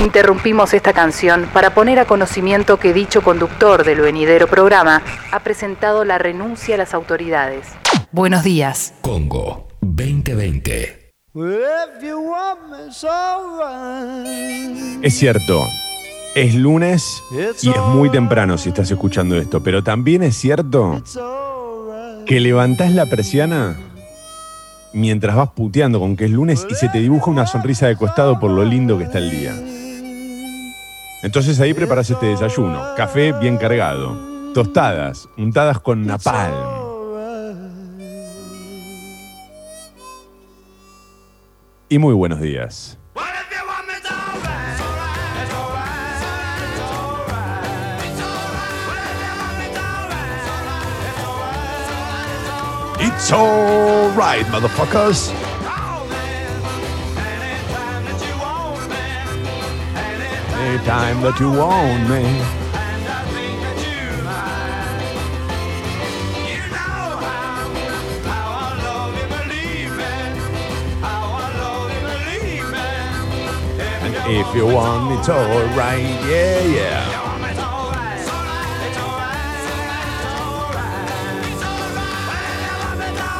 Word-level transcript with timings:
Interrumpimos 0.00 0.74
esta 0.74 0.92
canción 0.92 1.48
para 1.52 1.74
poner 1.74 1.98
a 1.98 2.04
conocimiento 2.04 2.78
que 2.78 2.92
dicho 2.92 3.20
conductor 3.20 3.84
del 3.84 4.00
venidero 4.00 4.46
programa 4.46 5.02
ha 5.32 5.40
presentado 5.40 6.04
la 6.04 6.18
renuncia 6.18 6.76
a 6.76 6.78
las 6.78 6.94
autoridades. 6.94 7.66
Buenos 8.12 8.44
días. 8.44 8.94
Congo 9.00 9.66
2020. 9.80 11.12
Es 15.02 15.18
cierto, 15.18 15.66
es 16.36 16.54
lunes 16.54 17.22
y 17.62 17.70
es 17.70 17.80
muy 17.88 18.08
temprano 18.10 18.56
si 18.56 18.68
estás 18.68 18.88
escuchando 18.92 19.36
esto, 19.36 19.62
pero 19.64 19.82
también 19.82 20.22
es 20.22 20.36
cierto 20.36 21.02
que 22.24 22.38
levantás 22.38 22.92
la 22.92 23.06
persiana 23.06 23.76
mientras 24.92 25.34
vas 25.34 25.50
puteando 25.50 25.98
con 25.98 26.16
que 26.16 26.26
es 26.26 26.30
lunes 26.30 26.66
y 26.70 26.74
se 26.76 26.88
te 26.88 26.98
dibuja 26.98 27.30
una 27.30 27.46
sonrisa 27.46 27.88
de 27.88 27.96
costado 27.96 28.38
por 28.38 28.50
lo 28.52 28.64
lindo 28.64 28.96
que 28.96 29.04
está 29.04 29.18
el 29.18 29.30
día. 29.30 29.54
Entonces 31.22 31.58
ahí 31.60 31.74
preparas 31.74 32.08
este 32.10 32.26
desayuno. 32.26 32.94
Café 32.96 33.32
bien 33.32 33.56
cargado. 33.56 34.16
Tostadas, 34.54 35.28
untadas 35.36 35.80
con 35.80 36.06
napalm. 36.06 36.78
Y 41.88 41.98
muy 41.98 42.14
buenos 42.14 42.40
días. 42.40 42.98
It's 53.00 53.32
alright, 53.32 54.46
motherfuckers. 54.48 55.32
Any 60.60 60.78
time 60.84 61.22
that 61.22 61.38
you 61.40 61.50
own 61.60 62.08
me. 62.10 62.24
And 62.24 63.06
I 63.08 63.22
think 63.34 63.56
that 63.62 63.78
you 63.86 64.04
might. 64.26 65.06
You 66.50 66.62
know 66.74 67.00
how, 67.24 67.70
how 68.28 68.48
I 68.64 68.74
love. 68.86 69.14
How 71.00 71.22
I 71.32 71.54
love. 71.62 71.94
If 73.80 74.02
and 74.02 74.12
you 74.14 74.40
if 74.40 74.48
you 74.54 74.66
want, 74.66 75.02
me 75.10 75.16
to, 75.26 75.32
alright, 75.32 75.76
right. 75.76 76.02
yeah, 76.28 76.60
yeah. 76.76 77.18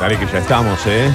Dale 0.00 0.16
que 0.16 0.26
ya 0.26 0.38
estamos, 0.38 0.86
¿eh? 0.86 1.10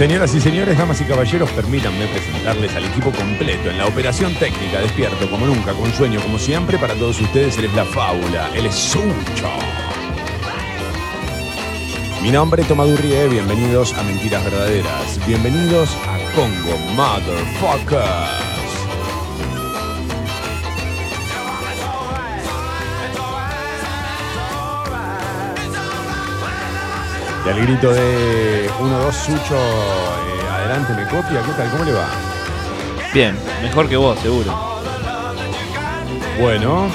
Señoras 0.00 0.34
y 0.34 0.40
señores, 0.40 0.78
damas 0.78 0.98
y 1.02 1.04
caballeros, 1.04 1.50
permítanme 1.50 2.06
presentarles 2.06 2.74
al 2.74 2.86
equipo 2.86 3.10
completo 3.10 3.68
en 3.68 3.76
la 3.76 3.86
operación 3.86 4.32
técnica, 4.36 4.80
despierto 4.80 5.30
como 5.30 5.44
nunca, 5.44 5.74
con 5.74 5.92
sueño 5.92 6.22
como 6.22 6.38
siempre, 6.38 6.78
para 6.78 6.94
todos 6.94 7.20
ustedes 7.20 7.58
él 7.58 7.66
es 7.66 7.74
la 7.74 7.84
fábula, 7.84 8.48
él 8.54 8.64
es 8.64 8.74
Sucho. 8.74 9.50
Mi 12.22 12.30
nombre 12.30 12.62
es 12.62 12.68
Tomadurrie, 12.68 13.28
bienvenidos 13.28 13.92
a 13.92 14.02
Mentiras 14.02 14.42
Verdaderas, 14.42 15.26
bienvenidos 15.26 15.94
a 16.08 16.16
Congo 16.34 16.78
Motherfuckers. 16.96 18.59
Y 27.44 27.48
al 27.48 27.60
grito 27.62 27.92
de 27.92 28.70
1, 28.80 28.98
2, 28.98 29.14
Sucho, 29.14 29.56
eh, 29.56 30.48
adelante, 30.52 30.92
me 30.94 31.04
copia, 31.04 31.42
¿qué 31.42 31.52
tal? 31.56 31.70
¿Cómo 31.70 31.84
le 31.84 31.92
va? 31.92 32.04
Bien, 33.14 33.36
mejor 33.62 33.88
que 33.88 33.96
vos, 33.96 34.18
seguro. 34.20 34.52
Bueno, 36.38 36.88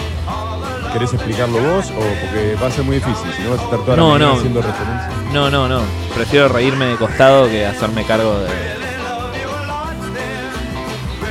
¿querés 0.94 1.13
explicarlo 1.13 1.57
vos 1.59 1.89
o 1.91 1.94
porque 2.00 2.55
va 2.61 2.67
a 2.67 2.72
ser 2.72 2.84
muy 2.84 2.97
difícil? 2.97 3.31
Si 3.35 3.41
no 3.44 3.51
vas 3.51 3.59
a 3.59 3.63
estar 3.63 3.79
toda 3.79 3.95
la 3.97 4.03
No, 4.03 4.09
mañana 4.09 4.31
no. 4.31 4.38
haciendo 4.38 4.61
referencia. 4.61 5.09
No, 5.34 5.50
no, 5.50 5.67
no. 5.67 5.81
Prefiero 6.13 6.47
reírme 6.47 6.85
de 6.85 6.95
costado 6.95 7.47
que 7.50 7.66
hacerme 7.66 8.05
cargo 8.05 8.39
de. 8.39 8.75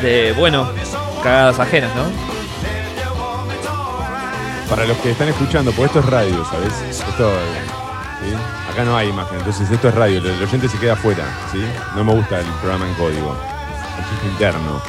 De, 0.03 0.33
bueno, 0.33 0.69
cagadas 1.23 1.59
ajenas, 1.61 1.91
¿no? 1.97 2.03
Para 4.69 4.85
los 4.87 4.97
que 4.99 5.13
están 5.13 5.29
escuchando, 5.29 5.73
pues 5.73 5.87
esto 5.87 6.01
es 6.01 6.07
radio, 6.07 6.45
¿sabes? 6.45 6.73
Esto, 6.91 7.31
eh, 7.31 7.63
Acá 8.71 8.85
no 8.85 8.97
hay 8.97 9.09
imagen, 9.09 9.39
entonces 9.39 9.71
esto 9.71 9.89
es 9.89 9.95
radio, 9.95 10.19
el 10.19 10.43
oyente 10.43 10.69
se 10.69 10.79
queda 10.79 10.95
afuera, 10.95 11.25
¿sí? 11.53 11.63
No 11.95 12.05
me 12.05 12.13
gusta 12.15 12.41
el 12.41 12.47
programa 12.61 12.89
en 12.89 12.95
código, 12.95 13.37
chiste 14.11 14.27
interno. 14.29 14.81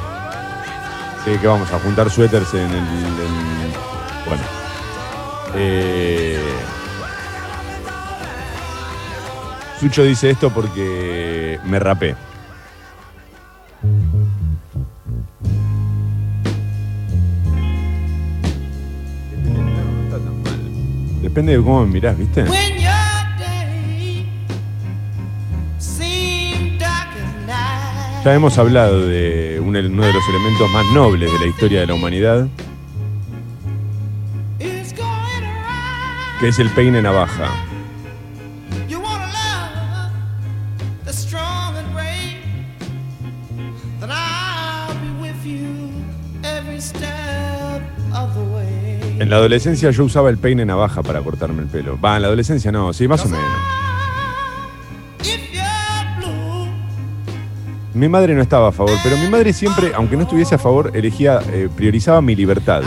Sí, 1.23 1.31
que 1.40 1.47
vamos 1.47 1.72
a 1.72 1.79
juntar 1.79 2.09
suéteres 2.09 2.53
en 2.53 2.62
el... 2.62 2.78
en- 2.78 3.73
bueno. 4.25 4.44
Eh, 5.56 6.40
Sucho 9.79 10.03
dice 10.03 10.29
esto 10.31 10.50
porque 10.52 11.59
me 11.66 11.79
rapé. 11.79 12.16
Depende 21.22 21.57
de 21.57 21.63
cómo 21.63 21.85
me 21.85 21.94
mirás, 21.94 22.17
¿viste? 22.17 22.44
Ya 28.25 28.34
hemos 28.34 28.58
hablado 28.58 29.06
de 29.06 29.59
un- 29.59 29.75
uno 29.75 30.03
de 30.03 30.12
los 30.13 30.28
elementos 30.30 30.68
más 30.72 30.84
nobles 30.96 31.31
de 31.31 31.38
la 31.40 31.46
historia 31.46 31.81
de 31.81 31.86
la 31.86 31.94
humanidad, 31.94 32.47
que 36.40 36.47
es 36.47 36.58
el 36.58 36.69
peine 36.72 37.03
navaja. 37.03 37.52
En 49.19 49.30
la 49.30 49.35
adolescencia 49.38 49.91
yo 49.91 50.03
usaba 50.03 50.30
el 50.31 50.38
peine 50.40 50.66
navaja 50.66 51.03
para 51.03 51.22
cortarme 51.22 51.62
el 51.62 51.68
pelo. 51.69 52.00
Va, 52.00 52.16
en 52.16 52.24
la 52.24 52.28
adolescencia 52.30 52.72
no, 52.72 52.91
sí, 52.91 53.08
más 53.08 53.24
o 53.24 53.30
menos. 53.30 53.84
Mi 57.96 58.10
madre 58.10 58.36
no 58.36 58.42
estaba 58.42 58.68
a 58.70 58.72
favor, 58.72 58.98
pero 59.04 59.18
mi 59.18 59.30
madre 59.30 59.54
siempre, 59.54 59.94
aunque 59.96 60.18
no 60.18 60.24
estuviese 60.24 60.56
a 60.56 60.58
favor, 60.58 60.92
elegía, 60.94 61.40
eh, 61.52 61.70
priorizaba 61.74 62.22
mi 62.22 62.36
libertad. 62.36 62.84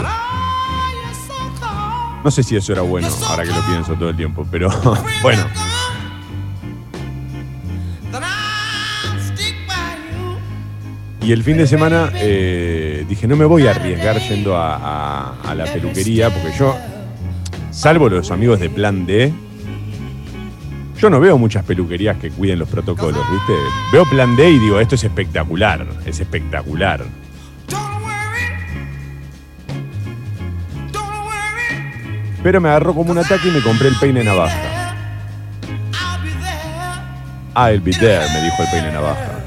No 2.22 2.30
sé 2.30 2.42
si 2.42 2.56
eso 2.56 2.72
era 2.72 2.82
bueno, 2.82 3.08
ahora 3.28 3.42
que 3.44 3.50
lo 3.50 3.62
pienso 3.66 3.94
todo 3.94 4.10
el 4.10 4.16
tiempo, 4.16 4.46
pero 4.50 4.68
bueno. 5.22 5.44
Y 11.20 11.32
el 11.32 11.42
fin 11.42 11.58
de 11.58 11.66
semana 11.66 12.10
eh, 12.14 13.04
dije, 13.08 13.26
no 13.26 13.36
me 13.36 13.44
voy 13.44 13.66
a 13.66 13.72
arriesgar 13.72 14.18
yendo 14.20 14.56
a, 14.56 14.76
a- 14.76 15.34
a 15.50 15.54
la 15.54 15.64
peluquería, 15.64 16.30
porque 16.30 16.56
yo, 16.58 16.74
salvo 17.70 18.08
los 18.08 18.30
amigos 18.30 18.60
de 18.60 18.70
Plan 18.70 19.04
D, 19.04 19.32
yo 20.98 21.08
no 21.08 21.20
veo 21.20 21.38
muchas 21.38 21.64
peluquerías 21.64 22.16
que 22.18 22.30
cuiden 22.30 22.58
los 22.58 22.68
protocolos, 22.68 23.24
¿viste? 23.30 23.52
Veo 23.92 24.04
Plan 24.10 24.34
D 24.34 24.50
y 24.50 24.58
digo, 24.58 24.80
esto 24.80 24.96
es 24.96 25.04
espectacular, 25.04 25.86
es 26.04 26.18
espectacular. 26.18 27.04
Pero 32.42 32.60
me 32.60 32.68
agarró 32.68 32.94
como 32.94 33.12
un 33.12 33.18
ataque 33.18 33.48
y 33.48 33.50
me 33.50 33.62
compré 33.62 33.88
el 33.88 33.96
peine 33.96 34.24
navaja. 34.24 34.94
I'll 37.54 37.80
be 37.80 37.92
there, 37.92 38.26
me 38.32 38.42
dijo 38.42 38.62
el 38.62 38.70
peine 38.70 38.92
navaja. 38.92 39.38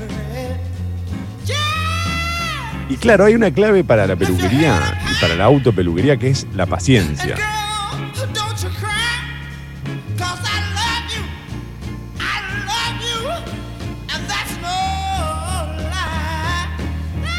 Y 2.89 2.97
claro, 2.97 3.25
hay 3.25 3.35
una 3.35 3.51
clave 3.51 3.85
para 3.85 4.05
la 4.05 4.17
peluquería 4.17 4.77
y 5.09 5.21
para 5.21 5.35
la 5.35 5.45
autopeluquería 5.45 6.17
que 6.17 6.29
es 6.29 6.45
la 6.53 6.65
paciencia. 6.65 7.35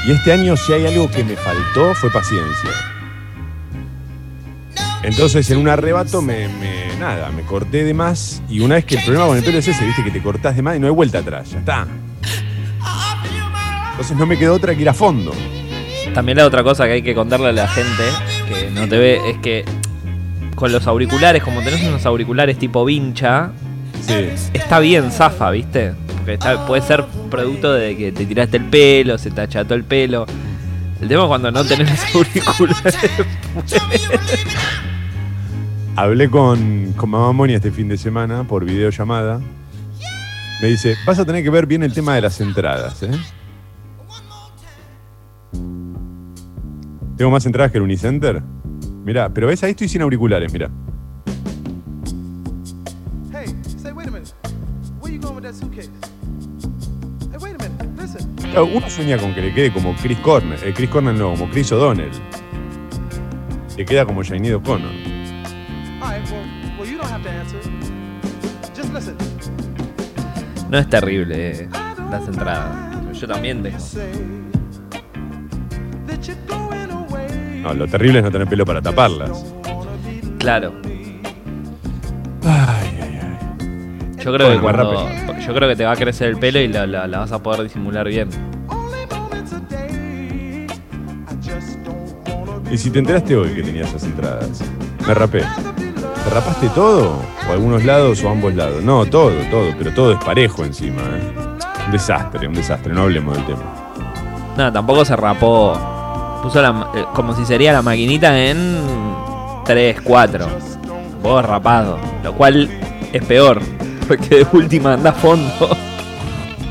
Y 0.06 0.10
este 0.12 0.32
año 0.32 0.56
si 0.56 0.72
hay 0.72 0.86
algo 0.86 1.10
que 1.10 1.22
me 1.24 1.36
faltó 1.36 1.94
fue 1.94 2.10
paciencia. 2.10 2.70
Entonces 5.02 5.50
en 5.50 5.58
un 5.58 5.68
arrebato 5.68 6.22
me, 6.22 6.48
me- 6.48 6.96
nada, 6.98 7.30
me 7.30 7.42
corté 7.42 7.82
de 7.84 7.92
más 7.94 8.42
y 8.48 8.60
una 8.60 8.76
vez 8.76 8.84
que 8.84 8.96
el 8.96 9.02
problema 9.04 9.26
con 9.26 9.36
el 9.36 9.42
pelo 9.44 9.58
es 9.58 9.66
ese, 9.66 9.84
viste 9.84 10.04
que 10.04 10.10
te 10.12 10.22
cortás 10.22 10.54
de 10.56 10.62
más 10.62 10.76
y 10.76 10.80
no 10.80 10.86
hay 10.86 10.92
vuelta 10.92 11.18
atrás, 11.18 11.50
ya 11.50 11.58
está. 11.58 11.86
Entonces 13.92 14.16
no 14.16 14.26
me 14.26 14.38
quedó 14.38 14.54
otra 14.54 14.74
que 14.74 14.82
ir 14.82 14.88
a 14.88 14.94
fondo. 14.94 15.32
También 16.14 16.38
la 16.38 16.46
otra 16.46 16.62
cosa 16.62 16.84
que 16.84 16.92
hay 16.92 17.02
que 17.02 17.14
contarle 17.14 17.48
a 17.48 17.52
la 17.52 17.68
gente 17.68 18.02
que 18.48 18.70
no 18.70 18.88
te 18.88 18.98
ve 18.98 19.20
es 19.30 19.38
que 19.38 19.64
con 20.54 20.70
los 20.72 20.86
auriculares, 20.86 21.42
como 21.42 21.62
tenés 21.62 21.82
unos 21.82 22.04
auriculares 22.06 22.58
tipo 22.58 22.84
vincha, 22.84 23.50
Sí. 24.06 24.30
está 24.52 24.78
bien 24.80 25.10
zafa, 25.12 25.50
¿viste? 25.50 25.94
Puede 26.66 26.82
ser 26.82 27.04
producto 27.30 27.72
de 27.72 27.96
que 27.96 28.12
te 28.12 28.24
tiraste 28.24 28.56
el 28.58 28.64
pelo, 28.64 29.18
se 29.18 29.30
te 29.30 29.40
acható 29.40 29.74
el 29.74 29.84
pelo. 29.84 30.26
El 31.00 31.08
tema 31.08 31.22
es 31.22 31.28
cuando 31.28 31.50
no 31.50 31.64
tenés 31.64 31.90
los 31.90 32.14
auriculares. 32.14 32.98
Hablé 35.96 36.30
con, 36.30 36.92
con 36.96 37.10
mamá 37.10 37.32
Moni 37.32 37.54
este 37.54 37.70
fin 37.70 37.88
de 37.88 37.98
semana 37.98 38.44
por 38.44 38.64
videollamada. 38.64 39.40
Me 40.62 40.68
dice, 40.68 40.94
vas 41.04 41.18
a 41.18 41.24
tener 41.24 41.42
que 41.42 41.50
ver 41.50 41.66
bien 41.66 41.82
el 41.82 41.92
tema 41.92 42.14
de 42.14 42.20
las 42.20 42.40
entradas, 42.40 43.02
¿eh? 43.02 43.10
Tengo 47.16 47.30
más 47.30 47.44
entradas 47.44 47.72
que 47.72 47.78
el 47.78 47.84
Unicenter. 47.84 48.42
Mirá, 49.04 49.28
pero 49.28 49.48
ves, 49.48 49.62
ahí 49.64 49.72
estoy 49.72 49.88
sin 49.88 50.02
auriculares, 50.02 50.52
mirá. 50.52 50.70
Uno 58.60 58.90
sueña 58.90 59.16
con 59.16 59.34
que 59.34 59.40
le 59.40 59.54
quede 59.54 59.72
como 59.72 59.94
Chris 59.96 60.18
Cornell, 60.18 60.58
eh, 60.62 60.74
Chris 60.74 60.90
Cornell 60.90 61.18
no, 61.18 61.30
como 61.30 61.48
Chris 61.48 61.72
O'Donnell. 61.72 62.10
Le 63.76 63.84
queda 63.86 64.04
como 64.04 64.22
Sinead 64.22 64.56
O'Connor. 64.56 64.90
All 64.90 66.10
right, 66.10 66.30
well, 66.30 66.78
well, 66.78 66.86
you 66.86 66.98
don't 66.98 67.10
have 67.10 67.22
to 67.22 67.30
answer. 67.30 67.58
Just 68.76 68.92
listen. 68.92 69.16
No 70.70 70.78
es 70.78 70.88
terrible 70.88 71.50
eh, 71.50 71.68
las 72.10 72.28
entradas. 72.28 73.18
Yo 73.18 73.26
también 73.26 73.64
away. 76.90 77.60
No, 77.62 77.72
lo 77.72 77.86
terrible 77.86 78.18
es 78.18 78.24
no 78.24 78.30
tener 78.30 78.48
pelo 78.48 78.66
para 78.66 78.82
taparlas. 78.82 79.44
Claro. 80.38 80.74
Ay. 82.44 82.81
Yo 84.24 84.32
creo 84.32 84.50
que 84.50 84.58
Bueno, 84.58 84.84
más 84.84 84.86
cuando, 84.94 85.26
porque 85.26 85.42
yo 85.42 85.54
creo 85.54 85.68
que 85.68 85.76
te 85.76 85.84
va 85.84 85.92
a 85.92 85.96
crecer 85.96 86.28
el 86.28 86.36
pelo 86.38 86.60
y 86.60 86.68
la, 86.68 86.86
la- 86.86 87.06
la 87.06 87.18
vas 87.20 87.32
a 87.32 87.42
poder 87.42 87.62
disimular 87.64 88.06
bien. 88.08 88.28
Y 92.70 92.78
si 92.78 92.90
te 92.90 92.98
enteraste 93.00 93.36
hoy 93.36 93.50
que 93.50 93.62
tenías 93.62 93.88
esas 93.88 94.04
entradas, 94.04 94.62
me 95.06 95.12
rapé. 95.14 95.40
¿Te 95.40 96.30
rapaste 96.30 96.68
todo? 96.70 97.20
¿O 97.48 97.52
algunos 97.52 97.84
lados 97.84 98.22
o 98.24 98.30
ambos 98.30 98.54
lados? 98.54 98.82
No, 98.82 99.04
todo, 99.06 99.32
todo, 99.50 99.74
pero 99.76 99.92
todo 99.92 100.12
es 100.12 100.24
parejo 100.24 100.64
encima, 100.64 101.02
¿eh? 101.02 101.32
Un 101.86 101.92
desastre, 101.92 102.46
un 102.46 102.54
desastre, 102.54 102.92
no 102.94 103.02
hablemos 103.02 103.34
del 103.36 103.44
tema. 103.46 103.62
No, 104.56 104.72
tampoco 104.72 105.04
se 105.04 105.16
rapó. 105.16 105.76
Puso 106.42 106.62
la, 106.62 106.72
ma- 106.72 106.90
eh, 106.94 107.04
como 107.14 107.34
si 107.34 107.44
sería 107.44 107.72
la 107.72 107.82
maquinita 107.82 108.38
en 108.38 108.78
3, 109.64 110.00
4. 110.02 110.46
Vos 111.22 111.44
rapado. 111.44 111.98
Lo 112.24 112.32
cual 112.32 112.70
es 113.12 113.24
peor. 113.24 113.60
Porque 114.06 114.36
de 114.36 114.46
última 114.52 114.94
anda 114.94 115.10
a 115.10 115.14
fondo. 115.14 115.76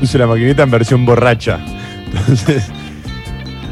Puse 0.00 0.18
la 0.18 0.26
maquinita 0.26 0.62
en 0.62 0.70
versión 0.70 1.04
borracha. 1.04 1.58
Entonces, 2.06 2.64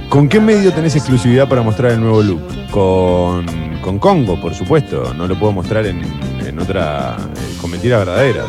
¿con 0.09 0.29
qué 0.29 0.41
medio 0.41 0.73
tenés 0.73 0.97
exclusividad 0.97 1.49
para 1.49 1.63
mostrar 1.63 1.93
el 1.93 2.01
nuevo 2.01 2.23
look? 2.23 2.43
Con, 2.71 3.47
con 3.81 3.99
Congo, 3.99 4.41
por 4.41 4.55
supuesto. 4.55 5.13
No 5.15 5.27
lo 5.27 5.39
puedo 5.39 5.53
mostrar 5.53 5.87
en, 5.87 6.01
en 6.47 6.59
otra. 6.59 7.17
eh, 7.19 7.57
con 7.61 7.71
mentiras 7.71 8.01
verdaderas. 8.07 8.47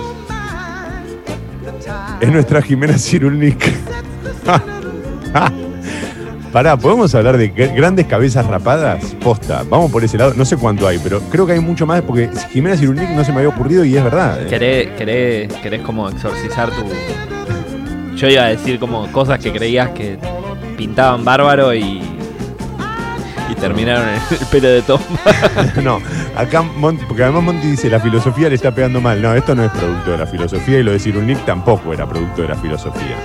Es 2.19 2.31
nuestra 2.31 2.62
Jimena 2.62 2.98
Cirulnik. 2.98 3.66
Pará, 6.51 6.75
¿podemos 6.75 7.15
hablar 7.15 7.38
de 7.38 7.53
gr- 7.53 7.74
grandes 7.74 8.06
cabezas 8.07 8.45
rapadas? 8.45 9.03
Posta, 9.24 9.63
vamos 9.69 9.89
por 9.89 10.03
ese 10.03 10.18
lado. 10.18 10.33
No 10.36 10.44
sé 10.44 10.57
cuánto 10.57 10.86
hay, 10.86 11.00
pero 11.00 11.21
creo 11.31 11.45
que 11.48 11.53
hay 11.53 11.59
mucho 11.62 11.86
más 11.86 12.01
porque 12.01 12.30
Jimena 12.51 12.75
Cirulnik 12.75 13.09
no 13.12 13.24
se 13.24 13.31
me 13.31 13.38
había 13.38 13.50
ocurrido 13.50 13.86
y 13.86 13.95
es 13.95 14.03
verdad. 14.03 14.42
¿eh? 14.42 14.48
¿Querés, 14.50 14.88
querés, 14.98 15.53
querés 15.62 15.81
como 15.81 16.09
exorcizar 16.09 16.69
tu. 16.71 16.83
Yo 18.18 18.27
iba 18.27 18.44
a 18.44 18.48
decir 18.48 18.80
como 18.80 19.09
cosas 19.13 19.39
que 19.39 19.53
creías 19.53 19.92
que 19.92 20.18
pintaban 20.77 21.24
bárbaro 21.24 21.74
y. 21.74 22.01
Y 23.50 23.56
terminaron 23.56 24.07
en 24.09 24.15
el 24.15 24.45
pelo 24.48 24.68
de 24.69 24.81
Tom. 24.81 25.00
No, 25.83 26.00
acá 26.36 26.62
Monty, 26.62 27.06
porque 27.06 27.24
además 27.24 27.44
Monty 27.44 27.68
dice 27.68 27.89
la 27.89 28.00
filosofía 28.00 28.50
le 28.50 28.56
está 28.56 28.75
pegando 28.75 29.00
mal. 29.00 29.21
No, 29.21 29.33
esto 29.33 29.56
no 29.56 29.63
es 29.63 29.71
producto 29.71 30.12
de 30.12 30.18
la 30.18 30.27
filosofía 30.27 30.80
y 30.80 30.83
lo 30.83 30.92
de 30.92 31.00
Cirulnik 31.00 31.45
tampoco 31.45 31.94
era 31.94 32.06
producto 32.06 32.42
de 32.42 32.48
la 32.50 32.56
filosofía. 32.56 33.15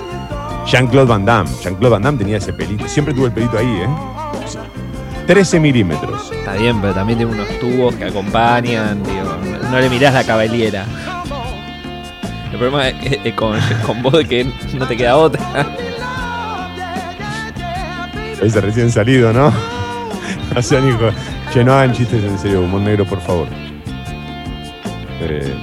Jean-Claude 0.66 1.08
Van 1.08 1.24
Damme. 1.24 1.50
Jean-Claude 1.62 1.90
Van 1.92 2.02
Damme 2.02 2.18
tenía 2.18 2.36
ese 2.38 2.52
pelito. 2.52 2.86
Siempre 2.88 3.14
tuvo 3.14 3.26
el 3.26 3.32
pelito 3.32 3.56
ahí, 3.58 3.66
¿eh? 3.82 3.88
13 5.26 5.58
milímetros. 5.60 6.30
Está 6.32 6.54
bien, 6.54 6.80
pero 6.80 6.94
también 6.94 7.18
tiene 7.18 7.32
unos 7.32 7.48
tubos 7.58 7.94
que 7.96 8.04
acompañan, 8.04 9.02
digo, 9.02 9.36
no- 9.70 9.80
le 9.80 9.90
mirás 9.90 10.14
la 10.14 10.24
cabellera. 10.24 10.84
El 12.52 12.58
problema 12.58 12.88
es 12.88 12.94
que- 13.22 13.34
con, 13.34 13.58
con 13.84 14.02
vos 14.02 14.12
de 14.14 14.24
que 14.24 14.44
no 14.78 14.86
te 14.86 14.96
queda 14.96 15.16
otra. 15.16 15.66
Ese 18.40 18.60
recién 18.60 18.90
salido, 18.90 19.32
¿no? 19.32 19.52
No 20.54 20.62
sean 20.62 20.88
hijos. 20.88 21.12
Che, 21.52 21.64
no 21.64 21.72
hagan 21.72 21.92
chistes 21.92 22.22
en 22.22 22.38
serio, 22.38 22.60
humor 22.62 22.80
negro, 22.82 23.04
por 23.04 23.20
favor. 23.20 23.46
Eh, 25.20 25.54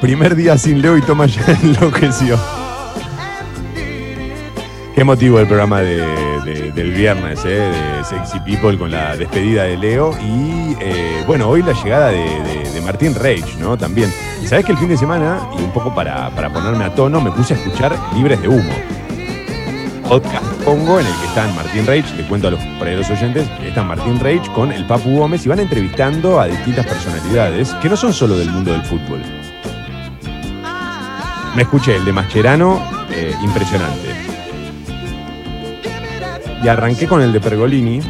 primer 0.00 0.34
día 0.34 0.56
sin 0.56 0.80
Leo 0.80 0.96
y 0.96 1.02
Toma 1.02 1.26
ya 1.26 1.42
enloqueció. 1.62 2.38
Qué 4.94 5.04
motivo 5.04 5.40
el 5.40 5.46
programa 5.46 5.80
de- 5.80 6.06
de- 6.44 6.72
del 6.72 6.92
viernes, 6.92 7.40
¿eh? 7.44 7.70
De 7.98 8.04
Sexy 8.04 8.38
People 8.40 8.76
con 8.78 8.90
la 8.90 9.16
despedida 9.16 9.64
de 9.64 9.76
Leo. 9.78 10.14
Y 10.20 10.76
eh, 10.80 11.24
bueno, 11.26 11.48
hoy 11.48 11.62
la 11.62 11.72
llegada 11.72 12.08
de, 12.08 12.62
Martín 12.84 13.14
Reich, 13.14 13.54
¿no? 13.58 13.78
También. 13.78 14.12
¿Sabés 14.44 14.64
que 14.66 14.72
el 14.72 14.78
fin 14.78 14.88
de 14.88 14.96
semana, 14.96 15.38
y 15.56 15.62
un 15.62 15.70
poco 15.70 15.94
para, 15.94 16.28
para 16.30 16.52
ponerme 16.52 16.84
a 16.84 16.92
tono, 16.92 17.20
me 17.20 17.30
puse 17.30 17.54
a 17.54 17.56
escuchar 17.56 17.96
Libres 18.14 18.42
de 18.42 18.48
Humo? 18.48 18.72
podcast 20.08 20.44
pongo 20.64 20.98
en 20.98 21.06
el 21.06 21.12
que 21.14 21.26
están 21.26 21.54
Martín 21.54 21.86
Reich, 21.86 22.04
le 22.16 22.24
cuento 22.24 22.48
a 22.48 22.50
los, 22.50 22.60
los 22.60 23.08
oyentes, 23.10 23.48
están 23.64 23.86
Martín 23.86 24.18
Reich 24.20 24.46
con 24.52 24.72
el 24.72 24.84
Papu 24.84 25.16
Gómez 25.16 25.46
y 25.46 25.48
van 25.48 25.60
entrevistando 25.60 26.38
a 26.40 26.46
distintas 26.48 26.84
personalidades 26.84 27.72
que 27.80 27.88
no 27.88 27.96
son 27.96 28.12
solo 28.12 28.36
del 28.36 28.50
mundo 28.50 28.72
del 28.72 28.82
fútbol. 28.82 29.22
Me 31.54 31.62
escuché 31.62 31.96
el 31.96 32.04
de 32.04 32.12
Mascherano, 32.12 32.82
eh, 33.10 33.32
impresionante. 33.42 34.31
Y 36.62 36.68
arranqué 36.68 37.06
con 37.06 37.20
el 37.20 37.32
de 37.32 37.40
Pergolini. 37.40 38.00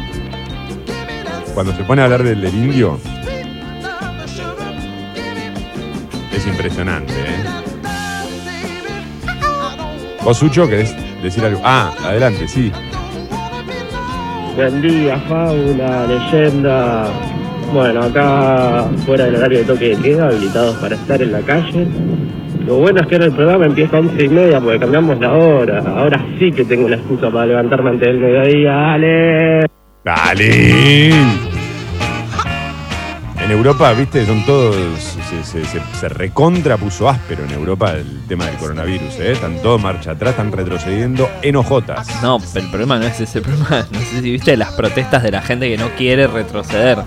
Cuando 1.53 1.75
se 1.75 1.83
pone 1.83 2.01
a 2.01 2.05
hablar 2.05 2.23
del, 2.23 2.41
del 2.41 2.53
indio, 2.53 2.99
es 6.35 6.47
impresionante, 6.47 7.13
¿eh? 7.13 7.43
¿Vos, 10.23 10.37
Sucho, 10.37 10.67
querés 10.67 10.95
decir 11.21 11.43
algo? 11.45 11.61
Ah, 11.63 11.93
adelante, 12.03 12.47
sí. 12.47 12.71
Buen 14.55 14.81
día, 14.81 15.17
Fauna, 15.27 16.07
leyenda. 16.07 17.07
Bueno, 17.73 18.03
acá 18.03 18.85
fuera 19.05 19.25
del 19.25 19.35
horario 19.35 19.59
de 19.59 19.65
toque 19.65 19.89
de 19.89 19.97
queda, 19.97 20.27
habilitados 20.27 20.75
para 20.77 20.95
estar 20.95 21.21
en 21.21 21.31
la 21.31 21.41
calle. 21.41 21.87
Lo 22.65 22.75
bueno 22.75 23.01
es 23.01 23.07
que 23.07 23.15
ahora 23.15 23.25
el 23.25 23.33
programa 23.33 23.65
empieza 23.65 23.97
a 23.97 23.99
once 23.99 24.23
y 24.23 24.29
media 24.29 24.59
porque 24.61 24.79
cambiamos 24.79 25.19
la 25.19 25.33
hora. 25.33 25.79
Ahora 25.85 26.25
sí 26.39 26.51
que 26.51 26.63
tengo 26.63 26.85
una 26.85 26.95
excusa 26.95 27.29
para 27.29 27.45
levantarme 27.45 27.89
antes 27.91 28.07
del 28.07 28.19
mediodía. 28.19 28.71
¡Dale! 28.73 29.65
¡Dale! 30.05 31.09
En 33.43 33.51
Europa, 33.51 33.91
viste, 33.91 34.25
son 34.25 34.45
todos. 34.45 34.75
Se, 34.97 35.43
se- 35.43 35.65
se- 35.65 35.81
se 35.99 36.09
recontra 36.09 36.77
puso 36.77 37.09
áspero 37.09 37.43
en 37.43 37.51
Europa 37.51 37.91
el 37.93 38.21
tema 38.27 38.45
del 38.45 38.55
coronavirus, 38.55 39.19
¿eh? 39.19 39.33
Están 39.33 39.61
todos 39.61 39.81
marcha 39.81 40.11
atrás, 40.11 40.31
están 40.31 40.51
retrocediendo 40.53 41.27
en 41.41 41.57
ojotas. 41.57 42.07
No, 42.23 42.39
pero 42.53 42.63
el 42.65 42.71
problema 42.71 42.99
no 42.99 43.05
es 43.05 43.19
ese 43.19 43.39
el 43.39 43.43
problema. 43.43 43.85
No 43.91 43.99
sé 43.99 44.21
si 44.21 44.31
viste 44.31 44.55
las 44.55 44.71
protestas 44.71 45.23
de 45.23 45.31
la 45.31 45.41
gente 45.41 45.67
que 45.69 45.77
no 45.77 45.89
quiere 45.97 46.27
retroceder. 46.27 46.99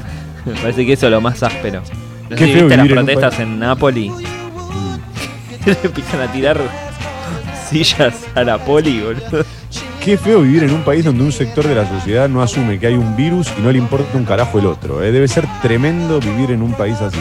Me 0.44 0.52
parece 0.60 0.84
que 0.84 0.92
eso 0.92 1.06
es 1.06 1.12
lo 1.12 1.22
más 1.22 1.42
áspero. 1.42 1.80
No 2.28 2.36
sé 2.36 2.44
si 2.44 2.52
viste 2.54 2.76
las 2.76 2.86
en 2.86 2.92
protestas 2.94 3.40
en 3.40 3.58
Nápoli. 3.58 4.12
Le 5.66 5.76
empiezan 5.82 6.20
a 6.20 6.32
tirar 6.32 6.61
sillas 7.68 8.14
a 8.37 8.44
la 8.44 8.56
poli, 8.56 9.00
boludo. 9.00 9.44
Qué 10.00 10.16
feo 10.16 10.42
vivir 10.42 10.62
en 10.62 10.73
un 10.73 10.85
país 10.85 11.04
donde 11.04 11.25
un 11.25 11.32
sector 11.32 11.66
de 11.66 11.75
la 11.75 11.88
sociedad 11.88 12.28
no 12.28 12.40
asume 12.40 12.78
que 12.78 12.87
hay 12.87 12.94
un 12.94 13.16
virus 13.16 13.49
y 13.58 13.62
no 13.62 13.73
le 13.73 13.78
importa 13.78 14.16
un 14.16 14.25
carajo 14.25 14.61
el 14.61 14.66
otro. 14.66 15.02
¿eh? 15.02 15.11
Debe 15.11 15.26
ser 15.26 15.44
tremendo 15.62 16.20
vivir 16.20 16.52
en 16.52 16.62
un 16.62 16.73
país 16.75 17.00
así. 17.00 17.18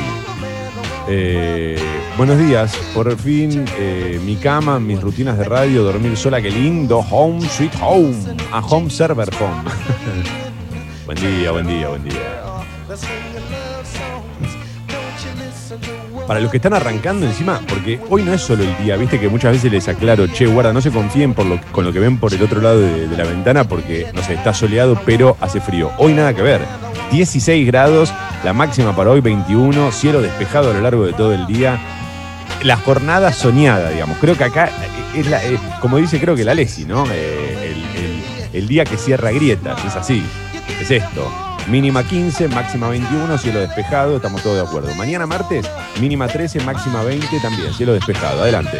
Eh, 1.08 1.80
buenos 2.18 2.38
días, 2.38 2.76
por 2.94 3.16
fin 3.18 3.66
eh, 3.80 4.20
mi 4.24 4.36
cama, 4.36 4.80
mis 4.80 5.02
rutinas 5.02 5.40
de 5.40 5.46
radio, 5.46 5.84
dormir 5.84 6.16
sola, 6.16 6.40
qué 6.40 6.52
lindo, 6.52 7.00
home, 7.00 7.42
sweet 7.50 7.74
home, 7.82 8.16
a 8.52 8.60
home 8.60 8.92
server 8.92 9.30
home. 9.40 9.64
buen 11.08 11.18
día, 11.18 11.50
buen 11.50 11.66
día, 11.66 11.90
buen 11.90 12.04
día. 12.04 13.35
Para 16.28 16.40
los 16.40 16.50
que 16.50 16.58
están 16.58 16.74
arrancando 16.74 17.26
encima, 17.28 17.62
porque 17.68 18.00
hoy 18.10 18.24
no 18.24 18.34
es 18.34 18.42
solo 18.42 18.64
el 18.64 18.76
día, 18.84 18.98
viste 18.98 19.20
que 19.20 19.30
muchas 19.30 19.52
veces 19.52 19.72
les 19.72 19.88
aclaro, 19.88 20.26
che, 20.28 20.48
guarda, 20.48 20.74
no 20.74 20.82
se 20.82 20.90
confíen 20.90 21.36
por 21.36 21.46
lo, 21.46 21.62
con 21.72 21.86
lo 21.86 21.94
que 21.94 22.00
ven 22.00 22.18
por 22.18 22.34
el 22.34 22.42
otro 22.42 22.62
lado 22.62 22.80
de, 22.80 23.08
la 23.16 23.24
ventana, 23.26 23.64
porque, 23.68 24.08
no 24.14 24.24
sé, 24.24 24.34
está 24.34 24.52
soleado, 24.54 25.00
pero 25.06 25.38
hace 25.40 25.62
frío. 25.62 25.92
Hoy 26.00 26.14
nada 26.14 26.34
que 26.34 26.42
ver. 26.42 26.62
16 27.12 27.68
grados, 27.68 28.12
la 28.44 28.54
máxima 28.54 28.96
para 28.96 29.12
hoy 29.12 29.22
21, 29.22 29.92
cielo 29.92 30.22
despejado 30.22 30.72
a 30.72 30.74
lo 30.74 30.82
largo 30.82 31.06
de 31.06 31.14
todo 31.14 31.32
el 31.32 31.46
día. 31.46 31.78
La 32.64 32.78
jornada 32.78 33.32
soñada, 33.32 33.92
digamos. 33.92 34.18
Creo 34.18 34.36
que 34.36 34.46
acá 34.46 34.70
es 35.16 35.28
la- 35.30 35.44
eh, 35.46 35.60
como 35.80 35.98
dice 35.98 36.20
creo 36.20 36.36
que 36.36 36.44
la 36.44 36.56
Lesi, 36.56 36.86
¿no? 36.86 37.06
Eh, 37.12 37.76
el 38.52 38.68
día 38.68 38.84
que 38.86 38.98
cierra 38.98 39.32
grietas, 39.32 39.84
es 39.86 39.96
así. 39.96 40.24
Es 40.82 40.90
esto. 40.90 41.32
Mínima 41.68 42.04
15, 42.04 42.48
máxima 42.50 42.90
21, 42.90 43.38
cielo 43.40 43.60
despejado, 43.60 44.18
estamos 44.18 44.44
todos 44.44 44.58
de 44.58 44.62
acuerdo. 44.62 44.94
Mañana 44.96 45.26
martes, 45.26 45.68
mínima 46.00 46.28
13, 46.28 46.60
máxima 46.60 47.02
20 47.02 47.40
también, 47.42 47.74
cielo 47.74 47.94
despejado. 47.94 48.44
Adelante. 48.44 48.78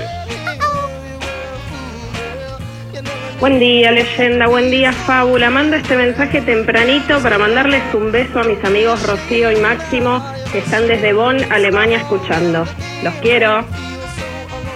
Buen 3.40 3.60
día, 3.60 3.92
leyenda. 3.92 4.48
Buen 4.48 4.70
día, 4.70 4.94
fábula. 4.94 5.50
Mando 5.50 5.76
este 5.76 5.98
mensaje 5.98 6.42
tempranito 6.42 7.20
para 7.22 7.38
mandarles 7.40 7.82
un 7.94 8.12
beso 8.12 8.40
a 8.40 8.44
mis 8.44 8.64
amigos 8.64 9.06
Rocío 9.06 9.52
y 9.52 9.56
Máximo 9.58 10.24
que 10.52 10.60
están 10.60 10.88
desde 10.88 11.12
Bonn, 11.12 11.38
Alemania, 11.52 11.98
escuchando. 11.98 12.66
Los 13.04 13.14
quiero. 13.16 13.66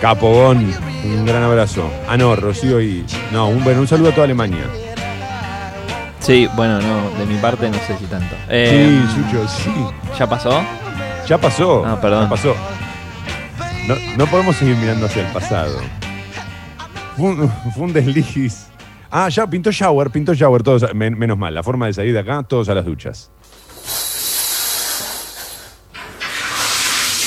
Capogón, 0.01 0.73
un 1.05 1.25
gran 1.25 1.43
abrazo. 1.43 1.89
Ah, 2.07 2.17
no, 2.17 2.35
Rocío 2.35 2.81
y. 2.81 3.05
No, 3.31 3.49
un, 3.49 3.63
bueno, 3.63 3.81
un 3.81 3.87
saludo 3.87 4.09
a 4.09 4.11
toda 4.11 4.25
Alemania. 4.25 4.65
Sí, 6.29 6.47
bueno, 6.55 6.79
no, 6.79 7.09
de 7.17 7.25
mi 7.25 7.39
parte 7.39 7.67
no 7.71 7.77
sé 7.87 7.97
si 7.97 8.05
tanto. 8.05 8.35
Eh, 8.49 9.01
sí, 9.15 9.15
Sucho, 9.23 9.47
sí. 9.47 9.71
¿Ya 10.19 10.29
pasó? 10.29 10.63
Ya 11.27 11.39
pasó. 11.39 11.83
Ah, 11.83 11.99
perdón. 11.99 12.25
Ya 12.25 12.29
pasó. 12.29 12.55
No, 13.87 13.95
no 14.15 14.27
podemos 14.27 14.55
seguir 14.55 14.75
mirando 14.75 15.07
hacia 15.07 15.25
el 15.25 15.33
pasado. 15.33 15.79
Fue 17.17 17.29
un, 17.31 17.51
fue 17.73 17.83
un 17.85 17.93
desliz. 17.93 18.67
Ah, 19.09 19.27
ya 19.29 19.47
pintó 19.47 19.71
shower, 19.71 20.11
pintó 20.11 20.35
shower, 20.35 20.61
todos, 20.61 20.93
men- 20.93 21.17
menos 21.17 21.35
mal. 21.35 21.51
La 21.55 21.63
forma 21.63 21.87
de 21.87 21.93
salir 21.93 22.13
de 22.13 22.19
acá, 22.19 22.43
todos 22.43 22.69
a 22.69 22.75
las 22.75 22.85
duchas. 22.85 23.31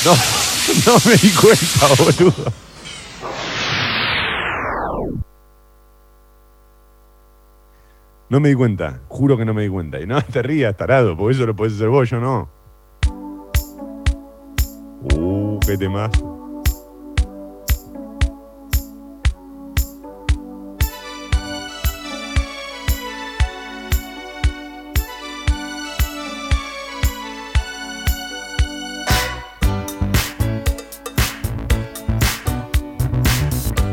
No, 0.04 0.12
no 0.86 0.98
me 1.04 1.16
di 1.16 1.30
cuenta, 1.30 1.86
boludo. 1.98 2.52
No 8.32 8.40
me 8.40 8.48
di 8.48 8.54
cuenta, 8.54 9.02
juro 9.08 9.36
que 9.36 9.44
no 9.44 9.52
me 9.52 9.60
di 9.60 9.68
cuenta. 9.68 10.00
Y 10.00 10.06
no 10.06 10.18
te 10.32 10.40
rías, 10.40 10.74
tarado, 10.74 11.14
porque 11.14 11.34
eso 11.34 11.44
lo 11.44 11.54
puedes 11.54 11.74
hacer 11.74 11.88
vos, 11.88 12.08
yo 12.08 12.18
no. 12.18 12.48
Uh, 15.14 15.60
qué 15.60 15.76
temas. 15.76 16.10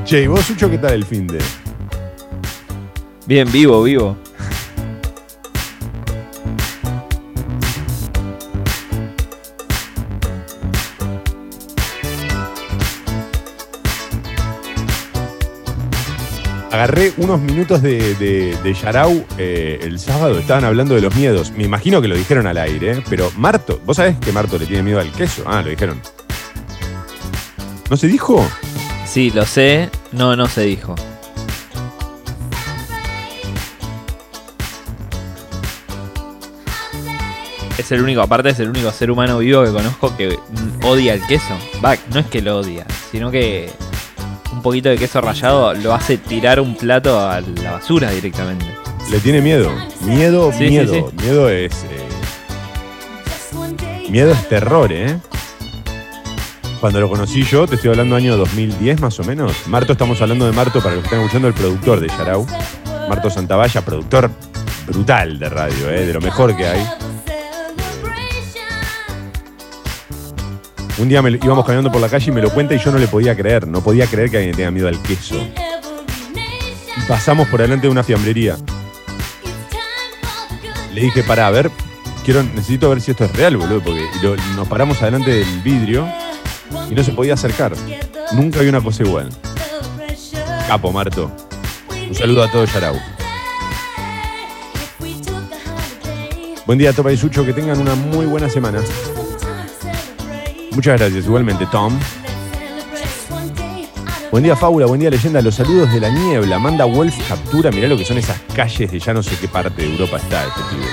Che, 0.06 0.24
¿y 0.24 0.28
vos, 0.28 0.46
Sucho, 0.46 0.70
qué 0.70 0.78
tal 0.78 0.94
el 0.94 1.04
fin 1.04 1.28
de? 1.28 1.40
Bien, 3.28 3.52
vivo, 3.52 3.84
vivo. 3.84 4.29
Agarré 16.80 17.12
unos 17.18 17.42
minutos 17.42 17.82
de, 17.82 18.16
de, 18.16 18.74
Yarau 18.74 19.26
eh, 19.38 19.80
el 19.82 20.00
sábado, 20.00 20.40
estaban 20.40 20.64
hablando 20.64 20.96
de 20.96 21.02
los 21.02 21.14
miedos. 21.14 21.52
Me 21.52 21.66
imagino 21.66 22.02
que 22.02 22.08
lo 22.08 22.16
dijeron 22.16 22.48
al 22.48 22.58
aire, 22.58 22.92
¿eh? 22.94 23.04
pero 23.10 23.30
Marto, 23.36 23.82
¿vos 23.86 23.98
sabés 23.98 24.18
que 24.18 24.32
Marto 24.32 24.58
le 24.58 24.66
tiene 24.66 24.84
miedo 24.84 25.02
al 25.02 25.12
queso? 25.12 25.44
Ah, 25.46 25.62
lo 25.62 25.72
dijeron. 25.72 26.02
¿No 27.90 27.98
se 27.98 28.08
dijo? 28.08 28.50
Sí, 29.06 29.30
lo 29.30 29.46
sé. 29.46 29.90
No, 30.14 30.38
no 30.38 30.48
se 30.48 30.62
dijo. 30.62 30.96
Es 37.78 37.92
el 37.92 38.02
único, 38.02 38.22
aparte 38.22 38.52
es 38.52 38.60
el 38.62 38.70
único 38.70 38.90
ser 38.94 39.12
humano 39.12 39.40
vivo 39.40 39.66
que 39.66 39.72
conozco 39.72 40.16
que 40.16 40.40
odia 40.86 41.14
el 41.14 41.28
queso. 41.28 41.58
Va, 41.84 41.98
no 42.14 42.22
es 42.22 42.28
que 42.28 42.42
lo 42.42 42.60
odia, 42.60 42.86
sino 43.12 43.32
que 43.32 43.70
un 44.60 44.64
poquito 44.64 44.90
de 44.90 44.98
queso 44.98 45.22
rallado 45.22 45.74
lo 45.74 45.94
hace 45.94 46.18
tirar 46.18 46.60
un 46.60 46.76
plato 46.76 47.18
a 47.18 47.40
la 47.40 47.72
basura 47.72 48.12
directamente. 48.12 48.66
Le 49.10 49.20
tiene 49.22 49.40
miedo. 49.42 49.72
Miedo, 50.02 50.52
Sí, 50.52 50.66
sí, 50.66 50.70
miedo. 50.70 50.94
sí. 50.94 51.04
Miedo 51.24 51.50
es. 51.50 51.74
eh, 51.86 52.08
miedo 54.10 54.32
es 54.32 54.50
terror, 54.50 54.92
¿eh? 54.92 55.18
Cuando 56.82 57.00
lo 57.00 57.10
conocí 57.10 57.44
yo, 57.44 57.68
te 57.68 57.76
estoy 57.76 57.92
hablando 57.92 58.18
año 58.18 58.36
2010 58.36 59.00
más 59.00 59.18
o 59.20 59.24
menos. 59.24 59.54
Marto, 59.68 59.94
estamos 59.94 60.22
hablando 60.22 60.46
de 60.46 60.52
Marto, 60.52 60.82
para 60.82 60.96
los 60.96 61.04
que 61.04 61.08
están 61.08 61.20
escuchando, 61.22 61.48
el 61.48 61.54
productor 61.54 62.02
de 62.02 62.10
Yarau. 62.10 62.46
Marto 63.08 63.30
Santavalla, 63.30 63.82
productor 63.82 64.30
brutal 64.88 65.40
de 65.40 65.50
radio, 65.50 65.90
¿eh? 65.90 66.06
de 66.06 66.14
lo 66.14 66.20
mejor 66.22 66.56
que 66.58 66.68
hay. 66.68 66.86
Un 71.00 71.08
día 71.08 71.22
me 71.22 71.32
íbamos 71.32 71.64
caminando 71.64 71.90
por 71.90 72.02
la 72.02 72.10
calle 72.10 72.30
y 72.30 72.34
me 72.34 72.42
lo 72.42 72.50
cuenta 72.54 72.76
y 72.76 72.78
yo 72.78 72.92
no 72.92 72.98
le 72.98 73.08
podía 73.08 73.34
creer. 73.34 73.66
No 73.66 73.82
podía 73.82 74.06
creer 74.06 74.30
que 74.30 74.38
alguien 74.38 74.54
tenga 74.54 74.70
miedo 74.70 74.90
al 74.90 75.02
queso. 75.02 75.36
Pasamos 77.08 77.48
por 77.48 77.62
delante 77.62 77.88
de 77.88 77.92
una 77.92 78.04
fiambrería. 78.04 78.58
Le 80.94 81.02
dije, 81.02 81.24
para, 81.24 81.48
a 81.48 81.52
ver, 81.52 81.72
quiero, 82.26 82.44
necesito 82.44 82.90
ver 82.90 83.00
si 83.00 83.12
esto 83.12 83.24
es 83.24 83.32
real, 83.34 83.56
boludo, 83.56 83.82
porque 83.82 84.06
nos 84.58 84.68
paramos 84.68 85.02
adelante 85.02 85.32
del 85.32 85.62
vidrio 85.62 86.06
y 86.92 86.96
no 86.96 87.04
se 87.04 87.14
podía 87.14 87.36
acercar. 87.36 87.72
Nunca 88.34 88.60
vi 88.60 88.68
una 88.68 88.82
cosa 88.82 89.04
igual. 89.04 89.30
Capo, 90.68 90.92
Marto. 90.92 91.32
Un 92.10 92.14
saludo 92.14 92.44
a 92.44 92.52
todo 92.52 92.66
Yarau. 92.66 93.00
Buen 96.66 96.78
día, 96.78 96.92
Topa 96.92 97.14
y 97.14 97.18
Sucho, 97.18 97.46
que 97.46 97.54
tengan 97.54 97.80
una 97.80 97.96
muy 97.96 98.26
buena 98.26 98.50
semana. 98.50 98.82
Muchas 100.72 101.00
gracias, 101.00 101.26
igualmente, 101.26 101.66
Tom. 101.68 101.98
Buen 104.32 104.44
día, 104.44 104.56
Fábula, 104.56 104.86
buen 104.86 105.00
día, 105.00 105.10
leyenda. 105.10 105.42
Los 105.42 105.56
saludos 105.56 105.92
de 105.92 106.00
la 106.00 106.10
niebla. 106.10 106.60
Manda 106.60 106.86
Wolf 106.86 107.16
captura. 107.28 107.72
Mirá 107.72 107.88
lo 107.88 107.98
que 107.98 108.06
son 108.06 108.18
esas 108.18 108.40
calles 108.56 108.92
de 108.92 109.00
ya 109.00 109.14
no 109.14 109.24
sé 109.24 109.36
qué 109.42 109.48
parte 109.48 109.82
de 109.82 109.92
Europa 109.92 110.18
está 110.18 110.46
este 110.46 110.62
pibe. 110.70 110.86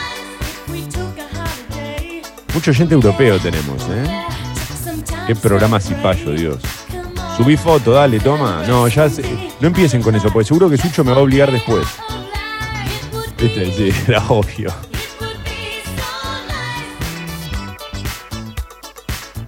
Mucho 2.55 2.73
gente 2.73 2.95
europeo 2.95 3.39
tenemos, 3.39 3.83
¿eh? 3.91 4.25
Qué 5.27 5.37
programa 5.37 5.79
cipayo, 5.79 6.31
Dios. 6.33 6.59
Subí 7.37 7.57
foto, 7.59 7.93
dale, 7.93 8.19
toma. 8.21 8.63
No, 8.67 8.89
ya 8.89 9.11
sé- 9.11 9.23
no 9.61 9.67
empiecen 9.69 10.01
con 10.03 10.15
eso, 10.17 10.31
porque 10.33 10.47
seguro 10.49 10.71
que 10.71 10.79
Sucho 10.79 11.05
me 11.05 11.11
va 11.13 11.19
a 11.19 11.21
obligar 11.21 11.53
después. 11.53 11.87
Viste, 13.39 13.71
sí, 13.73 13.93
era 14.09 14.25
obvio. 14.29 14.73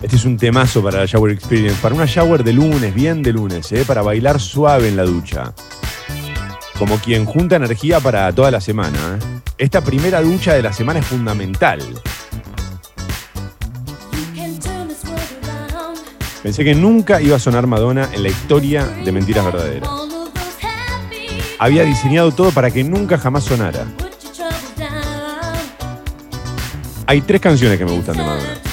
Este 0.09 0.17
es 0.17 0.25
un 0.25 0.39
temazo 0.39 0.83
para 0.83 1.01
la 1.01 1.05
Shower 1.05 1.31
Experience. 1.31 1.79
Para 1.83 1.95
una 1.95 2.07
shower 2.07 2.43
de 2.43 2.55
lunes, 2.55 2.95
bien 2.95 3.23
de 3.23 3.31
lunes, 3.31 3.71
¿eh? 3.73 3.85
para 3.87 4.01
bailar 4.01 4.41
suave 4.41 4.89
en 4.89 4.97
la 4.97 5.03
ducha. 5.03 5.53
Como 6.79 6.97
quien 6.97 7.27
junta 7.27 7.57
energía 7.57 8.01
para 8.01 8.33
toda 8.33 8.51
la 8.51 8.63
semana. 8.63 8.97
¿eh? 8.97 9.41
Esta 9.59 9.83
primera 9.83 10.23
ducha 10.23 10.55
de 10.55 10.63
la 10.63 10.73
semana 10.73 11.01
es 11.01 11.07
fundamental. 11.07 11.81
Pensé 16.43 16.65
que 16.65 16.75
nunca 16.75 17.21
iba 17.21 17.37
a 17.37 17.39
sonar 17.39 17.67
Madonna 17.67 18.09
en 18.11 18.23
la 18.23 18.31
historia 18.31 18.87
de 18.87 19.13
Mentiras 19.13 19.45
Verdaderas. 19.45 19.91
Había 21.59 21.83
diseñado 21.83 22.33
todo 22.33 22.51
para 22.51 22.71
que 22.71 22.83
nunca 22.83 23.19
jamás 23.19 23.45
sonara. 23.45 23.85
Hay 27.05 27.21
tres 27.21 27.43
canciones 27.43 27.77
que 27.77 27.85
me 27.85 27.93
gustan 27.93 28.17
de 28.17 28.23
Madonna. 28.23 28.68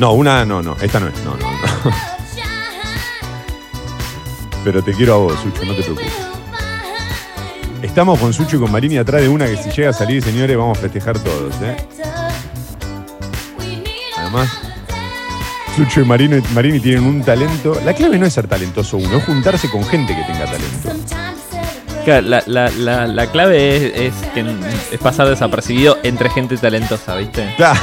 No, 0.00 0.12
una 0.14 0.44
no, 0.46 0.62
no, 0.62 0.76
esta 0.80 0.98
no 0.98 1.08
es. 1.08 1.14
No, 1.24 1.36
no, 1.36 1.50
no. 1.52 1.92
Pero 4.64 4.82
te 4.82 4.92
quiero 4.94 5.14
a 5.14 5.16
vos, 5.18 5.34
Sucho, 5.40 5.64
no 5.64 5.74
te 5.74 5.82
preocupes. 5.82 6.12
Estamos 7.82 8.18
con 8.18 8.32
Sucho 8.32 8.56
y 8.56 8.60
con 8.60 8.72
Marini 8.72 8.98
atrás 8.98 9.22
de 9.22 9.28
una 9.28 9.46
que 9.46 9.56
si 9.56 9.70
llega 9.70 9.90
a 9.90 9.92
salir, 9.92 10.22
señores, 10.22 10.56
vamos 10.56 10.76
a 10.78 10.80
festejar 10.82 11.18
todos, 11.18 11.54
¿eh? 11.62 11.76
Además, 14.18 14.48
Sucho 15.76 16.00
y 16.00 16.04
Marino- 16.04 16.42
Marini 16.54 16.80
tienen 16.80 17.04
un 17.04 17.22
talento. 17.22 17.78
La 17.84 17.94
clave 17.94 18.18
no 18.18 18.26
es 18.26 18.32
ser 18.34 18.48
talentoso 18.48 18.96
uno, 18.98 19.16
es 19.18 19.24
juntarse 19.24 19.70
con 19.70 19.84
gente 19.84 20.14
que 20.14 20.22
tenga 20.24 20.44
talento. 20.46 20.90
Claro, 22.04 22.26
la, 22.28 22.42
la- 22.46 22.70
la- 22.70 23.06
la 23.06 23.26
clave 23.30 23.76
es, 23.76 24.14
es 24.14 24.14
que 24.32 24.44
es 24.92 24.98
pasar 25.00 25.28
desapercibido 25.28 25.98
entre 26.02 26.30
gente 26.30 26.56
talentosa, 26.56 27.14
¿viste? 27.16 27.52
Claro, 27.56 27.80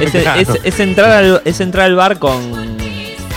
Es, 0.00 0.10
claro. 0.10 0.40
es- 0.40 0.48
es 0.64 0.80
entrar 0.80 1.10
al, 1.12 1.42
es 1.44 1.60
entrar 1.60 1.86
al 1.86 1.94
bar 1.94 2.18
con, 2.18 2.40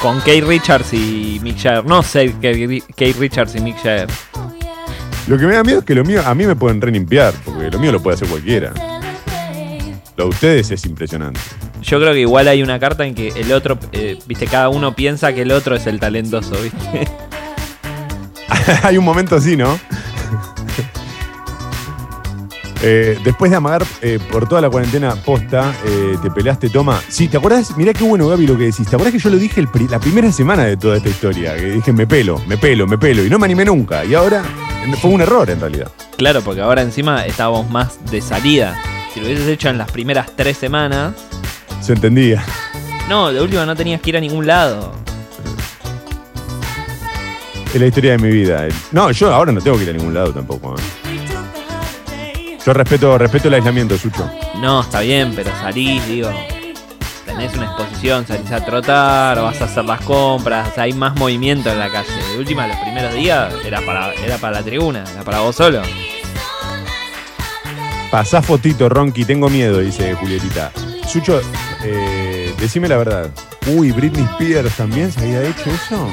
con 0.02 0.20
Kate 0.20 0.42
Richards 0.42 0.94
y 0.94 1.40
Mick 1.44 1.58
Jagger. 1.62 1.86
No 1.86 2.02
sé 2.02 2.34
Kate 2.34 3.16
Richards 3.20 3.56
y 3.56 3.60
Mick 3.62 3.76
Jagger. 3.78 4.08
Lo 5.28 5.38
que 5.38 5.46
me 5.46 5.54
da 5.54 5.64
miedo 5.64 5.80
es 5.80 5.86
que 5.86 5.96
lo 5.96 6.04
mío 6.04 6.22
a 6.26 6.34
mí 6.36 6.46
me 6.46 6.56
pueden 6.56 6.82
relimpiar, 6.82 7.34
porque 7.46 7.70
lo 7.72 7.80
mío 7.80 7.92
lo 7.94 8.02
puede 8.02 8.16
hacer 8.16 8.28
cualquiera. 8.28 8.74
Lo 10.18 10.26
de 10.26 10.30
ustedes 10.30 10.70
es 10.72 10.86
impresionante. 10.86 11.40
Yo 11.82 12.00
creo 12.00 12.14
que 12.14 12.20
igual 12.20 12.48
hay 12.48 12.62
una 12.62 12.80
carta 12.80 13.06
en 13.06 13.16
que 13.16 13.30
el 13.30 13.52
otro, 13.52 13.78
eh, 13.94 14.18
viste, 14.28 14.46
cada 14.48 14.70
uno 14.70 14.96
piensa 14.96 15.34
que 15.34 15.42
el 15.44 15.52
otro 15.52 15.76
es 15.76 15.88
el 15.88 16.00
talentoso, 16.00 16.52
viste. 16.62 17.08
Hay 18.84 18.98
un 18.98 19.06
momento 19.06 19.36
así, 19.36 19.56
¿no? 19.58 19.80
Eh, 22.86 23.18
después 23.24 23.50
de 23.50 23.56
amagar 23.56 23.86
eh, 24.02 24.20
por 24.30 24.46
toda 24.50 24.60
la 24.60 24.70
cuarentena 24.70 25.16
posta, 25.16 25.74
eh, 25.86 26.18
te 26.22 26.30
peleaste, 26.30 26.70
toma. 26.70 27.00
Sí, 27.08 27.30
¿te 27.30 27.38
acuerdas? 27.38 27.78
Mirá 27.78 27.94
qué 27.94 28.04
bueno, 28.04 28.28
Gaby, 28.28 28.46
lo 28.46 28.58
que 28.58 28.66
decís. 28.66 28.86
¿Te 28.90 28.96
acuerdas 28.98 29.14
que 29.14 29.20
yo 29.20 29.30
lo 29.30 29.38
dije 29.38 29.62
el 29.62 29.70
pri- 29.70 29.88
la 29.88 30.00
primera 30.00 30.30
semana 30.34 30.66
de 30.66 30.76
toda 30.76 30.98
esta 30.98 31.08
historia? 31.08 31.56
Que 31.56 31.72
dije, 31.72 31.94
me 31.94 32.06
pelo, 32.06 32.42
me 32.46 32.58
pelo, 32.58 32.86
me 32.86 32.98
pelo. 32.98 33.24
Y 33.24 33.30
no 33.30 33.40
me 33.40 33.46
animé 33.46 33.64
nunca. 33.64 34.04
Y 34.04 34.14
ahora 34.16 34.44
fue 35.02 35.12
un 35.12 35.22
error, 35.22 35.50
en 35.50 35.62
realidad. 35.62 35.88
Claro, 36.18 36.42
porque 36.42 36.60
ahora 36.60 36.82
encima 36.82 37.26
estábamos 37.26 37.70
más 37.70 38.00
de 38.12 38.20
salida. 38.22 38.76
Si 39.14 39.22
lo 39.22 39.28
hubieses 39.28 39.48
hecho 39.48 39.70
en 39.70 39.78
las 39.78 39.90
primeras 39.90 40.32
tres 40.36 40.58
semanas, 40.58 41.14
Se 41.80 41.94
entendía. 41.94 42.44
no, 43.08 43.32
de 43.32 43.42
última 43.42 43.66
no 43.66 43.78
tenías 43.78 44.02
que 44.02 44.10
ir 44.10 44.18
a 44.18 44.20
ningún 44.20 44.46
lado. 44.46 44.92
Es 47.74 47.82
la 47.82 47.88
historia 47.88 48.12
de 48.12 48.18
mi 48.20 48.30
vida. 48.30 48.68
No, 48.92 49.10
yo 49.10 49.34
ahora 49.34 49.52
no 49.52 49.60
tengo 49.60 49.78
que 49.78 49.84
ir 49.84 49.90
a 49.90 49.94
ningún 49.94 50.14
lado 50.14 50.32
tampoco. 50.32 50.76
¿eh? 50.78 52.58
Yo 52.64 52.72
respeto, 52.72 53.18
respeto 53.18 53.48
el 53.48 53.56
aislamiento, 53.56 53.98
Sucho. 53.98 54.30
No, 54.62 54.82
está 54.82 55.02
bien, 55.02 55.34
pero 55.36 55.50
salís, 55.60 56.06
digo. 56.08 56.30
Tenés 57.26 57.54
una 57.56 57.66
exposición, 57.66 58.28
salís 58.28 58.52
a 58.52 58.64
trotar, 58.64 59.42
vas 59.42 59.60
a 59.60 59.66
hacer 59.66 59.86
las 59.86 60.02
compras, 60.02 60.70
o 60.70 60.76
sea, 60.76 60.84
hay 60.84 60.94
más 60.94 61.16
movimiento 61.16 61.72
en 61.72 61.80
la 61.80 61.90
calle. 61.90 62.12
De 62.32 62.38
última, 62.38 62.68
los 62.68 62.78
primeros 62.78 63.14
días 63.16 63.52
era 63.66 63.82
para, 63.82 64.14
era 64.14 64.38
para 64.38 64.60
la 64.60 64.64
tribuna, 64.64 65.04
era 65.12 65.24
para 65.24 65.40
vos 65.40 65.56
solo. 65.56 65.82
Pasá 68.12 68.44
fotito, 68.44 68.88
Ronky, 68.88 69.26
tengo 69.26 69.50
miedo, 69.50 69.80
dice 69.80 70.14
Julietita. 70.14 70.72
Sucho, 71.08 71.42
eh, 71.84 72.54
decime 72.60 72.88
la 72.88 72.98
verdad. 72.98 73.32
Uy, 73.66 73.92
Britney 73.92 74.26
Spears 74.26 74.78
también 74.78 75.12
se 75.12 75.22
había 75.22 75.42
hecho 75.42 75.72
eso. 75.72 76.08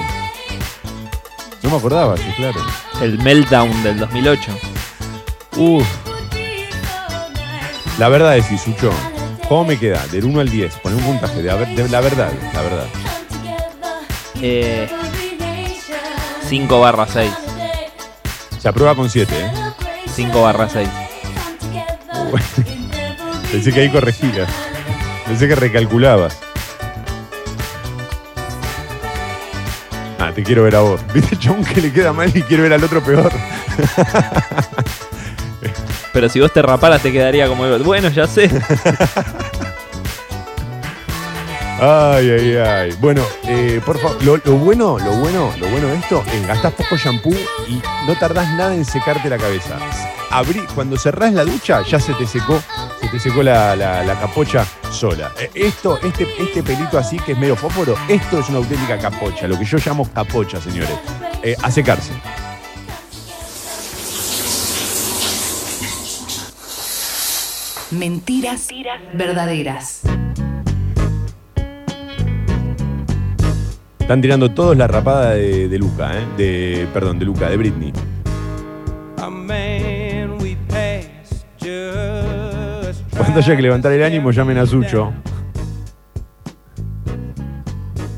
No 1.62 1.71
me 1.71 1.76
acordaba, 1.76 2.17
sí, 2.17 2.25
claro. 2.37 2.61
El 3.00 3.19
meltdown 3.19 3.83
del 3.83 3.99
2008. 3.99 4.52
Uf. 5.57 5.87
La 7.99 8.09
verdad 8.09 8.37
es, 8.38 8.47
Sucho, 8.62 8.90
¿cómo 9.49 9.64
me 9.67 9.79
queda? 9.79 10.07
Del 10.07 10.25
1 10.25 10.40
al 10.40 10.49
10, 10.49 10.75
poné 10.76 10.97
un 10.97 11.02
puntaje 11.02 11.43
de, 11.43 11.52
de 11.67 11.88
la 11.88 12.00
verdad, 12.00 12.33
la 12.55 12.62
verdad. 12.62 12.87
Eh, 14.40 14.88
5 16.49 16.81
barra 16.81 17.07
6. 17.07 17.31
Se 18.59 18.69
aprueba 18.69 18.95
con 18.95 19.11
7, 19.11 19.35
¿eh? 19.38 19.50
5 20.14 20.43
barra 20.43 20.69
6. 20.69 20.88
Pensé 23.52 23.73
que 23.73 23.81
ahí 23.81 23.90
corregías. 23.90 24.49
Pensé 25.26 25.47
que 25.47 25.57
recalculabas. 25.57 26.38
Ah, 30.21 30.31
te 30.35 30.43
quiero 30.43 30.65
ver 30.65 30.77
a 30.77 30.81
vos. 30.81 31.00
¿Viste, 31.15 31.37
chabón, 31.39 31.65
que 31.65 31.81
le 31.81 31.91
queda 31.93 32.12
mal 32.12 32.31
y 32.35 32.43
quiero 32.43 32.65
ver 32.65 32.73
al 32.75 32.85
otro 32.85 33.03
peor? 33.03 33.33
Pero 36.12 36.29
si 36.29 36.41
vos 36.41 36.53
te 36.53 36.61
raparas 36.61 37.00
te 37.03 37.12
quedaría 37.12 37.47
como 37.49 37.65
el- 37.67 37.83
Bueno, 37.83 38.09
ya 38.11 38.27
sé. 38.27 38.50
Ay, 41.83 42.29
ay, 42.31 42.57
ay. 42.59 42.93
Bueno, 43.00 43.23
eh, 43.45 43.81
por 43.87 43.99
favor, 43.99 44.23
lo, 44.23 44.37
lo 44.37 44.53
bueno, 44.57 44.99
lo 44.99 45.12
bueno, 45.12 45.50
lo 45.59 45.67
bueno 45.69 45.89
de 45.89 45.95
esto 45.97 46.23
es 46.31 46.47
gastás 46.47 46.75
poco 46.75 46.95
shampoo 46.99 47.33
y 47.69 47.81
no 48.07 48.15
tardás 48.19 48.50
nada 48.50 48.75
en 48.75 48.85
secarte 48.85 49.31
la 49.31 49.39
cabeza. 49.39 49.79
Abrí, 50.31 50.61
cuando 50.75 50.97
cerrás 50.97 51.33
la 51.33 51.45
ducha, 51.45 51.83
ya 51.83 51.99
se 51.99 52.13
te 52.15 52.25
secó, 52.27 52.63
se 53.01 53.09
te 53.09 53.19
secó 53.19 53.43
la, 53.43 53.75
la- 53.75 54.05
la 54.05 54.19
capocha 54.21 54.65
sola. 54.93 55.33
Eh, 55.39 55.51
Esto, 55.55 55.99
este, 56.03 56.27
este 56.41 56.63
pelito 56.63 56.99
así 56.99 57.19
que 57.19 57.33
es 57.33 57.39
medio 57.39 57.57
fósforo, 57.57 57.97
esto 58.09 58.39
es 58.39 58.49
una 58.49 58.59
auténtica 58.59 58.97
capocha, 58.99 59.49
lo 59.49 59.59
que 59.59 59.65
yo 59.65 59.79
llamo 59.85 60.09
capocha, 60.13 60.61
señores. 60.61 60.95
Eh, 61.43 61.57
a 61.61 61.71
secarse. 61.71 62.13
Mentiras 67.90 68.69
verdaderas. 69.14 70.03
Están 73.99 74.21
tirando 74.23 74.51
todos 74.53 74.77
la 74.77 74.87
rapada 74.87 75.31
de, 75.35 75.69
de 75.69 75.79
Luca, 75.79 76.12
¿eh? 76.19 76.25
De, 76.37 76.88
perdón, 76.93 77.19
de 77.19 77.25
Luca, 77.25 77.49
de 77.49 77.57
Britney. 77.57 77.93
Cuando 83.20 83.38
haya 83.40 83.56
que 83.56 83.62
levantar 83.62 83.92
el 83.92 84.02
ánimo, 84.02 84.30
llamen 84.30 84.59
a 84.59 84.66
Sucho. 84.66 85.12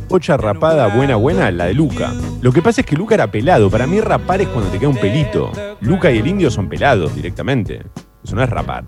Pocha 0.09 0.37
rapada, 0.37 0.89
buena, 0.95 1.17
buena, 1.17 1.51
la 1.51 1.65
de 1.67 1.75
Luca. 1.75 2.13
Lo 2.41 2.53
que 2.53 2.63
pasa 2.63 2.83
es 2.83 2.87
que 2.87 2.97
Luca 2.97 3.15
era 3.15 3.27
pelado. 3.31 3.71
Para 3.71 3.87
mí 3.87 4.01
rapar 4.01 4.41
es 4.43 4.49
cuando 4.49 4.71
te 4.71 4.79
queda 4.79 4.89
un 4.91 4.97
pelito. 4.97 5.51
Luca 5.81 6.11
y 6.11 6.19
el 6.19 6.27
indio 6.27 6.51
son 6.51 6.69
pelados 6.69 7.15
directamente. 7.15 7.83
Eso 8.23 8.37
no 8.37 8.43
es 8.43 8.51
rapar. 8.51 8.85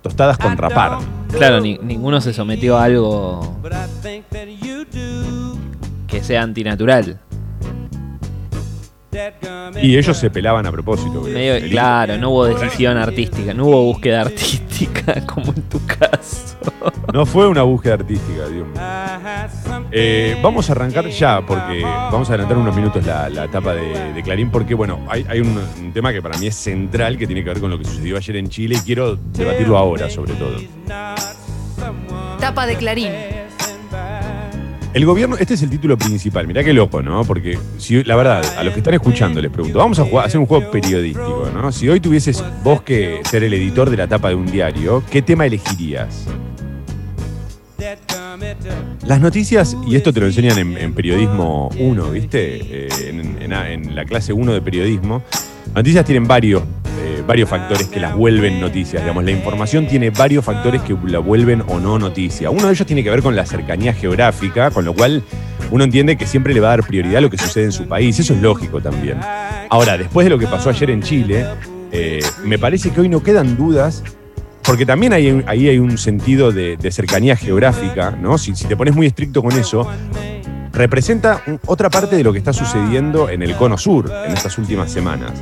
Tostadas 0.00 0.38
con 0.38 0.56
rapar. 0.56 0.98
Claro, 1.36 1.60
ni- 1.60 1.78
ninguno 1.78 2.20
se 2.20 2.32
sometió 2.32 2.76
a 2.78 2.84
algo 2.84 3.58
que 6.08 6.22
sea 6.24 6.42
antinatural. 6.42 7.20
Y 9.82 9.96
ellos 9.98 10.16
se 10.16 10.30
pelaban 10.30 10.64
a 10.66 10.72
propósito. 10.72 11.20
Medio- 11.22 11.68
claro, 11.70 12.16
no 12.16 12.30
hubo 12.30 12.46
decisión 12.46 12.96
artística, 12.96 13.52
no 13.52 13.66
hubo 13.66 13.82
búsqueda 13.84 14.22
artística 14.22 15.24
como 15.26 15.52
en 15.52 15.62
tu 15.62 15.84
caso. 15.86 16.56
No 17.12 17.26
fue 17.26 17.46
una 17.48 17.62
búsqueda 17.62 17.94
artística, 17.94 18.46
Dios 18.48 18.66
mío. 18.66 18.80
Eh, 19.90 20.38
vamos 20.42 20.68
a 20.70 20.72
arrancar 20.72 21.06
ya, 21.08 21.44
porque 21.44 21.82
vamos 21.82 22.28
a 22.30 22.32
adelantar 22.34 22.56
unos 22.56 22.74
minutos 22.74 23.04
la, 23.04 23.28
la 23.28 23.44
etapa 23.44 23.74
de, 23.74 24.14
de 24.14 24.22
Clarín, 24.22 24.50
porque 24.50 24.74
bueno, 24.74 25.00
hay, 25.08 25.26
hay 25.28 25.40
un, 25.40 25.60
un 25.80 25.92
tema 25.92 26.12
que 26.12 26.22
para 26.22 26.38
mí 26.38 26.46
es 26.46 26.54
central, 26.54 27.18
que 27.18 27.26
tiene 27.26 27.42
que 27.44 27.50
ver 27.50 27.60
con 27.60 27.70
lo 27.70 27.78
que 27.78 27.84
sucedió 27.84 28.16
ayer 28.16 28.36
en 28.36 28.48
Chile, 28.48 28.76
y 28.78 28.84
quiero 28.84 29.16
debatirlo 29.16 29.76
ahora, 29.76 30.08
sobre 30.08 30.32
todo. 30.34 30.56
Tapa 32.40 32.66
de 32.66 32.76
Clarín. 32.76 33.12
El 34.94 35.06
gobierno, 35.06 35.36
este 35.38 35.54
es 35.54 35.62
el 35.62 35.70
título 35.70 35.96
principal, 35.96 36.46
mirá 36.46 36.62
qué 36.62 36.74
loco, 36.74 37.00
¿no? 37.02 37.24
Porque 37.24 37.58
si, 37.78 38.04
la 38.04 38.14
verdad, 38.14 38.44
a 38.58 38.62
los 38.62 38.74
que 38.74 38.80
están 38.80 38.92
escuchando 38.92 39.40
les 39.40 39.50
pregunto, 39.50 39.78
vamos 39.78 39.98
a, 39.98 40.02
hacer 40.22 40.38
un 40.38 40.44
juego 40.44 40.70
periodístico, 40.70 41.48
¿no? 41.54 41.72
Si 41.72 41.88
hoy 41.88 41.98
tuvieses 41.98 42.44
vos 42.62 42.82
que 42.82 43.22
ser 43.24 43.42
el 43.42 43.54
editor 43.54 43.88
de 43.88 43.96
la 43.96 44.06
tapa 44.06 44.28
de 44.28 44.34
un 44.34 44.44
diario, 44.46 45.02
¿qué 45.10 45.22
tema 45.22 45.46
elegirías? 45.46 46.26
Las 49.06 49.20
noticias, 49.20 49.74
y 49.86 49.96
esto 49.96 50.12
te 50.12 50.20
lo 50.20 50.26
enseñan 50.26 50.58
en, 50.58 50.92
periodismo 50.94 51.70
1, 51.78 52.10
¿viste? 52.10 52.86
Eh, 52.86 52.88
en- 53.08 53.50
en 53.52 53.94
la 53.94 54.04
clase 54.04 54.32
1 54.34 54.52
de 54.52 54.60
periodismo. 54.60 55.22
Noticias 55.74 56.04
tienen 56.04 56.26
varios, 56.26 56.62
eh, 56.62 57.22
varios 57.26 57.48
factores 57.48 57.86
que 57.86 57.98
las 57.98 58.14
vuelven 58.14 58.60
noticias. 58.60 59.02
Digamos, 59.02 59.24
la 59.24 59.30
información 59.30 59.86
tiene 59.86 60.10
varios 60.10 60.44
factores 60.44 60.82
que 60.82 60.94
la 61.06 61.18
vuelven 61.18 61.62
o 61.66 61.80
no 61.80 61.98
noticia. 61.98 62.50
Uno 62.50 62.66
de 62.66 62.74
ellos 62.74 62.86
tiene 62.86 63.02
que 63.02 63.08
ver 63.08 63.22
con 63.22 63.34
la 63.34 63.46
cercanía 63.46 63.94
geográfica, 63.94 64.70
con 64.70 64.84
lo 64.84 64.92
cual 64.92 65.22
uno 65.70 65.84
entiende 65.84 66.16
que 66.16 66.26
siempre 66.26 66.52
le 66.52 66.60
va 66.60 66.68
a 66.68 66.76
dar 66.76 66.86
prioridad 66.86 67.16
a 67.16 67.20
lo 67.22 67.30
que 67.30 67.38
sucede 67.38 67.64
en 67.64 67.72
su 67.72 67.86
país. 67.86 68.18
Eso 68.18 68.34
es 68.34 68.42
lógico 68.42 68.82
también. 68.82 69.18
Ahora, 69.70 69.96
después 69.96 70.26
de 70.26 70.30
lo 70.30 70.38
que 70.38 70.46
pasó 70.46 70.68
ayer 70.68 70.90
en 70.90 71.00
Chile, 71.00 71.46
eh, 71.90 72.20
me 72.44 72.58
parece 72.58 72.90
que 72.90 73.00
hoy 73.00 73.08
no 73.08 73.22
quedan 73.22 73.56
dudas 73.56 74.02
porque 74.62 74.86
también 74.86 75.12
ahí 75.12 75.68
hay 75.68 75.78
un 75.78 75.98
sentido 75.98 76.52
de, 76.52 76.78
cercanía 76.90 77.34
geográfica, 77.34 78.10
¿no? 78.12 78.38
Si 78.38 78.52
te 78.52 78.76
pones 78.76 78.94
muy 78.94 79.06
estricto 79.06 79.42
con 79.42 79.52
eso, 79.52 79.90
representa 80.72 81.42
otra 81.66 81.90
parte 81.90 82.16
de 82.16 82.24
lo 82.24 82.32
que 82.32 82.38
está 82.38 82.52
sucediendo 82.52 83.28
en 83.28 83.42
el 83.42 83.54
cono 83.56 83.76
sur 83.78 84.10
en 84.26 84.32
estas 84.32 84.56
últimas 84.58 84.90
semanas. 84.90 85.32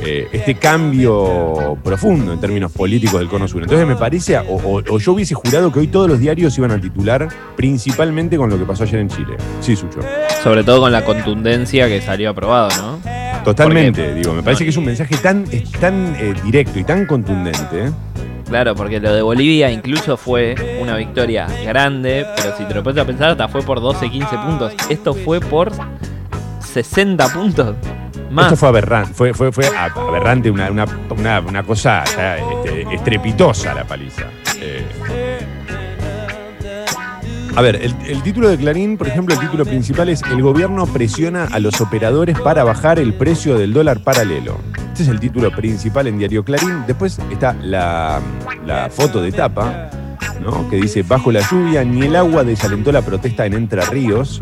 Eh, 0.00 0.28
este 0.32 0.54
cambio 0.54 1.76
profundo 1.82 2.32
en 2.32 2.38
términos 2.40 2.70
políticos 2.70 3.18
del 3.18 3.28
cono 3.28 3.48
sur. 3.48 3.62
Entonces 3.62 3.84
me 3.86 3.96
parece, 3.96 4.38
o, 4.38 4.42
o- 4.42 4.82
o 4.88 4.98
yo 5.00 5.12
hubiese 5.12 5.34
jurado 5.34 5.72
que 5.72 5.80
hoy 5.80 5.88
todos 5.88 6.08
los 6.08 6.20
diarios 6.20 6.56
iban 6.56 6.70
a 6.70 6.80
titular 6.80 7.26
principalmente 7.56 8.36
con 8.36 8.48
lo 8.48 8.56
que 8.56 8.64
pasó 8.64 8.84
ayer 8.84 9.00
en 9.00 9.08
Chile. 9.08 9.36
Sí, 9.60 9.74
Sucho. 9.74 9.98
Sobre 10.42 10.62
todo 10.62 10.80
con 10.82 10.92
la 10.92 11.04
contundencia 11.04 11.88
que 11.88 12.00
salió 12.00 12.30
aprobado, 12.30 12.68
¿no? 12.80 13.00
Totalmente, 13.44 14.14
digo, 14.14 14.34
me 14.34 14.42
parece 14.42 14.62
que 14.64 14.70
es 14.70 14.76
un 14.76 14.84
mensaje 14.84 15.16
tan, 15.16 15.44
tan 15.80 16.14
eh, 16.18 16.34
directo 16.44 16.78
y 16.78 16.84
tan 16.84 17.04
contundente. 17.06 17.90
Claro, 18.48 18.74
porque 18.74 18.98
lo 18.98 19.12
de 19.12 19.20
Bolivia 19.22 19.70
incluso 19.70 20.16
fue 20.16 20.54
una 20.80 20.96
victoria 20.96 21.46
grande, 21.66 22.26
pero 22.36 22.56
si 22.56 22.64
te 22.64 22.74
lo 22.74 22.82
a 23.02 23.04
pensar, 23.04 23.30
hasta 23.30 23.46
fue 23.48 23.62
por 23.62 23.80
12, 23.80 24.10
15 24.10 24.36
puntos. 24.38 24.72
Esto 24.88 25.12
fue 25.14 25.40
por 25.40 25.70
60 26.60 27.28
puntos. 27.32 27.76
Más. 28.30 28.46
Esto 28.46 28.56
fue 28.56 28.68
aberrante, 28.68 29.14
fue, 29.14 29.32
fue, 29.34 29.50
aberrante, 29.66 30.50
una, 30.50 30.70
una, 30.70 30.86
una- 31.40 31.62
cosa 31.62 32.04
ya, 32.04 32.36
este, 32.36 32.94
estrepitosa 32.94 33.74
la 33.74 33.84
paliza. 33.84 34.24
Eh, 34.60 34.84
a 37.56 37.60
ver, 37.62 37.76
el 38.06 38.22
título 38.22 38.48
de 38.48 38.56
Clarín, 38.56 38.96
por 38.96 39.08
ejemplo, 39.08 39.34
el 39.34 39.40
título 39.40 39.64
principal 39.64 40.08
es 40.10 40.22
El 40.22 40.42
gobierno 40.42 40.86
presiona 40.86 41.44
a 41.50 41.58
los 41.58 41.80
operadores 41.80 42.38
para 42.38 42.64
bajar 42.64 42.98
el 42.98 43.14
precio 43.14 43.58
del 43.58 43.72
dólar 43.72 44.00
paralelo. 44.00 44.58
Este 44.98 45.10
es 45.12 45.14
el 45.14 45.20
título 45.20 45.52
principal 45.52 46.08
en 46.08 46.18
Diario 46.18 46.44
Clarín. 46.44 46.82
Después 46.84 47.20
está 47.30 47.52
la, 47.62 48.20
la 48.66 48.90
foto 48.90 49.22
de 49.22 49.30
tapa, 49.30 49.90
¿no? 50.42 50.68
que 50.68 50.74
dice, 50.74 51.04
bajo 51.04 51.30
la 51.30 51.40
lluvia 51.48 51.84
ni 51.84 52.06
el 52.06 52.16
agua 52.16 52.42
desalentó 52.42 52.90
la 52.90 53.02
protesta 53.02 53.46
en 53.46 53.54
Entre 53.54 53.80
Ríos. 53.82 54.40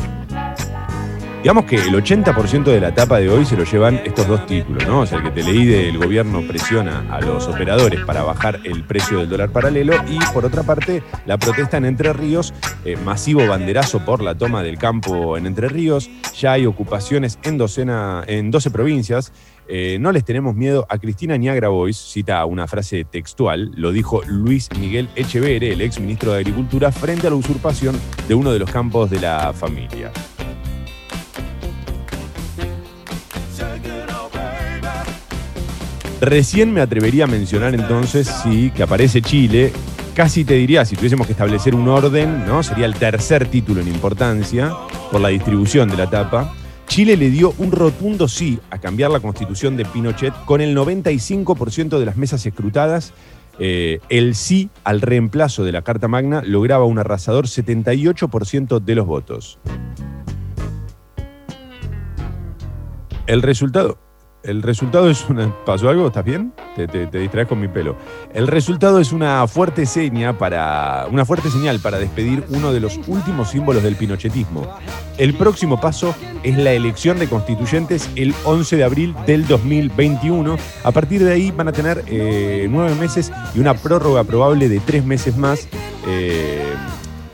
Digamos 1.46 1.66
que 1.66 1.76
el 1.76 1.94
80% 1.94 2.64
de 2.64 2.80
la 2.80 2.88
etapa 2.88 3.20
de 3.20 3.28
hoy 3.28 3.44
se 3.44 3.56
lo 3.56 3.62
llevan 3.62 4.00
estos 4.04 4.26
dos 4.26 4.44
títulos, 4.46 4.84
¿no? 4.84 5.02
O 5.02 5.06
sea, 5.06 5.18
el 5.18 5.24
que 5.26 5.30
te 5.30 5.44
leí 5.44 5.64
del 5.64 5.96
gobierno 5.96 6.42
presiona 6.42 7.06
a 7.08 7.20
los 7.20 7.46
operadores 7.46 8.00
para 8.04 8.24
bajar 8.24 8.58
el 8.64 8.82
precio 8.82 9.20
del 9.20 9.28
dólar 9.28 9.50
paralelo 9.50 9.94
y 10.08 10.18
por 10.34 10.44
otra 10.44 10.64
parte 10.64 11.04
la 11.24 11.38
protesta 11.38 11.76
en 11.76 11.84
Entre 11.84 12.12
Ríos, 12.12 12.52
eh, 12.84 12.96
masivo 12.96 13.46
banderazo 13.46 14.04
por 14.04 14.24
la 14.24 14.34
toma 14.34 14.64
del 14.64 14.76
campo 14.76 15.36
en 15.36 15.46
Entre 15.46 15.68
Ríos, 15.68 16.10
ya 16.36 16.50
hay 16.50 16.66
ocupaciones 16.66 17.38
en, 17.44 17.58
docena, 17.58 18.24
en 18.26 18.50
12 18.50 18.72
provincias. 18.72 19.32
Eh, 19.68 19.98
no 20.00 20.10
les 20.10 20.24
tenemos 20.24 20.56
miedo 20.56 20.84
a 20.88 20.98
Cristina 20.98 21.38
ni 21.38 21.48
a 21.48 21.54
Grabois, 21.54 21.96
cita 21.96 22.44
una 22.44 22.66
frase 22.66 23.04
textual, 23.04 23.70
lo 23.76 23.92
dijo 23.92 24.20
Luis 24.26 24.68
Miguel 24.80 25.08
Echeverre, 25.14 25.74
el 25.74 25.80
ex 25.80 26.00
ministro 26.00 26.32
de 26.32 26.38
Agricultura, 26.38 26.90
frente 26.90 27.28
a 27.28 27.30
la 27.30 27.36
usurpación 27.36 27.96
de 28.26 28.34
uno 28.34 28.50
de 28.50 28.58
los 28.58 28.68
campos 28.68 29.10
de 29.10 29.20
la 29.20 29.52
familia. 29.52 30.10
Recién 36.20 36.72
me 36.72 36.80
atrevería 36.80 37.24
a 37.24 37.26
mencionar 37.26 37.74
entonces, 37.74 38.26
sí, 38.42 38.70
que 38.74 38.82
aparece 38.82 39.20
Chile. 39.20 39.70
Casi 40.14 40.46
te 40.46 40.54
diría, 40.54 40.84
si 40.86 40.96
tuviésemos 40.96 41.26
que 41.26 41.34
establecer 41.34 41.74
un 41.74 41.88
orden, 41.88 42.46
¿no? 42.46 42.62
Sería 42.62 42.86
el 42.86 42.94
tercer 42.94 43.46
título 43.48 43.82
en 43.82 43.88
importancia 43.88 44.72
por 45.12 45.20
la 45.20 45.28
distribución 45.28 45.90
de 45.90 45.98
la 45.98 46.04
etapa. 46.04 46.54
Chile 46.86 47.18
le 47.18 47.28
dio 47.28 47.52
un 47.58 47.70
rotundo 47.70 48.28
sí 48.28 48.58
a 48.70 48.78
cambiar 48.78 49.10
la 49.10 49.20
constitución 49.20 49.76
de 49.76 49.84
Pinochet 49.84 50.32
con 50.46 50.62
el 50.62 50.74
95% 50.74 51.98
de 51.98 52.06
las 52.06 52.16
mesas 52.16 52.46
escrutadas. 52.46 53.12
Eh, 53.58 54.00
el 54.08 54.34
sí 54.34 54.70
al 54.84 55.02
reemplazo 55.02 55.64
de 55.64 55.72
la 55.72 55.82
Carta 55.82 56.08
Magna 56.08 56.42
lograba 56.42 56.86
un 56.86 56.98
arrasador 56.98 57.46
78% 57.46 58.80
de 58.80 58.94
los 58.94 59.06
votos. 59.06 59.58
El 63.26 63.42
resultado, 63.42 63.98
el 64.46 64.62
resultado 64.62 65.10
es 65.10 65.28
una. 65.28 65.52
¿Pasó 65.64 65.88
algo? 65.88 66.06
¿Estás 66.06 66.24
bien? 66.24 66.52
Te, 66.74 66.86
distraes 66.86 67.48
con 67.48 67.60
mi 67.60 67.68
pelo. 67.68 67.96
El 68.32 68.46
resultado 68.46 69.00
es 69.00 69.12
una 69.12 69.46
fuerte 69.46 69.86
seña 69.86 70.38
para. 70.38 71.06
una 71.10 71.24
fuerte 71.24 71.50
señal 71.50 71.80
para 71.80 71.98
despedir 71.98 72.44
uno 72.50 72.72
de 72.72 72.80
los 72.80 72.98
últimos 73.06 73.50
símbolos 73.50 73.82
del 73.82 73.96
pinochetismo. 73.96 74.66
El 75.18 75.34
próximo 75.34 75.80
paso 75.80 76.14
es 76.42 76.56
la 76.56 76.72
elección 76.72 77.18
de 77.18 77.28
constituyentes 77.28 78.08
el 78.16 78.34
11 78.44 78.76
de 78.76 78.84
abril 78.84 79.14
del 79.26 79.46
2021. 79.46 80.56
A 80.84 80.92
partir 80.92 81.24
de 81.24 81.32
ahí 81.32 81.50
van 81.50 81.68
a 81.68 81.72
tener 81.72 82.04
eh, 82.06 82.68
nueve 82.70 82.94
meses 82.94 83.32
y 83.54 83.60
una 83.60 83.74
prórroga 83.74 84.24
probable 84.24 84.68
de 84.68 84.80
tres 84.80 85.04
meses 85.04 85.36
más. 85.36 85.68
Eh, 86.06 86.72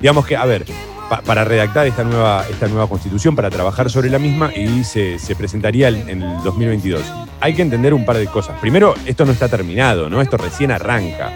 digamos 0.00 0.26
que, 0.26 0.36
a 0.36 0.46
ver, 0.46 0.64
pa- 1.12 1.20
para 1.20 1.44
redactar 1.44 1.86
esta 1.86 2.04
nueva, 2.04 2.46
esta 2.50 2.68
nueva 2.68 2.86
constitución, 2.88 3.36
para 3.36 3.50
trabajar 3.50 3.90
sobre 3.90 4.08
la 4.08 4.18
misma 4.18 4.50
y 4.54 4.82
se, 4.84 5.18
se 5.18 5.34
presentaría 5.36 5.88
el- 5.88 6.08
en 6.08 6.22
el 6.22 6.42
2022. 6.42 7.02
Hay 7.40 7.52
que 7.54 7.60
entender 7.60 7.92
un 7.92 8.06
par 8.06 8.16
de 8.16 8.26
cosas. 8.26 8.58
Primero, 8.60 8.94
esto 9.04 9.26
no 9.26 9.32
está 9.32 9.46
terminado, 9.48 10.08
¿no? 10.08 10.22
Esto 10.22 10.38
recién 10.38 10.70
arranca. 10.70 11.32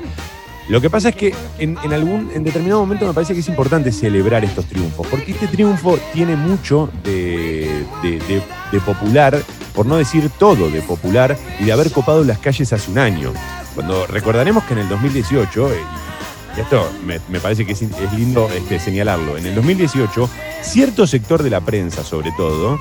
Lo 0.68 0.80
que 0.80 0.88
pasa 0.90 1.10
es 1.10 1.14
que 1.16 1.32
en, 1.58 1.76
en 1.84 1.92
algún, 1.92 2.30
en 2.34 2.42
determinado 2.42 2.80
momento 2.80 3.06
me 3.06 3.12
parece 3.12 3.34
que 3.34 3.40
es 3.40 3.48
importante 3.48 3.92
celebrar 3.92 4.44
estos 4.44 4.64
triunfos, 4.64 5.06
porque 5.08 5.32
este 5.32 5.46
triunfo 5.46 5.96
tiene 6.14 6.34
mucho 6.36 6.88
de, 7.04 7.84
de- 8.02 8.80
popular, 8.80 9.38
por 9.74 9.86
no 9.86 9.96
decir 9.96 10.28
todo 10.38 10.68
de 10.70 10.80
popular, 10.82 11.36
y 11.60 11.64
de 11.64 11.72
haber 11.72 11.90
copado 11.92 12.24
las 12.24 12.38
calles 12.38 12.72
hace 12.72 12.90
un 12.90 12.98
año. 12.98 13.32
Cuando 13.74 14.06
recordaremos 14.06 14.64
que 14.64 14.72
en 14.72 14.80
el 14.80 14.88
2018, 14.88 15.72
eh, 15.72 15.76
esto 16.62 16.90
me, 17.04 17.40
parece 17.40 17.66
que 17.66 17.72
es 17.72 17.82
lindo 18.16 18.48
este, 18.54 18.78
señalarlo, 18.78 19.36
en 19.36 19.46
el 19.46 19.54
2018, 19.54 20.28
cierto 20.62 21.06
sector 21.06 21.42
de 21.42 21.50
la 21.50 21.60
prensa, 21.60 22.02
sobre 22.02 22.32
todo, 22.36 22.78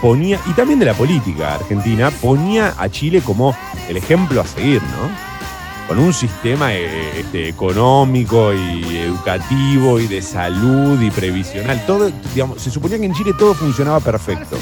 ponía, 0.00 0.40
y 0.46 0.52
también 0.52 0.78
de 0.78 0.86
la 0.86 0.94
política 0.94 1.54
argentina, 1.54 2.10
ponía 2.10 2.74
a 2.78 2.88
Chile 2.88 3.22
como 3.22 3.56
el 3.88 3.96
ejemplo 3.96 4.40
a 4.40 4.46
seguir, 4.46 4.82
¿no? 4.82 5.36
Con 5.88 5.98
un 5.98 6.12
sistema 6.12 6.74
eh, 6.74 7.20
este, 7.20 7.48
económico 7.48 8.52
y 8.52 8.96
educativo 8.96 10.00
y 10.00 10.08
de 10.08 10.20
salud 10.20 11.00
y 11.00 11.10
previsional. 11.10 11.84
Todo, 11.86 12.10
digamos, 12.34 12.60
se 12.60 12.70
suponía 12.70 12.98
que 12.98 13.06
en 13.06 13.14
Chile 13.14 13.32
todo 13.38 13.54
funcionaba 13.54 14.00
perfecto. 14.00 14.58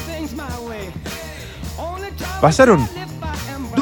Pasaron 2.42 2.86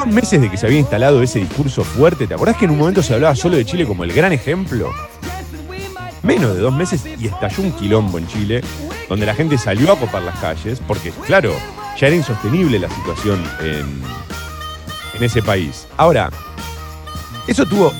dos 0.03 0.13
meses 0.13 0.41
de 0.41 0.51
que 0.51 0.57
se 0.57 0.65
había 0.65 0.79
instalado 0.79 1.21
ese 1.21 1.39
discurso 1.39 1.83
fuerte. 1.83 2.27
¿Te 2.27 2.33
acordás 2.33 2.57
que 2.57 2.65
en 2.65 2.71
un 2.71 2.77
momento 2.77 3.01
se 3.01 3.13
hablaba 3.13 3.35
solo 3.35 3.55
de 3.55 3.65
Chile 3.65 3.85
como 3.85 4.03
el 4.03 4.11
gran 4.11 4.33
ejemplo? 4.33 4.91
Menos 6.23 6.55
de 6.55 6.61
dos 6.61 6.73
meses 6.73 7.05
y 7.05 7.27
estalló 7.27 7.63
un 7.63 7.71
quilombo 7.71 8.17
en 8.17 8.27
Chile, 8.27 8.61
donde 9.07 9.25
la 9.25 9.33
gente 9.33 9.57
salió 9.57 9.93
a 9.93 9.99
copar 9.99 10.23
las 10.23 10.37
calles, 10.39 10.81
porque, 10.85 11.11
claro, 11.25 11.53
ya 11.97 12.07
era 12.07 12.15
insostenible 12.15 12.79
la 12.79 12.89
situación 12.89 13.43
en, 13.61 14.01
en 15.13 15.23
ese 15.23 15.41
país. 15.41 15.87
Ahora, 15.95 16.29
eso 17.47 17.65
tuvo. 17.65 17.93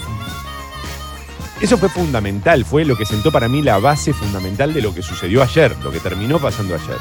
Eso 1.61 1.77
fue 1.77 1.87
fundamental, 1.87 2.65
fue 2.65 2.83
lo 2.83 2.97
que 2.97 3.05
sentó 3.05 3.31
para 3.31 3.47
mí 3.47 3.61
la 3.61 3.77
base 3.77 4.11
fundamental 4.13 4.73
de 4.73 4.81
lo 4.81 4.93
que 4.93 5.01
sucedió 5.01 5.41
ayer, 5.41 5.73
lo 5.81 5.91
que 5.91 5.99
terminó 5.99 6.39
pasando 6.39 6.75
ayer. 6.75 6.97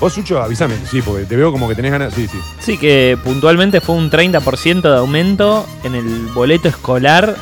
Vos, 0.00 0.12
Sucho, 0.12 0.40
avísame, 0.40 0.74
sí, 0.88 1.02
porque 1.02 1.24
te 1.24 1.34
veo 1.36 1.50
como 1.50 1.68
que 1.68 1.74
tenés 1.74 1.90
ganas. 1.90 2.14
Sí, 2.14 2.28
sí. 2.28 2.38
Sí, 2.60 2.78
que 2.78 3.18
puntualmente 3.24 3.80
fue 3.80 3.96
un 3.96 4.10
30% 4.10 4.82
de 4.82 4.96
aumento 4.96 5.66
en 5.82 5.96
el 5.96 6.26
boleto 6.34 6.68
escolar 6.68 7.34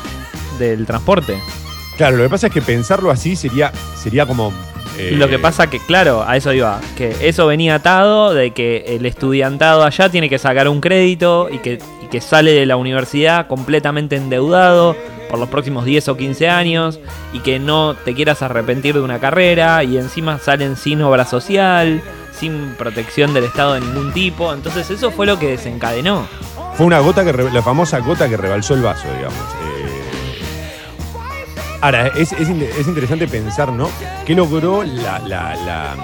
del 0.57 0.85
transporte. 0.87 1.39
Claro, 1.97 2.17
lo 2.17 2.23
que 2.23 2.29
pasa 2.29 2.47
es 2.47 2.53
que 2.53 2.61
pensarlo 2.63 3.11
así 3.11 3.35
sería, 3.35 3.71
sería 4.01 4.25
como. 4.25 4.51
eh, 4.97 5.11
Lo 5.15 5.27
que 5.29 5.37
pasa 5.37 5.69
que, 5.69 5.79
claro, 5.79 6.23
a 6.27 6.35
eso 6.35 6.51
iba, 6.51 6.79
que 6.95 7.15
eso 7.21 7.45
venía 7.45 7.75
atado 7.75 8.33
de 8.33 8.51
que 8.51 8.85
el 8.87 9.05
estudiantado 9.05 9.83
allá 9.83 10.09
tiene 10.09 10.27
que 10.27 10.39
sacar 10.39 10.67
un 10.67 10.81
crédito 10.81 11.49
y 11.51 11.59
que, 11.59 11.79
y 12.03 12.07
que 12.07 12.21
sale 12.21 12.53
de 12.53 12.65
la 12.65 12.75
universidad 12.75 13.45
completamente 13.47 14.15
endeudado 14.15 14.95
por 15.29 15.37
los 15.37 15.49
próximos 15.49 15.85
10 15.85 16.07
o 16.07 16.17
15 16.17 16.49
años 16.49 16.99
y 17.33 17.39
que 17.39 17.59
no 17.59 17.93
te 17.95 18.13
quieras 18.15 18.41
arrepentir 18.41 18.95
de 18.95 19.01
una 19.01 19.19
carrera 19.19 19.83
y 19.83 19.97
encima 19.97 20.39
salen 20.39 20.75
sin 20.77 21.01
obra 21.01 21.25
social, 21.25 22.01
sin 22.39 22.75
protección 22.77 23.33
del 23.33 23.45
Estado 23.45 23.73
de 23.73 23.81
ningún 23.81 24.13
tipo. 24.13 24.53
Entonces 24.53 24.89
eso 24.89 25.11
fue 25.11 25.25
lo 25.25 25.37
que 25.39 25.47
desencadenó. 25.49 26.27
Fue 26.75 26.85
una 26.85 26.99
gota 26.99 27.23
que. 27.25 27.33
la 27.51 27.61
famosa 27.61 27.99
gota 27.99 28.29
que 28.29 28.37
rebalsó 28.37 28.73
el 28.75 28.81
vaso, 28.83 29.07
digamos. 29.15 29.33
Eh, 29.33 29.73
Ahora, 31.81 32.07
es, 32.07 32.31
es 32.33 32.49
in- 32.49 32.61
es 32.77 32.87
interesante 32.87 33.27
pensar, 33.27 33.71
¿no? 33.71 33.89
¿Qué 34.25 34.33
logró 34.33 34.83
la, 34.83 35.19
la- 35.19 35.95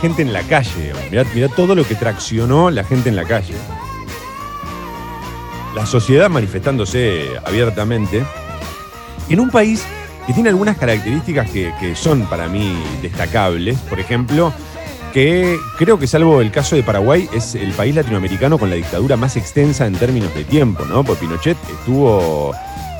gente 0.00 0.22
en 0.22 0.32
la 0.32 0.42
calle? 0.42 0.92
Mirá, 1.10 1.24
todo 1.54 1.74
lo 1.74 1.84
que 1.86 1.94
traccionó 1.94 2.70
la 2.70 2.84
gente 2.84 3.08
en 3.10 3.16
la 3.16 3.24
calle. 3.24 3.54
La 5.74 5.84
sociedad 5.86 6.28
manifestándose 6.30 7.28
abiertamente. 7.44 8.24
En 9.28 9.40
un 9.40 9.50
país 9.50 9.84
que 10.26 10.32
tiene 10.32 10.48
algunas 10.48 10.76
características 10.78 11.50
que 11.50 11.94
son 11.94 12.22
para 12.26 12.48
mí 12.48 12.76
destacables. 13.02 13.78
Por 13.80 14.00
ejemplo, 14.00 14.52
que 15.12 15.58
creo 15.78 15.98
que 15.98 16.06
salvo 16.06 16.40
el 16.40 16.50
caso 16.50 16.76
de 16.76 16.82
Paraguay, 16.82 17.28
es 17.32 17.54
el 17.54 17.72
país 17.72 17.94
latinoamericano 17.94 18.58
con 18.58 18.70
la 18.70 18.76
dictadura 18.76 19.16
más 19.16 19.36
extensa 19.36 19.86
en 19.86 19.94
términos 19.94 20.34
de 20.34 20.44
tiempo, 20.44 20.84
¿no? 20.84 21.04
Porque 21.04 21.26
Pinochet 21.26 21.56
estuvo 21.70 22.54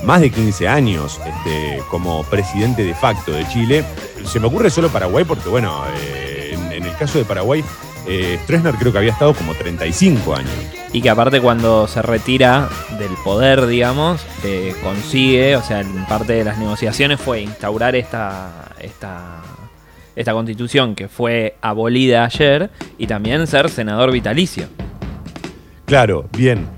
más 0.04 0.20
de 0.20 0.30
15 0.30 0.68
años 0.68 1.20
este, 1.24 1.82
como 1.90 2.24
presidente 2.24 2.84
de 2.84 2.94
facto 2.94 3.32
de 3.32 3.46
Chile. 3.48 3.84
Se 4.24 4.40
me 4.40 4.46
ocurre 4.46 4.70
solo 4.70 4.88
Paraguay 4.88 5.24
porque, 5.24 5.48
bueno, 5.48 5.84
eh, 5.98 6.56
en, 6.72 6.82
el 6.82 6.96
caso 6.96 7.18
de 7.18 7.24
Paraguay, 7.24 7.64
eh, 8.06 8.38
creo 8.46 8.92
que 8.92 8.98
había 8.98 9.12
estado 9.12 9.34
como 9.34 9.54
35 9.54 10.34
años. 10.34 10.50
Y 10.92 11.02
que 11.02 11.10
aparte 11.10 11.40
cuando 11.40 11.86
se 11.86 12.02
retira 12.02 12.68
del 12.98 13.12
poder, 13.24 13.66
digamos, 13.66 14.24
eh, 14.44 14.74
consigue, 14.82 15.56
o 15.56 15.62
sea, 15.62 15.84
parte 16.08 16.32
de 16.32 16.44
las 16.44 16.58
negociaciones 16.58 17.20
fue 17.20 17.42
instaurar 17.42 17.94
esta, 17.94 18.72
esta, 18.80 19.40
esta 20.20 20.32
constitución 20.32 20.94
que 20.94 21.08
fue 21.08 21.56
abolida 21.62 22.24
ayer 22.24 22.70
y 22.98 23.06
también 23.06 23.46
ser 23.46 23.70
senador 23.70 24.12
vitalicio. 24.12 24.68
Claro, 25.86 26.28
bien. 26.36 26.68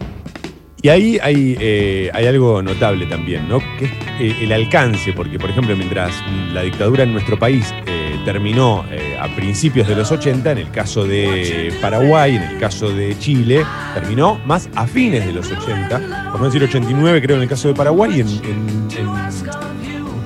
Y 0.80 0.88
ahí 0.88 1.18
hay, 1.22 1.56
eh, 1.60 2.10
hay 2.12 2.26
algo 2.26 2.60
notable 2.60 3.06
también, 3.06 3.48
¿no? 3.48 3.60
Que 3.78 3.84
es 3.84 3.92
eh, 4.20 4.36
el 4.42 4.52
alcance, 4.52 5.12
porque 5.12 5.38
por 5.38 5.50
ejemplo, 5.50 5.76
mientras 5.76 6.12
la 6.52 6.62
dictadura 6.62 7.04
en 7.04 7.12
nuestro 7.12 7.38
país 7.38 7.72
eh, 7.86 8.16
terminó 8.24 8.84
a 9.20 9.28
principios 9.36 9.86
de 9.86 9.94
los 9.94 10.10
80, 10.10 10.52
en 10.52 10.58
el 10.58 10.70
caso 10.70 11.04
de 11.04 11.72
Paraguay, 11.80 12.34
en 12.36 12.42
el 12.42 12.58
caso 12.58 12.90
de 12.90 13.16
Chile, 13.18 13.64
terminó 13.94 14.40
más 14.44 14.68
a 14.74 14.86
fines 14.86 15.24
de 15.24 15.32
los 15.32 15.50
80, 15.52 16.30
por 16.32 16.40
no 16.40 16.46
decir 16.46 16.62
89 16.62 17.22
creo 17.22 17.36
en 17.36 17.42
el 17.42 17.48
caso 17.48 17.68
de 17.68 17.74
Paraguay, 17.74 18.16
y 18.16 18.20
en 18.20 18.88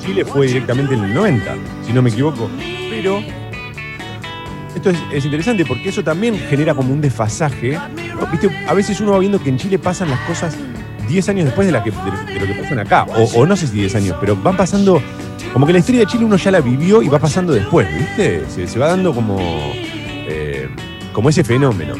Chile 0.04 0.24
fue 0.24 0.46
directamente 0.46 0.94
en 0.94 1.04
el 1.04 1.12
90, 1.14 1.54
si 1.86 1.92
no 1.92 2.00
me 2.00 2.08
equivoco. 2.08 2.48
Pero 2.96 3.22
esto 4.74 4.90
es, 4.90 4.98
es 5.12 5.24
interesante 5.24 5.64
porque 5.64 5.88
eso 5.88 6.02
también 6.04 6.36
genera 6.50 6.74
como 6.74 6.92
un 6.92 7.00
desfasaje. 7.00 7.76
A 8.68 8.74
veces 8.74 9.00
uno 9.00 9.12
va 9.12 9.18
viendo 9.18 9.42
que 9.42 9.48
en 9.48 9.58
Chile 9.58 9.78
pasan 9.78 10.10
las 10.10 10.20
cosas 10.20 10.56
10 11.08 11.28
años 11.28 11.44
después 11.46 11.66
de, 11.66 11.72
la 11.72 11.82
que, 11.82 11.90
de, 11.90 12.34
de 12.34 12.40
lo 12.40 12.46
que 12.46 12.62
pasan 12.62 12.78
acá. 12.80 13.04
O, 13.34 13.46
no 13.46 13.56
sé 13.56 13.66
si 13.66 13.78
10 13.78 13.94
años, 13.96 14.16
pero 14.20 14.36
van 14.36 14.56
pasando. 14.56 15.00
Como 15.52 15.66
que 15.66 15.72
la 15.72 15.78
historia 15.78 16.00
de 16.02 16.06
Chile 16.06 16.24
uno 16.24 16.36
ya 16.36 16.50
la 16.50 16.60
vivió 16.60 17.00
y 17.02 17.08
va 17.08 17.18
pasando 17.18 17.52
después, 17.52 17.86
¿viste? 17.96 18.44
Se, 18.48 18.66
se 18.66 18.78
va 18.78 18.88
dando 18.88 19.14
como. 19.14 19.38
eh, 19.40 20.68
como 21.12 21.30
ese 21.30 21.44
fenómeno. 21.44 21.94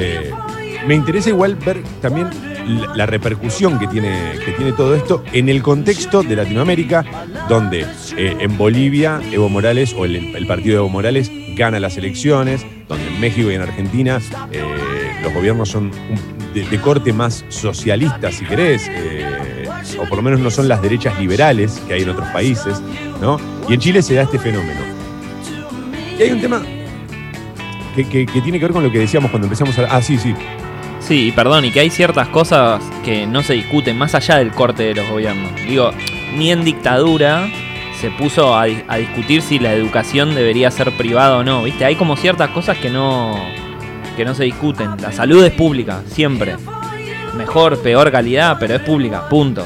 Eh, 0.00 0.30
me 0.86 0.94
interesa 0.94 1.28
igual 1.28 1.56
ver 1.56 1.82
también 2.00 2.28
la, 2.68 3.06
repercusión 3.06 3.78
que 3.78 3.86
tiene, 3.86 4.32
que 4.44 4.52
tiene 4.52 4.72
todo 4.72 4.94
esto 4.94 5.24
en 5.32 5.48
el 5.48 5.62
contexto 5.62 6.22
de 6.22 6.36
Latinoamérica, 6.36 7.04
donde 7.48 7.86
eh, 8.16 8.36
en 8.38 8.56
Bolivia 8.58 9.20
Evo 9.32 9.48
Morales 9.48 9.94
o 9.96 10.04
el, 10.04 10.46
partido 10.46 10.74
de 10.74 10.78
Evo 10.78 10.88
Morales 10.88 11.30
gana 11.56 11.80
las 11.80 11.96
elecciones, 11.96 12.64
donde 12.88 13.06
en 13.08 13.20
México 13.20 13.50
y 13.50 13.54
en 13.54 13.62
Argentina 13.62 14.20
eh, 14.52 14.62
los 15.22 15.32
gobiernos 15.32 15.68
son 15.68 15.90
de 16.54 16.80
corte 16.80 17.12
más 17.12 17.44
socialista, 17.48 18.32
si 18.32 18.44
querés, 18.44 18.88
eh, 18.90 19.68
o 20.00 20.04
por 20.08 20.16
lo 20.18 20.22
menos 20.22 20.40
no 20.40 20.50
son 20.50 20.68
las 20.68 20.82
derechas 20.82 21.18
liberales 21.18 21.80
que 21.86 21.94
hay 21.94 22.02
en 22.02 22.08
otros 22.10 22.28
países, 22.28 22.80
¿no? 23.20 23.38
Y 23.68 23.74
en 23.74 23.80
Chile 23.80 24.02
se 24.02 24.14
da 24.14 24.22
este 24.22 24.38
fenómeno. 24.38 24.80
Y 26.18 26.22
hay 26.22 26.30
un 26.32 26.40
tema 26.40 26.62
que, 27.94 28.08
que- 28.08 28.26
que 28.26 28.40
tiene 28.40 28.58
que 28.58 28.64
ver 28.64 28.72
con 28.72 28.82
lo 28.82 28.90
que 28.90 28.98
decíamos 28.98 29.30
cuando 29.30 29.46
empezamos 29.46 29.78
a... 29.78 29.84
Ah, 29.84 30.02
sí, 30.02 30.18
sí. 30.18 30.34
Sí, 31.00 31.32
perdón, 31.34 31.64
y 31.64 31.70
que 31.70 31.80
hay 31.80 31.90
ciertas 31.90 32.28
cosas 32.28 32.82
que 33.04 33.26
no 33.26 33.42
se 33.42 33.54
discuten 33.54 33.96
más 33.96 34.14
allá 34.14 34.36
del 34.36 34.50
corte 34.50 34.82
de 34.82 34.94
los 34.94 35.08
gobiernos. 35.08 35.52
Digo, 35.66 35.92
ni 36.36 36.50
en 36.50 36.64
dictadura 36.64 37.48
se 38.00 38.10
puso 38.10 38.54
a, 38.54 38.62
a 38.62 38.96
discutir 38.96 39.42
si 39.42 39.58
la 39.58 39.72
educación 39.72 40.34
debería 40.34 40.70
ser 40.70 40.92
privada 40.92 41.38
o 41.38 41.44
no, 41.44 41.62
¿viste? 41.62 41.84
Hay 41.84 41.96
como 41.96 42.16
ciertas 42.16 42.50
cosas 42.50 42.78
que 42.78 42.90
no 42.90 43.36
que 44.18 44.24
no 44.24 44.34
se 44.34 44.44
discuten. 44.44 44.90
La 45.00 45.12
salud 45.12 45.44
es 45.44 45.52
pública, 45.52 46.02
siempre. 46.08 46.56
Mejor, 47.36 47.78
peor 47.78 48.10
calidad, 48.10 48.56
pero 48.58 48.74
es 48.74 48.82
pública, 48.82 49.28
punto. 49.28 49.64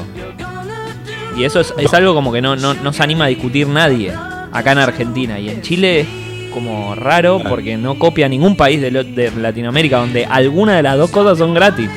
Y 1.35 1.43
eso 1.43 1.59
es, 1.59 1.73
es 1.75 1.91
algo 1.95 2.13
como 2.13 2.31
que 2.31 2.39
no, 2.39 2.55
no, 2.55 2.75
no 2.75 2.93
se 2.93 3.01
anima 3.01 3.25
a 3.25 3.29
discutir 3.29 3.67
nadie 3.67 4.13
acá 4.51 4.73
en 4.73 4.77
Argentina. 4.77 5.39
Y 5.39 5.49
en 5.49 5.63
Chile 5.63 6.05
como 6.53 6.95
raro 6.95 7.41
porque 7.47 7.75
no 7.77 7.97
copia 7.99 8.29
ningún 8.29 8.55
país 8.55 8.79
de, 8.81 9.31
Latinoamérica 9.37 9.97
donde 9.97 10.25
alguna 10.25 10.75
de 10.77 10.83
las 10.83 10.97
dos 10.97 11.09
cosas 11.11 11.37
son 11.37 11.53
gratis. 11.53 11.89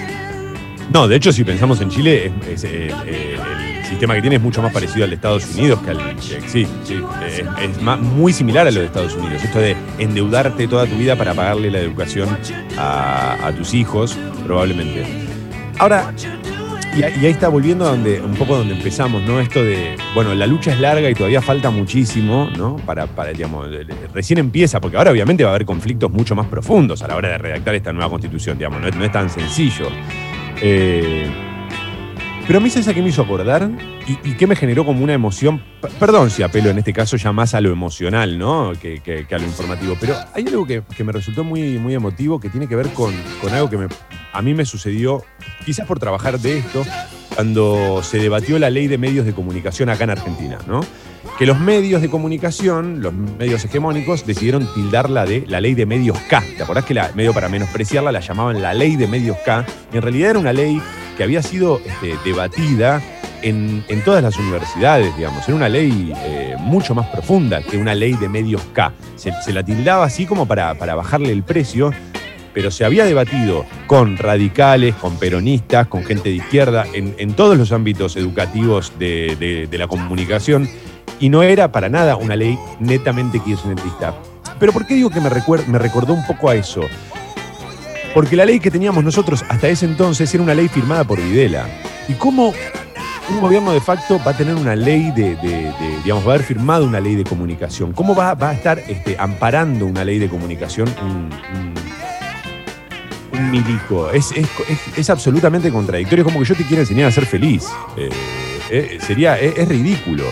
No, 0.92 1.06
de 1.08 1.16
hecho, 1.16 1.32
si 1.32 1.44
pensamos 1.44 1.80
en 1.80 1.90
Chile, 1.90 2.26
eh, 2.26 2.32
eh, 3.06 3.36
el 3.80 3.84
sistema 3.86 4.14
que 4.14 4.20
tiene 4.20 4.36
es 4.36 4.42
mucho 4.42 4.62
más 4.62 4.72
parecido 4.72 5.04
al 5.04 5.10
de 5.10 5.16
Estados 5.16 5.44
Unidos 5.54 5.80
que 5.82 5.90
al. 5.90 5.98
que- 6.16 6.48
sí, 6.48 6.66
sí. 6.84 7.00
Es, 7.60 7.82
ma- 7.82 7.96
muy 7.96 8.32
similar 8.32 8.66
a 8.66 8.70
lo 8.70 8.80
de 8.80 8.86
Estados 8.86 9.14
Unidos. 9.14 9.42
Esto 9.44 9.58
de 9.58 9.76
endeudarte 9.98 10.66
toda 10.68 10.86
tu 10.86 10.96
vida 10.96 11.16
para 11.16 11.34
pagarle 11.34 11.70
la 11.70 11.78
educación 11.80 12.28
a 12.78 13.52
tus 13.56 13.74
hijos, 13.74 14.16
probablemente. 14.44 15.04
Ahora, 15.78 16.12
y, 16.96 17.02
ahí 17.02 17.26
está 17.26 17.48
volviendo 17.48 17.86
a 17.86 17.90
donde, 17.90 18.20
un 18.20 18.34
poco 18.34 18.56
donde 18.56 18.74
empezamos, 18.74 19.22
¿no? 19.22 19.40
Esto 19.40 19.62
de, 19.62 19.96
bueno, 20.14 20.34
la 20.34 20.46
lucha 20.46 20.72
es 20.72 20.80
larga 20.80 21.10
y 21.10 21.14
todavía 21.14 21.42
falta 21.42 21.70
muchísimo, 21.70 22.48
¿no? 22.56 22.76
Para, 22.76 23.06
para 23.06 23.32
digamos, 23.32 23.68
recién 24.14 24.38
empieza, 24.38 24.80
porque 24.80 24.96
ahora 24.96 25.10
obviamente 25.10 25.44
va 25.44 25.50
a 25.50 25.54
haber 25.54 25.66
conflictos 25.66 26.10
mucho 26.10 26.34
más 26.34 26.46
profundos 26.46 27.02
a 27.02 27.08
la 27.08 27.16
hora 27.16 27.30
de 27.30 27.38
redactar 27.38 27.74
esta 27.74 27.92
nueva 27.92 28.10
constitución, 28.10 28.56
digamos, 28.56 28.80
no 28.80 28.88
es, 28.88 28.96
no 28.96 29.04
es 29.04 29.12
tan 29.12 29.28
sencillo. 29.28 29.88
Eh, 30.62 31.26
pero 32.46 32.58
a 32.58 32.62
mí 32.62 32.68
esa 32.68 32.94
que 32.94 33.02
me 33.02 33.08
hizo 33.08 33.22
acordar 33.22 33.68
y, 34.06 34.30
y 34.30 34.34
que 34.34 34.46
me 34.46 34.56
generó 34.56 34.84
como 34.84 35.02
una 35.02 35.12
emoción, 35.14 35.62
perdón 35.98 36.30
si 36.30 36.42
apelo 36.42 36.70
en 36.70 36.78
este 36.78 36.92
caso 36.92 37.16
ya 37.16 37.32
más 37.32 37.54
a 37.54 37.60
lo 37.60 37.70
emocional, 37.72 38.38
¿no? 38.38 38.72
Que, 38.80 39.26
a 39.30 39.38
lo 39.38 39.44
informativo, 39.44 39.96
pero 40.00 40.14
hay 40.34 40.46
algo 40.46 40.66
que, 40.66 40.82
que 40.96 41.04
me 41.04 41.12
resultó 41.12 41.44
muy, 41.44 41.78
muy 41.78 41.94
emotivo 41.94 42.38
que 42.40 42.48
tiene 42.48 42.66
que 42.68 42.76
ver 42.76 42.88
con, 42.90 43.12
con 43.40 43.52
algo 43.52 43.68
que 43.70 43.78
me- 43.78 43.88
a 44.32 44.42
mí 44.42 44.54
me 44.54 44.64
sucedió, 44.64 45.24
quizás 45.64 45.86
por 45.86 45.98
trabajar 45.98 46.38
de 46.38 46.58
esto, 46.58 46.84
cuando 47.34 48.00
se 48.02 48.18
debatió 48.18 48.58
la 48.58 48.70
ley 48.70 48.86
de 48.86 48.98
medios 48.98 49.26
de 49.26 49.32
comunicación 49.32 49.88
acá 49.88 50.04
en 50.04 50.10
Argentina, 50.10 50.58
¿no? 50.66 50.80
Que 51.38 51.44
los 51.44 51.58
medios 51.58 52.00
de 52.00 52.08
comunicación, 52.08 53.02
los 53.02 53.12
medios 53.12 53.62
hegemónicos, 53.64 54.24
decidieron 54.26 54.66
tildarla 54.74 55.26
de 55.26 55.44
la 55.46 55.60
ley 55.60 55.74
de 55.74 55.84
medios 55.84 56.18
K. 56.30 56.42
¿Te 56.56 56.62
acordás 56.62 56.84
que 56.86 56.94
la 56.94 57.10
medio 57.14 57.34
para 57.34 57.48
menospreciarla 57.50 58.10
la 58.12 58.20
llamaban 58.20 58.62
la 58.62 58.72
ley 58.72 58.96
de 58.96 59.06
medios 59.06 59.36
K? 59.44 59.66
Y 59.92 59.96
en 59.96 60.02
realidad 60.02 60.30
era 60.30 60.38
una 60.38 60.52
ley 60.54 60.80
que 61.16 61.24
había 61.24 61.42
sido 61.42 61.80
este, 61.84 62.14
debatida 62.24 63.02
en, 63.42 63.84
en 63.88 64.02
todas 64.04 64.22
las 64.22 64.36
universidades, 64.38 65.16
digamos. 65.16 65.46
Era 65.48 65.56
una 65.56 65.68
ley 65.68 66.12
eh, 66.16 66.54
mucho 66.58 66.94
más 66.94 67.06
profunda 67.08 67.62
que 67.62 67.76
una 67.76 67.94
ley 67.94 68.14
de 68.14 68.28
medios 68.28 68.62
K. 68.72 68.92
Se, 69.16 69.32
se 69.44 69.52
la 69.52 69.62
tildaba 69.64 70.04
así 70.04 70.26
como 70.26 70.46
para, 70.46 70.74
para 70.74 70.94
bajarle 70.94 71.32
el 71.32 71.42
precio, 71.42 71.92
pero 72.54 72.70
se 72.70 72.84
había 72.84 73.04
debatido 73.04 73.66
con 73.86 74.16
radicales, 74.16 74.94
con 74.94 75.18
peronistas, 75.18 75.86
con 75.88 76.04
gente 76.04 76.30
de 76.30 76.36
izquierda, 76.36 76.86
en, 76.94 77.14
en 77.18 77.34
todos 77.34 77.56
los 77.58 77.70
ámbitos 77.72 78.16
educativos 78.16 78.92
de, 78.98 79.36
de- 79.38 79.66
de 79.66 79.78
la 79.78 79.86
comunicación, 79.88 80.68
y 81.20 81.28
no 81.28 81.42
era 81.42 81.70
para 81.72 81.88
nada 81.88 82.16
una 82.16 82.34
ley 82.36 82.58
netamente 82.80 83.40
kirchnerista. 83.40 84.14
Pero 84.58 84.72
¿por 84.72 84.86
qué 84.86 84.94
digo 84.94 85.10
que 85.10 85.20
me, 85.20 85.28
recuer- 85.28 85.66
me 85.66 85.78
recordó 85.78 86.14
un 86.14 86.26
poco 86.26 86.48
a 86.48 86.54
eso? 86.54 86.80
Porque 88.14 88.36
la 88.36 88.46
ley 88.46 88.60
que 88.60 88.70
teníamos 88.70 89.04
nosotros 89.04 89.44
hasta 89.48 89.68
ese 89.68 89.84
entonces 89.84 90.32
era 90.32 90.42
una 90.42 90.54
ley 90.54 90.68
firmada 90.68 91.04
por 91.04 91.20
Videla. 91.20 91.66
¿Y 92.08 92.14
cómo 92.14 92.54
un 93.30 93.40
gobierno 93.40 93.72
de 93.72 93.80
facto 93.80 94.20
va 94.24 94.30
a 94.32 94.36
tener 94.36 94.54
una 94.54 94.76
ley 94.76 95.10
de, 95.10 95.36
digamos, 96.04 96.24
va 96.26 96.32
a 96.32 96.34
haber 96.36 96.46
firmado 96.46 96.84
una 96.84 97.00
ley 97.00 97.14
de 97.16 97.24
comunicación? 97.24 97.92
¿Cómo 97.92 98.14
va, 98.14 98.36
a 98.38 98.52
estar 98.52 98.78
este, 98.78 99.16
amparando 99.18 99.86
una 99.86 100.04
ley 100.04 100.18
de 100.18 100.28
comunicación 100.28 100.88
un, 101.02 101.30
milico? 103.50 104.10
Es, 104.10 104.30
es- 104.32 104.48
es- 104.96 105.10
absolutamente 105.10 105.70
contradictorio. 105.70 106.22
Es 106.22 106.32
como 106.32 106.40
que 106.40 106.46
yo 106.48 106.54
te 106.54 106.64
quiero 106.64 106.82
enseñar 106.82 107.08
a 107.08 107.10
ser 107.12 107.26
feliz. 107.26 107.64
Eh, 107.96 108.08
eh, 108.70 108.98
sería, 109.04 109.38
es, 109.38 109.68
ridículo. 109.68 110.24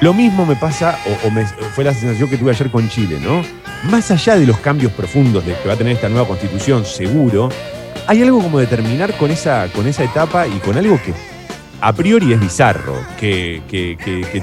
Lo 0.00 0.14
mismo 0.14 0.44
me 0.46 0.56
pasa, 0.56 0.98
o, 1.24 1.28
o 1.28 1.30
me- 1.30 1.46
fue 1.46 1.84
la 1.84 1.92
sensación 1.94 2.28
que 2.28 2.36
tuve 2.36 2.50
ayer 2.52 2.70
con 2.70 2.88
Chile, 2.88 3.18
¿no? 3.20 3.42
Más 3.90 4.10
allá 4.10 4.36
de 4.36 4.46
los 4.46 4.58
cambios 4.58 4.92
profundos 4.92 5.44
de 5.44 5.56
que 5.56 5.68
va 5.68 5.74
a 5.74 5.76
tener 5.76 5.94
esta 5.94 6.08
nueva 6.08 6.26
constitución, 6.28 6.84
seguro, 6.84 7.48
hay 8.06 8.22
algo 8.22 8.40
como 8.42 8.58
de 8.58 8.66
terminar 8.66 9.16
con 9.16 9.30
esa, 9.30 9.68
con 9.74 9.86
esa 9.86 10.02
etapa 10.04 10.46
y 10.46 10.58
con 10.58 10.76
algo 10.76 11.00
que 11.02 11.12
a 11.82 11.92
priori 11.92 12.32
es 12.32 12.40
bizarro, 12.40 12.94
que, 13.18 13.60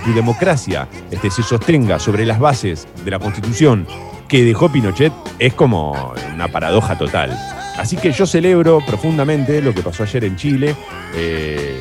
tu 0.03 0.13
democracia 0.13 0.87
este, 1.09 1.31
se 1.31 1.41
sostenga 1.41 1.97
sobre 1.97 2.25
las 2.25 2.37
bases 2.37 2.87
de 3.03 3.11
la 3.11 3.19
constitución 3.19 3.87
que 4.29 4.43
dejó 4.45 4.71
Pinochet, 4.71 5.11
es 5.39 5.53
como 5.53 6.13
una 6.33 6.47
paradoja 6.47 6.97
total. 6.97 7.37
Así 7.77 7.95
que 7.97 8.11
yo 8.11 8.25
celebro 8.25 8.79
profundamente 8.85 9.61
lo 9.61 9.73
que 9.73 9.81
pasó 9.81 10.03
ayer 10.03 10.23
en 10.25 10.35
Chile. 10.35 10.75
Eh, 11.15 11.79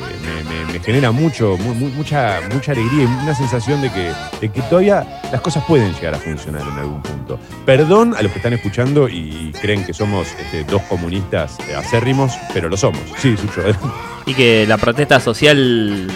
me, 0.73 0.79
genera 0.79 1.11
mucho, 1.11 1.57
mu- 1.57 1.73
mu- 1.75 1.89
mucha, 1.89 2.39
mucha 2.53 2.71
alegría 2.71 3.03
y 3.03 3.05
una 3.05 3.35
sensación 3.35 3.81
de 3.81 3.91
que, 3.91 4.11
de 4.39 4.49
que 4.49 4.61
todavía 4.63 5.05
las 5.31 5.41
cosas 5.41 5.63
pueden 5.65 5.93
llegar 5.93 6.15
a 6.15 6.17
funcionar 6.17 6.61
en 6.61 6.79
algún 6.79 7.01
punto. 7.01 7.37
Perdón 7.65 8.15
a 8.17 8.21
los 8.21 8.31
que 8.31 8.39
están 8.39 8.53
escuchando 8.53 9.09
y 9.09 9.51
creen 9.61 9.83
que 9.85 9.93
somos 9.93 10.27
este, 10.39 10.63
dos 10.63 10.81
comunistas 10.83 11.57
eh, 11.69 11.75
acérrimos, 11.75 12.33
pero 12.53 12.69
lo 12.69 12.77
somos. 12.77 13.01
Sí, 13.17 13.35
Sucho. 13.35 13.61
Y 14.25 14.33
que 14.33 14.65
la 14.67 14.77
protesta 14.77 15.19
social 15.19 16.07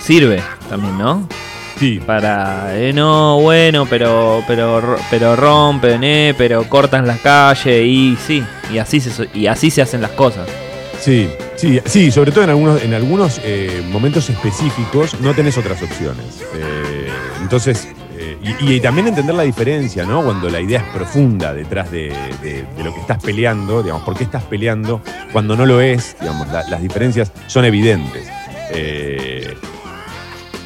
sirve 0.00 0.42
también, 0.70 0.96
¿no? 0.98 1.28
Sí. 1.78 2.00
Para, 2.04 2.74
eh, 2.78 2.92
no, 2.92 3.40
bueno, 3.40 3.84
pero, 3.88 4.42
pero, 4.46 4.80
ro- 4.80 4.98
pero 5.10 5.36
rompen, 5.36 6.02
eh, 6.04 6.34
pero 6.36 6.64
cortan 6.68 7.06
las 7.06 7.20
calles 7.20 7.84
y 7.86 8.16
sí, 8.26 8.42
y 8.72 8.78
así 8.78 8.98
se, 9.00 9.28
y 9.34 9.46
así 9.46 9.70
se 9.70 9.82
hacen 9.82 10.00
las 10.00 10.12
cosas. 10.12 10.48
Sí, 10.98 11.28
sí, 11.56 11.78
sí, 11.84 12.10
sobre 12.10 12.32
todo 12.32 12.44
en 12.44 12.50
algunos, 12.50 12.82
en 12.82 12.94
algunos 12.94 13.40
eh, 13.44 13.82
momentos 13.90 14.30
específicos 14.30 15.20
no 15.20 15.34
tenés 15.34 15.58
otras 15.58 15.82
opciones. 15.82 16.42
Eh, 16.54 17.08
entonces, 17.42 17.86
eh, 18.18 18.38
y, 18.60 18.80
también 18.80 19.08
entender 19.08 19.34
la 19.34 19.42
diferencia, 19.42 20.06
¿no? 20.06 20.22
Cuando 20.24 20.48
la 20.48 20.62
idea 20.62 20.80
es 20.80 20.86
profunda 20.94 21.52
detrás 21.52 21.90
de, 21.90 22.08
lo 22.82 22.94
que 22.94 23.00
estás 23.00 23.22
peleando, 23.22 23.82
digamos, 23.82 24.02
por 24.04 24.16
qué 24.16 24.24
estás 24.24 24.44
peleando, 24.44 25.02
cuando 25.30 25.54
no 25.54 25.66
lo 25.66 25.82
es, 25.82 26.16
digamos, 26.18 26.48
la- 26.48 26.66
las 26.70 26.80
diferencias 26.80 27.30
son 27.48 27.66
evidentes. 27.66 28.26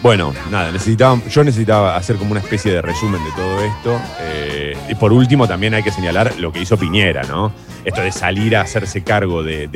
Bueno, 0.02 0.32
nada, 0.50 0.72
necesitaba, 0.72 1.20
yo 1.28 1.44
necesitaba 1.44 1.94
hacer 1.96 2.16
como 2.16 2.30
una 2.30 2.40
especie 2.40 2.72
de 2.72 2.80
resumen 2.82 3.22
de 3.22 3.30
todo 3.32 3.62
esto. 3.62 4.00
eh, 4.20 4.76
y 4.88 4.94
por 4.94 5.12
último, 5.12 5.46
también 5.46 5.74
hay 5.74 5.82
que 5.82 5.90
señalar 5.92 6.32
lo 6.38 6.52
que 6.52 6.60
hizo 6.60 6.76
Piñera, 6.78 7.22
¿no? 7.24 7.52
Esto 7.84 8.00
de 8.00 8.10
salir 8.12 8.56
a 8.56 8.62
hacerse 8.62 9.02
cargo 9.02 9.42
de- 9.42 9.68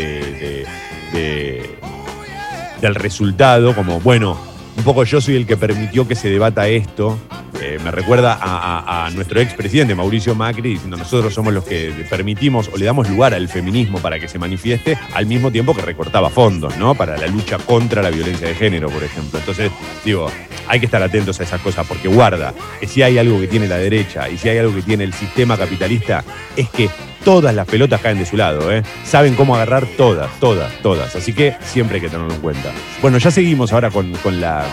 del 2.81 2.95
resultado, 2.95 3.75
como, 3.75 4.01
bueno, 4.01 4.39
un 4.77 4.83
poco 4.85 5.05
yo 5.05 5.21
soy 5.21 5.37
el 5.37 5.47
que 5.47 5.57
permitió 5.57 6.07
que 6.09 6.15
se 6.15 6.29
debata 6.29 6.67
esto. 6.69 7.19
Eh, 7.67 7.79
me 7.83 7.91
recuerda 7.91 8.39
a, 8.39 9.07
a- 9.07 9.11
nuestro 9.11 9.41
expresidente 9.41 9.95
Mauricio 9.95 10.35
Macri 10.35 10.75
diciendo 10.75 10.99
nosotros 10.99 11.33
somos 11.33 11.55
los 11.55 11.65
que 11.65 12.05
permitimos 12.11 12.69
o 12.69 12.77
le 12.77 12.85
damos 12.85 13.09
lugar 13.09 13.33
al 13.33 13.49
feminismo 13.49 14.01
para 14.01 14.21
que 14.21 14.29
se 14.29 14.39
manifieste, 14.39 14.99
al 15.15 15.25
mismo 15.25 15.51
tiempo 15.51 15.75
que 15.75 15.81
recortaba 15.81 16.29
fondos, 16.29 16.77
¿no? 16.77 16.95
Para 16.95 17.17
la 17.17 17.27
lucha 17.27 17.57
contra 17.57 18.03
la 18.03 18.11
violencia 18.11 18.49
de 18.49 18.55
género, 18.55 18.91
por 18.91 19.03
ejemplo. 19.03 19.39
Entonces, 19.39 19.71
digo, 20.05 20.31
hay 20.69 20.79
que 20.79 20.85
estar 20.87 21.03
atentos 21.03 21.41
a 21.41 21.45
esas 21.45 21.61
cosas 21.63 21.87
porque 21.87 22.09
guarda 22.09 22.53
que 22.81 22.87
si 22.87 23.03
hay 23.03 23.17
algo 23.17 23.41
que 23.41 23.47
tiene 23.47 23.67
la 23.67 23.79
derecha 23.79 24.29
y 24.29 24.37
si 24.37 24.51
hay 24.51 24.59
algo 24.59 24.75
que 24.75 24.83
tiene 24.83 25.05
el 25.05 25.15
sistema 25.15 25.57
capitalista 25.57 26.23
es 26.57 26.69
que 26.69 26.91
todas 27.25 27.55
las 27.55 27.67
pelotas 27.67 28.01
caen 28.01 28.19
de 28.19 28.27
su 28.27 28.37
lado, 28.37 28.71
¿eh? 28.71 28.83
Saben 29.05 29.35
cómo 29.35 29.55
agarrar 29.55 29.87
todas, 29.97 30.31
todas, 30.41 30.73
todas. 30.83 31.17
Así 31.17 31.33
que 31.33 31.57
siempre 31.65 31.97
hay 31.97 32.01
que 32.03 32.09
tenerlo 32.09 32.33
en 32.35 32.41
cuenta. 32.41 32.71
Bueno, 33.03 33.19
ya 33.19 33.31
seguimos 33.31 33.73
ahora 33.73 33.91
con, 33.91 34.13
con 34.17 34.41
la, 34.41 34.65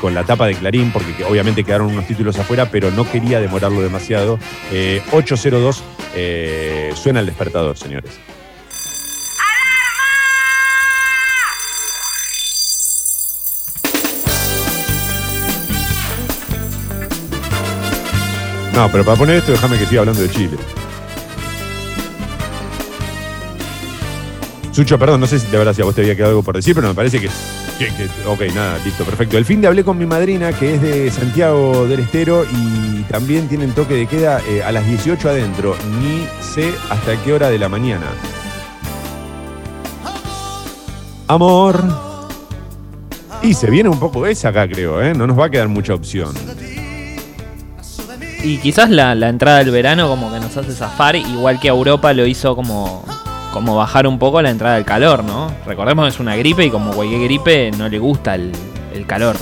con, 0.00 0.14
la 0.14 0.24
tapa 0.24 0.46
de 0.46 0.54
Clarín, 0.54 0.90
porque 0.92 1.14
que- 1.14 1.24
obviamente 1.24 1.64
quedaron 1.64 1.88
unos 1.88 2.06
títulos 2.06 2.38
afuera, 2.38 2.68
pero 2.70 2.90
no 2.90 3.10
quería 3.10 3.40
demorarlo 3.40 3.80
demasiado. 3.80 4.38
Eh, 4.72 5.00
802 5.12 5.82
eh, 6.14 6.92
suena 6.94 7.20
el 7.20 7.26
despertador, 7.26 7.76
señores. 7.78 8.18
No, 18.74 18.88
pero 18.92 19.04
para 19.04 19.16
poner 19.16 19.36
esto, 19.36 19.52
déjame 19.52 19.78
que 19.78 19.86
siga 19.86 20.00
hablando 20.02 20.22
de 20.22 20.30
Chile. 20.30 20.56
Sucho, 24.78 24.96
perdón, 24.96 25.18
no 25.18 25.26
sé 25.26 25.40
si 25.40 25.48
de 25.48 25.58
verdad 25.58 25.74
si 25.74 25.82
a 25.82 25.84
vos 25.84 25.92
te 25.92 26.02
había 26.02 26.14
quedado 26.14 26.30
algo 26.30 26.44
por 26.44 26.54
decir, 26.54 26.72
pero 26.72 26.86
me 26.86 26.94
parece 26.94 27.18
que, 27.20 27.26
que- 27.80 28.08
Ok, 28.28 28.42
nada, 28.54 28.78
listo, 28.84 29.02
perfecto. 29.02 29.36
El 29.36 29.44
fin 29.44 29.60
de 29.60 29.66
hablé 29.66 29.82
con 29.82 29.98
mi 29.98 30.06
madrina, 30.06 30.52
que 30.52 30.74
es 30.74 30.80
de 30.80 31.10
Santiago 31.10 31.88
del 31.88 31.98
Estero, 31.98 32.44
y 32.44 33.02
también 33.10 33.48
tienen 33.48 33.72
toque 33.72 33.94
de 33.94 34.06
queda 34.06 34.40
eh, 34.48 34.62
a 34.62 34.70
las 34.70 34.86
18 34.86 35.30
adentro. 35.30 35.74
Ni 36.00 36.28
sé 36.40 36.72
hasta 36.90 37.16
qué 37.24 37.32
hora 37.32 37.50
de 37.50 37.58
la 37.58 37.68
mañana. 37.68 38.06
Amor. 41.26 41.82
Y 43.42 43.54
se 43.54 43.68
viene 43.72 43.88
un 43.88 43.98
poco 43.98 44.26
esa 44.26 44.50
acá, 44.50 44.68
creo, 44.68 45.02
¿eh? 45.02 45.12
No 45.12 45.26
nos 45.26 45.36
va 45.36 45.46
a 45.46 45.50
quedar 45.50 45.66
mucha 45.66 45.92
opción. 45.92 46.32
Y 48.44 48.58
quizás 48.58 48.90
la, 48.90 49.16
la 49.16 49.28
entrada 49.28 49.58
del 49.58 49.72
verano 49.72 50.06
como 50.06 50.32
que 50.32 50.38
nos 50.38 50.56
hace 50.56 50.70
zafar, 50.70 51.16
igual 51.16 51.58
que 51.58 51.66
Europa 51.66 52.12
lo 52.12 52.24
hizo 52.26 52.54
como, 52.54 53.04
como 53.52 53.76
bajar 53.76 54.06
un 54.06 54.18
poco 54.18 54.40
la 54.42 54.50
entrada 54.50 54.76
del 54.76 54.84
calor, 54.84 55.24
¿no? 55.24 55.50
Recordemos 55.66 56.04
que 56.04 56.08
es 56.10 56.20
una 56.20 56.36
gripe 56.36 56.64
y 56.64 56.70
como 56.70 56.92
cualquier 56.92 57.22
gripe 57.22 57.70
no 57.72 57.88
le 57.88 57.98
gusta 57.98 58.34
el, 58.34 58.52
el 58.94 59.06
calor. 59.06 59.36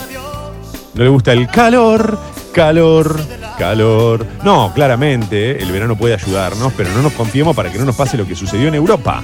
No 0.95 1.05
le 1.05 1.11
gusta 1.11 1.33
el 1.33 1.49
calor, 1.49 2.19
calor, 2.53 3.21
calor. 3.59 4.27
No, 4.45 4.73
claramente, 4.75 5.51
¿eh? 5.51 5.59
el 5.61 5.71
verano 5.71 5.97
puede 5.97 6.14
ayudarnos, 6.14 6.73
pero 6.77 6.90
no 6.92 7.03
nos 7.03 7.12
confiemos 7.12 7.55
para 7.55 7.71
que 7.71 7.79
no 7.79 7.85
nos 7.85 7.97
pase 7.97 8.16
lo 8.16 8.27
que 8.27 8.35
sucedió 8.35 8.69
en 8.69 8.75
Europa. 8.75 9.23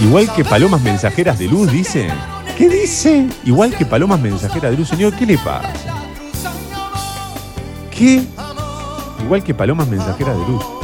Igual 0.00 0.32
que 0.32 0.44
palomas 0.44 0.80
mensajeras 0.80 1.38
de 1.38 1.48
luz, 1.48 1.70
dice. 1.72 2.08
¿Qué 2.56 2.68
dice? 2.68 3.28
Igual 3.44 3.76
que 3.76 3.84
palomas 3.84 4.20
mensajeras 4.20 4.70
de 4.70 4.76
luz, 4.76 4.88
señor, 4.88 5.12
¿qué 5.14 5.26
le 5.26 5.36
pasa? 5.38 5.72
¿Qué? 7.90 8.22
Igual 9.22 9.42
que 9.42 9.54
palomas 9.54 9.88
mensajeras 9.88 10.38
de 10.38 10.46
luz. 10.46 10.77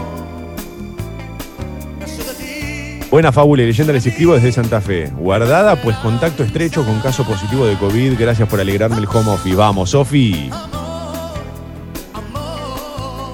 Buena 3.14 3.30
fábula 3.30 3.62
y 3.62 3.66
leyenda 3.66 3.92
les 3.92 4.04
escribo 4.04 4.34
desde 4.34 4.50
Santa 4.50 4.80
Fe. 4.80 5.08
Guardada, 5.16 5.80
pues 5.80 5.96
contacto 5.98 6.42
estrecho 6.42 6.84
con 6.84 6.98
caso 6.98 7.22
positivo 7.24 7.64
de 7.64 7.76
COVID. 7.76 8.18
Gracias 8.18 8.48
por 8.48 8.58
alegrarme 8.60 8.96
el 8.96 9.06
home 9.06 9.30
office. 9.30 9.54
Vamos, 9.54 9.90
Sofi. 9.90 10.50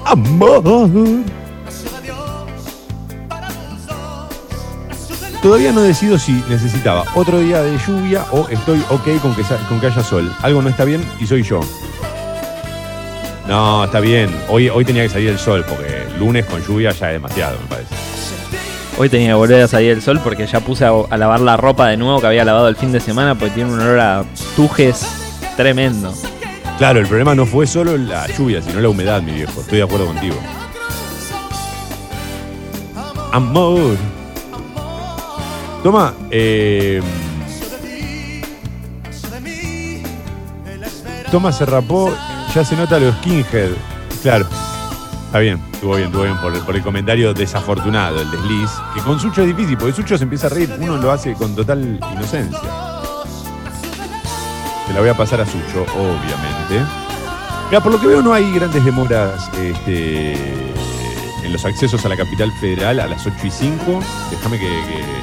Amor. 0.05 0.61
Todavía 5.41 5.71
no 5.71 5.81
decido 5.81 6.19
si 6.19 6.33
necesitaba 6.47 7.03
otro 7.15 7.39
día 7.39 7.63
de 7.63 7.75
lluvia 7.79 8.23
o 8.29 8.47
estoy 8.49 8.83
ok 8.87 9.19
con 9.19 9.35
que, 9.79 9.87
haya 9.87 10.03
sol. 10.03 10.31
Algo 10.43 10.61
no 10.61 10.69
está 10.69 10.85
bien 10.85 11.03
y 11.19 11.25
soy 11.25 11.41
yo. 11.41 11.59
No, 13.47 13.85
está 13.85 13.99
bien. 13.99 14.29
Hoy, 14.47 14.69
hoy 14.69 14.85
tenía 14.85 15.01
que 15.01 15.09
salir 15.09 15.29
el 15.29 15.39
sol 15.39 15.65
porque 15.67 16.05
lunes 16.19 16.45
con 16.45 16.61
lluvia 16.61 16.91
ya 16.91 17.07
es 17.07 17.13
demasiado, 17.13 17.57
me 17.61 17.65
parece. 17.65 18.10
Hoy 19.01 19.09
tenía 19.09 19.29
que 19.29 19.33
volver 19.33 19.63
a 19.63 19.67
salir 19.67 19.93
el 19.93 20.01
sol 20.03 20.19
porque 20.23 20.45
ya 20.45 20.59
puse 20.59 20.85
a, 20.85 21.17
lavar 21.17 21.39
la 21.39 21.57
ropa 21.57 21.87
de 21.87 21.97
nuevo 21.97 22.21
que 22.21 22.27
había 22.27 22.45
lavado 22.45 22.67
el 22.67 22.75
fin 22.75 22.91
de 22.91 22.99
semana 22.99 23.33
porque 23.33 23.55
tiene 23.55 23.73
un 23.73 23.79
olor 23.79 23.99
a 23.99 24.23
tujes 24.55 25.07
tremendo. 25.57 26.13
Claro, 26.77 26.99
el 26.99 27.07
problema 27.07 27.33
no 27.33 27.47
fue 27.47 27.65
solo 27.65 27.97
la 27.97 28.27
lluvia, 28.27 28.61
sino 28.61 28.79
la 28.79 28.89
humedad, 28.89 29.19
mi 29.23 29.31
viejo. 29.31 29.59
Estoy 29.59 29.79
de 29.79 29.85
acuerdo 29.85 30.05
contigo. 30.05 30.35
Amor. 33.31 33.97
Toma, 35.81 36.13
eh, 36.29 37.01
Toma 41.31 41.51
se 41.51 41.65
rapó, 41.65 42.13
ya 42.53 42.63
se 42.63 42.75
nota 42.75 42.99
los 42.99 43.15
skinhead. 43.15 43.71
Claro. 44.21 44.45
Está 45.31 45.39
bien, 45.39 45.61
estuvo 45.71 45.95
bien, 45.95 46.07
estuvo 46.07 46.23
bien 46.23 46.35
por, 46.65 46.75
el 46.75 46.83
comentario 46.83 47.33
desafortunado, 47.33 48.19
el 48.19 48.29
desliz. 48.31 48.69
Que 48.93 48.99
con 48.99 49.17
Sucho 49.17 49.43
es 49.43 49.47
difícil, 49.47 49.77
porque 49.77 49.93
Sucho 49.93 50.17
se 50.17 50.25
empieza 50.25 50.47
a 50.47 50.49
reír. 50.49 50.75
Uno 50.77 50.97
lo 50.97 51.09
hace 51.09 51.35
con 51.35 51.55
total 51.55 52.01
inocencia. 52.11 52.59
Se 54.85 54.93
la 54.93 54.99
voy 54.99 55.07
a 55.07 55.13
pasar 55.15 55.39
a 55.39 55.45
Sucho, 55.45 55.83
obviamente. 55.95 56.85
Mira, 57.69 57.81
por 57.81 57.93
lo 57.93 58.01
que 58.01 58.07
veo 58.07 58.21
no 58.21 58.33
hay 58.33 58.51
grandes 58.51 58.83
demoras 58.83 59.49
este, 59.57 60.33
en 61.45 61.53
los 61.53 61.63
accesos 61.63 62.03
a 62.05 62.09
la 62.09 62.17
capital 62.17 62.51
federal 62.59 62.99
a 62.99 63.07
las 63.07 63.25
8 63.25 63.37
y 63.45 63.51
5. 63.51 64.01
Déjame 64.31 64.59
que- 64.59 65.21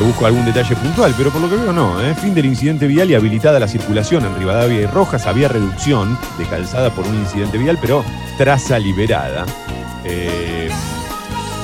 que 0.00 0.06
busco 0.06 0.24
algún 0.24 0.46
detalle 0.46 0.74
puntual, 0.76 1.14
pero 1.14 1.30
por 1.30 1.42
lo 1.42 1.50
que 1.50 1.56
veo 1.56 1.74
no. 1.74 2.00
¿eh? 2.00 2.14
Fin 2.14 2.34
del 2.34 2.46
incidente 2.46 2.86
vial 2.86 3.10
y 3.10 3.14
habilitada 3.14 3.60
la 3.60 3.68
circulación 3.68 4.24
en 4.24 4.34
Rivadavia 4.34 4.80
y 4.80 4.86
Rojas. 4.86 5.26
Había 5.26 5.48
reducción 5.48 6.16
de 6.38 6.46
calzada 6.46 6.88
por 6.88 7.06
un 7.06 7.16
incidente 7.16 7.58
vial, 7.58 7.76
pero 7.78 8.02
traza 8.38 8.78
liberada. 8.78 9.44
Eh, 10.04 10.70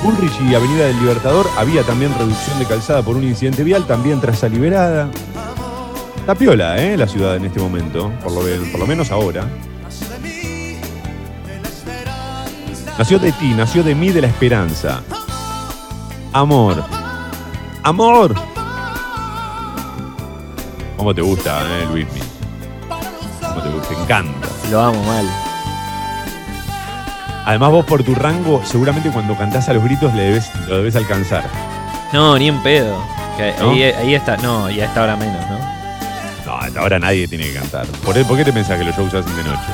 Bullrich 0.02 0.38
y 0.42 0.54
Avenida 0.54 0.84
del 0.84 0.98
Libertador 0.98 1.48
había 1.56 1.82
también 1.84 2.12
reducción 2.18 2.58
de 2.58 2.66
calzada 2.66 3.02
por 3.02 3.16
un 3.16 3.24
incidente 3.24 3.64
vial, 3.64 3.86
también 3.86 4.20
traza 4.20 4.50
liberada. 4.50 5.08
Está 6.18 6.34
piola, 6.34 6.76
¿eh? 6.76 6.94
La 6.98 7.08
ciudad 7.08 7.36
en 7.36 7.46
este 7.46 7.58
momento, 7.58 8.12
por 8.22 8.32
lo, 8.32 8.40
por 8.70 8.80
lo 8.80 8.86
menos 8.86 9.10
ahora. 9.12 9.48
Nació 12.98 13.18
de 13.18 13.32
ti, 13.32 13.54
nació 13.56 13.82
de 13.82 13.94
mí, 13.94 14.10
de 14.10 14.20
la 14.20 14.26
esperanza. 14.26 15.00
Amor. 16.34 16.95
Amor. 17.86 18.34
¿Cómo 20.96 21.14
te 21.14 21.22
gusta, 21.22 21.62
eh, 21.62 21.86
Luismi? 21.88 22.18
¿Cómo 23.40 23.62
te 23.62 23.68
gusta? 23.68 23.94
Te 23.94 24.02
encanta. 24.02 24.48
Lo 24.72 24.80
amo 24.80 25.00
mal. 25.04 25.24
Además, 27.44 27.70
vos 27.70 27.86
por 27.86 28.02
tu 28.02 28.12
rango, 28.16 28.60
seguramente 28.64 29.08
cuando 29.10 29.36
cantás 29.36 29.68
a 29.68 29.72
los 29.72 29.84
gritos 29.84 30.12
le 30.14 30.22
debes, 30.22 30.50
lo 30.66 30.78
debes 30.78 30.96
alcanzar. 30.96 31.44
No, 32.12 32.36
ni 32.36 32.48
en 32.48 32.60
pedo. 32.64 33.00
Que 33.36 33.54
¿No? 33.60 33.70
ahí, 33.70 33.84
ahí 33.84 34.14
está, 34.16 34.36
no, 34.38 34.68
y 34.68 34.80
a 34.80 34.86
esta 34.86 35.04
hora 35.04 35.14
menos, 35.14 35.48
¿no? 35.48 35.58
No, 36.44 36.58
hasta 36.58 36.80
ahora 36.80 36.98
nadie 36.98 37.28
tiene 37.28 37.44
que 37.44 37.54
cantar. 37.54 37.86
¿Por, 38.04 38.20
por 38.26 38.36
qué 38.36 38.44
te 38.44 38.52
pensás 38.52 38.78
que 38.80 38.84
los 38.84 38.96
shows 38.96 39.12
se 39.12 39.18
hacen 39.18 39.36
de 39.36 39.44
noche? 39.44 39.70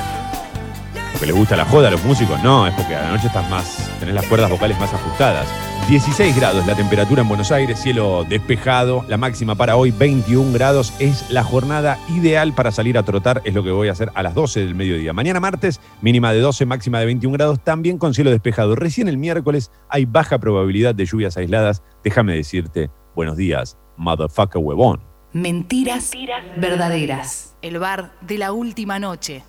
¿Porque 1.12 1.28
les 1.28 1.34
gusta 1.34 1.56
la 1.56 1.64
joda 1.64 1.88
a 1.88 1.90
los 1.92 2.04
músicos? 2.04 2.42
No, 2.42 2.66
es 2.66 2.74
porque 2.74 2.94
a 2.94 3.04
la 3.04 3.12
noche 3.12 3.28
estás 3.28 3.48
más, 3.48 3.88
tenés 4.00 4.14
las 4.14 4.26
cuerdas 4.26 4.50
vocales 4.50 4.78
más 4.78 4.92
ajustadas. 4.92 5.46
16 5.88 6.36
grados 6.36 6.66
la 6.66 6.74
temperatura 6.74 7.22
en 7.22 7.28
Buenos 7.28 7.50
Aires, 7.52 7.78
cielo 7.78 8.24
despejado. 8.26 9.04
La 9.08 9.18
máxima 9.18 9.56
para 9.56 9.76
hoy, 9.76 9.90
21 9.90 10.52
grados. 10.52 10.94
Es 11.00 11.28
la 11.30 11.42
jornada 11.42 11.98
ideal 12.08 12.54
para 12.54 12.70
salir 12.70 12.96
a 12.96 13.02
trotar. 13.02 13.42
Es 13.44 13.52
lo 13.52 13.62
que 13.62 13.72
voy 13.72 13.88
a 13.88 13.92
hacer 13.92 14.10
a 14.14 14.22
las 14.22 14.34
12 14.34 14.60
del 14.60 14.74
mediodía. 14.74 15.12
Mañana 15.12 15.40
martes, 15.40 15.80
mínima 16.00 16.32
de 16.32 16.40
12, 16.40 16.64
máxima 16.66 17.00
de 17.00 17.06
21 17.06 17.34
grados, 17.34 17.60
también 17.62 17.98
con 17.98 18.14
cielo 18.14 18.30
despejado. 18.30 18.74
Recién 18.74 19.08
el 19.08 19.18
miércoles 19.18 19.70
hay 19.88 20.06
baja 20.06 20.38
probabilidad 20.38 20.94
de 20.94 21.04
lluvias 21.04 21.36
aisladas. 21.36 21.82
Déjame 22.02 22.36
decirte, 22.36 22.90
buenos 23.14 23.36
días, 23.36 23.76
motherfucker 23.96 24.62
huevón. 24.62 25.00
Mentiras 25.32 26.12
verdaderas. 26.56 27.56
El 27.60 27.78
bar 27.78 28.12
de 28.22 28.38
la 28.38 28.52
última 28.52 28.98
noche. 28.98 29.42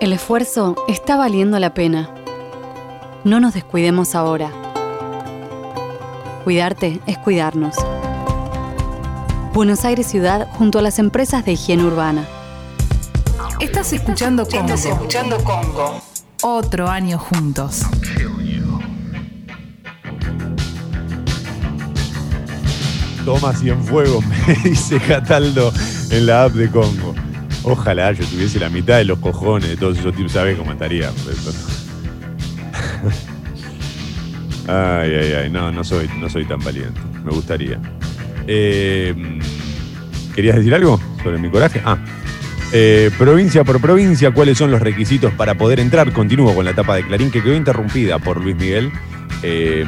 El 0.00 0.12
esfuerzo 0.12 0.76
está 0.88 1.16
valiendo 1.16 1.58
la 1.58 1.74
pena. 1.74 2.10
No 3.24 3.38
nos 3.40 3.54
descuidemos 3.54 4.14
ahora. 4.14 4.69
Cuidarte 6.50 6.98
es 7.06 7.16
cuidarnos. 7.16 7.76
Buenos 9.54 9.84
Aires 9.84 10.08
Ciudad 10.08 10.48
junto 10.50 10.80
a 10.80 10.82
las 10.82 10.98
empresas 10.98 11.44
de 11.44 11.52
higiene 11.52 11.84
urbana. 11.84 12.26
Estás 13.60 13.92
escuchando 13.92 14.44
Congo. 14.44 14.74
escuchando 14.74 15.38
Congo. 15.44 16.02
Otro 16.42 16.88
año 16.88 17.18
juntos. 17.18 17.82
Toma 23.24 23.52
Cienfuegos, 23.52 24.24
me 24.26 24.54
dice 24.68 24.98
Cataldo 24.98 25.72
en 26.10 26.26
la 26.26 26.46
app 26.46 26.52
de 26.54 26.68
Congo. 26.68 27.14
Ojalá 27.62 28.10
yo 28.10 28.26
tuviese 28.26 28.58
la 28.58 28.70
mitad 28.70 28.96
de 28.96 29.04
los 29.04 29.20
cojones 29.20 29.68
de 29.68 29.76
todos 29.76 29.98
esos 29.98 30.16
tipos, 30.16 30.32
¿sabes 30.32 30.58
cómo 30.58 30.72
estaría? 30.72 31.12
Ay, 34.66 35.14
ay, 35.14 35.32
ay, 35.44 35.50
no, 35.50 35.72
no 35.72 35.82
soy, 35.84 36.08
no 36.18 36.28
soy 36.28 36.44
tan 36.44 36.60
valiente. 36.60 37.00
Me 37.24 37.30
gustaría. 37.32 37.80
Eh, 38.46 39.14
¿Querías 40.34 40.56
decir 40.56 40.74
algo 40.74 41.00
sobre 41.22 41.38
mi 41.38 41.50
coraje? 41.50 41.80
Ah, 41.84 41.98
Eh, 42.72 43.10
provincia 43.18 43.64
por 43.64 43.80
provincia, 43.80 44.30
¿cuáles 44.30 44.56
son 44.56 44.70
los 44.70 44.80
requisitos 44.80 45.32
para 45.34 45.56
poder 45.56 45.80
entrar? 45.80 46.12
Continúo 46.12 46.54
con 46.54 46.64
la 46.64 46.70
etapa 46.70 46.94
de 46.94 47.04
Clarín 47.04 47.32
que 47.32 47.42
quedó 47.42 47.56
interrumpida 47.56 48.20
por 48.20 48.40
Luis 48.40 48.54
Miguel. 48.54 48.92
Eh, 49.42 49.84